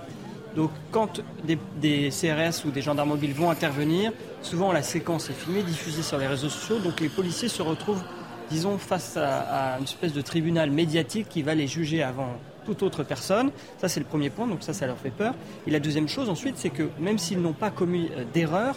Donc 0.57 0.71
quand 0.91 1.21
des, 1.45 2.11
CRS 2.11 2.65
ou 2.65 2.71
des 2.71 2.83
gendarmes 2.83 3.11
mobiles 3.11 3.35
vont 3.35 3.51
intervenir, 3.51 4.13
souvent 4.43 4.73
la 4.73 4.83
séquence 4.83 5.31
est 5.31 5.35
filmée, 5.35 5.63
diffusée 5.63 6.03
sur 6.03 6.19
les 6.19 6.27
réseaux 6.27 6.49
sociaux, 6.49 6.79
donc 6.79 7.01
les 7.01 7.09
policiers 7.09 7.49
se 7.49 7.63
retrouvent, 7.63 8.03
disons, 8.51 8.79
face 8.79 9.17
à, 9.17 9.77
une 9.79 9.85
espèce 9.85 10.13
de 10.13 10.21
tribunal 10.21 10.71
médiatique 10.71 11.29
qui 11.29 11.43
va 11.43 11.55
les 11.55 11.67
juger 11.67 12.03
avant 12.03 12.29
toute 12.65 12.83
autre 12.83 13.03
personne. 13.03 13.51
Ça, 13.79 13.89
c'est 13.89 14.01
le 14.01 14.07
premier 14.07 14.31
point, 14.31 14.47
donc 14.47 14.63
ça, 14.63 14.73
ça 14.73 14.87
leur 14.87 14.97
fait 14.97 15.11
peur. 15.11 15.35
Et 15.67 15.71
la 15.71 15.81
deuxième 15.81 16.09
chose, 16.09 16.31
ensuite, 16.31 16.57
c'est 16.57 16.71
que 16.71 16.89
même 16.99 17.19
s'ils 17.19 17.41
n'ont 17.41 17.53
pas 17.53 17.71
commis 17.71 18.11
euh, 18.17 18.25
d'erreur, 18.33 18.77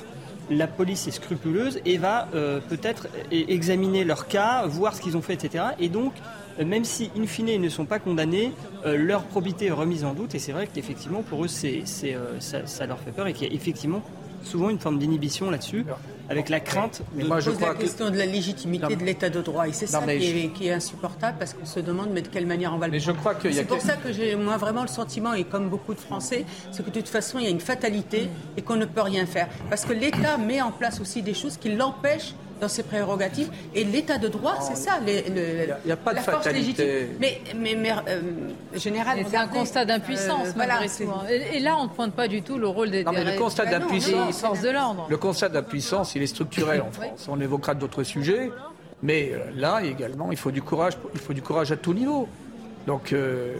la 0.49 0.67
police 0.67 1.07
est 1.07 1.11
scrupuleuse 1.11 1.80
et 1.86 1.97
va 1.97 2.28
euh, 2.34 2.59
peut-être 2.59 3.07
examiner 3.32 4.03
leur 4.03 4.28
cas, 4.28 4.65
voir 4.65 4.95
ce 4.95 5.01
qu'ils 5.01 5.17
ont 5.17 5.21
fait, 5.21 5.34
etc. 5.34 5.65
Et 5.80 5.89
donc, 5.89 6.13
même 6.66 6.84
si, 6.84 7.12
in 7.18 7.26
fine, 7.26 7.49
ils 7.49 7.62
ne 7.62 7.70
sont 7.70 7.86
pas 7.86 7.99
condamnés, 7.99 8.51
euh, 8.86 8.97
leur 8.97 9.24
probité 9.24 9.68
est 9.68 9.72
remise 9.72 10.03
en 10.03 10.14
doute. 10.14 10.36
Et 10.36 10.39
c'est 10.39 10.51
vrai 10.51 10.68
qu'effectivement, 10.72 11.22
pour 11.22 11.43
eux, 11.43 11.47
c'est, 11.47 11.84
euh, 12.05 12.39
ça, 12.39 12.86
leur 12.86 12.99
fait 12.99 13.12
peur 13.12 13.28
et 13.28 13.34
qu'il 13.34 13.47
y 13.47 13.51
a 13.51 13.53
effectivement 13.53 14.01
souvent 14.43 14.70
une 14.70 14.80
forme 14.80 14.97
d'inhibition 14.97 15.49
là-dessus, 15.49 15.86
avec 16.30 16.47
la 16.47 16.60
crainte. 16.60 17.01
de... 17.18 17.26
moi, 17.26 17.39
je 17.39 17.51
crois 17.51 17.70
la 17.70 17.76
question 17.76 18.10
de 18.10 18.18
la 18.18 18.26
légitimité 18.26 18.95
de 18.95 19.03
l'état 19.03 19.30
de 19.30 19.41
droit. 19.41 19.68
Et 19.68 19.74
c'est 19.74 19.88
ça 19.88 20.01
qui, 20.01 20.68
est, 20.68 20.72
insupportable 20.72 21.38
parce 21.38 21.53
qu'on 21.53 21.66
se 21.66 21.80
demande 21.80 22.10
mais 22.14 22.22
de 22.22 22.28
quelle 22.28 22.45
manière 22.45 22.74
on 22.74 22.78
va 22.78 22.88
le 22.88 22.93
mais 22.93 22.99
je 22.99 23.12
crois 23.12 23.36
qu'il 23.36 23.53
C'est 23.53 23.66
pour 23.66 23.82
ça 23.82 23.95
que 23.97 24.14
j'ai, 24.14 24.36
moi, 24.36 24.58
vraiment 24.58 24.84
le 24.84 24.88
sentiment, 24.88 25.34
et 25.34 25.43
comme 25.43 25.70
beaucoup 25.70 25.93
de 25.93 25.99
Français, 25.99 26.45
c'est 26.72 26.84
que 26.84 26.89
de 26.89 26.99
toute 26.99 27.10
façon, 27.10 27.39
il 27.39 27.45
y 27.45 27.47
a 27.47 27.51
une 27.51 27.60
fatalité 27.60 28.30
et 28.55 28.62
qu'on 28.62 28.76
ne 28.76 28.86
peut 28.86 29.01
rien 29.01 29.26
faire. 29.26 29.49
Parce 29.70 29.86
que 29.86 29.93
l'État 29.93 30.38
met 30.38 30.62
en 30.62 30.72
place 30.72 31.01
aussi 31.01 31.22
des 31.22 31.34
choses 31.34 31.58
qui 31.58 31.76
l'empêchent 31.76 32.36
dans 32.60 32.68
ses 32.68 32.84
prérogatives. 32.84 33.49
Et 33.74 33.84
l'état 33.84 34.18
de 34.18 34.28
droit, 34.28 34.60
c'est 34.62 34.78
ça. 34.78 34.99
Il 35.05 35.43
n'y 35.86 35.91
a 35.91 35.97
pas 35.97 36.14
de 36.14 36.20
fatalité. 36.20 37.10
Mais, 37.20 37.41
mais, 37.55 37.76
mais 37.76 37.91
euh, 37.91 38.22
général. 38.76 39.20
C'est 39.30 39.38
un 39.38 39.47
constat 39.47 39.86
d'impuissance, 39.86 40.49
euh, 40.49 40.51
voilà, 40.55 40.80
hein. 40.82 41.26
Et, 41.53 41.60
là, 41.60 41.78
on 41.80 41.84
ne 41.84 41.89
pointe 41.89 42.14
pas 42.14 42.28
du 42.28 42.41
tout 42.41 42.58
le 42.58 42.68
rôle 42.68 42.91
des, 42.91 43.03
non, 43.03 43.12
mais 43.12 43.24
le 43.24 43.38
constat 43.38 43.66
d'impuissance, 43.66 44.39
forces 44.39 44.62
de 44.62 44.70
l'ordre. 44.70 45.08
Le 45.10 45.18
constat 45.18 45.49
d'impuissance, 45.49 46.16
il 46.16 46.22
est 46.22 46.28
structurel 46.28 46.82
en 46.82 46.91
France. 46.91 47.28
On 47.30 47.39
évoquera 47.39 47.74
d'autres 47.74 48.03
sujets. 48.03 48.51
Mais 49.03 49.32
euh, 49.32 49.51
là 49.55 49.82
également, 49.84 50.32
il 50.32 50.38
faut 50.38 50.49
du 50.49 50.64
courage, 50.64 50.93
il 51.14 51.20
faut 51.20 51.34
du 51.34 51.43
courage 51.43 51.72
à 51.72 51.78
tout 51.78 51.93
niveau. 51.93 52.28
Donc, 52.88 53.14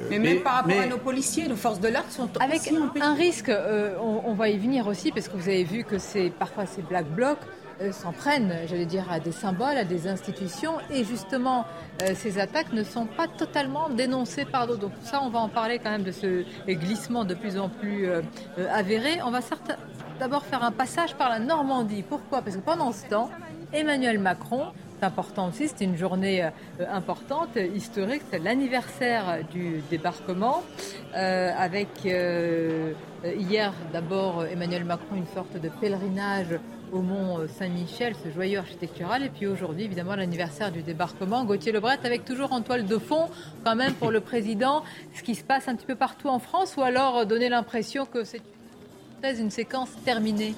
mais 0.10 0.20
même 0.20 0.40
par 0.40 0.54
rapport 0.54 0.80
à 0.80 0.86
nos 0.86 0.98
policiers, 0.98 1.50
nos 1.50 1.58
forces 1.58 1.82
de 1.82 1.90
l'ordre 1.90 2.10
sont 2.10 2.30
avec 2.40 2.62
un 3.02 3.14
risque. 3.14 3.52
on, 3.52 4.22
on, 4.26 4.34
va 4.34 4.48
y 4.48 4.58
venir 4.58 4.88
aussi 4.88 5.12
parce 5.12 5.28
que 5.28 5.36
vous 5.36 5.50
avez 5.50 5.66
vu 5.66 5.84
que 5.84 5.98
c'est 5.98 6.30
parfois 6.30 6.66
ces 6.66 6.82
black 6.82 7.06
blocs 7.08 7.38
euh, 7.42 7.57
s'en 7.92 8.12
prennent, 8.12 8.54
j'allais 8.68 8.86
dire, 8.86 9.06
à 9.12 9.20
des 9.20 9.32
symboles, 9.32 9.78
à 9.78 9.84
des 9.84 10.08
institutions. 10.08 10.74
Et 10.92 11.04
justement, 11.04 11.66
euh, 12.02 12.14
ces 12.16 12.40
attaques 12.40 12.74
ne 12.74 12.84
sont 12.84 13.06
pas 13.06 13.28
totalement 13.28 13.90
dénoncées 13.90 14.46
par 14.46 14.68
d'autres. 14.68 14.82
Donc 14.82 14.92
ça, 15.04 15.22
on 15.24 15.30
va 15.30 15.40
en 15.40 15.50
parler 15.50 15.80
quand 15.80 15.92
même 15.92 16.04
de 16.04 16.12
ce 16.12 16.44
glissement 16.68 17.24
de 17.24 17.34
plus 17.34 17.58
en 17.58 17.70
plus 17.70 18.08
euh, 18.08 18.22
avéré. 18.72 19.22
On 19.24 19.32
va 19.32 19.40
d'abord 20.20 20.44
faire 20.46 20.64
un 20.64 20.72
passage 20.72 21.16
par 21.16 21.30
la 21.30 21.40
Normandie. 21.40 22.04
Pourquoi? 22.04 22.42
Parce 22.42 22.56
que 22.56 22.62
pendant 22.62 22.92
ce 22.92 23.06
temps, 23.06 23.30
Emmanuel 23.74 24.20
Macron 24.20 24.68
c'est 25.00 25.06
important 25.06 25.50
aussi, 25.50 25.68
c'est 25.68 25.86
une 25.86 25.96
journée 25.96 26.50
importante, 26.92 27.56
historique, 27.56 28.24
c'est 28.32 28.40
l'anniversaire 28.40 29.44
du 29.52 29.84
débarquement, 29.92 30.64
avec 31.14 32.04
hier 32.04 33.74
d'abord 33.94 34.44
Emmanuel 34.46 34.86
Macron 34.86 35.18
une 35.18 35.28
sorte 35.28 35.62
de 35.62 35.70
pèlerinage 35.70 36.58
au 36.92 37.02
Mont 37.02 37.48
Saint-Michel, 37.48 38.16
ce 38.24 38.32
joyeux 38.32 38.60
architectural. 38.60 39.24
Et 39.24 39.30
puis 39.30 39.48
aujourd'hui, 39.48 39.86
évidemment, 39.86 40.16
l'anniversaire 40.16 40.72
du 40.72 40.82
débarquement. 40.82 41.44
Gauthier 41.46 41.72
Lebret, 41.72 42.00
avec 42.04 42.26
toujours 42.26 42.54
en 42.54 42.62
toile 42.62 42.86
de 42.86 42.98
fond, 42.98 43.30
quand 43.64 43.76
même, 43.76 43.94
pour 43.94 44.12
le 44.12 44.22
président, 44.22 44.84
ce 45.16 45.24
qui 45.24 45.36
se 45.36 45.44
passe 45.44 45.68
un 45.68 45.76
petit 45.76 45.86
peu 45.86 45.96
partout 45.96 46.30
en 46.30 46.40
France, 46.40 46.76
ou 46.78 46.82
alors 46.82 47.26
donner 47.26 47.50
l'impression 47.50 48.06
que 48.06 48.24
c'est 48.24 48.42
une 49.24 49.52
séquence 49.52 49.90
terminée? 50.06 50.56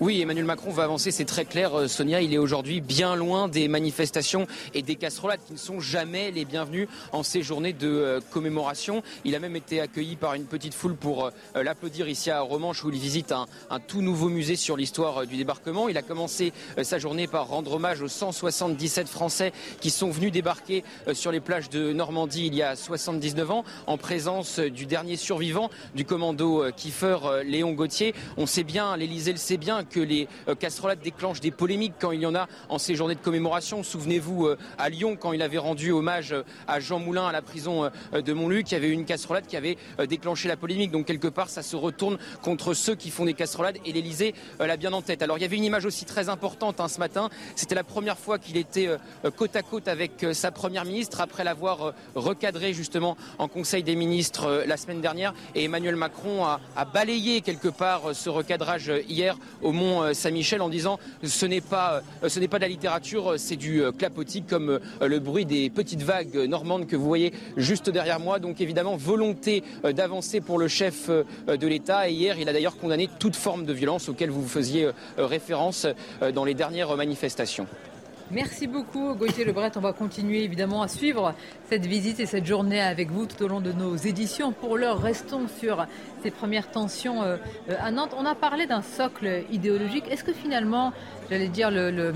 Oui, 0.00 0.22
Emmanuel 0.22 0.46
Macron 0.46 0.70
va 0.70 0.84
avancer, 0.84 1.10
c'est 1.10 1.26
très 1.26 1.44
clair. 1.44 1.78
Euh, 1.78 1.86
Sonia, 1.86 2.22
il 2.22 2.32
est 2.32 2.38
aujourd'hui 2.38 2.80
bien 2.80 3.16
loin 3.16 3.48
des 3.48 3.68
manifestations 3.68 4.46
et 4.72 4.80
des 4.80 4.96
casserolades 4.96 5.40
qui 5.46 5.52
ne 5.52 5.58
sont 5.58 5.78
jamais 5.78 6.30
les 6.30 6.46
bienvenus 6.46 6.88
en 7.12 7.22
ces 7.22 7.42
journées 7.42 7.74
de 7.74 7.86
euh, 7.86 8.20
commémoration. 8.30 9.02
Il 9.26 9.34
a 9.34 9.40
même 9.40 9.56
été 9.56 9.78
accueilli 9.78 10.16
par 10.16 10.32
une 10.32 10.46
petite 10.46 10.72
foule 10.72 10.96
pour 10.96 11.26
euh, 11.26 11.62
l'applaudir 11.62 12.08
ici 12.08 12.30
à 12.30 12.40
Romanche 12.40 12.82
où 12.82 12.88
il 12.88 12.98
visite 12.98 13.30
un, 13.32 13.46
tout 13.88 14.00
nouveau 14.00 14.30
musée 14.30 14.56
sur 14.56 14.74
l'histoire 14.74 15.26
du 15.26 15.36
débarquement. 15.36 15.90
Il 15.90 15.98
a 15.98 16.02
commencé 16.02 16.54
sa 16.82 16.98
journée 16.98 17.26
par 17.26 17.48
rendre 17.48 17.74
hommage 17.74 18.00
aux 18.00 18.08
177 18.08 19.06
Français 19.06 19.52
qui 19.82 19.90
sont 19.90 20.08
venus 20.08 20.32
débarquer 20.32 20.82
sur 21.12 21.30
les 21.30 21.40
plages 21.40 21.68
de 21.68 21.92
Normandie 21.92 22.46
il 22.46 22.54
y 22.54 22.62
a 22.62 22.74
79 22.74 23.50
ans 23.50 23.64
en 23.86 23.98
présence 23.98 24.60
du 24.60 24.86
dernier 24.86 25.16
survivant 25.16 25.68
du 25.94 26.06
commando 26.06 26.70
Kiefer, 26.74 27.18
Léon 27.44 27.72
Gauthier. 27.72 28.14
On 28.38 28.46
sait 28.46 28.64
bien, 28.64 28.96
l'Elysée 28.96 29.32
le 29.32 29.38
sait 29.38 29.56
bien, 29.58 29.84
que 29.90 30.00
les 30.00 30.28
euh, 30.48 30.54
casserolades 30.54 31.00
déclenchent 31.00 31.40
des 31.40 31.50
polémiques 31.50 31.94
quand 31.98 32.12
il 32.12 32.20
y 32.20 32.26
en 32.26 32.34
a 32.34 32.48
en 32.68 32.78
ces 32.78 32.94
journées 32.94 33.14
de 33.14 33.20
commémoration. 33.20 33.82
Souvenez-vous 33.82 34.46
euh, 34.46 34.58
à 34.78 34.88
Lyon 34.88 35.16
quand 35.20 35.32
il 35.32 35.42
avait 35.42 35.58
rendu 35.58 35.90
hommage 35.90 36.32
euh, 36.32 36.42
à 36.66 36.80
Jean 36.80 36.98
Moulin 36.98 37.26
à 37.26 37.32
la 37.32 37.42
prison 37.42 37.90
de 38.12 38.32
Montluc, 38.32 38.70
il 38.70 38.74
y 38.74 38.76
avait 38.76 38.88
eu 38.88 38.92
une 38.92 39.04
casserolade 39.04 39.46
qui 39.46 39.56
avait 39.56 39.76
déclenché 40.08 40.46
la 40.48 40.56
polémique. 40.56 40.92
Donc 40.92 41.06
quelque 41.06 41.26
part, 41.26 41.48
ça 41.48 41.62
se 41.62 41.74
retourne 41.74 42.18
contre 42.42 42.74
ceux 42.74 42.94
qui 42.94 43.10
font 43.10 43.24
des 43.24 43.34
casserolades 43.34 43.78
et 43.84 43.92
l'Elysée 43.92 44.34
l'a 44.60 44.76
bien 44.76 44.92
en 44.92 45.02
tête. 45.02 45.22
Alors 45.22 45.38
il 45.38 45.40
y 45.40 45.44
avait 45.44 45.56
une 45.56 45.64
image 45.64 45.84
aussi 45.84 46.04
très 46.04 46.28
importante 46.28 46.80
hein, 46.80 46.86
ce 46.86 47.00
matin. 47.00 47.28
C'était 47.56 47.74
la 47.74 47.82
première 47.82 48.18
fois 48.18 48.38
qu'il 48.38 48.56
était 48.56 48.88
côte 49.36 49.56
à 49.56 49.62
côte 49.62 49.88
avec 49.88 50.24
sa 50.32 50.52
première 50.52 50.84
ministre 50.84 51.20
après 51.20 51.42
l'avoir 51.42 51.92
recadré 52.14 52.72
justement 52.72 53.16
en 53.38 53.48
Conseil 53.48 53.82
des 53.82 53.96
ministres 53.96 54.64
la 54.66 54.76
semaine 54.76 55.00
dernière. 55.00 55.34
Et 55.54 55.64
Emmanuel 55.64 55.96
Macron 55.96 56.44
a, 56.44 56.60
a 56.76 56.84
balayé 56.84 57.40
quelque 57.40 57.68
part 57.68 58.14
ce 58.14 58.28
recadrage 58.28 58.92
hier 59.08 59.36
au 59.62 59.72
euh, 59.80 60.14
Saint-Michel 60.14 60.62
en 60.62 60.68
disant 60.68 60.98
ce 61.22 61.46
n'est 61.46 61.60
pas, 61.60 62.02
euh, 62.22 62.28
de 62.28 62.58
la 62.58 62.68
littérature, 62.68 63.34
c'est 63.36 63.56
du 63.56 63.82
euh, 63.82 63.92
clapotis 63.92 64.42
comme 64.42 64.80
le 65.00 65.18
bruit 65.18 65.44
des 65.44 65.70
petites 65.70 66.02
vagues 66.02 66.36
normandes 66.36 66.86
que 66.86 66.96
vous 66.96 67.06
voyez 67.06 67.32
juste 67.56 67.90
derrière 67.90 68.20
moi. 68.20 68.38
Donc 68.38 68.60
évidemment, 68.60 68.96
volonté 68.96 69.62
d'avancer 69.84 70.40
pour 70.40 70.58
le 70.58 70.68
chef 70.68 71.08
de 71.08 71.66
l'État. 71.66 72.08
Et 72.08 72.12
hier, 72.12 72.38
il 72.38 72.48
a 72.48 72.52
d'ailleurs 72.52 72.76
condamné 72.76 73.08
toute 73.18 73.36
forme 73.36 73.64
de 73.64 73.72
violence 73.72 74.08
auquel 74.08 74.30
vous 74.30 74.46
faisiez 74.46 74.90
référence 75.16 75.86
dans 76.34 76.44
les 76.44 76.54
dernières 76.54 76.96
manifestations. 76.96 77.66
Merci 78.32 78.68
beaucoup 78.68 79.14
Gauthier 79.14 79.44
Lebret. 79.44 79.72
On 79.74 79.80
va 79.80 79.92
continuer 79.92 80.44
évidemment 80.44 80.82
à 80.82 80.88
suivre 80.88 81.34
cette 81.68 81.84
visite 81.84 82.20
et 82.20 82.26
cette 82.26 82.46
journée 82.46 82.80
avec 82.80 83.10
vous 83.10 83.26
tout 83.26 83.42
au 83.42 83.48
long 83.48 83.60
de 83.60 83.72
nos 83.72 83.96
éditions. 83.96 84.52
Pour 84.52 84.78
l'heure, 84.78 85.02
restons 85.02 85.48
sur 85.48 85.84
ces 86.22 86.30
premières 86.30 86.70
tensions 86.70 87.24
euh, 87.24 87.38
à 87.80 87.90
Nantes. 87.90 88.14
On 88.16 88.24
a 88.24 88.36
parlé 88.36 88.66
d'un 88.66 88.82
socle 88.82 89.42
idéologique. 89.50 90.04
Est-ce 90.08 90.22
que 90.22 90.32
finalement, 90.32 90.92
j'allais 91.28 91.48
dire, 91.48 91.72
le, 91.72 92.12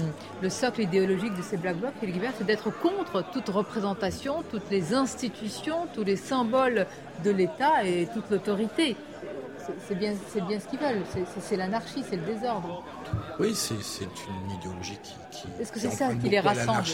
socle 0.49 0.83
idéologique 0.83 1.37
de 1.37 1.43
ces 1.43 1.57
Black 1.57 1.79
Blocs, 1.79 1.95
c'est 2.39 2.47
d'être 2.47 2.71
contre 2.71 3.29
toute 3.33 3.49
représentation, 3.49 4.45
toutes 4.53 4.71
les 4.71 4.95
institutions, 4.95 5.89
tous 5.95 6.05
les 6.05 6.17
symboles 6.17 6.87
de 7.25 7.31
l'État 7.33 7.85
et 7.85 8.07
toute 8.15 8.31
l'autorité 8.31 8.95
c'est 9.87 9.95
bien, 9.95 10.12
bien 10.47 10.61
ce 10.61 10.67
qu'ils 10.67 10.79
veulent. 10.79 11.03
C'est 11.41 11.57
l'anarchie, 11.57 12.05
c'est 12.09 12.17
le 12.17 12.25
désordre. 12.25 12.85
Oui, 13.39 13.55
c'est 13.55 13.75
une 13.75 14.51
idéologie 14.59 14.99
qui. 15.03 15.47
Est-ce 15.61 15.73
que 15.73 15.81
c'est 15.81 15.91
ça 15.91 16.15
qui 16.15 16.29
les 16.29 16.41
rassemble 16.41 16.85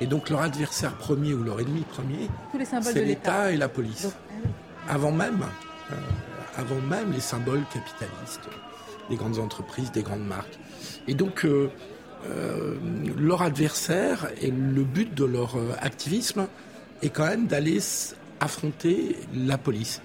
Et 0.00 0.06
donc 0.06 0.30
leur 0.30 0.42
adversaire 0.42 0.96
premier 0.96 1.34
ou 1.34 1.42
leur 1.42 1.60
ennemi 1.60 1.82
premier, 1.82 2.28
c'est 2.82 3.04
l'État 3.04 3.52
et 3.52 3.56
la 3.56 3.68
police. 3.68 4.08
Ah 4.08 4.94
avant 4.94 5.12
même, 5.12 5.42
euh, 5.92 5.94
avant 6.56 6.80
même 6.80 7.12
les 7.12 7.20
symboles 7.20 7.64
capitalistes, 7.72 8.48
des 9.08 9.16
grandes 9.16 9.38
entreprises, 9.38 9.92
des 9.92 10.02
grandes 10.02 10.26
marques. 10.26 10.58
Et 11.08 11.14
donc 11.14 11.44
euh, 11.44 11.70
euh, 12.26 12.74
leur 13.18 13.42
adversaire 13.42 14.28
et 14.40 14.50
le 14.50 14.82
but 14.82 15.14
de 15.14 15.24
leur 15.24 15.56
activisme 15.80 16.46
est 17.02 17.08
quand 17.08 17.26
même 17.26 17.46
d'aller 17.46 17.78
affronter 18.40 19.16
la 19.34 19.58
police. 19.58 20.02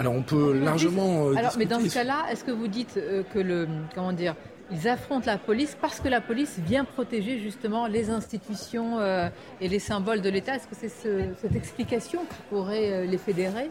Alors 0.00 0.14
on 0.14 0.22
peut 0.22 0.58
largement. 0.58 1.26
Euh, 1.26 1.34
alors, 1.34 1.52
mais 1.58 1.66
dans 1.66 1.78
ce 1.78 1.92
cas-là, 1.92 2.24
est-ce 2.30 2.42
que 2.42 2.50
vous 2.50 2.68
dites 2.68 2.96
euh, 2.96 3.22
que 3.34 3.38
le 3.38 3.68
comment 3.94 4.14
dire 4.14 4.34
ils 4.72 4.88
affrontent 4.88 5.26
la 5.26 5.36
police 5.36 5.76
parce 5.78 6.00
que 6.00 6.08
la 6.08 6.22
police 6.22 6.58
vient 6.64 6.84
protéger 6.84 7.38
justement 7.40 7.86
les 7.86 8.08
institutions 8.08 8.98
euh, 9.00 9.28
et 9.60 9.68
les 9.68 9.78
symboles 9.78 10.22
de 10.22 10.30
l'État? 10.30 10.54
Est-ce 10.54 10.68
que 10.68 10.74
c'est 10.74 10.88
cette 10.88 11.54
explication 11.54 12.20
qui 12.20 12.36
pourrait 12.48 13.06
les 13.06 13.18
fédérer? 13.18 13.70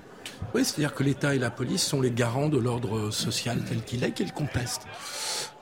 Oui, 0.54 0.64
c'est-à-dire 0.64 0.94
que 0.94 1.02
l'État 1.02 1.34
et 1.34 1.40
la 1.40 1.50
police 1.50 1.82
sont 1.82 2.00
les 2.00 2.12
garants 2.12 2.50
de 2.50 2.60
l'ordre 2.60 3.10
social 3.10 3.64
tel 3.68 3.82
qu'il 3.82 4.04
est 4.04 4.12
qu'ils 4.12 4.34
contestent. 4.34 4.86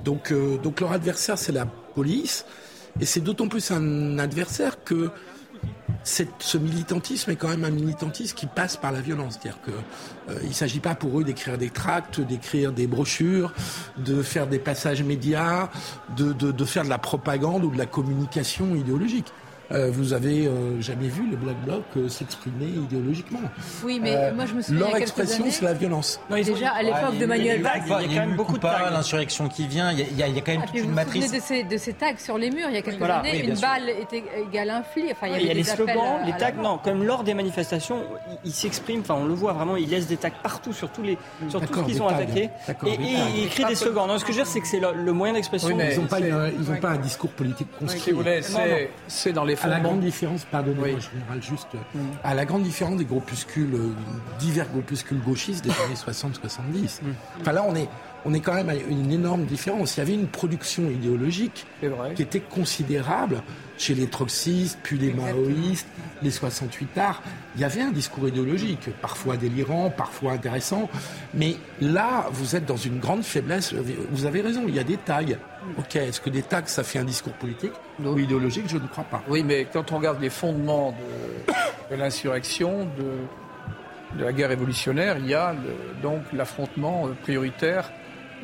Donc, 0.04 0.34
donc 0.64 0.82
leur 0.82 0.92
adversaire, 0.92 1.38
c'est 1.38 1.54
la 1.54 1.68
police. 1.68 2.46
Et 3.00 3.06
c'est 3.06 3.22
d'autant 3.22 3.48
plus 3.48 3.72
un 3.72 4.18
adversaire 4.18 4.84
que 4.84 5.12
ce 6.04 6.58
militantisme 6.58 7.32
est 7.32 7.36
quand 7.36 7.50
même 7.50 7.66
un 7.66 7.72
militantisme 7.72 8.36
qui 8.36 8.46
passe 8.46 8.78
par 8.78 8.92
la 8.92 9.02
violence. 9.02 9.38
C'est-à-dire 9.40 9.62
qu'il 9.62 10.36
euh, 10.36 10.48
ne 10.48 10.54
s'agit 10.54 10.80
pas 10.80 10.96
pour 10.96 11.20
eux 11.20 11.24
d'écrire 11.24 11.58
des 11.58 11.70
tracts, 11.70 12.22
d'écrire 12.22 12.72
des 12.72 12.88
brochures, 12.88 13.54
de 13.98 14.22
faire 14.22 14.48
des 14.48 14.60
passages 14.60 15.04
médias, 15.04 15.70
de 16.16 16.66
faire 16.66 16.84
de 16.84 16.90
la 16.90 16.98
propagande 16.98 17.66
ou 17.66 17.72
de 17.72 17.78
la 17.78 17.86
communication 17.86 18.76
idéologique. 18.76 19.34
Euh, 19.72 19.90
vous 19.92 20.14
avez 20.14 20.48
euh, 20.48 20.80
jamais 20.80 21.10
vu 21.10 21.30
le 21.30 21.36
Black 21.36 21.58
Bloc 21.66 21.84
euh, 21.98 22.08
s'exprimer 22.08 22.68
idéologiquement. 22.68 23.42
Oui, 23.84 24.00
mais 24.02 24.32
moi 24.32 24.46
je 24.46 24.54
me 24.54 24.62
souviens. 24.62 24.80
Leur 24.80 24.96
expression, 24.96 25.46
c'est 25.50 25.66
la 25.66 25.74
violence. 25.74 26.22
déjà 26.32 26.70
à 26.72 26.84
l'époque 26.84 27.18
de 27.20 27.26
Manuel 27.26 27.62
Valls, 27.62 27.82
il 27.86 27.90
y 27.90 27.94
a, 27.94 28.22
quand 28.22 28.28
même 28.28 28.36
beaucoup 28.36 28.58
de 28.58 28.62
tags. 28.62 28.90
l'insurrection 28.92 29.50
qui 29.50 29.68
vient, 29.68 29.92
il 29.92 30.18
y, 30.18 30.24
a, 30.24 30.28
quand 30.28 30.54
même 30.54 30.62
ah, 30.64 30.68
toute 30.68 30.84
une 30.84 30.94
matrice. 30.94 31.32
De 31.32 31.40
ces, 31.42 31.64
de 31.64 31.78
ces 31.78 31.94
tags 31.94 32.18
sur 32.18 32.38
les 32.38 32.50
murs, 32.50 32.68
il 32.70 32.76
y 32.76 32.78
a 32.78 32.82
quelques 32.82 33.02
années, 33.02 33.44
une 33.44 33.60
balle 33.60 33.90
était 33.90 34.24
égale 34.48 34.70
un 34.70 34.84
fli. 34.84 35.12
Enfin, 35.12 35.28
il 35.28 35.46
y, 35.46 35.50
a, 35.50 35.54
les 35.54 35.64
slogans, 35.64 36.26
les 36.26 36.32
tags. 36.38 36.54
Non, 36.62 36.78
comme 36.78 37.04
lors 37.04 37.24
des 37.24 37.34
manifestations, 37.34 38.04
il, 38.46 38.52
s'exprime. 38.52 39.02
Enfin, 39.02 39.16
on 39.20 39.26
le 39.26 39.34
voit 39.34 39.52
vraiment, 39.52 39.76
il 39.76 39.90
laisse 39.90 40.08
des 40.08 40.18
tags 40.18 40.30
partout 40.30 40.72
sur 40.72 40.90
tous 40.90 41.02
les, 41.02 41.18
sur 41.50 41.60
tout 41.60 41.74
ce 41.74 41.80
qu'ils 41.82 42.02
ont 42.02 42.08
attaqué. 42.08 42.50
Et, 42.86 42.98
il 43.36 43.44
écrit 43.46 43.66
des 43.66 43.76
slogans. 43.76 44.08
Non, 44.08 44.18
ce 44.18 44.24
que 44.24 44.32
je 44.32 44.38
veux 44.38 44.44
dire, 44.44 44.52
c'est 44.52 44.62
que 44.62 44.68
c'est 44.68 44.80
le, 44.80 45.12
moyen 45.12 45.34
d'expression. 45.34 45.78
Ils 45.78 46.00
n'ont 46.00 46.78
pas 46.80 46.90
un 46.90 46.98
discours 46.98 47.32
politique 47.32 47.68
construit. 47.78 48.16
C'est 49.08 49.34
dans 49.34 49.44
les 49.44 49.57
à 49.62 49.68
la 49.68 49.80
grande 49.80 50.00
différence, 50.00 50.46
pardonnez-moi, 50.46 50.88
général, 50.88 51.42
juste, 51.42 51.68
mm. 51.74 52.00
à 52.24 52.34
la 52.34 52.46
grande 52.46 52.64
différence 52.64 52.98
des 52.98 53.06
groupuscules, 53.06 53.74
euh, 53.74 53.92
divers 54.40 54.68
groupuscules 54.70 55.22
gauchistes 55.22 55.64
des 55.64 55.72
années 55.72 55.96
60-70. 55.96 57.02
Mm. 57.02 57.14
Enfin 57.42 57.52
là, 57.52 57.64
on 57.68 57.76
est, 57.76 57.90
on 58.26 58.34
est 58.34 58.40
quand 58.40 58.54
même 58.54 58.70
à 58.70 58.76
une 58.76 59.12
énorme 59.12 59.46
différence. 59.46 59.98
Il 59.98 60.00
y 60.00 60.04
avait 60.04 60.14
une 60.14 60.28
production 60.28 60.90
idéologique 60.90 61.66
qui 62.16 62.22
était 62.22 62.42
considérable 62.42 63.42
chez 63.78 63.94
les 63.94 64.08
troxistes, 64.08 64.80
puis 64.84 64.98
les 64.98 65.14
maoïstes, 65.14 65.88
les 66.22 66.32
68 66.32 66.98
arts. 66.98 67.22
Il 67.56 67.62
y 67.62 67.64
avait 67.64 67.82
un 67.82 67.92
discours 67.92 68.28
idéologique, 68.28 68.90
parfois 69.02 69.38
délirant, 69.38 69.90
parfois 69.90 70.34
intéressant. 70.34 70.90
Mais 71.34 71.56
là, 71.82 72.28
vous 72.32 72.56
êtes 72.56 72.66
dans 72.66 72.78
une 72.78 73.00
grande 73.00 73.24
faiblesse. 73.24 73.74
Vous 74.12 74.26
avez 74.26 74.42
raison, 74.42 74.64
il 74.68 74.76
y 74.76 74.80
a 74.80 74.84
des 74.84 74.98
tags. 74.98 75.24
Ok, 75.78 75.96
est-ce 75.96 76.22
que 76.22 76.30
des 76.30 76.44
tags, 76.44 76.66
ça 76.66 76.84
fait 76.84 77.00
un 77.00 77.04
discours 77.04 77.34
politique 77.34 77.74
ou 78.04 78.18
idéologique? 78.18 78.66
Je 78.68 78.78
ne 78.78 78.88
crois 78.88 79.04
pas. 79.04 79.24
Oui, 79.28 79.44
mais 79.44 79.68
quand 79.72 79.92
on 79.92 79.98
regarde 79.98 80.22
les 80.22 80.30
fondements 80.30 80.92
de, 80.92 81.96
de 81.96 82.00
l'insurrection, 82.00 82.88
de, 82.98 84.18
de, 84.18 84.24
la 84.24 84.34
guerre 84.34 84.50
révolutionnaire, 84.50 85.18
il 85.18 85.28
y 85.28 85.34
a 85.34 85.56
donc 86.02 86.22
l'affrontement 86.34 87.10
prioritaire 87.24 87.92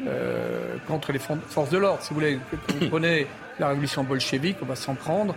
euh, 0.08 0.76
contre 0.88 1.12
les 1.12 1.20
forces 1.20 1.70
de 1.70 1.78
l'ordre. 1.78 2.02
Si 2.02 2.10
vous 2.10 2.20
voulez, 2.20 2.40
quand 2.50 2.74
vous 2.80 2.88
prenez 2.90 3.28
la 3.60 3.70
révolution 3.70 4.04
bolchevique, 4.04 4.58
on 4.62 4.66
va 4.66 4.76
s'en 4.76 4.96
prendre. 4.96 5.36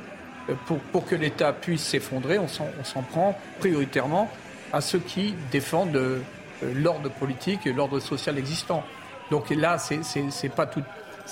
Euh, 0.49 0.55
pour, 0.67 0.79
pour 0.79 1.07
que 1.07 1.15
l'État 1.15 1.53
puisse 1.53 1.83
s'effondrer, 1.83 2.39
on 2.39 2.49
s'en 2.49 3.03
prend 3.03 3.39
prioritairement 3.59 4.31
à 4.73 4.81
ceux 4.81 4.99
qui 4.99 5.35
défendent 5.51 5.97
euh, 5.97 6.21
l'ordre 6.63 7.11
politique 7.11 7.67
et 7.67 7.73
l'ordre 7.73 8.01
social 8.01 8.39
existant. 8.39 8.83
Donc 9.31 9.51
là, 9.51 9.79
c'est 9.79 10.49
pas 10.55 10.67
tout. 10.67 10.83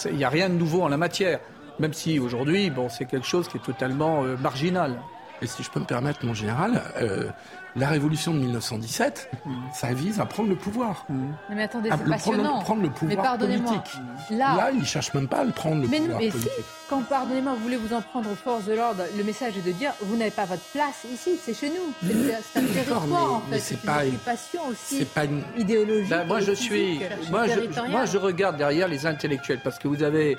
Il 0.06 0.16
n'y 0.16 0.24
a 0.24 0.28
rien 0.28 0.48
de 0.48 0.54
nouveau 0.54 0.82
en 0.82 0.88
la 0.88 0.96
matière. 0.96 1.40
Même 1.78 1.92
si 1.92 2.18
aujourd'hui, 2.18 2.70
bon, 2.70 2.88
c'est 2.88 3.04
quelque 3.04 3.26
chose 3.26 3.48
qui 3.48 3.56
est 3.56 3.64
totalement 3.64 4.24
euh, 4.24 4.36
marginal. 4.36 4.96
Et 5.44 5.46
si 5.46 5.62
je 5.62 5.70
peux 5.70 5.78
me 5.80 5.84
permettre, 5.84 6.24
mon 6.24 6.32
général, 6.32 6.82
euh, 7.00 7.28
la 7.76 7.88
révolution 7.88 8.32
de 8.32 8.38
1917, 8.38 9.30
ça 9.74 9.92
vise 9.92 10.18
à 10.18 10.24
prendre 10.26 10.48
le 10.48 10.56
pouvoir. 10.56 11.04
Mais 11.50 11.64
attendez, 11.64 11.90
À 11.90 11.98
c'est 11.98 12.04
le 12.04 12.10
passionnant. 12.10 12.42
prendre, 12.44 12.64
prendre 12.64 12.82
le 12.82 12.88
mais 12.88 12.94
pouvoir 12.94 13.22
pardonnez-moi. 13.22 13.72
politique. 13.72 14.00
Là, 14.30 14.56
Là, 14.56 14.70
ils 14.72 14.80
ne 14.80 14.84
cherchent 14.84 15.12
même 15.12 15.28
pas 15.28 15.40
à 15.40 15.44
le 15.44 15.50
prendre, 15.52 15.82
le 15.82 15.88
mais, 15.88 15.98
non, 15.98 16.04
pouvoir 16.06 16.20
mais 16.22 16.30
si, 16.30 16.38
politique. 16.38 16.64
quand 16.88 17.02
pardonnez-moi, 17.02 17.52
vous 17.54 17.60
voulez 17.62 17.76
vous 17.76 17.92
en 17.92 18.00
prendre 18.00 18.30
aux 18.30 18.34
forces 18.36 18.64
de 18.64 18.72
l'ordre, 18.74 19.02
le 19.16 19.22
message 19.24 19.58
est 19.58 19.66
de 19.66 19.72
dire 19.72 19.92
vous 20.00 20.16
n'avez 20.16 20.30
pas 20.30 20.46
votre 20.46 20.62
place 20.72 21.04
ici, 21.12 21.36
c'est 21.42 21.52
chez 21.54 21.68
nous. 21.68 21.92
C'est 22.02 22.14
c'est 22.52 22.58
un 22.60 22.62
territoire 22.62 23.06
mais- 23.06 23.16
en 23.16 23.42
mais 23.50 23.56
fait. 23.58 23.62
c'est 23.76 23.82
pas 23.82 24.04
une 24.06 24.14
aussi 24.70 24.98
c'est 24.98 25.12
pas 25.12 25.24
une- 25.24 25.42
idéologique. 25.58 26.08
Ben, 26.08 26.24
moi, 26.26 26.40
et 26.40 26.44
je 26.44 26.52
suis. 26.52 27.00
Moi 27.30 27.46
je, 27.48 27.90
moi, 27.90 28.04
regarde 28.18 28.56
derrière 28.56 28.88
les 28.88 29.04
intellectuels 29.04 29.60
parce 29.62 29.78
que 29.78 29.88
vous 29.88 30.02
avez 30.02 30.38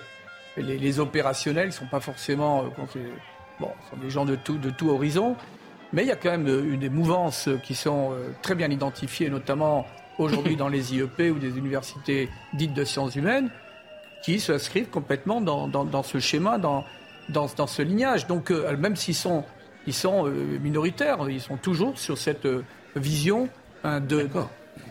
les, 0.58 0.78
les 0.80 1.00
opérationnels, 1.00 1.68
ils 1.68 1.74
sont 1.74 1.86
pas 1.86 2.00
forcément. 2.00 2.64
euh, 2.64 3.00
bon, 3.60 3.70
ce 3.84 3.96
sont 3.96 4.02
des 4.02 4.10
gens 4.10 4.26
de 4.26 4.36
tout, 4.36 4.58
de 4.58 4.70
tout 4.70 4.90
horizon, 4.90 5.36
mais 5.94 6.04
il 6.04 6.08
y 6.08 6.12
a 6.12 6.16
quand 6.16 6.32
même 6.32 6.48
une 6.48 6.80
des 6.80 6.90
mouvances 6.90 7.50
qui 7.64 7.76
sont 7.76 8.12
euh, 8.12 8.30
très 8.42 8.56
bien 8.56 8.70
identifiées, 8.70 9.30
notamment 9.30 9.86
aujourd'hui 10.18 10.56
dans 10.56 10.68
les 10.68 10.96
IEP 10.96 11.32
ou 11.32 11.40
des 11.40 11.58
universités 11.58 12.30
dites 12.54 12.74
de 12.74 12.84
sciences 12.84 13.16
humaines, 13.16 13.50
qui 14.24 14.40
s'inscrivent 14.40 14.90
complètement 14.90 15.42
dans, 15.42 15.68
dans, 15.68 16.04
ce 16.04 16.20
schéma, 16.20 16.58
dans, 16.58 16.84
dans, 17.30 17.48
dans 17.56 17.68
ce 17.68 17.82
lignage. 17.82 18.28
Donc, 18.28 18.52
euh, 18.52 18.76
même 18.78 18.96
s'ils 18.96 19.16
sont, 19.16 19.44
ils 19.88 19.94
sont 19.94 20.26
euh, 20.28 20.60
minoritaires, 20.60 21.30
ils 21.30 21.42
sont 21.42 21.58
toujours 21.58 21.98
sur 22.00 22.18
cette 22.18 22.48
vision 22.96 23.50
hein, 23.84 24.00
de. 24.00 24.28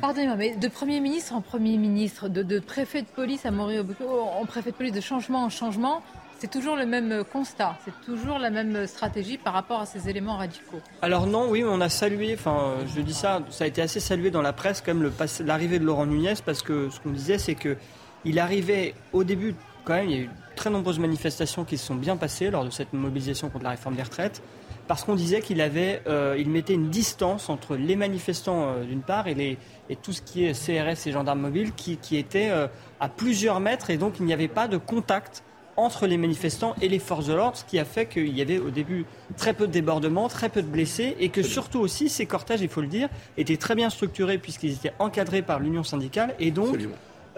Pardonnez-moi, 0.01 0.37
mais 0.37 0.57
de 0.57 0.69
Premier 0.69 1.01
ministre 1.01 1.35
en 1.35 1.41
Premier 1.41 1.77
ministre, 1.77 2.29
de, 2.29 2.59
préfet 2.59 3.03
de 3.03 3.07
police 3.07 3.45
à 3.47 3.51
Maurice 3.51 3.81
en 4.01 4.45
préfet 4.47 4.71
de 4.71 4.77
police, 4.77 4.93
de 4.93 5.01
changement 5.01 5.45
en 5.45 5.51
changement, 5.51 6.03
c'est 6.39 6.51
toujours 6.51 6.77
le 6.77 6.87
même 6.87 7.13
euh, 7.13 7.25
constat, 7.25 7.77
c'est 7.85 7.95
toujours 8.05 8.39
la 8.39 8.51
même 8.51 8.87
stratégie 8.87 9.39
par 9.39 9.53
rapport 9.53 9.81
à 9.81 9.87
ces 9.87 10.09
éléments 10.09 10.37
radicaux. 10.37 10.81
Alors 11.03 11.27
non, 11.27 11.49
oui, 11.51 11.65
on 11.67 11.81
a 11.81 11.89
salué, 11.89 12.35
enfin 12.39 12.59
euh, 12.59 12.85
je 12.95 13.01
dis 13.01 13.15
ça, 13.15 13.41
ça 13.51 13.65
a 13.65 13.67
été 13.67 13.83
assez 13.83 14.01
salué 14.01 14.31
dans 14.31 14.43
la 14.43 14.53
presse 14.53 14.83
quand 14.85 14.95
même 14.95 15.11
l'arrivée 15.45 15.79
de 15.79 15.85
Laurent 15.85 16.07
Nunez 16.07 16.35
parce 16.45 16.63
que 16.63 16.91
ce 16.91 17.01
qu'on 17.01 17.11
disait 17.11 17.39
c'est 17.39 17.55
que 17.55 17.77
il 18.25 18.39
arrivait 18.39 18.95
au 19.13 19.25
début 19.25 19.55
quand 19.85 19.95
même, 19.95 20.09
il 20.09 20.17
y 20.17 20.21
a 20.21 20.23
eu 20.25 20.31
très 20.57 20.71
nombreuses 20.71 20.99
manifestations 20.99 21.65
qui 21.65 21.77
se 21.77 21.87
sont 21.87 21.95
bien 21.95 22.17
passées 22.17 22.51
lors 22.51 22.65
de 22.65 22.71
cette 22.71 22.93
mobilisation 22.93 23.51
contre 23.51 23.65
la 23.65 23.71
réforme 23.71 23.97
des 23.97 24.03
retraites 24.03 24.43
parce 24.87 25.05
qu'on 25.05 25.15
disait 25.15 25.41
qu'il 25.41 25.61
avait, 25.61 26.03
euh, 26.07 26.37
il 26.39 26.51
mettait 26.51 26.75
une 26.75 26.91
distance 26.91 27.49
entre 27.49 27.77
les 27.77 27.97
manifestants 27.97 28.69
euh, 28.69 28.85
d'une 28.85 29.01
part 29.01 29.29
et, 29.29 29.59
tout 30.03 30.13
ce 30.13 30.23
qui 30.23 30.45
est 30.45 30.53
CRS 30.53 31.07
et 31.07 31.13
gendarmes 31.13 31.41
mobiles 31.41 31.73
qui, 31.73 32.17
étaient 32.17 32.51
euh, 32.51 32.67
à 33.01 33.09
plusieurs 33.09 33.61
mètres 33.61 33.91
et 33.91 33.97
donc 33.97 34.15
il 34.19 34.27
n'y 34.27 34.33
avait 34.33 34.49
pas 34.49 34.69
de 34.69 34.77
contact 34.77 35.43
entre 35.77 36.07
les 36.07 36.17
manifestants 36.17 36.75
et 36.81 36.89
les 36.89 36.99
forces 36.99 37.27
de 37.27 37.35
l'ordre, 37.35 37.57
ce 37.57 37.65
qui 37.65 37.79
a 37.79 37.85
fait 37.85 38.07
qu'il 38.07 38.37
y 38.37 38.41
avait 38.43 38.59
au 38.59 38.71
début 38.71 39.05
très 39.37 39.53
peu 39.55 39.67
de 39.67 39.73
débordements, 39.73 40.29
très 40.29 40.49
peu 40.49 40.63
de 40.63 40.67
blessés, 40.69 41.17
et 41.19 41.29
que 41.31 41.43
surtout 41.43 41.81
aussi 41.81 42.09
ces 42.09 42.27
cortèges, 42.27 42.61
il 42.61 42.69
faut 42.69 42.81
le 42.81 42.87
dire, 42.87 43.09
étaient 43.37 43.57
très 43.57 43.75
bien 43.75 43.91
structurés 43.91 44.39
puisqu'ils 44.39 44.73
étaient 44.73 44.93
encadrés 44.99 45.43
par 45.43 45.59
l'union 45.61 45.83
syndicale, 45.85 46.35
et 46.39 46.51
donc 46.51 46.77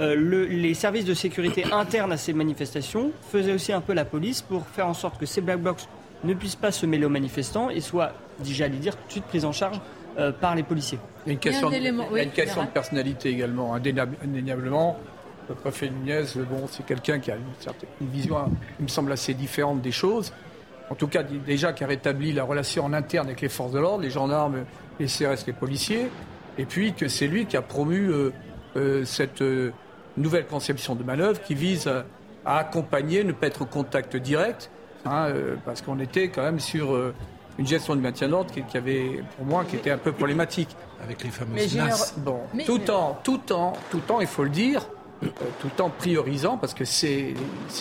euh, 0.00 0.14
le- 0.14 0.44
les 0.46 0.74
services 0.74 1.06
de 1.06 1.14
sécurité 1.14 1.64
internes 1.72 2.12
à 2.12 2.16
ces 2.18 2.32
manifestations 2.34 3.12
faisaient 3.32 3.54
aussi 3.54 3.72
un 3.72 3.80
peu 3.80 3.94
la 3.94 4.04
police 4.04 4.42
pour 4.42 4.66
faire 4.66 4.86
en 4.86 4.94
sorte 4.94 5.18
que 5.18 5.24
ces 5.26 5.40
black 5.40 5.60
blocs 5.60 5.80
ne 6.24 6.34
puissent 6.34 6.56
pas 6.56 6.72
se 6.72 6.84
mêler 6.86 7.06
aux 7.06 7.10
manifestants 7.10 7.70
et 7.70 7.80
soient, 7.80 8.12
j'allais 8.44 8.76
dire, 8.76 8.96
tout 8.96 9.06
de 9.06 9.12
suite 9.12 9.24
pris 9.24 9.44
en 9.44 9.52
charge 9.52 9.80
euh, 10.18 10.32
par 10.32 10.54
les 10.54 10.62
policiers. 10.62 10.98
Il 11.24 11.28
y 11.28 11.30
a 11.30 11.32
une 11.34 11.38
question, 11.38 11.68
de, 11.68 11.74
il 12.10 12.16
y 12.16 12.20
a 12.20 12.22
une 12.24 12.30
question 12.30 12.62
de 12.62 12.68
personnalité 12.68 13.30
également, 13.30 13.74
indéniable- 13.74 14.16
indéniablement. 14.22 14.98
Le 15.48 15.54
préfet 15.54 15.88
Nunez, 15.90 16.24
bon, 16.50 16.66
c'est 16.70 16.84
quelqu'un 16.84 17.18
qui 17.20 17.30
a 17.30 17.36
une, 17.36 17.42
certaine, 17.60 17.88
une 18.00 18.08
vision, 18.08 18.36
il 18.80 18.84
me 18.84 18.88
semble, 18.88 19.12
assez 19.12 19.32
différente 19.34 19.80
des 19.80 19.92
choses. 19.92 20.32
En 20.90 20.94
tout 20.94 21.08
cas, 21.08 21.22
déjà 21.22 21.72
qui 21.72 21.84
a 21.84 21.86
rétabli 21.86 22.32
la 22.32 22.44
relation 22.44 22.84
en 22.84 22.92
interne 22.92 23.26
avec 23.28 23.40
les 23.40 23.48
forces 23.48 23.72
de 23.72 23.78
l'ordre, 23.78 24.02
les 24.02 24.10
gendarmes, 24.10 24.64
les 24.98 25.06
CRS, 25.06 25.44
les 25.46 25.52
policiers. 25.52 26.08
Et 26.58 26.64
puis 26.64 26.94
que 26.94 27.06
c'est 27.08 27.26
lui 27.26 27.46
qui 27.46 27.56
a 27.56 27.62
promu 27.62 28.08
euh, 28.08 28.32
euh, 28.76 29.04
cette 29.04 29.42
euh, 29.42 29.72
nouvelle 30.16 30.46
conception 30.46 30.94
de 30.94 31.02
manœuvre 31.04 31.40
qui 31.42 31.54
vise 31.54 31.86
à, 31.86 32.04
à 32.44 32.58
accompagner, 32.58 33.24
ne 33.24 33.32
pas 33.32 33.48
être 33.48 33.62
au 33.62 33.66
contact 33.66 34.16
direct, 34.16 34.70
hein, 35.04 35.26
euh, 35.28 35.56
parce 35.64 35.82
qu'on 35.82 35.98
était 36.00 36.28
quand 36.28 36.42
même 36.42 36.60
sur 36.60 36.94
euh, 36.94 37.12
une 37.58 37.66
gestion 37.66 37.94
du 37.94 38.00
maintien 38.02 38.26
de 38.28 38.32
l'ordre 38.32 38.52
qui, 38.52 38.62
qui 38.62 38.76
avait, 38.78 39.22
pour 39.36 39.44
moi, 39.46 39.64
qui 39.64 39.76
était 39.76 39.90
un 39.90 39.98
peu 39.98 40.12
problématique. 40.12 40.70
Avec 41.02 41.22
les 41.24 41.30
fameuses 41.30 41.74
Mais 41.76 41.82
NAS. 41.84 42.14
Bon, 42.18 42.40
Mais- 42.54 42.64
tout 42.64 42.90
en, 42.90 43.18
tout 43.22 43.52
en, 43.52 43.74
tout 43.90 44.00
en, 44.10 44.20
il 44.20 44.26
faut 44.26 44.44
le 44.44 44.50
dire, 44.50 44.88
tout 45.60 45.82
en 45.82 45.90
priorisant, 45.90 46.58
parce 46.58 46.74
que 46.74 46.84
c'est, 46.84 47.34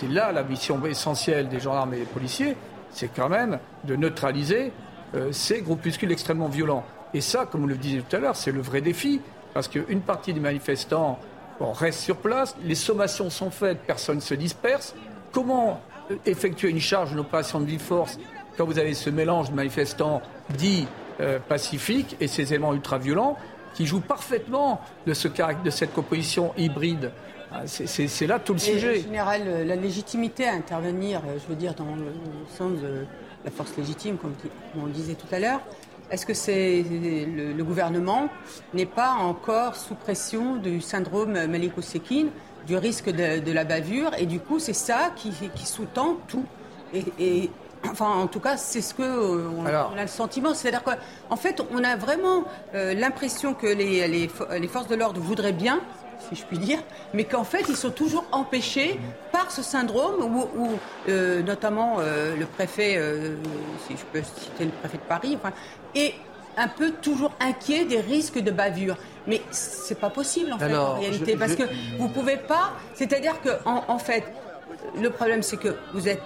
là 0.09 0.31
la 0.31 0.43
mission 0.43 0.83
essentielle 0.85 1.49
des 1.49 1.59
gendarmes 1.59 1.93
et 1.93 1.99
des 1.99 2.05
policiers, 2.05 2.55
c'est 2.91 3.09
quand 3.13 3.29
même 3.29 3.59
de 3.83 3.95
neutraliser 3.95 4.71
euh, 5.15 5.31
ces 5.31 5.61
groupuscules 5.61 6.11
extrêmement 6.11 6.47
violents. 6.47 6.85
Et 7.13 7.21
ça, 7.21 7.45
comme 7.45 7.61
vous 7.61 7.67
le 7.67 7.75
disiez 7.75 8.01
tout 8.01 8.15
à 8.15 8.19
l'heure, 8.19 8.35
c'est 8.35 8.51
le 8.51 8.61
vrai 8.61 8.81
défi, 8.81 9.21
parce 9.53 9.67
qu'une 9.67 10.01
partie 10.01 10.33
des 10.33 10.39
manifestants 10.39 11.19
reste 11.59 11.99
sur 11.99 12.17
place, 12.17 12.55
les 12.63 12.75
sommations 12.75 13.29
sont 13.29 13.49
faites, 13.49 13.79
personne 13.85 14.17
ne 14.17 14.21
se 14.21 14.33
disperse. 14.33 14.95
Comment 15.31 15.81
euh, 16.11 16.15
effectuer 16.25 16.69
une 16.69 16.79
charge, 16.79 17.11
une 17.11 17.19
opération 17.19 17.59
de 17.59 17.65
vie-force, 17.65 18.19
quand 18.57 18.65
vous 18.65 18.79
avez 18.79 18.93
ce 18.93 19.09
mélange 19.09 19.51
de 19.51 19.55
manifestants 19.55 20.21
dits 20.57 20.87
euh, 21.19 21.39
pacifiques 21.39 22.15
et 22.19 22.27
ces 22.27 22.53
éléments 22.53 22.73
ultra-violents 22.73 23.37
qui 23.75 23.85
jouent 23.85 23.99
parfaitement 24.01 24.81
de, 25.05 25.13
ce, 25.13 25.27
de 25.27 25.69
cette 25.69 25.93
composition 25.93 26.53
hybride 26.57 27.11
Ah, 27.51 27.61
c'est- 27.67 28.25
là 28.27 28.39
tout 28.39 28.53
le 28.53 28.59
Et, 28.59 28.61
sujet. 28.63 28.99
En 28.99 29.03
général, 29.03 29.41
euh, 29.45 29.63
la 29.65 29.75
légitimité 29.75 30.47
à 30.47 30.53
intervenir, 30.53 31.19
euh, 31.27 31.37
je 31.41 31.47
veux 31.47 31.55
dire, 31.55 31.73
dans 31.75 31.95
le 31.95 32.11
sens 32.57 32.71
de 32.81 33.05
la 33.45 33.51
force 33.51 33.77
légitime, 33.77 34.17
comme, 34.17 34.33
on 34.81 34.85
le 34.87 34.91
disait 34.91 35.13
tout 35.13 35.27
à 35.31 35.39
l'heure, 35.39 35.59
est-ce 36.09 36.25
que 36.25 36.33
c'est 36.33 36.83
le, 36.89 37.53
le 37.53 37.63
gouvernement 37.63 38.29
n'est 38.73 38.85
pas 38.87 39.11
encore 39.11 39.75
sous 39.75 39.95
pression 39.95 40.55
du 40.55 40.81
syndrome 40.81 41.33
Maliko 41.47 41.81
Sekin, 41.81 42.27
du 42.67 42.75
risque 42.77 43.09
de, 43.09 43.39
de 43.39 43.51
la 43.51 43.63
bavure, 43.63 44.11
et 44.17 44.25
du 44.25 44.39
coup, 44.39 44.59
c'est 44.59 44.73
ça 44.73 45.11
qui, 45.15 45.31
qui 45.53 45.65
sous-tend 45.65 46.17
tout. 46.27 46.45
Et, 46.93 47.03
et- 47.19 47.49
enfin, 47.91 48.09
en 48.09 48.27
tout 48.27 48.39
cas, 48.39 48.57
c'est 48.57 48.81
ce 48.81 48.93
que 48.93 49.01
euh, 49.03 49.49
on, 49.57 49.65
Alors. 49.65 49.91
on 49.93 49.97
a 49.97 50.01
le 50.01 50.07
sentiment. 50.07 50.53
C'est-à-dire 50.53 50.83
qu'en 50.83 51.35
fait, 51.35 51.61
on 51.71 51.83
a 51.83 51.95
vraiment 51.95 52.43
euh, 52.73 52.93
l'impression 52.93 53.53
que 53.53 53.67
les, 53.67 54.07
les 54.07 54.27
fo- 54.27 54.51
les 54.57 54.67
forces 54.67 54.87
de 54.87 54.95
l'ordre 54.95 55.19
voudraient 55.21 55.51
bien, 55.53 55.79
si 56.29 56.35
je 56.35 56.43
puis 56.45 56.57
dire, 56.57 56.79
mais 57.13 57.23
qu'en 57.25 57.43
fait, 57.43 57.65
ils 57.69 57.75
sont 57.75 57.91
toujours 57.91 58.25
empêchés 58.31 58.99
par 59.31 59.51
ce 59.51 59.61
syndrome 59.61 60.15
où, 60.23 60.47
où, 60.59 60.69
euh, 61.09 61.41
notamment 61.43 61.97
le 61.99 62.45
préfet, 62.45 62.99
si 63.87 63.95
je 63.97 64.03
peux 64.11 64.23
citer 64.23 64.65
le 64.65 64.71
préfet 64.71 64.97
de 64.97 65.03
Paris, 65.03 65.37
enfin, 65.41 65.53
est 65.93 66.13
un 66.57 66.67
peu 66.69 66.91
toujours 66.91 67.33
inquiet 67.41 67.83
des 67.85 67.99
risques 67.99 68.39
de 68.39 68.49
bavure. 68.49 68.95
Mais 69.27 69.41
c'est 69.51 69.99
pas 69.99 70.09
possible 70.09 70.53
en 70.53 70.57
fait 70.57 70.65
Alors, 70.65 70.91
en 70.95 70.99
réalité, 70.99 71.33
je- 71.33 71.37
parce 71.37 71.51
je- 71.51 71.57
que 71.57 71.63
vous 71.99 72.07
pouvez 72.07 72.37
pas. 72.37 72.71
C'est-à-dire 72.93 73.41
que 73.41 73.49
en, 73.65 73.83
en 73.87 73.97
fait, 73.99 74.23
le 75.01 75.09
problème 75.09 75.43
c'est 75.43 75.57
que 75.57 75.75
vous 75.93 76.07
êtes 76.07 76.21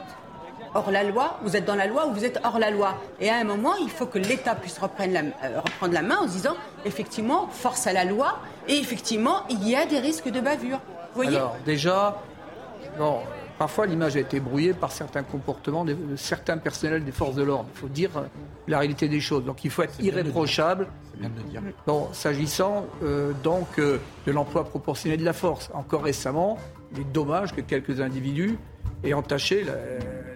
hors 0.74 0.92
la 0.92 1.04
loi, 1.04 1.40
vous 1.44 1.56
êtes 1.56 1.66
dans 1.66 1.76
la 1.76 1.88
loi 1.88 2.08
ou 2.08 2.14
vous 2.14 2.26
êtes 2.26 2.40
hors 2.44 2.60
la 2.60 2.72
loi. 2.72 2.96
Et 3.20 3.30
à 3.30 3.38
un 3.38 3.44
moment, 3.44 3.76
il 3.76 3.90
faut 3.90 4.06
que 4.06 4.20
l'État 4.20 4.56
puisse 4.56 4.78
reprendre 4.78 5.14
la, 5.14 5.22
euh, 5.22 5.60
reprendre 5.60 5.94
la 5.94 6.02
main 6.02 6.18
en 6.18 6.28
se 6.28 6.34
disant, 6.34 6.56
effectivement, 6.86 7.48
force 7.48 7.88
à 7.88 7.94
la 7.94 8.06
loi, 8.06 8.40
et 8.68 8.78
effectivement, 8.78 9.44
il 9.50 9.68
y 9.68 9.76
a 9.76 9.86
des 9.86 10.00
risques 10.00 10.30
de 10.30 10.40
bavure. 10.40 10.80
Vous 11.14 11.24
voyez 11.24 11.38
Alors, 11.38 11.56
déjà, 11.66 12.22
bon, 12.98 13.20
parfois 13.60 13.86
l'image 13.86 14.16
a 14.16 14.20
été 14.22 14.40
brouillée 14.40 14.74
par 14.74 14.92
certains 14.92 15.24
comportements 15.24 15.84
de, 15.86 15.94
de 15.94 16.16
certains 16.16 16.58
personnels 16.58 17.04
des 17.04 17.12
forces 17.12 17.36
de 17.36 17.44
l'ordre. 17.44 17.68
Il 17.76 17.80
faut 17.80 17.88
dire 17.88 18.12
euh, 18.18 18.24
la 18.68 18.80
réalité 18.80 19.08
des 19.08 19.20
choses. 19.20 19.44
Donc 19.44 19.64
il 19.64 19.70
faut 19.70 19.84
être 19.84 20.00
irréprochable. 20.02 20.88
Bon, 21.86 22.08
s'agissant 22.14 22.86
euh, 23.04 23.34
donc 23.44 23.68
euh, 23.78 23.98
de 24.26 24.32
l'emploi 24.32 24.64
proportionné 24.64 25.18
de 25.18 25.26
la 25.26 25.34
force. 25.34 25.70
Encore 25.74 26.04
récemment, 26.04 26.58
il 26.94 27.02
est 27.02 27.12
dommage 27.12 27.54
que 27.54 27.62
quelques 27.62 28.00
individus 28.00 28.58
aient 29.04 29.14
entaché 29.14 29.64
la, 29.64 29.74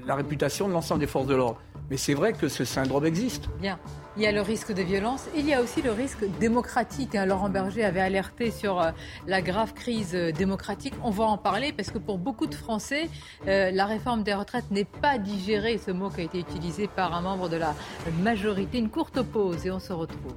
la 0.06 0.16
réputation 0.16 0.68
de 0.68 0.74
l'ensemble 0.74 1.00
des 1.02 1.08
forces 1.08 1.28
de 1.28 1.36
l'ordre. 1.36 1.60
Mais 1.90 1.98
c'est 1.98 2.14
vrai 2.14 2.34
que 2.34 2.48
ce 2.48 2.64
syndrome 2.64 3.06
existe. 3.06 3.50
Bien. 3.60 3.78
Il 4.16 4.22
y 4.22 4.28
a 4.28 4.32
le 4.32 4.42
risque 4.42 4.72
de 4.72 4.84
violence. 4.84 5.26
Il 5.36 5.48
y 5.48 5.54
a 5.54 5.62
aussi 5.62 5.82
le 5.82 5.92
risque 5.92 6.24
démocratique. 6.40 7.16
hein. 7.16 7.26
Laurent 7.26 7.50
Berger 7.50 7.84
avait 7.84 8.00
alerté 8.00 8.52
sur 8.52 8.80
euh, 8.80 8.92
la 9.28 9.42
grave 9.42 9.74
crise 9.74 10.14
euh, 10.14 10.32
démocratique. 10.32 10.94
On 11.04 11.10
va 11.10 11.26
en 11.26 11.38
parler 11.38 11.74
parce 11.74 11.90
que 11.90 11.98
pour 11.98 12.20
beaucoup 12.20 12.46
de 12.46 12.54
Français, 12.56 13.10
euh, 13.48 13.72
la 13.72 13.86
réforme 13.86 14.24
des 14.24 14.34
retraites 14.36 14.70
n'est 14.72 14.86
pas 14.86 15.18
digérée. 15.18 15.78
Ce 15.78 15.92
mot 15.92 16.10
qui 16.10 16.22
a 16.22 16.24
été 16.24 16.40
utilisé 16.40 16.88
par 16.88 17.14
un 17.14 17.22
membre 17.22 17.50
de 17.50 17.58
la 17.58 17.74
majorité. 18.22 18.78
Une 18.78 18.90
courte 18.90 19.22
pause 19.24 19.66
et 19.66 19.72
on 19.72 19.80
se 19.80 19.94
retrouve. 19.94 20.36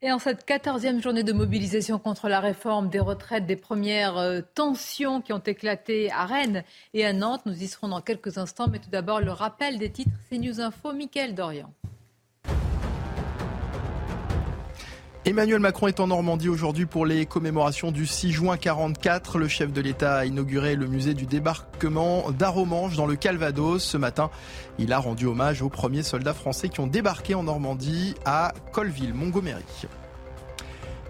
Et 0.00 0.12
en 0.12 0.20
cette 0.20 0.44
quatorzième 0.44 1.02
journée 1.02 1.24
de 1.24 1.32
mobilisation 1.32 1.98
contre 1.98 2.28
la 2.28 2.38
réforme 2.38 2.88
des 2.88 3.00
retraites, 3.00 3.46
des 3.46 3.56
premières 3.56 4.16
euh, 4.16 4.42
tensions 4.54 5.20
qui 5.20 5.32
ont 5.32 5.40
éclaté 5.40 6.08
à 6.12 6.24
Rennes 6.24 6.62
et 6.94 7.04
à 7.04 7.12
Nantes, 7.12 7.42
nous 7.46 7.64
y 7.64 7.66
serons 7.66 7.88
dans 7.88 8.00
quelques 8.00 8.38
instants. 8.38 8.68
Mais 8.70 8.78
tout 8.78 8.90
d'abord, 8.90 9.20
le 9.20 9.32
rappel 9.32 9.76
des 9.76 9.90
titres, 9.90 10.12
c'est 10.30 10.38
News 10.38 10.60
Info, 10.60 10.92
Mickaël 10.92 11.34
Dorian. 11.34 11.72
Emmanuel 15.28 15.60
Macron 15.60 15.88
est 15.88 16.00
en 16.00 16.06
Normandie 16.06 16.48
aujourd'hui 16.48 16.86
pour 16.86 17.04
les 17.04 17.26
commémorations 17.26 17.92
du 17.92 18.06
6 18.06 18.32
juin 18.32 18.56
44. 18.56 19.36
Le 19.36 19.46
chef 19.46 19.74
de 19.74 19.82
l'État 19.82 20.16
a 20.16 20.24
inauguré 20.24 20.74
le 20.74 20.86
musée 20.86 21.12
du 21.12 21.26
débarquement 21.26 22.30
d'Aromanche 22.30 22.96
dans 22.96 23.04
le 23.04 23.14
Calvados. 23.14 23.84
Ce 23.84 23.98
matin, 23.98 24.30
il 24.78 24.90
a 24.90 24.98
rendu 24.98 25.26
hommage 25.26 25.60
aux 25.60 25.68
premiers 25.68 26.02
soldats 26.02 26.32
français 26.32 26.70
qui 26.70 26.80
ont 26.80 26.86
débarqué 26.86 27.34
en 27.34 27.42
Normandie 27.42 28.14
à 28.24 28.54
Colville, 28.72 29.12
Montgomery. 29.12 29.64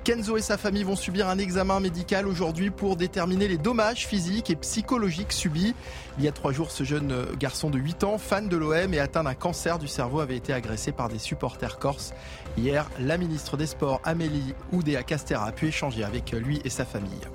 Kenzo 0.09 0.39
et 0.39 0.41
sa 0.41 0.57
famille 0.57 0.85
vont 0.85 0.97
subir 0.97 1.29
un 1.29 1.37
examen 1.37 1.81
médical 1.81 2.27
aujourd'hui 2.27 2.71
pour 2.71 2.97
déterminer 2.97 3.47
les 3.47 3.59
dommages 3.59 4.07
physiques 4.07 4.49
et 4.49 4.57
psychologiques 4.57 5.35
subis. 5.35 5.75
Il 6.17 6.25
y 6.25 6.29
a 6.29 6.33
trois 6.33 6.51
jours, 6.51 6.71
ce 6.71 6.83
jeune 6.83 7.27
garçon 7.39 7.69
de 7.69 7.79
8 7.79 8.05
ans, 8.05 8.17
fan 8.17 8.49
de 8.49 8.57
l'OM 8.57 8.95
et 8.95 9.01
atteint 9.01 9.25
d'un 9.25 9.35
cancer 9.35 9.79
du 9.79 9.87
cerveau, 9.87 10.21
avait 10.21 10.39
été 10.39 10.55
agressé 10.55 10.93
par 10.93 11.11
des 11.11 11.19
supporters 11.19 11.79
corses. 11.79 12.15
Hier, 12.57 12.89
la 12.99 13.19
ministre 13.19 13.59
des 13.59 13.67
Sports, 13.67 14.01
Amélie 14.03 14.55
Oudéa-Castéra, 14.73 15.45
a 15.45 15.53
pu 15.53 15.67
échanger 15.67 16.05
avec 16.05 16.33
lui 16.33 16.63
et 16.65 16.71
sa 16.71 16.87
famille. 16.87 17.29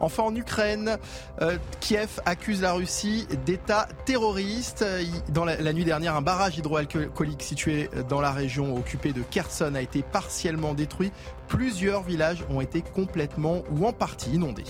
Enfin, 0.00 0.22
en 0.24 0.34
Ukraine, 0.34 0.98
euh, 1.40 1.56
Kiev 1.80 2.20
accuse 2.24 2.62
la 2.62 2.72
Russie 2.72 3.26
d'État 3.44 3.88
terroriste. 4.04 4.84
Dans 5.28 5.44
la, 5.44 5.72
nuit 5.72 5.84
dernière, 5.84 6.16
un 6.16 6.22
barrage 6.22 6.58
hydroalcoolique 6.58 7.42
situé 7.42 7.90
dans 8.08 8.20
la 8.20 8.30
région 8.30 8.76
occupée 8.76 9.12
de 9.12 9.22
Kherson 9.22 9.74
a 9.74 9.80
été 9.80 10.02
partiellement 10.02 10.74
détruit. 10.74 11.12
Plusieurs 11.48 12.02
villages 12.02 12.44
ont 12.50 12.60
été 12.60 12.82
complètement 12.82 13.62
ou 13.70 13.86
en 13.86 13.92
partie 13.92 14.30
inondés. 14.30 14.64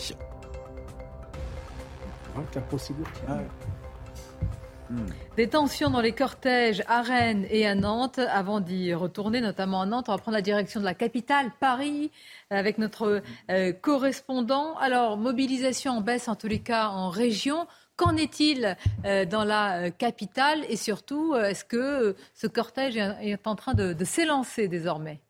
Hmm. 4.91 5.07
Des 5.37 5.49
tensions 5.49 5.89
dans 5.89 6.03
les 6.03 6.13
cortèges 6.13 6.83
à 6.87 7.01
Rennes 7.01 7.47
et 7.51 7.67
à 7.67 7.75
Nantes. 7.75 8.19
Avant 8.19 8.61
d'y 8.61 8.93
retourner, 8.93 9.41
notamment 9.41 9.81
à 9.81 9.87
Nantes, 9.87 10.09
on 10.09 10.13
va 10.13 10.19
prendre 10.19 10.37
la 10.37 10.43
direction 10.43 10.79
de 10.79 10.85
la 10.85 10.95
capitale, 10.95 11.51
Paris, 11.59 12.11
avec 12.51 12.77
notre 12.79 13.23
euh, 13.51 13.73
correspondant. 13.73 14.77
Alors, 14.79 15.17
mobilisation 15.17 15.93
en 15.93 16.01
baisse, 16.03 16.29
en 16.29 16.35
tous 16.35 16.49
les 16.49 16.61
cas, 16.61 16.89
en 16.89 17.09
région. 17.09 17.67
Qu'en 17.97 18.17
est-il 18.17 18.77
euh, 19.05 19.25
dans 19.25 19.45
la 19.45 19.87
euh, 19.87 19.91
capitale? 19.91 20.65
Et 20.69 20.77
surtout, 20.77 21.35
est-ce 21.35 21.65
que 21.65 22.15
ce 22.35 22.47
cortège 22.47 22.97
est 22.97 23.47
en 23.47 23.55
train 23.55 23.75
de 23.75 24.05
s'élancer 24.05 24.69
désormais? 24.69 25.21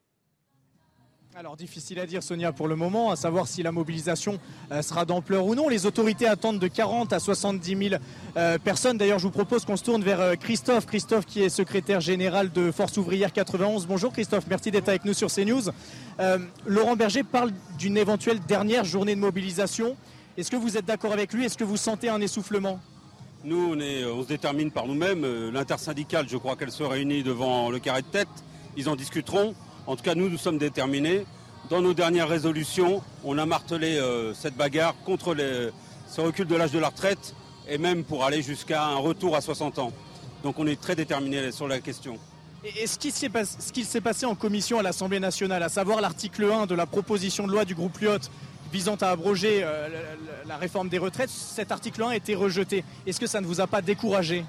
Alors 1.37 1.57
difficile 1.57 1.99
à 1.99 2.07
dire 2.07 2.23
Sonia 2.23 2.53
pour 2.53 2.69
le 2.69 2.77
moment, 2.77 3.11
à 3.11 3.17
savoir 3.17 3.49
si 3.49 3.65
la 3.65 3.73
mobilisation 3.73 4.39
euh, 4.71 4.83
sera 4.83 5.05
d'ampleur 5.05 5.45
ou 5.47 5.57
non. 5.57 5.69
Les 5.69 5.85
autorités 5.85 6.29
attendent 6.29 6.61
de 6.61 6.69
40 6.69 7.13
à 7.13 7.19
70 7.19 7.89
000 7.89 8.01
euh, 8.37 8.57
personnes. 8.59 8.99
D'ailleurs 8.99 9.19
je 9.19 9.25
vous 9.25 9.33
propose 9.33 9.65
qu'on 9.65 9.77
se 9.77 9.83
tourne 9.83 10.05
vers 10.05 10.21
euh, 10.21 10.35
Christophe, 10.37 10.87
Christophe 10.87 11.27
qui 11.27 11.43
est 11.43 11.49
secrétaire 11.49 12.01
général 12.01 12.53
de 12.53 12.71
Force 12.71 12.97
ouvrière 12.99 13.33
91. 13.33 13.89
Bonjour 13.89 14.13
Christophe, 14.13 14.45
merci 14.49 14.71
d'être 14.71 14.89
avec 14.89 15.05
nous 15.05 15.13
sur 15.13 15.29
CNews. 15.29 15.73
Laurent 16.67 16.95
Berger 16.95 17.25
parle 17.25 17.51
d'une 17.79 17.97
éventuelle 17.97 18.39
dernière 18.39 18.85
journée 18.85 19.17
de 19.17 19.21
mobilisation. 19.21 19.97
Est-ce 20.37 20.53
que 20.53 20.57
vous 20.57 20.77
êtes 20.77 20.85
d'accord 20.85 21.13
avec 21.13 21.33
lui? 21.33 21.45
Est-ce 21.45 21.59
que 21.59 21.65
vous 21.65 21.77
sentez 21.77 22.09
un 22.09 22.21
essoufflement? 22.21 22.79
Nous 23.43 23.73
on, 23.73 23.81
est, 23.81 24.05
on 24.05 24.23
se 24.23 24.29
détermine 24.29 24.71
par 24.71 24.87
nous-mêmes. 24.87 25.51
L'intersyndicale 25.51 26.29
je 26.29 26.37
crois 26.37 26.55
qu'elle 26.55 26.71
se 26.71 26.85
réunit 26.85 27.25
devant 27.25 27.71
le 27.71 27.81
carré 27.81 28.03
de 28.03 28.07
tête. 28.07 28.29
Ils 28.77 28.89
en 28.89 28.95
discuteront. 28.95 29.57
En 29.87 29.97
tout 29.97 30.03
cas, 30.03 30.15
nous, 30.15 30.29
nous 30.29 30.39
sommes 30.39 30.59
déterminés. 30.59 31.27
Dans 31.71 31.83
nos 31.83 31.95
dernières 31.95 32.29
résolutions, 32.29 33.03
on 33.23 33.39
a 33.39 33.47
martelé 33.47 33.99
euh, 33.99 34.33
cette 34.35 34.57
bagarre 34.57 34.95
contre 35.05 35.37
ce 36.09 36.21
recul 36.21 36.47
de 36.47 36.55
l'âge 36.55 36.73
de 36.73 36.79
la 36.79 36.89
retraite 36.89 37.35
et 37.69 37.79
même 37.79 38.05
pour 38.05 38.25
aller 38.25 38.43
jusqu'à 38.43 38.85
un 38.85 38.97
retour 38.97 39.37
à 39.37 39.41
60 39.41 39.79
ans. 39.79 39.93
Donc 40.43 40.59
on 40.59 40.67
est 40.67 40.81
très 40.81 40.95
déterminés 40.95 41.53
sur 41.53 41.69
la 41.69 41.81
question. 41.81 42.19
Et 42.65 42.87
ce 42.87 42.99
qui 42.99 43.85
s'est 43.85 44.01
passé 44.01 44.27
en 44.27 44.35
commission 44.35 44.79
à 44.79 44.83
l'Assemblée 44.83 45.21
nationale, 45.21 45.63
à 45.63 45.69
savoir 45.69 46.01
l'article 46.01 46.51
1 46.51 46.67
de 46.67 46.75
la 46.75 46.87
proposition 46.87 47.47
de 47.47 47.53
loi 47.53 47.65
du 47.65 47.75
groupe 47.75 47.99
Lyot 47.99 48.19
visant 48.73 48.97
à 48.97 49.09
abroger 49.11 49.61
euh, 49.63 49.89
la 50.47 50.57
réforme 50.57 50.89
des 50.89 50.99
retraites, 50.99 51.31
cet 51.31 51.71
article 51.73 52.03
1 52.03 52.09
a 52.09 52.17
été 52.17 52.35
rejeté. 52.35 52.85
Est-ce 53.07 53.21
que 53.21 53.27
ça 53.27 53.41
ne 53.41 53.47
vous 53.47 53.61
a 53.61 53.67
pas 53.67 53.83
découragé? 53.83 54.45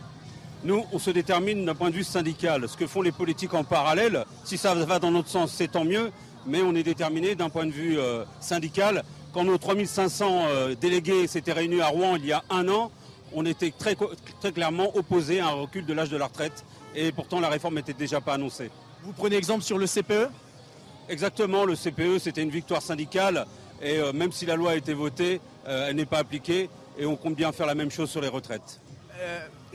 Nous, 0.66 0.84
on 0.92 0.98
se 0.98 1.12
détermine 1.12 1.64
d'un 1.64 1.76
point 1.76 1.92
de 1.92 1.96
vue 1.96 2.04
syndical. 2.04 2.68
Ce 2.68 2.76
que 2.76 2.88
font 2.88 3.04
les 3.04 3.12
politiques 3.12 3.54
en 3.54 3.64
parallèle, 3.64 4.26
si 4.44 4.58
ça 4.58 4.74
va 4.74 4.98
dans 4.98 5.12
notre 5.12 5.30
sens, 5.30 5.54
c'est 5.54 5.72
tant 5.72 5.86
mieux, 5.86 6.12
mais 6.48 6.64
on 6.64 6.74
est 6.74 6.82
déterminé 6.82 7.36
d'un 7.36 7.50
point 7.50 7.68
de 7.68 7.72
vue 7.72 8.00
euh, 8.00 8.24
syndical. 8.40 9.04
Quand 9.32 9.44
nos 9.44 9.60
3500 9.60 10.46
euh, 10.48 10.76
délégués 10.76 11.28
s'étaient 11.28 11.54
réunis 11.54 11.82
à 11.82 11.88
Rouen 11.88 12.16
il 12.16 12.26
y 12.26 12.32
a 12.32 12.44
un 12.50 12.68
an, 12.68 12.92
on 13.32 13.46
était 13.46 13.72
très, 13.78 13.96
très 14.40 14.52
clairement 14.52 14.96
opposés 14.98 15.40
à 15.40 15.50
un 15.50 15.54
recul 15.54 15.86
de 15.86 15.94
l'âge 15.94 16.10
de 16.10 16.18
la 16.18 16.26
retraite, 16.26 16.66
et 16.96 17.12
pourtant 17.12 17.40
la 17.40 17.50
réforme 17.50 17.76
n'était 17.76 17.94
déjà 17.94 18.20
pas 18.20 18.34
annoncée. 18.34 18.72
Vous 19.04 19.14
prenez 19.14 19.36
exemple 19.36 19.64
sur 19.64 19.78
le 19.78 19.86
CPE 19.86 20.30
Exactement, 21.10 21.66
le 21.66 21.76
CPE, 21.76 22.18
c'était 22.20 22.42
une 22.42 22.50
victoire 22.50 22.82
syndicale, 22.82 23.46
et 23.84 24.00
euh, 24.00 24.14
même 24.14 24.32
si 24.32 24.48
la 24.48 24.56
loi 24.56 24.72
a 24.72 24.76
été 24.76 24.96
votée, 24.96 25.42
elle 25.68 25.96
n'est 25.96 26.06
pas 26.06 26.18
appliquée, 26.18 26.70
et 26.98 27.06
on 27.06 27.16
compte 27.16 27.36
bien 27.36 27.52
faire 27.52 27.68
la 27.68 27.76
même 27.76 27.92
chose 27.92 28.10
sur 28.10 28.22
les 28.22 28.28
retraites. 28.28 28.80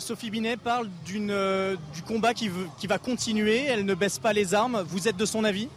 Sophie 0.01 0.31
Binet 0.31 0.57
parle 0.57 0.89
euh, 1.15 1.77
du 1.95 2.03
combat 2.03 2.35
qui, 2.35 2.51
va 2.89 2.99
continuer, 2.99 3.65
elle 3.65 3.85
ne 3.85 3.95
baisse 3.95 4.19
pas 4.19 4.33
les 4.33 4.55
armes. 4.55 4.83
Vous 4.89 5.09
êtes 5.09 5.17
de 5.17 5.27
son 5.27 5.45
avis? 5.45 5.69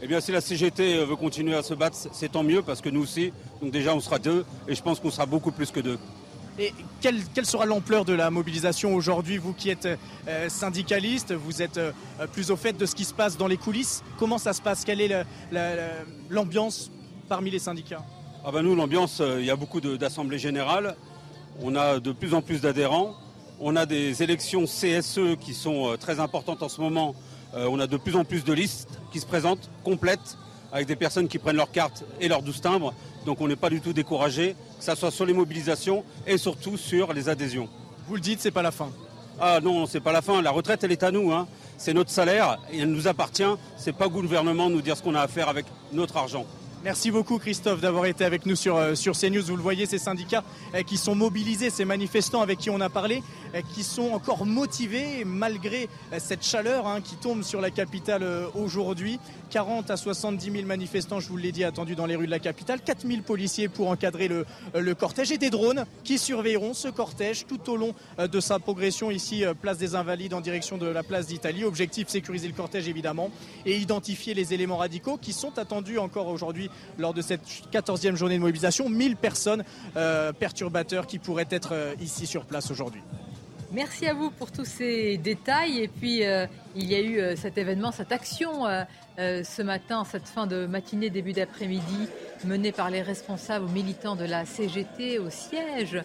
Eh 0.00 0.06
bien, 0.06 0.20
si 0.20 0.30
la 0.30 0.40
CGT 0.40 0.96
euh, 0.96 1.04
veut 1.04 1.16
continuer 1.16 1.56
à 1.56 1.62
se 1.62 1.74
battre, 1.74 1.96
c'est 2.12 2.30
tant 2.30 2.44
mieux 2.44 2.62
parce 2.62 2.80
que 2.80 2.88
nous 2.88 3.02
aussi, 3.02 3.32
donc 3.60 3.72
déjà, 3.72 3.94
on 3.94 4.00
sera 4.00 4.18
deux 4.18 4.44
et 4.68 4.74
je 4.74 4.82
pense 4.82 5.00
qu'on 5.00 5.10
sera 5.10 5.26
beaucoup 5.26 5.50
plus 5.50 5.70
que 5.70 5.80
deux. 5.80 5.98
Et 6.60 6.72
quelle, 7.00 7.22
sera 7.44 7.66
l'ampleur 7.66 8.04
de 8.04 8.12
la 8.12 8.30
mobilisation 8.30 8.94
aujourd'hui 8.94 9.38
Vous 9.38 9.52
qui 9.52 9.70
êtes 9.70 9.88
euh, 10.26 10.48
syndicaliste, 10.48 11.32
vous 11.32 11.62
êtes 11.62 11.80
plus 12.32 12.50
au 12.50 12.56
fait 12.56 12.72
de 12.72 12.84
ce 12.84 12.94
qui 12.94 13.04
se 13.04 13.14
passe 13.14 13.36
dans 13.36 13.46
les 13.46 13.56
coulisses. 13.56 14.02
Comment 14.18 14.38
ça 14.38 14.52
se 14.52 14.62
passe? 14.62 14.84
Quelle 14.84 15.00
est 15.00 15.24
l'ambiance 16.30 16.90
parmi 17.28 17.50
les 17.50 17.60
syndicats? 17.60 18.04
Ah 18.44 18.50
ben 18.50 18.62
Nous, 18.62 18.74
l'ambiance, 18.74 19.22
il 19.38 19.44
y 19.44 19.50
a 19.50 19.56
beaucoup 19.56 19.80
d'assemblées 19.80 20.38
générales. 20.38 20.96
On 21.60 21.74
a 21.74 21.98
de 21.98 22.12
plus 22.12 22.34
en 22.34 22.42
plus 22.42 22.60
d'adhérents. 22.60 23.14
On 23.58 23.74
a 23.74 23.84
des 23.84 24.22
élections 24.22 24.64
CSE 24.64 25.36
qui 25.40 25.54
sont 25.54 25.88
euh, 25.88 25.96
très 25.96 26.20
importantes 26.20 26.62
en 26.62 26.68
ce 26.68 26.80
moment. 26.80 27.16
Euh, 27.54 27.66
on 27.68 27.80
a 27.80 27.88
de 27.88 27.96
plus 27.96 28.14
en 28.14 28.24
plus 28.24 28.44
de 28.44 28.52
listes 28.52 29.00
qui 29.10 29.18
se 29.18 29.26
présentent 29.26 29.68
complètes 29.82 30.38
avec 30.70 30.86
des 30.86 30.94
personnes 30.94 31.26
qui 31.26 31.38
prennent 31.38 31.56
leurs 31.56 31.72
cartes 31.72 32.04
et 32.20 32.28
leurs 32.28 32.42
12 32.42 32.60
timbres. 32.60 32.94
Donc 33.26 33.40
on 33.40 33.48
n'est 33.48 33.56
pas 33.56 33.70
du 33.70 33.80
tout 33.80 33.92
découragé, 33.92 34.54
que 34.78 34.84
ce 34.84 34.94
soit 34.94 35.10
sur 35.10 35.26
les 35.26 35.32
mobilisations 35.32 36.04
et 36.28 36.38
surtout 36.38 36.76
sur 36.76 37.12
les 37.12 37.28
adhésions. 37.28 37.68
Vous 38.06 38.14
le 38.14 38.20
dites, 38.20 38.40
c'est 38.40 38.52
pas 38.52 38.62
la 38.62 38.70
fin. 38.70 38.90
Ah 39.40 39.58
non, 39.60 39.86
c'est 39.86 40.00
pas 40.00 40.12
la 40.12 40.22
fin. 40.22 40.40
La 40.40 40.52
retraite, 40.52 40.84
elle 40.84 40.92
est 40.92 41.02
à 41.02 41.10
nous. 41.10 41.32
Hein. 41.32 41.48
C'est 41.76 41.94
notre 41.94 42.10
salaire 42.10 42.58
et 42.72 42.78
elle 42.78 42.90
nous 42.90 43.08
appartient. 43.08 43.42
C'est 43.76 43.92
pas 43.92 44.06
au 44.06 44.10
gouvernement 44.10 44.70
de 44.70 44.74
nous 44.74 44.82
dire 44.82 44.96
ce 44.96 45.02
qu'on 45.02 45.14
a 45.16 45.22
à 45.22 45.28
faire 45.28 45.48
avec 45.48 45.66
notre 45.92 46.16
argent. 46.16 46.46
Merci 46.84 47.10
beaucoup 47.10 47.38
Christophe 47.38 47.80
d'avoir 47.80 48.06
été 48.06 48.24
avec 48.24 48.46
nous 48.46 48.54
sur, 48.54 48.76
euh, 48.76 48.94
sur 48.94 49.18
CNews. 49.18 49.42
Vous 49.42 49.56
le 49.56 49.62
voyez, 49.62 49.86
ces 49.86 49.98
syndicats 49.98 50.44
euh, 50.76 50.82
qui 50.82 50.96
sont 50.96 51.16
mobilisés, 51.16 51.70
ces 51.70 51.84
manifestants 51.84 52.40
avec 52.40 52.60
qui 52.60 52.70
on 52.70 52.80
a 52.80 52.88
parlé, 52.88 53.24
euh, 53.56 53.62
qui 53.74 53.82
sont 53.82 54.12
encore 54.12 54.46
motivés 54.46 55.24
malgré 55.26 55.88
cette 56.18 56.44
chaleur 56.44 56.86
hein, 56.86 57.00
qui 57.00 57.16
tombe 57.16 57.42
sur 57.42 57.60
la 57.60 57.72
capitale 57.72 58.24
aujourd'hui. 58.54 59.18
40 59.50 59.90
à 59.90 59.96
70 59.96 60.52
000 60.52 60.66
manifestants, 60.66 61.18
je 61.18 61.28
vous 61.28 61.36
l'ai 61.36 61.50
dit, 61.50 61.64
attendus 61.64 61.96
dans 61.96 62.06
les 62.06 62.14
rues 62.14 62.26
de 62.26 62.30
la 62.30 62.38
capitale. 62.38 62.80
4 62.80 63.06
000 63.06 63.22
policiers 63.22 63.66
pour 63.66 63.88
encadrer 63.88 64.28
le, 64.28 64.46
le, 64.74 64.94
cortège 64.94 65.32
et 65.32 65.38
des 65.38 65.50
drones 65.50 65.84
qui 66.04 66.18
surveilleront 66.18 66.74
ce 66.74 66.88
cortège 66.88 67.46
tout 67.46 67.70
au 67.70 67.76
long 67.76 67.94
de 68.18 68.40
sa 68.40 68.58
progression 68.58 69.10
ici, 69.10 69.42
place 69.62 69.78
des 69.78 69.94
Invalides 69.94 70.34
en 70.34 70.42
direction 70.42 70.76
de 70.76 70.86
la 70.86 71.02
place 71.02 71.26
d'Italie. 71.26 71.64
Objectif, 71.64 72.08
sécuriser 72.08 72.46
le 72.46 72.52
cortège 72.52 72.88
évidemment 72.88 73.30
et 73.64 73.78
identifier 73.78 74.34
les 74.34 74.52
éléments 74.52 74.76
radicaux 74.76 75.16
qui 75.16 75.32
sont 75.32 75.58
attendus 75.58 75.98
encore 75.98 76.28
aujourd'hui 76.28 76.67
lors 76.98 77.14
de 77.14 77.22
cette 77.22 77.42
14e 77.72 78.16
journée 78.16 78.36
de 78.36 78.40
mobilisation. 78.40 78.88
1000 78.88 79.16
personnes 79.16 79.64
euh, 79.96 80.32
perturbateurs 80.32 81.06
qui 81.06 81.18
pourraient 81.18 81.48
être 81.50 81.70
euh, 81.72 81.94
ici 82.00 82.26
sur 82.26 82.44
place 82.44 82.70
aujourd'hui. 82.70 83.02
Merci 83.70 84.06
à 84.06 84.14
vous 84.14 84.30
pour 84.30 84.50
tous 84.50 84.64
ces 84.64 85.18
détails. 85.18 85.80
Et 85.80 85.88
puis, 85.88 86.24
euh, 86.24 86.46
il 86.74 86.90
y 86.90 86.94
a 86.94 87.02
eu 87.02 87.36
cet 87.36 87.58
événement, 87.58 87.92
cette 87.92 88.12
action 88.12 88.64
ce 89.18 89.62
matin, 89.62 90.04
cette 90.04 90.28
fin 90.28 90.46
de 90.46 90.66
matinée, 90.66 91.10
début 91.10 91.32
d'après-midi, 91.32 92.08
menée 92.44 92.70
par 92.70 92.88
les 92.88 93.02
responsables 93.02 93.64
ou 93.64 93.68
militants 93.68 94.14
de 94.14 94.24
la 94.24 94.44
CGT 94.44 95.18
au 95.18 95.28
siège 95.28 96.00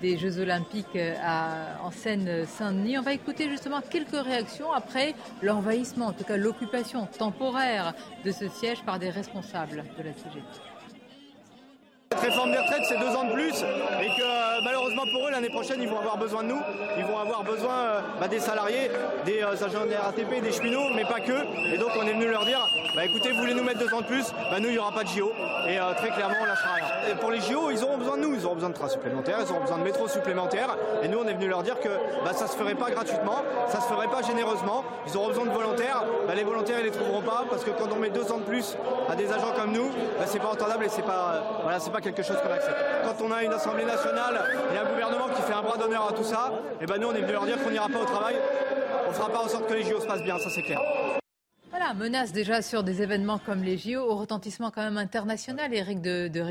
des 0.00 0.16
Jeux 0.16 0.38
Olympiques 0.38 0.96
en 0.96 1.90
Seine-Saint-Denis. 1.90 2.98
On 2.98 3.02
va 3.02 3.14
écouter 3.14 3.50
justement 3.50 3.80
quelques 3.80 4.12
réactions 4.12 4.70
après 4.70 5.14
l'envahissement, 5.42 6.06
en 6.06 6.12
tout 6.12 6.24
cas 6.24 6.36
l'occupation 6.36 7.06
temporaire 7.18 7.94
de 8.24 8.30
ce 8.30 8.48
siège 8.48 8.82
par 8.84 9.00
des 9.00 9.10
responsables 9.10 9.84
de 9.98 10.02
la 10.04 10.12
CGT. 10.12 10.69
Cette 12.20 12.28
réforme 12.32 12.50
des 12.50 12.58
retraites, 12.58 12.82
c'est 12.88 12.98
deux 12.98 13.14
ans 13.14 13.24
de 13.24 13.32
plus, 13.32 13.62
et 13.62 14.08
que 14.08 14.22
euh, 14.22 14.60
malheureusement 14.64 15.04
pour 15.12 15.28
eux, 15.28 15.30
l'année 15.30 15.48
prochaine, 15.48 15.80
ils 15.80 15.88
vont 15.88 15.98
avoir 15.98 16.18
besoin 16.18 16.42
de 16.42 16.48
nous. 16.48 16.60
Ils 16.98 17.04
vont 17.04 17.18
avoir 17.18 17.44
besoin 17.44 17.72
euh, 17.72 18.00
bah, 18.20 18.26
des 18.26 18.40
salariés, 18.40 18.90
des 19.24 19.42
euh, 19.42 19.52
agents 19.52 19.86
des 19.86 19.94
RATP, 19.94 20.42
des 20.42 20.50
cheminots, 20.50 20.90
mais 20.96 21.04
pas 21.04 21.20
que. 21.20 21.72
Et 21.72 21.78
donc 21.78 21.90
on 21.96 22.06
est 22.06 22.12
venu 22.12 22.28
leur 22.28 22.44
dire, 22.44 22.66
bah 22.96 23.04
écoutez, 23.04 23.30
vous 23.30 23.38
voulez 23.38 23.54
nous 23.54 23.62
mettre 23.62 23.78
deux 23.78 23.94
ans 23.94 24.00
de 24.00 24.06
plus, 24.06 24.32
bah 24.50 24.58
nous, 24.58 24.68
il 24.68 24.72
n'y 24.72 24.78
aura 24.78 24.90
pas 24.90 25.04
de 25.04 25.08
JO. 25.08 25.30
Et 25.68 25.78
très 25.98 26.10
clairement, 26.10 26.34
on 26.42 26.46
lâchera 26.46 26.74
rien. 26.74 27.16
Pour 27.16 27.30
les 27.30 27.40
JO, 27.40 27.70
ils 27.70 27.84
auront 27.84 27.98
besoin 27.98 28.16
de 28.16 28.22
nous, 28.22 28.34
ils 28.34 28.44
auront 28.44 28.54
besoin 28.56 28.70
de 28.70 28.74
trains 28.74 28.88
supplémentaires, 28.88 29.38
ils 29.46 29.50
auront 29.52 29.60
besoin 29.60 29.78
de 29.78 29.84
métros 29.84 30.08
supplémentaires. 30.08 30.76
Et 31.04 31.08
nous, 31.08 31.18
on 31.18 31.28
est 31.28 31.34
venu 31.34 31.48
leur 31.48 31.62
dire 31.62 31.78
que 31.78 31.88
bah, 32.24 32.32
ça 32.32 32.48
se 32.48 32.56
ferait 32.56 32.74
pas 32.74 32.90
gratuitement, 32.90 33.44
ça 33.68 33.80
se 33.80 33.86
ferait 33.86 34.08
pas 34.08 34.22
généreusement. 34.22 34.84
Ils 35.06 35.16
auront 35.16 35.28
besoin 35.28 35.44
de 35.44 35.50
volontaires. 35.50 36.02
Bah, 36.26 36.34
les 36.34 36.44
volontaires, 36.44 36.80
ils 36.80 36.86
les 36.86 36.90
trouveront 36.90 37.22
pas 37.22 37.44
parce 37.48 37.62
que 37.62 37.70
quand 37.70 37.92
on 37.92 38.00
met 38.00 38.10
deux 38.10 38.32
ans 38.32 38.38
de 38.38 38.44
plus 38.44 38.76
à 39.08 39.14
des 39.14 39.30
agents 39.30 39.52
comme 39.56 39.72
nous, 39.72 39.90
c'est 40.26 40.40
pas 40.40 40.48
entendable 40.48 40.84
et 40.84 40.88
c'est 40.88 41.02
pas, 41.02 41.60
voilà, 41.62 41.78
c'est 41.78 41.90
pas 41.90 41.99
quelque 42.00 42.22
chose 42.22 42.36
qu'on 42.42 42.52
accepte. 42.52 42.76
Quand 43.04 43.24
on 43.24 43.32
a 43.32 43.42
une 43.44 43.52
Assemblée 43.52 43.84
nationale 43.84 44.40
et 44.74 44.78
un 44.78 44.90
gouvernement 44.90 45.28
qui 45.28 45.42
fait 45.42 45.52
un 45.52 45.62
bras 45.62 45.76
d'honneur 45.76 46.08
à 46.08 46.12
tout 46.12 46.24
ça, 46.24 46.52
et 46.80 46.86
ben 46.86 46.98
nous, 46.98 47.08
on 47.08 47.14
est 47.14 47.20
venu 47.20 47.32
leur 47.32 47.44
dire 47.44 47.62
qu'on 47.62 47.70
n'ira 47.70 47.88
pas 47.88 48.00
au 48.00 48.04
travail. 48.04 48.36
On 49.08 49.12
fera 49.12 49.28
pas 49.30 49.44
en 49.44 49.48
sorte 49.48 49.68
que 49.68 49.74
les 49.74 49.82
JO 49.82 50.00
se 50.00 50.06
passent 50.06 50.22
bien, 50.22 50.38
ça 50.38 50.50
c'est 50.50 50.62
clair. 50.62 50.80
Voilà, 51.70 51.94
menace 51.94 52.32
déjà 52.32 52.62
sur 52.62 52.82
des 52.82 53.02
événements 53.02 53.38
comme 53.38 53.62
les 53.62 53.78
JO, 53.78 54.00
au 54.00 54.16
retentissement 54.16 54.70
quand 54.70 54.82
même 54.82 54.98
international, 54.98 55.72
Eric 55.72 56.00
de, 56.00 56.28
de 56.28 56.44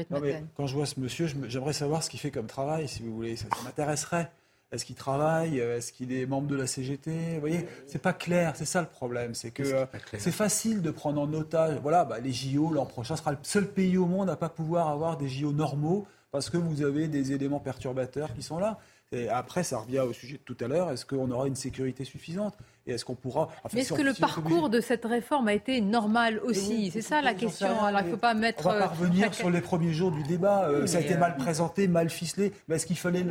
Quand 0.56 0.68
je 0.68 0.74
vois 0.76 0.86
ce 0.86 1.00
monsieur, 1.00 1.28
j'aimerais 1.48 1.74
savoir 1.74 2.04
ce 2.04 2.10
qu'il 2.10 2.20
fait 2.20 2.32
comme 2.32 2.48
travail, 2.48 2.88
si 2.88 3.04
vous 3.04 3.14
voulez. 3.14 3.36
Ça, 3.36 3.48
m'intéresserait. 3.64 4.32
Est-ce 4.72 4.86
qu'il 4.86 4.96
travaille? 4.96 5.60
Est-ce 5.60 5.92
qu'il 5.92 6.12
est 6.14 6.26
membre 6.26 6.48
de 6.48 6.56
la 6.56 6.68
CGT 6.68 7.34
Vous 7.34 7.40
voyez, 7.40 7.66
c'est 7.88 8.02
pas 8.02 8.14
clair. 8.14 8.54
C'est 8.56 8.66
ça 8.66 8.82
le 8.82 8.88
problème. 8.88 9.34
C'est 9.34 9.52
que 9.52 9.64
euh, 9.64 9.86
c'est 10.18 10.32
facile 10.32 10.82
de 10.82 10.92
prendre 10.92 11.20
en 11.20 11.34
otage. 11.34 11.80
Voilà, 11.82 12.06
bah, 12.06 12.20
les 12.20 12.32
JO 12.32 12.72
l'an 12.72 12.86
prochain 12.86 13.16
sera 13.16 13.32
le 13.32 13.38
seul 13.42 13.68
pays 13.68 13.98
au 13.98 14.06
monde 14.06 14.30
à 14.30 14.36
pas 14.36 14.50
pouvoir 14.50 14.90
avoir 14.90 15.18
des 15.18 15.28
JO 15.28 15.52
normaux 15.52 16.08
parce 16.32 16.50
que 16.50 16.58
vous 16.58 16.84
avez 16.84 17.08
des 17.08 17.32
éléments 17.32 17.60
perturbateurs 17.60 18.34
qui 18.34 18.44
sont 18.44 18.60
là. 18.60 18.78
Et 19.12 19.28
après, 19.28 19.64
ça 19.64 19.80
revient 19.80 20.02
au 20.02 20.14
sujet 20.14 20.38
de 20.38 20.44
tout 20.44 20.58
à 20.64 20.68
l'heure. 20.68 20.92
Est-ce 20.92 21.06
qu'on 21.06 21.32
aura 21.32 21.48
une 21.48 21.56
sécurité 21.56 22.06
suffisante? 22.06 22.56
Et 22.90 22.94
est-ce 22.94 23.06
qu'on 23.06 23.16
pourra. 23.16 23.50
Mais 23.74 23.82
est-ce 23.82 23.94
que 23.94 24.02
le 24.02 24.14
parcours 24.14 24.70
de 24.70 24.82
cette 24.82 25.06
réforme 25.06 25.48
a 25.48 25.54
été 25.54 25.80
normal 25.80 26.40
aussi 26.44 26.90
C'est 26.92 27.02
ça 27.02 27.22
la 27.22 27.34
question. 27.34 27.82
Alors, 27.84 28.02
il 28.02 28.08
ne 28.08 28.12
faut 28.12 28.18
pas 28.18 28.34
mettre. 28.34 28.66
On 28.66 28.70
va 28.70 28.80
pas 28.80 28.86
euh, 28.86 28.88
revenir 28.88 29.34
sur 29.36 29.50
les 29.50 29.62
premiers 29.62 29.94
jours 29.94 30.12
du 30.12 30.24
débat. 30.24 30.70
Ça 30.86 30.98
a 30.98 31.02
été 31.02 31.16
mal 31.16 31.36
présenté, 31.38 31.88
mal 31.88 32.10
ficelé. 32.10 32.52
Mais 32.68 32.76
est-ce 32.76 32.86
qu'il 32.86 32.98
fallait 32.98 33.24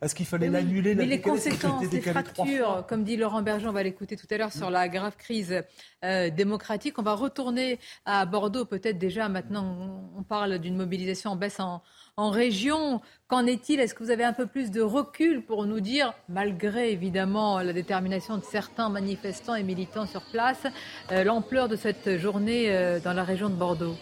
est-ce 0.00 0.14
qu'il 0.14 0.26
fallait 0.26 0.48
l'annuler 0.48 0.94
Mais 0.94 1.06
les 1.06 1.20
conséquences, 1.20 1.84
les 1.90 2.00
fractures, 2.00 2.84
comme 2.88 3.04
dit 3.04 3.16
Laurent 3.16 3.42
Berger, 3.42 3.66
on 3.66 3.72
va 3.72 3.82
l'écouter 3.82 4.16
tout 4.16 4.26
à 4.30 4.36
l'heure 4.36 4.52
sur 4.52 4.70
la 4.70 4.88
grave 4.88 5.16
crise 5.16 5.62
euh, 6.04 6.30
démocratique. 6.30 6.98
On 6.98 7.02
va 7.02 7.14
retourner 7.14 7.78
à 8.04 8.24
Bordeaux, 8.26 8.64
peut-être 8.64 8.98
déjà. 8.98 9.28
Maintenant, 9.28 10.10
on 10.16 10.22
parle 10.22 10.58
d'une 10.58 10.76
mobilisation 10.76 11.30
en 11.30 11.36
baisse 11.36 11.60
en 11.60 11.82
en 12.20 12.30
région. 12.30 13.00
Qu'en 13.28 13.46
est-il? 13.46 13.80
Est-ce 13.80 13.94
que 13.94 14.04
vous 14.04 14.10
avez 14.10 14.24
un 14.24 14.32
peu 14.32 14.46
plus 14.46 14.70
de 14.70 14.82
recul 14.82 15.42
pour 15.42 15.64
nous 15.64 15.80
dire, 15.80 16.12
malgré 16.28 16.92
évidemment 16.92 17.60
la 17.60 17.72
détermination 17.72 18.36
de 18.36 18.44
certains 18.44 18.90
manifestants 18.90 19.54
et 19.54 19.62
militants 19.62 20.06
sur 20.06 20.22
place, 20.30 20.66
euh, 21.12 21.24
l'ampleur 21.24 21.68
de 21.68 21.76
cette 21.76 22.18
journée 22.18 22.66
euh, 22.68 23.00
dans 23.00 23.14
la 23.14 23.24
région 23.24 23.48
de 23.48 23.54
Bordeaux? 23.54 23.96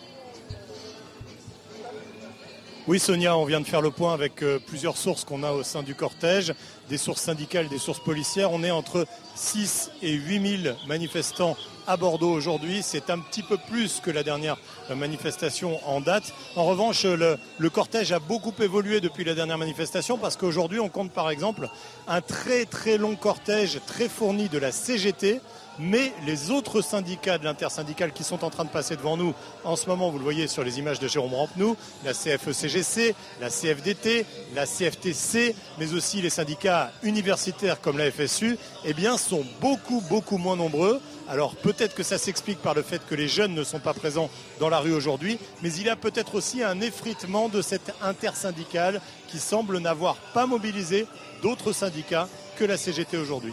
Oui, 2.89 2.99
Sonia, 2.99 3.36
on 3.36 3.45
vient 3.45 3.61
de 3.61 3.66
faire 3.66 3.82
le 3.82 3.90
point 3.90 4.15
avec 4.15 4.43
euh, 4.43 4.59
plusieurs 4.66 4.97
sources 4.97 5.24
qu'on 5.24 5.43
a 5.43 5.53
au 5.53 5.62
sein 5.62 5.82
du 5.82 5.95
cortège, 5.95 6.55
des 6.89 6.99
sources 6.99 7.20
syndicales, 7.20 7.69
des 7.69 7.78
sources 7.78 8.01
policières. 8.01 8.51
On 8.51 8.65
est 8.65 8.70
entre 8.70 9.07
6 9.36 9.90
et 10.03 10.15
8 10.15 10.62
000 10.62 10.77
manifestants 10.89 11.57
à 11.89 11.97
Bordeaux 11.97 12.31
aujourd'hui. 12.31 12.82
C'est 12.82 13.10
un 13.10 13.19
petit 13.19 13.43
peu 13.43 13.56
plus 13.56 14.01
que 14.01 14.10
la 14.10 14.23
dernière 14.23 14.59
manifestation 14.94 15.81
en 15.89 16.01
date. 16.01 16.32
En 16.55 16.66
revanche, 16.66 17.05
le, 17.05 17.70
cortège 17.70 18.12
a 18.12 18.19
beaucoup 18.19 18.52
évolué 18.62 19.01
depuis 19.01 19.24
la 19.24 19.35
dernière 19.35 19.59
manifestation 19.59 20.19
parce 20.19 20.36
qu'aujourd'hui, 20.36 20.78
on 20.78 20.90
compte 20.90 21.10
par 21.10 21.31
exemple 21.31 21.69
un 22.06 22.20
très 22.20 22.66
très 22.66 22.98
long 22.98 23.16
cortège 23.16 23.81
très 23.86 24.09
fourni 24.09 24.48
de 24.48 24.59
la 24.59 24.70
CGT 24.70 25.40
mais 25.78 26.12
les 26.27 26.51
autres 26.51 26.82
syndicats 26.82 27.39
de 27.39 27.44
l'intersyndicale 27.44 28.12
qui 28.12 28.24
sont 28.24 28.44
en 28.44 28.51
train 28.51 28.65
de 28.65 28.70
passer 28.70 28.97
devant 28.97 29.16
nous 29.16 29.35
en 29.65 29.77
ce 29.77 29.86
moment, 29.86 30.10
vous 30.10 30.19
le 30.19 30.24
voyez 30.24 30.48
sur 30.48 30.65
les 30.65 30.78
images 30.78 30.98
de 30.98 31.09
Jérôme 31.09 31.35
Rampenou, 31.35 31.77
la 32.05 32.12
CFE-CGC, 32.12 33.15
la 33.40 33.48
CFDT, 33.48 34.27
la 34.55 34.66
CFTC, 34.66 35.55
mais 35.78 35.94
aussi 35.94 36.20
les 36.20 36.31
syndicats 36.31 36.90
universitaires 37.02 37.81
comme 37.81 37.98
la 37.98 38.10
FSU, 38.10 38.59
eh 38.85 38.93
bien, 38.93 39.16
sont 39.16 39.44
beaucoup, 39.60 40.02
beaucoup 40.09 40.39
moins 40.39 40.56
nombreux. 40.56 41.01
Alors 41.28 41.55
peut-être 41.56 41.94
que 41.94 42.02
ça 42.02 42.16
s'explique 42.16 42.60
par 42.62 42.74
le 42.74 42.82
fait 42.82 43.02
que 43.06 43.14
les 43.14 43.28
jeunes 43.28 43.55
ne 43.55 43.62
sont 43.62 43.80
pas 43.80 43.92
présents 43.92 44.30
dans 44.60 44.70
la 44.70 44.78
rue 44.78 44.94
aujourd'hui, 44.94 45.38
mais 45.62 45.70
il 45.72 45.84
y 45.84 45.90
a 45.90 45.96
peut-être 45.96 46.34
aussi 46.34 46.62
un 46.62 46.80
effritement 46.80 47.48
de 47.50 47.60
cette 47.60 47.92
intersyndicale 48.02 49.02
qui 49.28 49.38
semble 49.38 49.78
n'avoir 49.78 50.16
pas 50.32 50.46
mobilisé 50.46 51.06
d'autres 51.42 51.72
syndicats 51.72 52.28
que 52.56 52.64
la 52.64 52.78
CGT 52.78 53.18
aujourd'hui. 53.18 53.52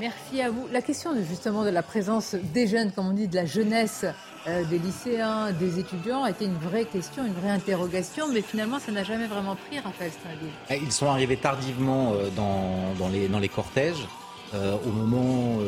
Merci 0.00 0.40
à 0.40 0.50
vous. 0.50 0.66
La 0.72 0.82
question 0.82 1.10
justement 1.28 1.62
de 1.62 1.68
la 1.68 1.82
présence 1.82 2.34
des 2.34 2.66
jeunes, 2.66 2.90
comme 2.90 3.08
on 3.08 3.12
dit, 3.12 3.28
de 3.28 3.36
la 3.36 3.44
jeunesse, 3.44 4.06
euh, 4.46 4.64
des 4.64 4.78
lycéens, 4.78 5.52
des 5.52 5.78
étudiants, 5.78 6.24
a 6.24 6.30
été 6.30 6.46
une 6.46 6.58
vraie 6.58 6.84
question, 6.84 7.24
une 7.24 7.34
vraie 7.34 7.50
interrogation, 7.50 8.26
mais 8.28 8.40
finalement, 8.40 8.80
ça 8.80 8.90
n'a 8.90 9.04
jamais 9.04 9.26
vraiment 9.26 9.56
pris, 9.56 9.78
Raphaël 9.78 10.10
Stradil. 10.10 10.48
Eh, 10.70 10.80
ils 10.82 10.90
sont 10.90 11.06
arrivés 11.06 11.36
tardivement 11.36 12.12
euh, 12.12 12.28
dans, 12.34 13.08
les, 13.08 13.28
dans 13.28 13.38
les 13.38 13.48
cortèges, 13.48 14.08
euh, 14.54 14.76
au 14.84 14.90
moment 14.90 15.60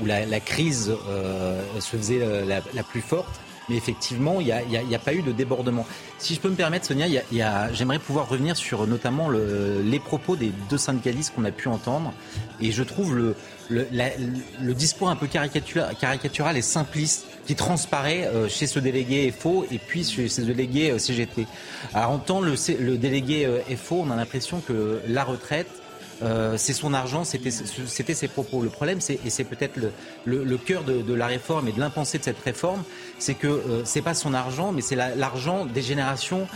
où 0.00 0.06
la, 0.06 0.40
crise 0.40 0.92
se 1.78 1.96
faisait 1.96 2.20
la, 2.46 2.82
plus 2.82 3.00
forte. 3.00 3.40
Mais 3.68 3.76
effectivement, 3.76 4.40
il 4.40 4.46
n'y 4.46 4.94
a, 4.94 4.98
pas 4.98 5.14
eu 5.14 5.22
de 5.22 5.32
débordement. 5.32 5.86
Si 6.18 6.34
je 6.34 6.40
peux 6.40 6.48
me 6.48 6.56
permettre, 6.56 6.86
Sonia, 6.86 7.06
j'aimerais 7.72 7.98
pouvoir 7.98 8.28
revenir 8.28 8.56
sur 8.56 8.86
notamment 8.86 9.28
les 9.30 10.00
propos 10.00 10.36
des 10.36 10.52
deux 10.68 10.78
syndicalistes 10.78 11.34
qu'on 11.34 11.44
a 11.44 11.52
pu 11.52 11.68
entendre. 11.68 12.12
Et 12.60 12.72
je 12.72 12.82
trouve 12.82 13.16
le, 13.16 13.36
le, 13.70 14.74
discours 14.74 15.08
un 15.08 15.16
peu 15.16 15.26
caricatural, 15.26 16.56
et 16.56 16.62
simpliste 16.62 17.26
qui 17.46 17.54
transparaît 17.54 18.26
euh, 18.26 18.48
chez 18.48 18.66
ce 18.66 18.78
délégué 18.78 19.32
FO 19.32 19.66
et 19.70 19.78
puis 19.78 20.04
chez 20.04 20.28
ce 20.28 20.42
délégué 20.42 20.90
euh, 20.90 20.98
CGT. 20.98 21.46
Alors, 21.94 22.10
entendre 22.10 22.46
le, 22.46 22.54
le 22.78 22.98
délégué 22.98 23.46
euh, 23.46 23.60
FO, 23.76 24.04
on 24.06 24.10
a 24.10 24.16
l'impression 24.16 24.60
que 24.60 25.00
la 25.08 25.24
retraite, 25.24 25.79
c'est 26.56 26.72
son 26.72 26.94
argent, 26.94 27.24
c'était 27.24 28.14
ses 28.14 28.28
propos. 28.28 28.62
Le 28.62 28.68
problème, 28.68 29.00
c'est 29.00 29.18
et 29.24 29.30
c'est 29.30 29.44
peut-être 29.44 29.76
le, 29.76 30.44
le, 30.44 30.58
cœur 30.58 30.84
de, 30.84 31.02
de, 31.02 31.14
la 31.14 31.26
réforme 31.26 31.68
et 31.68 31.72
de 31.72 31.80
l'impensé 31.80 32.18
de 32.18 32.24
cette 32.24 32.40
réforme, 32.40 32.82
c'est 33.18 33.34
que 33.34 33.46
euh, 33.46 33.82
c'est 33.84 34.02
pas 34.02 34.14
son 34.14 34.34
argent, 34.34 34.72
mais 34.72 34.82
c'est 34.82 34.96
l'argent 34.96 35.64
des 35.64 35.82
générations 35.82 36.46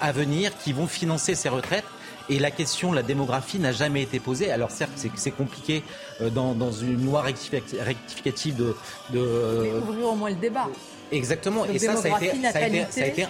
à 0.00 0.12
venir 0.12 0.56
qui 0.58 0.72
vont 0.72 0.86
financer 0.86 1.34
ces 1.34 1.48
retraites. 1.48 1.84
Et 2.30 2.38
la 2.38 2.50
question, 2.50 2.92
la 2.92 3.02
démographie 3.02 3.58
n'a 3.58 3.72
jamais 3.72 4.02
été 4.02 4.18
posée. 4.18 4.50
Alors 4.50 4.70
certes, 4.70 4.92
c'est 5.14 5.30
compliqué 5.30 5.82
euh, 6.20 6.30
dans, 6.30 6.54
dans, 6.54 6.72
une 6.72 7.04
loi 7.04 7.22
rectificative 7.22 8.56
de... 8.56 8.76
de 9.10 9.18
euh, 9.18 9.80
ouvrir 9.80 10.08
au 10.08 10.14
moins 10.14 10.30
le 10.30 10.36
débat. 10.36 10.68
Exactement, 11.12 11.66
et 11.66 11.78
ça, 11.78 11.96
ça 11.96 12.14
a, 12.14 12.24
été, 12.24 12.32
ça, 12.50 12.58
a 12.58 12.66
été, 12.66 12.86
ça, 12.90 13.02
a 13.02 13.06
été 13.06 13.26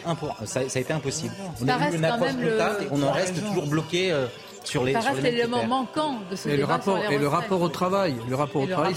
ça, 0.46 0.60
a 0.60 0.80
été 0.80 0.92
impossible. 0.92 1.34
On 1.60 1.68
a 1.68 1.90
eu 1.90 1.96
une 1.96 2.04
approche 2.04 2.34
brutale 2.34 2.76
et 2.82 2.86
on 2.92 3.02
en 3.02 3.10
reste 3.10 3.44
toujours 3.44 3.66
bloqué 3.66 4.12
euh, 4.12 4.26
sur 4.64 4.84
les, 4.84 4.92
ça 4.92 5.00
reste 5.00 5.22
l'élément 5.22 5.64
manquant 5.66 6.18
de 6.30 6.36
ce 6.36 6.48
et 6.48 6.56
débat 6.56 6.66
le 6.66 6.72
rapport 6.72 6.98
et 6.98 7.18
le 7.18 7.28
rapport 7.28 7.60
au 7.62 7.68
travail 7.68 8.16
le 8.28 8.34
rapport 8.34 8.62
au 8.62 8.66
travail 8.66 8.94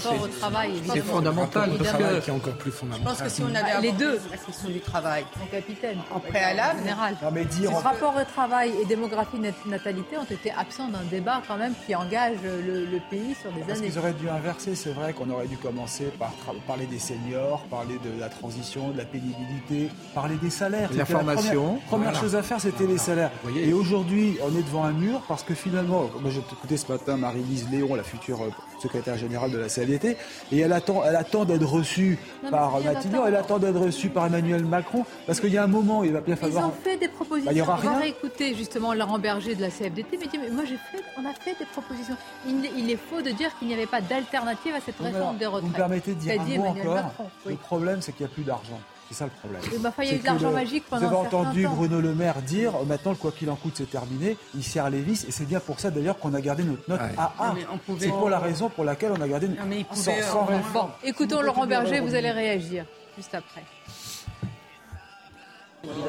c'est 0.92 1.00
fondamental 1.00 1.70
parce 1.78 1.92
que 1.92 2.20
c'est 2.22 2.30
encore 2.30 2.54
plus 2.54 2.70
fondamental. 2.70 3.02
Je 3.02 3.08
pense 3.08 3.22
que 3.22 3.28
si 3.28 3.42
on 3.42 3.54
avait 3.54 3.80
les 3.80 3.92
deux. 3.92 4.18
la 4.30 4.36
question 4.36 4.68
du 4.68 4.80
travail 4.80 5.24
mon 5.38 5.46
capitaine. 5.46 5.98
en 6.10 6.20
préalable 6.20 6.80
général. 6.80 7.16
Mais 7.32 7.44
dire 7.44 7.70
rapport 7.72 8.14
au 8.16 8.24
travail 8.24 8.72
et 8.80 8.84
démographie 8.84 9.38
natalité 9.66 10.16
ont 10.16 10.24
été 10.24 10.50
absents 10.50 10.88
d'un 10.88 11.04
débat 11.10 11.42
quand 11.46 11.56
même 11.56 11.74
qui 11.86 11.94
engage 11.94 12.36
le, 12.42 12.98
pays 13.10 13.34
sur 13.40 13.52
des 13.52 13.60
parce 13.60 13.78
années. 13.78 13.88
qu'ils 13.88 13.98
auraient 13.98 14.12
dû 14.12 14.28
inverser 14.28 14.74
c'est 14.74 14.90
vrai 14.92 15.12
qu'on 15.12 15.30
aurait 15.30 15.46
dû 15.46 15.56
commencer 15.56 16.06
par 16.18 16.32
parler 16.66 16.86
des 16.86 16.98
seniors 16.98 17.62
parler 17.70 17.98
de 18.04 18.20
la 18.20 18.28
transition 18.28 18.90
de 18.90 18.98
la 18.98 19.04
pénibilité 19.04 19.90
parler 20.14 20.36
des 20.36 20.50
salaires. 20.50 20.90
La 20.94 21.04
formation. 21.04 21.78
première, 21.86 22.14
chose 22.14 22.34
à 22.34 22.42
faire 22.42 22.60
c'était 22.60 22.86
les 22.86 22.98
salaires. 22.98 23.30
Et 23.56 23.72
aujourd'hui 23.72 24.38
on 24.42 24.56
est 24.58 24.62
devant 24.62 24.84
un 24.84 24.92
mur 24.92 25.22
parce 25.28 25.42
que 25.42 25.54
finalement 25.58 26.08
j'ai 26.28 26.38
écouté 26.38 26.76
ce 26.76 26.90
matin 26.90 27.16
Marie-Lise 27.16 27.68
Léon, 27.70 27.94
la 27.94 28.02
future 28.02 28.42
euh, 28.42 28.50
secrétaire 28.80 29.18
générale 29.18 29.50
de 29.50 29.58
la 29.58 29.68
CFDT, 29.68 30.16
et 30.52 30.58
elle 30.58 30.72
attend, 30.72 31.02
elle 31.04 31.16
attend 31.16 31.44
d'être 31.44 31.66
reçue 31.66 32.18
par 32.50 32.80
Matignon, 32.80 33.26
elle 33.26 33.36
attend 33.36 33.58
d'être 33.58 33.78
reçue 33.78 34.08
par 34.08 34.26
Emmanuel 34.26 34.64
Macron, 34.64 35.04
parce 35.26 35.40
qu'il 35.40 35.52
y 35.52 35.58
a 35.58 35.64
un 35.64 35.68
moment, 35.68 36.04
il 36.04 36.12
va 36.12 36.20
bien 36.20 36.36
falloir. 36.36 36.64
Ils 36.64 36.66
ont 36.66 36.82
fait 36.82 36.96
des 36.96 37.08
propositions. 37.08 37.50
Bah, 37.50 37.52
il 37.52 37.58
y 37.58 37.62
aura 37.62 37.76
rien. 37.76 38.00
écouter 38.02 38.54
justement 38.54 38.94
Laurent 38.94 39.18
Berger 39.18 39.54
de 39.54 39.60
la 39.60 39.70
CFDT, 39.70 40.18
mais 40.20 40.26
dit, 40.26 40.38
mais 40.38 40.50
moi 40.50 40.64
j'ai 40.64 40.76
fait, 40.76 41.02
on 41.18 41.24
a 41.26 41.34
fait 41.34 41.56
des 41.58 41.66
propositions. 41.66 42.16
Il, 42.46 42.90
est 42.90 42.96
faux 42.96 43.20
de 43.20 43.30
dire 43.30 43.50
qu'il 43.58 43.68
n'y 43.68 43.74
avait 43.74 43.86
pas 43.86 44.00
d'alternative 44.00 44.74
à 44.74 44.80
cette 44.80 44.98
réforme 44.98 45.36
des 45.36 45.46
retraites. 45.46 45.64
Vous 45.64 45.70
me 45.70 45.74
permettez 45.74 46.14
de 46.14 46.20
dire 46.20 46.40
un 46.40 46.56
mot 46.56 46.66
encore. 46.66 47.12
Le 47.46 47.56
problème, 47.56 48.00
c'est 48.00 48.12
qu'il 48.12 48.26
n'y 48.26 48.32
a 48.32 48.34
plus 48.34 48.44
d'argent. 48.44 48.80
C'est 49.08 49.14
ça 49.14 49.24
le 49.24 49.30
problème. 49.30 49.62
Bah, 49.80 49.92
il 50.00 50.04
y 50.04 50.10
a 50.10 50.14
eu 50.14 50.18
de 50.18 50.24
l'argent 50.24 50.50
magique 50.50 50.84
pendant 50.88 51.08
Vous 51.08 51.14
avez 51.14 51.26
entendu 51.26 51.66
Bruno 51.66 52.00
Le 52.00 52.14
Maire 52.14 52.42
dire 52.42 52.74
euh, 52.76 52.84
maintenant 52.84 53.12
le 53.12 53.16
quoi 53.16 53.32
qu'il 53.32 53.48
en 53.50 53.56
coûte 53.56 53.74
c'est 53.76 53.90
terminé, 53.90 54.36
il 54.54 54.62
serre 54.62 54.90
les 54.90 55.00
vis 55.00 55.24
et 55.24 55.30
c'est 55.30 55.46
bien 55.46 55.60
pour 55.60 55.80
ça 55.80 55.90
d'ailleurs 55.90 56.18
qu'on 56.18 56.34
a 56.34 56.40
gardé 56.40 56.62
notre 56.62 56.82
note 56.88 57.00
AA. 57.16 57.54
C'est 57.98 58.08
pour 58.08 58.28
la 58.28 58.38
raison 58.38 58.68
pour 58.68 58.84
laquelle 58.84 59.12
on 59.16 59.20
a 59.20 59.28
gardé 59.28 59.48
notre 59.48 59.64
note 59.64 59.86
sans, 59.94 60.46
Bon, 60.72 60.90
écoutons 61.02 61.40
Laurent 61.40 61.66
Berger, 61.66 62.00
vous 62.00 62.14
allez 62.14 62.30
réagir 62.30 62.84
juste 63.16 63.34
après. 63.34 63.62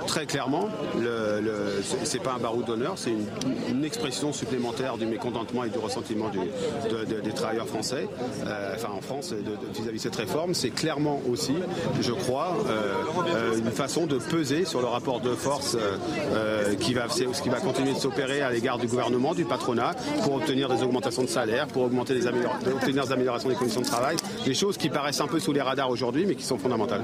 Très 0.08 0.26
clairement, 0.26 0.70
le, 0.98 1.42
le, 1.42 1.84
c'est 2.04 2.22
pas 2.22 2.34
un 2.34 2.40
barreau 2.40 2.62
d'honneur, 2.62 2.94
c'est 2.96 3.12
une, 3.12 3.84
expression 3.90 4.34
supplémentaire 4.34 4.98
du 4.98 5.06
mécontentement 5.06 5.64
et 5.64 5.70
du 5.70 5.80
ressentiment 5.80 6.30
des 6.30 7.32
travailleurs 7.32 7.68
français, 7.68 8.08
euh, 8.46 8.74
enfin 8.76 8.90
en 8.96 9.02
France, 9.02 9.34
vis-à-vis 9.74 9.98
de, 9.98 10.02
cette 10.02 10.16
réforme. 10.16 10.54
C'est 10.54 10.70
clairement 10.70 11.22
aussi, 11.30 11.56
je 12.02 12.12
crois, 12.12 12.56
euh, 12.68 13.58
une 13.58 13.72
façon 13.72 14.06
de 14.06 14.18
peser 14.18 14.66
sur 14.66 14.82
le 14.82 14.88
rapport 14.88 15.22
de 15.22 15.34
force 15.34 15.76
euh, 15.80 16.76
qui, 16.76 16.94
va, 16.94 17.08
qui 17.08 17.50
va 17.50 17.60
continuer 17.60 17.94
de 17.94 18.00
s'opérer 18.00 18.42
à 18.42 18.52
l'égard 18.52 18.78
du 18.78 18.88
gouvernement, 18.88 19.34
du 19.34 19.46
patronat, 19.46 19.96
pour 20.24 20.36
obtenir 20.36 20.70
des 20.70 20.84
augmentations 20.84 21.24
de 21.24 21.28
salaire, 21.28 21.68
pour 21.68 21.84
augmenter 21.84 22.16
obtenir 22.28 23.06
des 23.06 23.12
améliorations 23.12 23.50
des 23.50 23.56
conditions 23.56 23.82
de 23.82 23.88
travail, 23.88 24.18
des 24.46 24.54
choses 24.54 24.78
qui 24.78 24.90
paraissent 24.90 25.22
un 25.22 25.28
peu 25.28 25.40
sous 25.40 25.54
les 25.54 25.62
radars 25.62 25.90
aujourd'hui, 25.90 26.26
mais 26.28 26.36
qui 26.36 26.44
sont 26.44 26.58
fondamentales. 26.58 27.04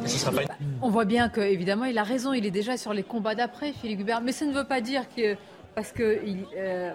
On 0.81 0.89
voit 0.89 1.05
bien 1.05 1.29
qu'évidemment, 1.29 1.85
il 1.85 1.97
a 1.97 2.03
raison, 2.03 2.33
il 2.33 2.45
est 2.45 2.51
déjà 2.51 2.64
sur 2.77 2.93
les 2.93 3.03
combats 3.03 3.35
d'après, 3.35 3.71
Philippe 3.71 4.01
Hubert, 4.01 4.21
mais 4.21 4.31
ça 4.31 4.45
ne 4.45 4.53
veut 4.53 4.65
pas 4.65 4.81
dire 4.81 5.03
que 5.15 5.35
parce 5.75 5.91
que 5.91 6.21
euh, 6.57 6.93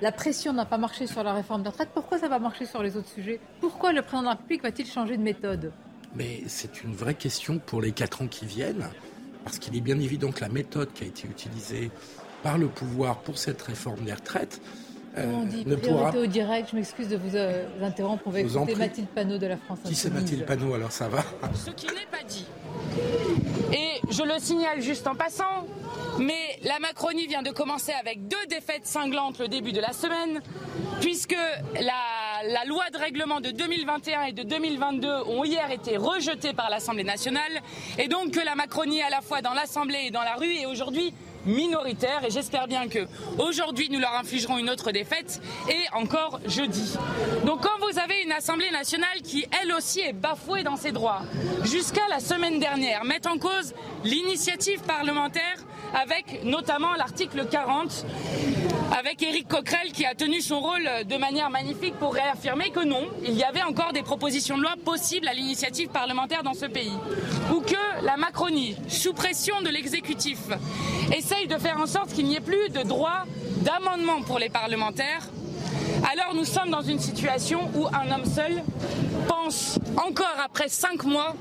la 0.00 0.12
pression 0.12 0.52
n'a 0.54 0.64
pas 0.64 0.78
marché 0.78 1.06
sur 1.06 1.22
la 1.22 1.34
réforme 1.34 1.62
de 1.62 1.68
retraite, 1.68 1.90
pourquoi 1.92 2.18
ça 2.18 2.28
va 2.28 2.38
marcher 2.38 2.64
sur 2.64 2.82
les 2.82 2.96
autres 2.96 3.10
sujets? 3.10 3.38
Pourquoi 3.60 3.92
le 3.92 4.00
président 4.00 4.20
de 4.22 4.26
la 4.26 4.32
République 4.32 4.62
va-t-il 4.62 4.88
changer 4.88 5.16
de 5.16 5.22
méthode? 5.22 5.72
Mais 6.14 6.42
c'est 6.46 6.82
une 6.82 6.94
vraie 6.94 7.14
question 7.14 7.58
pour 7.58 7.82
les 7.82 7.92
quatre 7.92 8.22
ans 8.22 8.28
qui 8.28 8.46
viennent, 8.46 8.88
parce 9.44 9.58
qu'il 9.58 9.76
est 9.76 9.82
bien 9.82 9.98
évident 10.00 10.32
que 10.32 10.40
la 10.40 10.48
méthode 10.48 10.92
qui 10.94 11.04
a 11.04 11.06
été 11.06 11.28
utilisée 11.28 11.90
par 12.42 12.56
le 12.58 12.68
pouvoir 12.68 13.18
pour 13.18 13.38
cette 13.38 13.60
réforme 13.60 14.04
des 14.04 14.14
retraites 14.14 14.60
on 15.16 15.44
dit 15.44 15.64
ne 15.66 15.76
pourra... 15.76 16.10
au 16.16 16.26
direct, 16.26 16.68
je 16.70 16.76
m'excuse 16.76 17.08
de 17.08 17.16
vous, 17.16 17.36
euh, 17.36 17.64
interrompre, 17.82 18.22
on 18.26 18.30
va 18.30 18.42
vous 18.42 18.56
écouter 18.56 18.74
Mathilde 18.76 19.08
Panot 19.08 19.38
de 19.38 19.46
la 19.46 19.56
France 19.56 19.78
Qui 19.84 19.94
c'est 19.94 20.10
Mathilde 20.10 20.46
Panot 20.46 20.74
alors 20.74 20.92
ça 20.92 21.08
va 21.08 21.24
Ce 21.54 21.70
qui 21.70 21.86
n'est 21.86 22.06
pas 22.10 22.24
dit. 22.26 22.46
Et 23.72 24.00
je 24.10 24.22
le 24.22 24.38
signale 24.38 24.80
juste 24.80 25.06
en 25.06 25.14
passant, 25.14 25.66
mais 26.18 26.58
la 26.62 26.78
Macronie 26.78 27.26
vient 27.26 27.42
de 27.42 27.50
commencer 27.50 27.92
avec 27.92 28.28
deux 28.28 28.46
défaites 28.48 28.86
cinglantes 28.86 29.38
le 29.38 29.48
début 29.48 29.72
de 29.72 29.80
la 29.80 29.92
semaine, 29.92 30.40
puisque 31.00 31.36
la, 31.74 32.48
la 32.48 32.64
loi 32.66 32.84
de 32.92 32.98
règlement 32.98 33.40
de 33.40 33.50
2021 33.50 34.22
et 34.22 34.32
de 34.32 34.42
2022 34.42 35.08
ont 35.28 35.44
hier 35.44 35.70
été 35.70 35.96
rejetées 35.96 36.52
par 36.52 36.70
l'Assemblée 36.70 37.04
nationale, 37.04 37.52
et 37.98 38.08
donc 38.08 38.32
que 38.32 38.44
la 38.44 38.54
Macronie 38.54 39.02
à 39.02 39.10
la 39.10 39.20
fois 39.20 39.40
dans 39.42 39.54
l'Assemblée 39.54 40.04
et 40.06 40.10
dans 40.10 40.22
la 40.22 40.34
rue 40.34 40.52
est 40.52 40.66
aujourd'hui 40.66 41.14
minoritaire 41.46 42.24
et 42.24 42.30
j'espère 42.30 42.68
bien 42.68 42.88
que 42.88 43.06
aujourd'hui 43.38 43.88
nous 43.90 43.98
leur 43.98 44.14
infligerons 44.14 44.58
une 44.58 44.70
autre 44.70 44.92
défaite 44.92 45.40
et 45.68 45.82
encore 45.94 46.40
jeudi. 46.46 46.94
Donc 47.44 47.62
quand 47.62 47.78
vous 47.80 47.98
avez 47.98 48.22
une 48.24 48.32
Assemblée 48.32 48.70
nationale 48.70 49.22
qui 49.22 49.44
elle 49.62 49.72
aussi 49.72 50.00
est 50.00 50.12
bafouée 50.12 50.62
dans 50.62 50.76
ses 50.76 50.92
droits, 50.92 51.22
jusqu'à 51.64 52.08
la 52.08 52.20
semaine 52.20 52.58
dernière, 52.58 53.04
met 53.04 53.26
en 53.26 53.38
cause 53.38 53.74
l'initiative 54.04 54.80
parlementaire 54.80 55.56
avec 55.94 56.44
notamment 56.44 56.94
l'article 56.94 57.46
40, 57.46 58.06
avec 58.98 59.22
Éric 59.22 59.48
Coquerel 59.48 59.92
qui 59.92 60.04
a 60.04 60.14
tenu 60.14 60.40
son 60.40 60.60
rôle 60.60 60.88
de 61.08 61.16
manière 61.16 61.50
magnifique 61.50 61.94
pour 61.98 62.14
réaffirmer 62.14 62.70
que 62.70 62.84
non, 62.84 63.08
il 63.24 63.34
y 63.34 63.44
avait 63.44 63.62
encore 63.62 63.92
des 63.92 64.02
propositions 64.02 64.56
de 64.56 64.62
loi 64.62 64.74
possibles 64.84 65.28
à 65.28 65.34
l'initiative 65.34 65.88
parlementaire 65.88 66.42
dans 66.42 66.54
ce 66.54 66.66
pays. 66.66 66.92
Ou 67.54 67.60
que 67.60 68.04
la 68.04 68.16
Macronie, 68.16 68.76
sous 68.88 69.12
pression 69.12 69.60
de 69.62 69.68
l'exécutif, 69.68 70.38
essaye 71.14 71.46
de 71.46 71.58
faire 71.58 71.80
en 71.80 71.86
sorte 71.86 72.12
qu'il 72.12 72.26
n'y 72.26 72.36
ait 72.36 72.40
plus 72.40 72.68
de 72.70 72.82
droit 72.82 73.24
d'amendement 73.62 74.22
pour 74.22 74.38
les 74.38 74.48
parlementaires 74.48 75.28
alors 76.10 76.34
nous 76.34 76.44
sommes 76.44 76.70
dans 76.70 76.82
une 76.82 76.98
situation 76.98 77.70
où 77.74 77.86
un 77.86 78.10
homme 78.10 78.24
seul 78.24 78.62
pense 79.28 79.78
encore 79.96 80.36
après 80.44 80.68
cinq 80.68 81.04
mois 81.04 81.34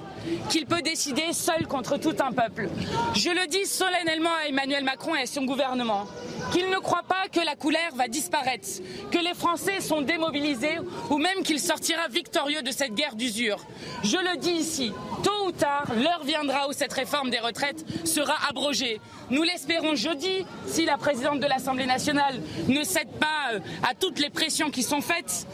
qu'il 0.50 0.66
peut 0.66 0.82
décider 0.82 1.34
seul 1.34 1.68
contre 1.68 1.98
tout 1.98 2.16
un 2.20 2.32
peuple. 2.32 2.70
Je 3.16 3.30
le 3.30 3.48
dis 3.48 3.66
solennellement 3.66 4.30
à 4.44 4.48
Emmanuel 4.48 4.84
Macron 4.84 5.16
et 5.16 5.22
à 5.22 5.26
son 5.26 5.46
gouvernement 5.46 6.06
qu'il 6.52 6.70
ne 6.70 6.78
croit 6.78 7.04
pas 7.08 7.28
que 7.32 7.40
la 7.40 7.56
couleur 7.56 7.96
va 7.96 8.08
disparaître, 8.08 8.68
que 9.10 9.18
les 9.18 9.34
Français 9.34 9.80
sont 9.80 10.02
démobilisés 10.02 10.78
ou 11.10 11.18
même 11.18 11.44
qu'il 11.44 11.60
sortira 11.60 12.08
victorieux 12.10 12.62
de 12.62 12.72
cette 12.72 12.94
guerre 12.94 13.16
d'usure. 13.16 13.66
Je 14.04 14.18
le 14.18 14.38
dis 14.38 14.52
ici, 14.52 14.92
tôt 15.24 15.48
ou 15.48 15.52
tard, 15.52 15.86
l'heure 15.96 16.24
viendra 16.26 16.68
où 16.68 16.74
cette 16.74 16.94
réforme 16.94 17.30
des 17.30 17.40
retraites 17.40 17.86
sera 18.06 18.36
abrogée. 18.50 19.00
Nous 19.30 19.44
l'espérons 19.44 19.96
jeudi, 19.96 20.46
si 20.68 20.86
la 20.86 20.98
présidente 20.98 21.40
de 21.40 21.48
l'Assemblée 21.48 21.86
nationale 21.86 22.42
ne 22.68 22.84
cède 22.84 23.12
pas 23.20 23.54
euh, 23.54 23.60
à 23.84 23.94
toutes 23.94 24.20
les 24.20 24.30
pressions 24.30 24.51
qui 24.72 24.84
sont 24.84 25.02
faites 25.02 25.48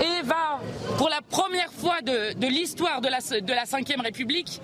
et 0.00 0.22
va, 0.22 0.60
pour 0.96 1.08
la 1.08 1.20
première 1.28 1.72
fois 1.72 2.00
de, 2.02 2.46
l'histoire 2.46 3.00
de 3.00 3.08
la, 3.08 3.18
de 3.40 3.52
la 3.52 3.64
Ve 3.64 4.00
République, 4.02 4.60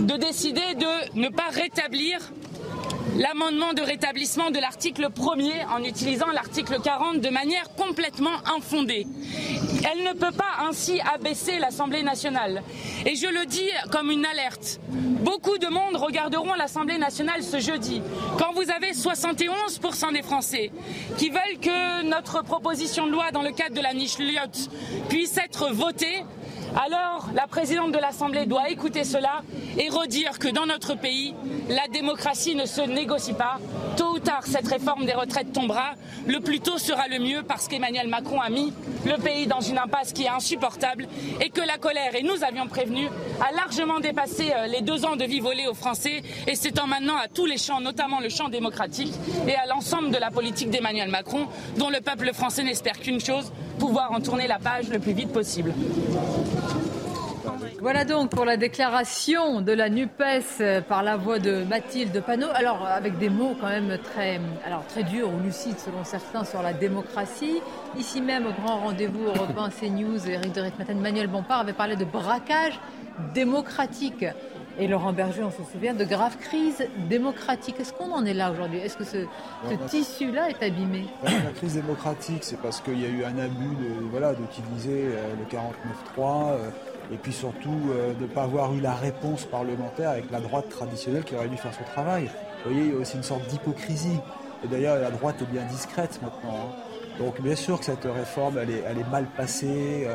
de 0.00 0.16
décider 0.16 0.74
de 0.74 1.18
ne 1.18 1.28
pas 1.28 1.48
rétablir 1.50 2.20
l'amendement 3.20 3.74
de 3.74 3.82
rétablissement 3.82 4.50
de 4.50 4.58
l'article 4.58 5.08
1er 5.14 5.66
en 5.70 5.84
utilisant 5.84 6.30
l'article 6.32 6.80
40 6.82 7.20
de 7.20 7.28
manière 7.28 7.68
complètement 7.76 8.36
infondée. 8.56 9.06
Elle 9.92 10.04
ne 10.04 10.12
peut 10.14 10.32
pas 10.32 10.66
ainsi 10.66 11.00
abaisser 11.02 11.58
l'Assemblée 11.58 12.02
nationale. 12.02 12.62
Et 13.04 13.16
je 13.16 13.26
le 13.26 13.44
dis 13.44 13.68
comme 13.92 14.10
une 14.10 14.24
alerte. 14.24 14.80
Beaucoup 14.88 15.58
de 15.58 15.66
monde 15.66 15.96
regarderont 15.96 16.54
l'Assemblée 16.54 16.96
nationale 16.96 17.42
ce 17.42 17.58
jeudi, 17.58 18.00
quand 18.38 18.54
vous 18.54 18.70
avez 18.70 18.92
71% 18.92 20.14
des 20.14 20.22
Français 20.22 20.72
qui 21.18 21.28
veulent 21.28 21.60
que 21.60 22.02
notre 22.04 22.42
proposition 22.42 23.06
de 23.06 23.12
loi 23.12 23.32
dans 23.32 23.42
le 23.42 23.52
cadre 23.52 23.76
de 23.76 23.82
la 23.82 23.92
niche 23.92 24.18
Lyotte 24.18 24.70
puisse 25.10 25.36
être 25.36 25.70
votée 25.74 26.24
alors, 26.76 27.28
la 27.34 27.48
présidente 27.48 27.92
de 27.92 27.98
l'Assemblée 27.98 28.46
doit 28.46 28.68
écouter 28.68 29.02
cela 29.02 29.42
et 29.76 29.88
redire 29.88 30.38
que 30.38 30.48
dans 30.48 30.66
notre 30.66 30.94
pays, 30.94 31.34
la 31.68 31.88
démocratie 31.88 32.54
ne 32.54 32.64
se 32.64 32.80
négocie 32.80 33.32
pas. 33.32 33.58
Tôt 33.96 34.14
ou 34.14 34.18
tard, 34.20 34.44
cette 34.46 34.68
réforme 34.68 35.04
des 35.04 35.12
retraites 35.12 35.52
tombera. 35.52 35.94
Le 36.26 36.38
plus 36.38 36.60
tôt 36.60 36.78
sera 36.78 37.08
le 37.08 37.18
mieux 37.18 37.42
parce 37.42 37.66
qu'Emmanuel 37.66 38.08
Macron 38.08 38.40
a 38.40 38.50
mis 38.50 38.72
le 39.04 39.16
pays 39.16 39.46
dans 39.46 39.60
une 39.60 39.78
impasse 39.78 40.12
qui 40.12 40.24
est 40.24 40.28
insupportable 40.28 41.08
et 41.40 41.50
que 41.50 41.60
la 41.60 41.78
colère, 41.78 42.14
et 42.14 42.22
nous 42.22 42.44
avions 42.44 42.68
prévenu, 42.68 43.08
a 43.40 43.52
largement 43.52 43.98
dépassé 43.98 44.52
euh, 44.54 44.66
les 44.66 44.82
deux 44.82 45.04
ans 45.04 45.16
de 45.16 45.24
vie 45.24 45.40
volée 45.40 45.66
aux 45.66 45.74
Français 45.74 46.22
et 46.46 46.54
s'étend 46.54 46.86
maintenant 46.86 47.16
à 47.16 47.26
tous 47.26 47.46
les 47.46 47.58
champs, 47.58 47.80
notamment 47.80 48.20
le 48.20 48.28
champ 48.28 48.48
démocratique 48.48 49.12
et 49.48 49.54
à 49.54 49.66
l'ensemble 49.66 50.10
de 50.10 50.18
la 50.18 50.30
politique 50.30 50.70
d'Emmanuel 50.70 51.10
Macron, 51.10 51.46
dont 51.76 51.90
le 51.90 52.00
peuple 52.00 52.32
français 52.32 52.62
n'espère 52.62 53.00
qu'une 53.00 53.20
chose, 53.20 53.52
pouvoir 53.80 54.12
en 54.12 54.20
tourner 54.20 54.46
la 54.46 54.58
page 54.58 54.88
le 54.90 54.98
plus 54.98 55.12
vite 55.12 55.32
possible. 55.32 55.72
Voilà 57.80 58.04
donc 58.04 58.28
pour 58.28 58.44
la 58.44 58.58
déclaration 58.58 59.62
de 59.62 59.72
la 59.72 59.88
NUPES 59.88 60.82
par 60.86 61.02
la 61.02 61.16
voix 61.16 61.38
de 61.38 61.64
Mathilde 61.64 62.22
Panot. 62.22 62.48
Alors, 62.54 62.86
avec 62.86 63.16
des 63.16 63.30
mots 63.30 63.56
quand 63.58 63.68
même 63.68 63.96
très, 63.98 64.38
alors, 64.66 64.84
très 64.86 65.02
durs 65.02 65.30
ou 65.32 65.40
lucides 65.42 65.78
selon 65.78 66.04
certains 66.04 66.44
sur 66.44 66.60
la 66.60 66.74
démocratie. 66.74 67.62
Ici 67.98 68.20
même, 68.20 68.46
au 68.46 68.52
grand 68.52 68.80
rendez-vous 68.80 69.24
européen 69.24 69.70
CNews, 69.70 70.28
Eric 70.28 70.52
de 70.52 70.60
Ritmaten, 70.60 71.00
Manuel 71.00 71.28
Bompard 71.28 71.60
avait 71.60 71.72
parlé 71.72 71.96
de 71.96 72.04
braquage 72.04 72.78
démocratique. 73.32 74.26
Et 74.80 74.86
Laurent 74.86 75.12
Berger, 75.12 75.42
on 75.42 75.50
se 75.50 75.70
souvient, 75.70 75.92
de 75.92 76.06
graves 76.06 76.38
crises 76.38 76.88
démocratiques. 77.06 77.78
Est-ce 77.78 77.92
qu'on 77.92 78.12
en 78.12 78.24
est 78.24 78.32
là 78.32 78.50
aujourd'hui? 78.50 78.78
Est-ce 78.78 78.96
que 78.96 79.04
ce, 79.04 79.26
ce 79.68 79.74
tissu-là 79.90 80.48
est 80.48 80.62
abîmé? 80.62 81.04
La 81.22 81.52
crise 81.54 81.74
démocratique, 81.74 82.42
c'est 82.42 82.58
parce 82.58 82.80
qu'il 82.80 82.98
y 82.98 83.04
a 83.04 83.08
eu 83.08 83.22
un 83.22 83.38
abus 83.38 83.76
de, 83.76 84.08
voilà, 84.10 84.32
d'utiliser 84.32 85.10
euh, 85.12 85.34
le 85.38 85.44
49.3 85.44 86.52
euh, 86.52 86.70
et 87.12 87.16
puis 87.18 87.34
surtout 87.34 87.78
euh, 87.90 88.14
de 88.14 88.22
ne 88.22 88.26
pas 88.26 88.44
avoir 88.44 88.72
eu 88.72 88.80
la 88.80 88.94
réponse 88.94 89.44
parlementaire 89.44 90.10
avec 90.10 90.30
la 90.30 90.40
droite 90.40 90.70
traditionnelle 90.70 91.24
qui 91.24 91.34
aurait 91.34 91.48
dû 91.48 91.58
faire 91.58 91.74
son 91.74 91.84
travail. 91.84 92.30
Vous 92.64 92.72
voyez, 92.72 92.86
il 92.86 92.94
y 92.94 92.96
a 92.96 92.98
aussi 92.98 93.18
une 93.18 93.22
sorte 93.22 93.46
d'hypocrisie. 93.48 94.18
Et 94.64 94.68
d'ailleurs, 94.68 94.98
la 94.98 95.10
droite 95.10 95.42
est 95.42 95.52
bien 95.52 95.64
discrète 95.64 96.20
maintenant. 96.22 96.56
Hein. 96.56 97.18
Donc 97.18 97.38
bien 97.42 97.54
sûr 97.54 97.78
que 97.80 97.84
cette 97.84 98.04
réforme, 98.04 98.56
elle 98.56 98.70
est, 98.70 98.82
elle 98.88 98.96
est 98.96 99.10
mal 99.10 99.26
passée 99.36 100.08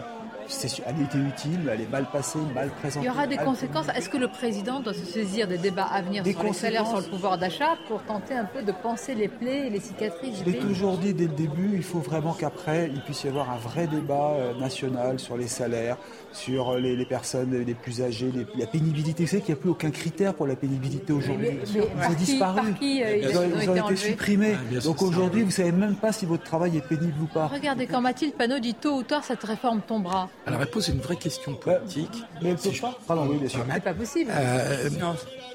elle 0.86 1.02
était 1.02 1.18
utile, 1.18 1.60
mais 1.64 1.72
elle 1.74 1.82
est 1.82 1.92
mal 1.92 2.06
passée, 2.12 2.40
mal 2.54 2.70
présentée. 2.70 3.06
Il 3.06 3.08
y 3.08 3.12
aura 3.12 3.28
des 3.28 3.38
conséquences. 3.38 3.88
Est-ce 3.96 4.10
que 4.10 4.18
le 4.18 4.28
président 4.28 4.80
doit 4.80 4.94
se 4.94 5.06
saisir 5.06 5.48
des 5.48 5.58
débats 5.58 5.84
à 5.84 6.02
venir 6.02 6.26
sur 6.26 6.44
les 6.44 6.54
salaires, 6.54 6.88
sur 6.88 7.00
le 7.00 7.06
pouvoir 7.06 7.38
d'achat, 7.38 7.78
pour 7.88 8.02
tenter 8.04 8.36
un 8.36 8.46
peu 8.46 8.62
de 8.62 8.72
penser 8.72 9.16
les 9.16 9.28
plaies 9.28 9.68
et 9.68 9.70
les 9.70 9.80
cicatrices 9.80 10.40
Je 10.40 10.50
l'ai 10.50 10.60
toujours 10.60 10.98
dit 10.98 11.14
dès 11.14 11.26
le 11.26 11.34
début, 11.34 11.72
il 11.74 11.84
faut 11.84 12.00
vraiment 12.00 12.34
qu'après, 12.34 12.90
il 12.94 13.02
puisse 13.02 13.24
y 13.24 13.28
avoir 13.28 13.52
un 13.52 13.58
vrai 13.58 13.88
débat 13.88 14.34
euh, 14.36 14.54
national 14.60 15.20
sur 15.20 15.38
les 15.38 15.48
salaires, 15.48 15.98
sur 16.36 16.76
les, 16.78 17.06
personnes 17.06 17.64
les 17.66 17.74
plus 17.74 18.02
âgées, 18.02 18.32
la 18.58 18.68
pénibilité. 18.68 19.24
Vous 19.24 19.30
savez 19.30 19.42
qu'il 19.42 19.54
n'y 19.54 19.60
a 19.60 19.62
plus 19.62 19.70
aucun 19.70 19.92
critère 19.92 20.34
pour 20.34 20.48
la 20.48 20.56
pénibilité 20.56 21.14
aujourd'hui. 21.14 21.50
Ils 21.74 21.82
ont 21.82 22.14
disparu. 22.18 22.74
Qui, 22.80 23.04
euh, 23.04 23.18
ils, 23.18 23.70
ont, 23.70 23.88
été, 23.88 23.96
supprimés. 23.96 24.56
Ah, 24.56 24.80
Donc 24.82 25.02
aujourd'hui, 25.02 25.42
vous 25.42 25.48
ne 25.48 25.54
savez 25.54 25.72
même 25.72 25.96
pas 25.96 26.12
si 26.12 26.26
votre 26.26 26.44
travail 26.44 26.78
est 26.78 26.88
pénible 26.88 27.22
ou 27.22 27.28
pas. 27.28 27.48
Regardez, 27.48 27.88
quand 27.88 28.02
Mathilde 28.02 28.34
Panot 28.34 28.60
dit 28.60 28.76
tôt 28.76 28.98
ou 28.98 29.04
tard, 29.04 29.24
cette 29.24 29.44
réforme 29.44 29.82
tombera. 29.82 30.30
Alors 30.46 30.62
elle 30.62 30.70
pose 30.70 30.90
une 30.90 31.00
vraie 31.00 31.16
question 31.16 31.54
politique. 31.56 32.24
mais 32.42 32.50
elle 32.50 32.56
ne 32.56 32.60
peut 32.60 32.80
pas. 32.82 32.98
Pardon, 33.08 33.28
oui, 33.30 33.38
bien 33.38 33.50
sûr. 33.50 33.66
C'est 33.74 33.84
pas 33.84 33.94
possible. 33.94 34.32
Euh, 34.34 34.90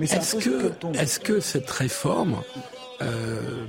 est-ce 0.01 0.36
que, 0.36 0.73
est 0.97 1.23
que 1.23 1.40
cette 1.40 1.70
réforme 1.70 2.36
euh, 3.02 3.64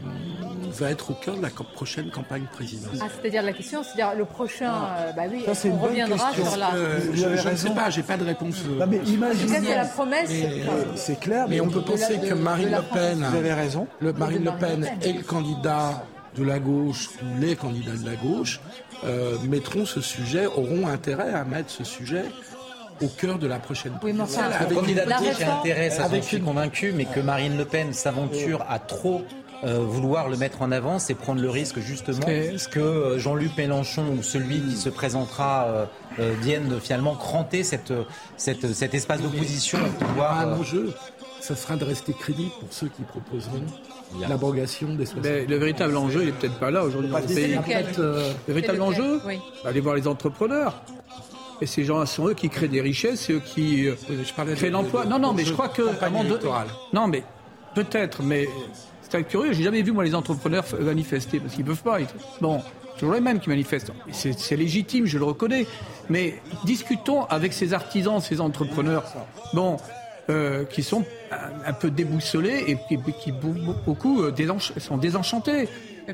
va 0.74 0.90
être 0.92 1.12
au 1.12 1.14
cœur 1.14 1.36
de 1.38 1.42
la 1.42 1.50
prochaine 1.50 2.10
campagne 2.12 2.46
présidentielle. 2.52 3.02
Ah, 3.04 3.08
c'est-à-dire 3.22 3.44
la 3.44 3.54
question, 3.54 3.84
c'est-à-dire 3.84 4.18
le 4.18 4.26
prochain, 4.26 4.74
euh, 4.98 5.12
bah 5.14 5.24
oui, 5.32 5.44
Ça, 5.46 5.52
on 5.66 5.68
une 5.72 5.78
bonne 5.78 5.90
reviendra 5.90 6.28
question. 6.32 6.46
sur 6.46 6.58
la. 6.58 6.74
Euh, 6.76 7.00
je 7.14 7.50
ne 7.50 7.56
sais 7.56 7.70
pas, 7.72 7.90
j'ai 7.90 8.04
pas 8.04 8.18
de 8.18 8.26
réponse. 8.26 8.64
Non, 8.66 8.86
mais 8.88 8.98
imaginez. 9.06 9.60
c'est 9.64 9.76
la 9.76 9.86
promesse. 9.86 10.30
Mais, 10.30 10.64
Euh, 10.70 10.84
C'est 10.96 11.20
clair, 11.20 11.46
Mais 11.50 11.60
on 11.62 11.70
peut 11.70 11.82
penser 11.82 12.18
que 12.20 12.34
Marine 12.34 12.72
Le 12.72 12.82
Pen, 12.94 13.26
Vous 13.30 13.38
avez 13.38 13.54
raison. 13.54 13.88
le 14.00 14.14
Marine 14.14 14.44
Le 14.46 14.52
Pen 14.52 14.90
et 15.04 15.14
le 15.14 15.24
candidat 15.24 16.04
de 16.36 16.44
la 16.44 16.60
gauche, 16.60 17.10
ou 17.22 17.40
les 17.42 17.56
candidats 17.56 17.92
de 17.96 18.06
la 18.10 18.16
gauche, 18.16 18.62
euh, 19.04 19.38
mettront 19.50 19.86
ce 19.86 20.00
sujet, 20.00 20.46
auront 20.46 20.88
intérêt 20.88 21.34
à 21.34 21.44
mettre 21.44 21.70
ce 21.70 21.84
sujet 21.84 22.24
au 23.02 23.08
cœur 23.08 23.38
de 23.40 23.48
la 23.48 23.60
prochaine 23.60 23.94
Oui, 24.04 24.14
mais 24.14 24.22
enfin, 24.22 24.44
avec 24.60 24.74
candidat 24.78 25.02
une 25.02 25.06
de 25.06 25.10
La 25.10 25.18
gauche 25.20 25.28
a 25.28 25.32
réforme- 25.34 25.60
intérêt, 25.60 25.90
ça 25.90 25.98
j'en 26.04 26.04
Avec 26.06 26.24
suis 26.24 26.38
une- 26.38 26.44
convaincu, 26.44 26.94
mais 26.96 27.06
que 27.06 27.20
Marine 27.20 27.58
Le 27.58 27.66
Pen 27.66 27.94
s'aventure 27.94 28.64
à 28.70 28.80
trop 28.80 29.22
euh, 29.64 29.78
vouloir 29.80 30.28
le 30.28 30.38
mettre 30.38 30.62
en 30.64 30.72
avant, 30.72 30.98
c'est 30.98 31.14
prendre 31.14 31.40
le 31.42 31.50
risque 31.50 31.80
justement 31.80 32.26
que 32.26 32.80
euh, 32.80 33.20
Jean-Luc 33.20 33.56
Mélenchon 33.58 34.06
ou 34.18 34.24
celui 34.24 34.60
qui 34.60 34.76
se 34.76 34.90
présentera 34.90 35.66
euh, 35.68 35.86
euh, 36.20 36.34
vienne 36.42 36.80
finalement 36.82 37.14
cranter 37.16 37.64
cette, 37.64 37.94
cette, 38.38 38.74
cet 38.74 38.94
espace 38.96 39.22
d'opposition 39.22 39.78
pour 40.00 40.08
pouvoir... 40.08 40.40
un 40.40 40.54
enjeu, 40.54 40.92
ça 41.42 41.56
sera 41.56 41.76
de 41.76 41.84
rester 41.86 42.14
crédible 42.14 42.50
pour 42.60 42.70
ceux 42.72 42.88
qui 42.88 43.04
proposeront 43.04 43.62
l'abrogation 44.28 44.94
des 44.96 45.06
60 45.06 45.24
Mais 45.26 45.46
le 45.46 45.58
véritable 45.58 45.96
enjeu, 45.96 46.22
il 46.22 46.26
n'est 46.28 46.32
peut-être 46.34 46.60
pas 46.60 46.72
là 46.72 46.84
aujourd'hui 46.84 47.10
dans 47.12 47.20
le 47.20 47.26
pays. 47.26 47.58
le 47.98 48.24
véritable 48.54 48.82
enjeu, 48.82 49.22
Oui. 49.28 49.40
allez 49.64 49.80
voir 49.80 49.96
les 49.96 50.08
entrepreneurs. 50.08 50.82
Et 51.62 51.66
ces 51.68 51.84
gens 51.84 52.04
sont 52.08 52.28
eux 52.28 52.34
qui 52.34 52.50
créent 52.50 52.68
des 52.68 52.82
richesses, 52.82 53.22
c'est 53.22 53.34
eux 53.34 53.42
qui 53.46 53.88
euh, 53.88 53.96
je 54.10 54.34
parlais 54.34 54.52
de- 54.54 54.58
créent 54.58 54.70
l'emploi. 54.72 55.06
de- 55.06 55.10
Non, 55.10 55.20
non, 55.20 55.32
de- 55.32 55.38
mais 55.38 55.44
je 55.46 55.50
de 55.50 55.54
crois 55.54 55.70
que. 55.70 55.84
électorale. 55.84 56.68
Non, 56.92 57.08
mais 57.08 57.24
peut-être, 57.76 58.24
mais 58.24 58.48
c'est 59.08 59.24
curieux. 59.24 59.54
J'ai 59.54 59.64
jamais 59.64 59.82
vu 59.84 59.92
moi 59.92 60.04
les 60.04 60.16
entrepreneurs 60.16 60.66
manifester 60.80 61.40
parce 61.40 61.54
qu'ils 61.54 61.66
peuvent 61.66 61.84
pas. 61.84 62.00
Ils- 62.00 62.08
Bon, 62.42 62.62
toujours 62.98 63.14
les 63.14 63.22
mêmes 63.22 63.40
qui 63.40 63.50
manifestent. 63.50 63.92
C'est 64.12 64.38
c'est 64.40 64.56
légitime, 64.56 65.06
je 65.06 65.18
le 65.20 65.24
reconnais. 65.26 65.68
Mais 66.10 66.42
discutons 66.66 67.26
avec 67.26 67.54
ces 67.54 67.74
artisans, 67.74 68.20
ces 68.20 68.42
entrepreneurs. 68.42 69.04
Bon. 69.54 69.78
euh, 70.30 70.66
qui 70.66 70.84
sont 70.84 71.04
un, 71.32 71.70
un 71.72 71.74
peu 71.74 71.90
déboussolés 71.90 72.64
et 72.68 72.78
qui, 72.88 72.98
qui 73.20 73.32
be- 73.32 73.74
beaucoup 73.86 74.22
euh, 74.22 74.32
désench- 74.32 74.78
sont 74.80 74.96
désenchantés. 74.98 75.68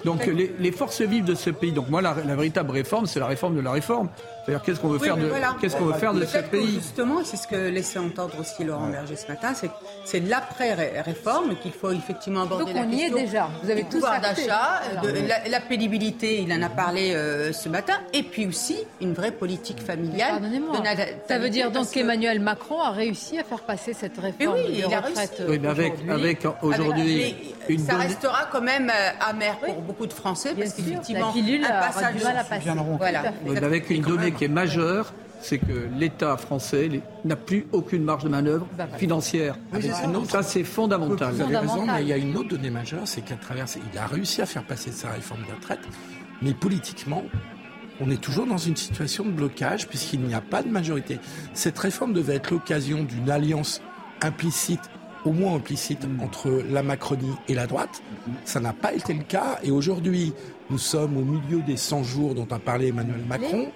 Donc 0.05 0.25
les, 0.25 0.55
les 0.57 0.71
forces 0.71 1.01
vives 1.01 1.25
de 1.25 1.35
ce 1.35 1.49
pays. 1.51 1.71
Donc 1.73 1.89
moi 1.89 2.01
la, 2.01 2.15
la 2.25 2.35
véritable 2.35 2.71
réforme, 2.71 3.05
c'est 3.05 3.19
la 3.19 3.27
réforme 3.27 3.55
de 3.57 3.61
la 3.61 3.71
réforme. 3.71 4.09
C'est-à-dire 4.47 4.63
qu'est-ce 4.63 4.79
qu'on 4.79 4.87
veut 4.87 4.97
Oui, 4.99 5.07
faire 5.07 5.17
de 5.17 5.25
voilà. 5.27 5.55
qu'est-ce 5.59 5.75
qu'on 5.75 5.85
veut 5.85 5.93
faire 5.99 6.13
de 6.13 6.23
ce 6.25 6.37
pays. 6.37 6.75
Justement, 6.75 7.17
c'est 7.25 7.35
ce 7.35 7.47
que 7.47 7.55
laissait 7.67 7.99
entendre 7.99 8.39
aussi 8.39 8.63
Laurent 8.63 8.87
Berger 8.87 9.17
ce 9.17 9.27
matin, 9.27 9.53
c'est 9.53 9.69
c'est 10.05 10.21
l'après-réforme 10.21 11.55
qu'il 11.57 11.73
faut 11.73 11.91
effectivement 11.91 12.43
aborder 12.43 12.65
Donc 12.65 12.73
la 12.75 12.81
on 12.83 12.89
y 12.89 12.95
est 12.95 12.99
question 13.09 13.17
déjà. 13.17 13.49
Vous 13.61 13.69
avez 13.69 13.83
pouvoir 13.83 14.13
acté. 14.13 14.45
d'achat, 14.47 14.81
de 15.03 15.09
la, 15.27 15.49
la 15.49 15.59
pénibilité, 15.59 16.41
il 16.41 16.53
en 16.53 16.61
a 16.61 16.69
parlé 16.69 17.13
euh, 17.13 17.51
ce 17.51 17.67
matin, 17.67 17.95
et 18.13 18.23
puis 18.23 18.47
aussi 18.47 18.77
une 19.01 19.13
vraie 19.13 19.31
politique 19.31 19.81
familiale. 19.81 20.41
De 20.41 20.47
Ça 21.27 21.39
veut 21.39 21.49
dire 21.49 21.69
donc 21.71 21.91
qu'Emmanuel 21.91 22.39
Macron 22.39 22.79
a 22.81 22.91
réussi 22.91 23.37
à 23.39 23.43
faire 23.43 23.61
passer 23.61 23.93
cette 23.93 24.17
réforme 24.17 24.55
oui, 24.57 24.75
il 24.87 24.93
a 24.93 25.01
retraites 25.01 25.15
réussi. 25.37 25.43
Oui, 25.49 25.59
mais 25.61 25.67
avec 25.67 25.93
aujourd'hui. 25.93 26.11
avec 26.11 26.45
aujourd'hui 26.61 27.35
Mais 27.67 27.73
une 27.75 27.85
ça 27.85 27.93
donnée- 27.93 28.05
restera 28.05 28.47
quand 28.51 28.61
même 28.61 28.89
euh, 28.89 29.09
amer 29.29 29.57
pour 29.59 29.81
beaucoup 29.81 30.07
de 30.07 30.13
Français 30.13 30.53
Bien 30.53 30.63
parce 30.65 30.75
sûr, 30.75 30.85
qu'effectivement, 30.85 31.27
la 31.27 31.33
pilule 31.33 31.65
un 31.65 31.69
passage 31.69 32.15
du 32.15 32.23
mal 32.23 32.37
à 32.37 32.43
passer. 32.45 32.69
Voilà. 32.97 33.23
Avec 33.61 33.89
une 33.89 34.01
donnée 34.03 34.31
qui 34.37 34.45
est 34.45 34.49
majeure, 34.49 35.13
c'est 35.41 35.59
que 35.59 35.87
l'État 35.97 36.35
français 36.37 36.89
n'a 37.25 37.35
plus 37.35 37.67
aucune 37.71 38.03
marge 38.03 38.23
de 38.23 38.29
manœuvre 38.29 38.67
Bah, 38.77 38.87
financière. 38.97 39.57
Oui, 39.73 39.83
ça. 39.83 40.09
ça, 40.29 40.43
c'est 40.43 40.63
fondamental. 40.63 41.33
Vous 41.33 41.41
avez 41.41 41.57
raison, 41.57 41.85
mais 41.85 42.01
il 42.01 42.07
y 42.07 42.13
a 42.13 42.17
une 42.17 42.35
autre 42.37 42.49
donnée 42.49 42.69
majeure, 42.69 43.01
c'est 43.05 43.21
qu'à 43.21 43.35
travers, 43.35 43.65
il 43.93 43.97
a 43.97 44.07
réussi 44.07 44.41
à 44.41 44.45
faire 44.45 44.63
passer 44.63 44.91
sa 44.91 45.09
réforme 45.11 45.41
des 45.45 45.53
retraites, 45.53 45.87
mais 46.41 46.53
politiquement, 46.53 47.23
on 47.99 48.09
est 48.11 48.21
toujours 48.21 48.45
dans 48.45 48.57
une 48.57 48.75
situation 48.75 49.25
de 49.25 49.31
blocage 49.31 49.87
puisqu'il 49.87 50.21
n'y 50.21 50.33
a 50.33 50.41
pas 50.41 50.61
de 50.61 50.69
majorité. 50.69 51.19
Cette 51.53 51.77
réforme 51.79 52.13
devait 52.13 52.35
être 52.35 52.51
l'occasion 52.51 53.03
d'une 53.03 53.29
alliance 53.29 53.81
implicite, 54.21 54.81
au 55.25 55.31
moins 55.31 55.55
implicite, 55.55 56.07
entre 56.21 56.63
la 56.69 56.83
Macronie 56.83 57.33
et 57.47 57.55
la 57.55 57.65
droite. 57.67 58.01
Ça 58.45 58.59
n'a 58.59 58.73
pas 58.73 58.93
été 58.93 59.13
le 59.13 59.23
cas 59.23 59.59
et 59.63 59.71
aujourd'hui, 59.71 60.33
nous 60.69 60.77
sommes 60.77 61.17
au 61.17 61.21
milieu 61.21 61.61
des 61.61 61.77
100 61.77 62.03
jours 62.03 62.35
dont 62.35 62.47
a 62.51 62.59
parlé 62.59 62.87
Emmanuel 62.87 63.23
Macron. 63.27 63.67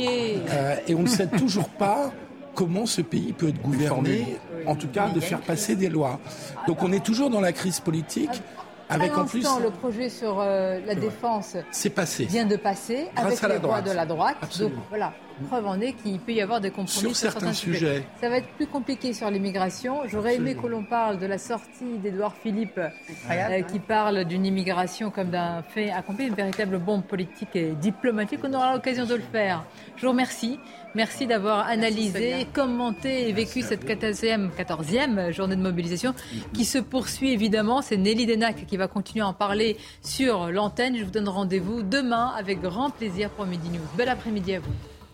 Euh, 0.00 0.76
et 0.86 0.94
on 0.94 1.02
ne 1.02 1.08
sait 1.08 1.26
toujours 1.26 1.68
pas 1.68 2.12
comment 2.54 2.86
ce 2.86 3.00
pays 3.00 3.32
peut 3.32 3.48
être 3.48 3.62
gouverné, 3.62 4.38
en 4.66 4.74
tout 4.74 4.88
cas 4.88 5.08
de 5.08 5.20
faire 5.20 5.40
passer 5.40 5.76
des 5.76 5.88
lois. 5.88 6.20
Donc 6.66 6.82
on 6.82 6.92
est 6.92 7.04
toujours 7.04 7.30
dans 7.30 7.40
la 7.40 7.52
crise 7.52 7.80
politique, 7.80 8.42
avec 8.88 9.12
à 9.12 9.20
en 9.20 9.24
plus... 9.24 9.46
le 9.62 9.70
projet 9.70 10.08
sur 10.08 10.40
euh, 10.40 10.78
la 10.84 10.94
défense 10.94 11.56
C'est 11.70 11.90
passé. 11.90 12.24
vient 12.24 12.44
de 12.46 12.56
passer 12.56 13.08
Grâce 13.14 13.26
avec 13.26 13.44
à 13.44 13.48
la 13.48 13.54
les 13.54 13.60
voix 13.60 13.68
droite. 13.80 13.84
de 13.88 13.92
la 13.92 14.06
droite. 14.06 14.36
Absolument. 14.42 14.76
Donc 14.76 14.84
voilà, 14.88 15.12
preuve 15.40 15.66
en 15.66 15.80
est 15.80 15.92
qu'il 15.92 16.18
peut 16.18 16.32
y 16.32 16.40
avoir 16.40 16.60
des 16.60 16.70
compromis 16.70 17.14
Sur 17.14 17.16
certains 17.16 17.52
sujets. 17.52 18.02
Ça 18.20 18.28
va 18.28 18.38
être 18.38 18.48
plus 18.56 18.66
compliqué 18.66 19.12
sur 19.12 19.30
l'immigration. 19.30 20.02
J'aurais 20.06 20.36
aimé 20.36 20.54
que 20.54 20.66
l'on 20.66 20.84
parle 20.84 21.18
de 21.18 21.26
la 21.26 21.38
sortie 21.38 21.98
d'Édouard 22.02 22.34
Philippe, 22.34 22.78
euh, 22.78 23.62
qui 23.62 23.78
parle 23.78 24.24
d'une 24.24 24.46
immigration 24.46 25.10
comme 25.10 25.30
d'un 25.30 25.62
fait 25.62 25.90
accompli, 25.90 26.26
une 26.26 26.34
véritable 26.34 26.78
bombe 26.78 27.04
politique 27.04 27.54
et 27.54 27.72
diplomatique. 27.72 28.40
On 28.44 28.52
aura 28.54 28.74
l'occasion 28.74 29.06
de 29.06 29.14
le 29.14 29.22
faire. 29.22 29.64
Je 29.96 30.02
vous 30.02 30.12
remercie. 30.12 30.58
Merci 30.94 31.28
d'avoir 31.28 31.68
analysé, 31.68 32.46
commenté 32.52 33.28
et 33.28 33.32
vécu 33.32 33.62
cette 33.62 33.84
14e, 33.84 34.50
14e 34.58 35.30
journée 35.30 35.54
de 35.54 35.62
mobilisation 35.62 36.14
qui 36.52 36.64
se 36.64 36.78
poursuit 36.78 37.32
évidemment. 37.32 37.80
C'est 37.80 37.96
Nelly 37.96 38.26
Denac 38.26 38.66
qui 38.66 38.76
va 38.76 38.88
continuer 38.88 39.24
à 39.24 39.28
en 39.28 39.32
parler 39.32 39.76
sur 40.02 40.50
l'antenne. 40.50 40.96
Je 40.96 41.04
vous 41.04 41.12
donne 41.12 41.28
rendez-vous 41.28 41.82
demain 41.82 42.32
avec 42.36 42.60
grand 42.60 42.90
plaisir 42.90 43.30
pour 43.30 43.46
Midi 43.46 43.68
News. 43.68 43.86
Bel 43.96 44.08
après-midi 44.08 44.56
à 44.56 44.60
vous. 44.60 44.89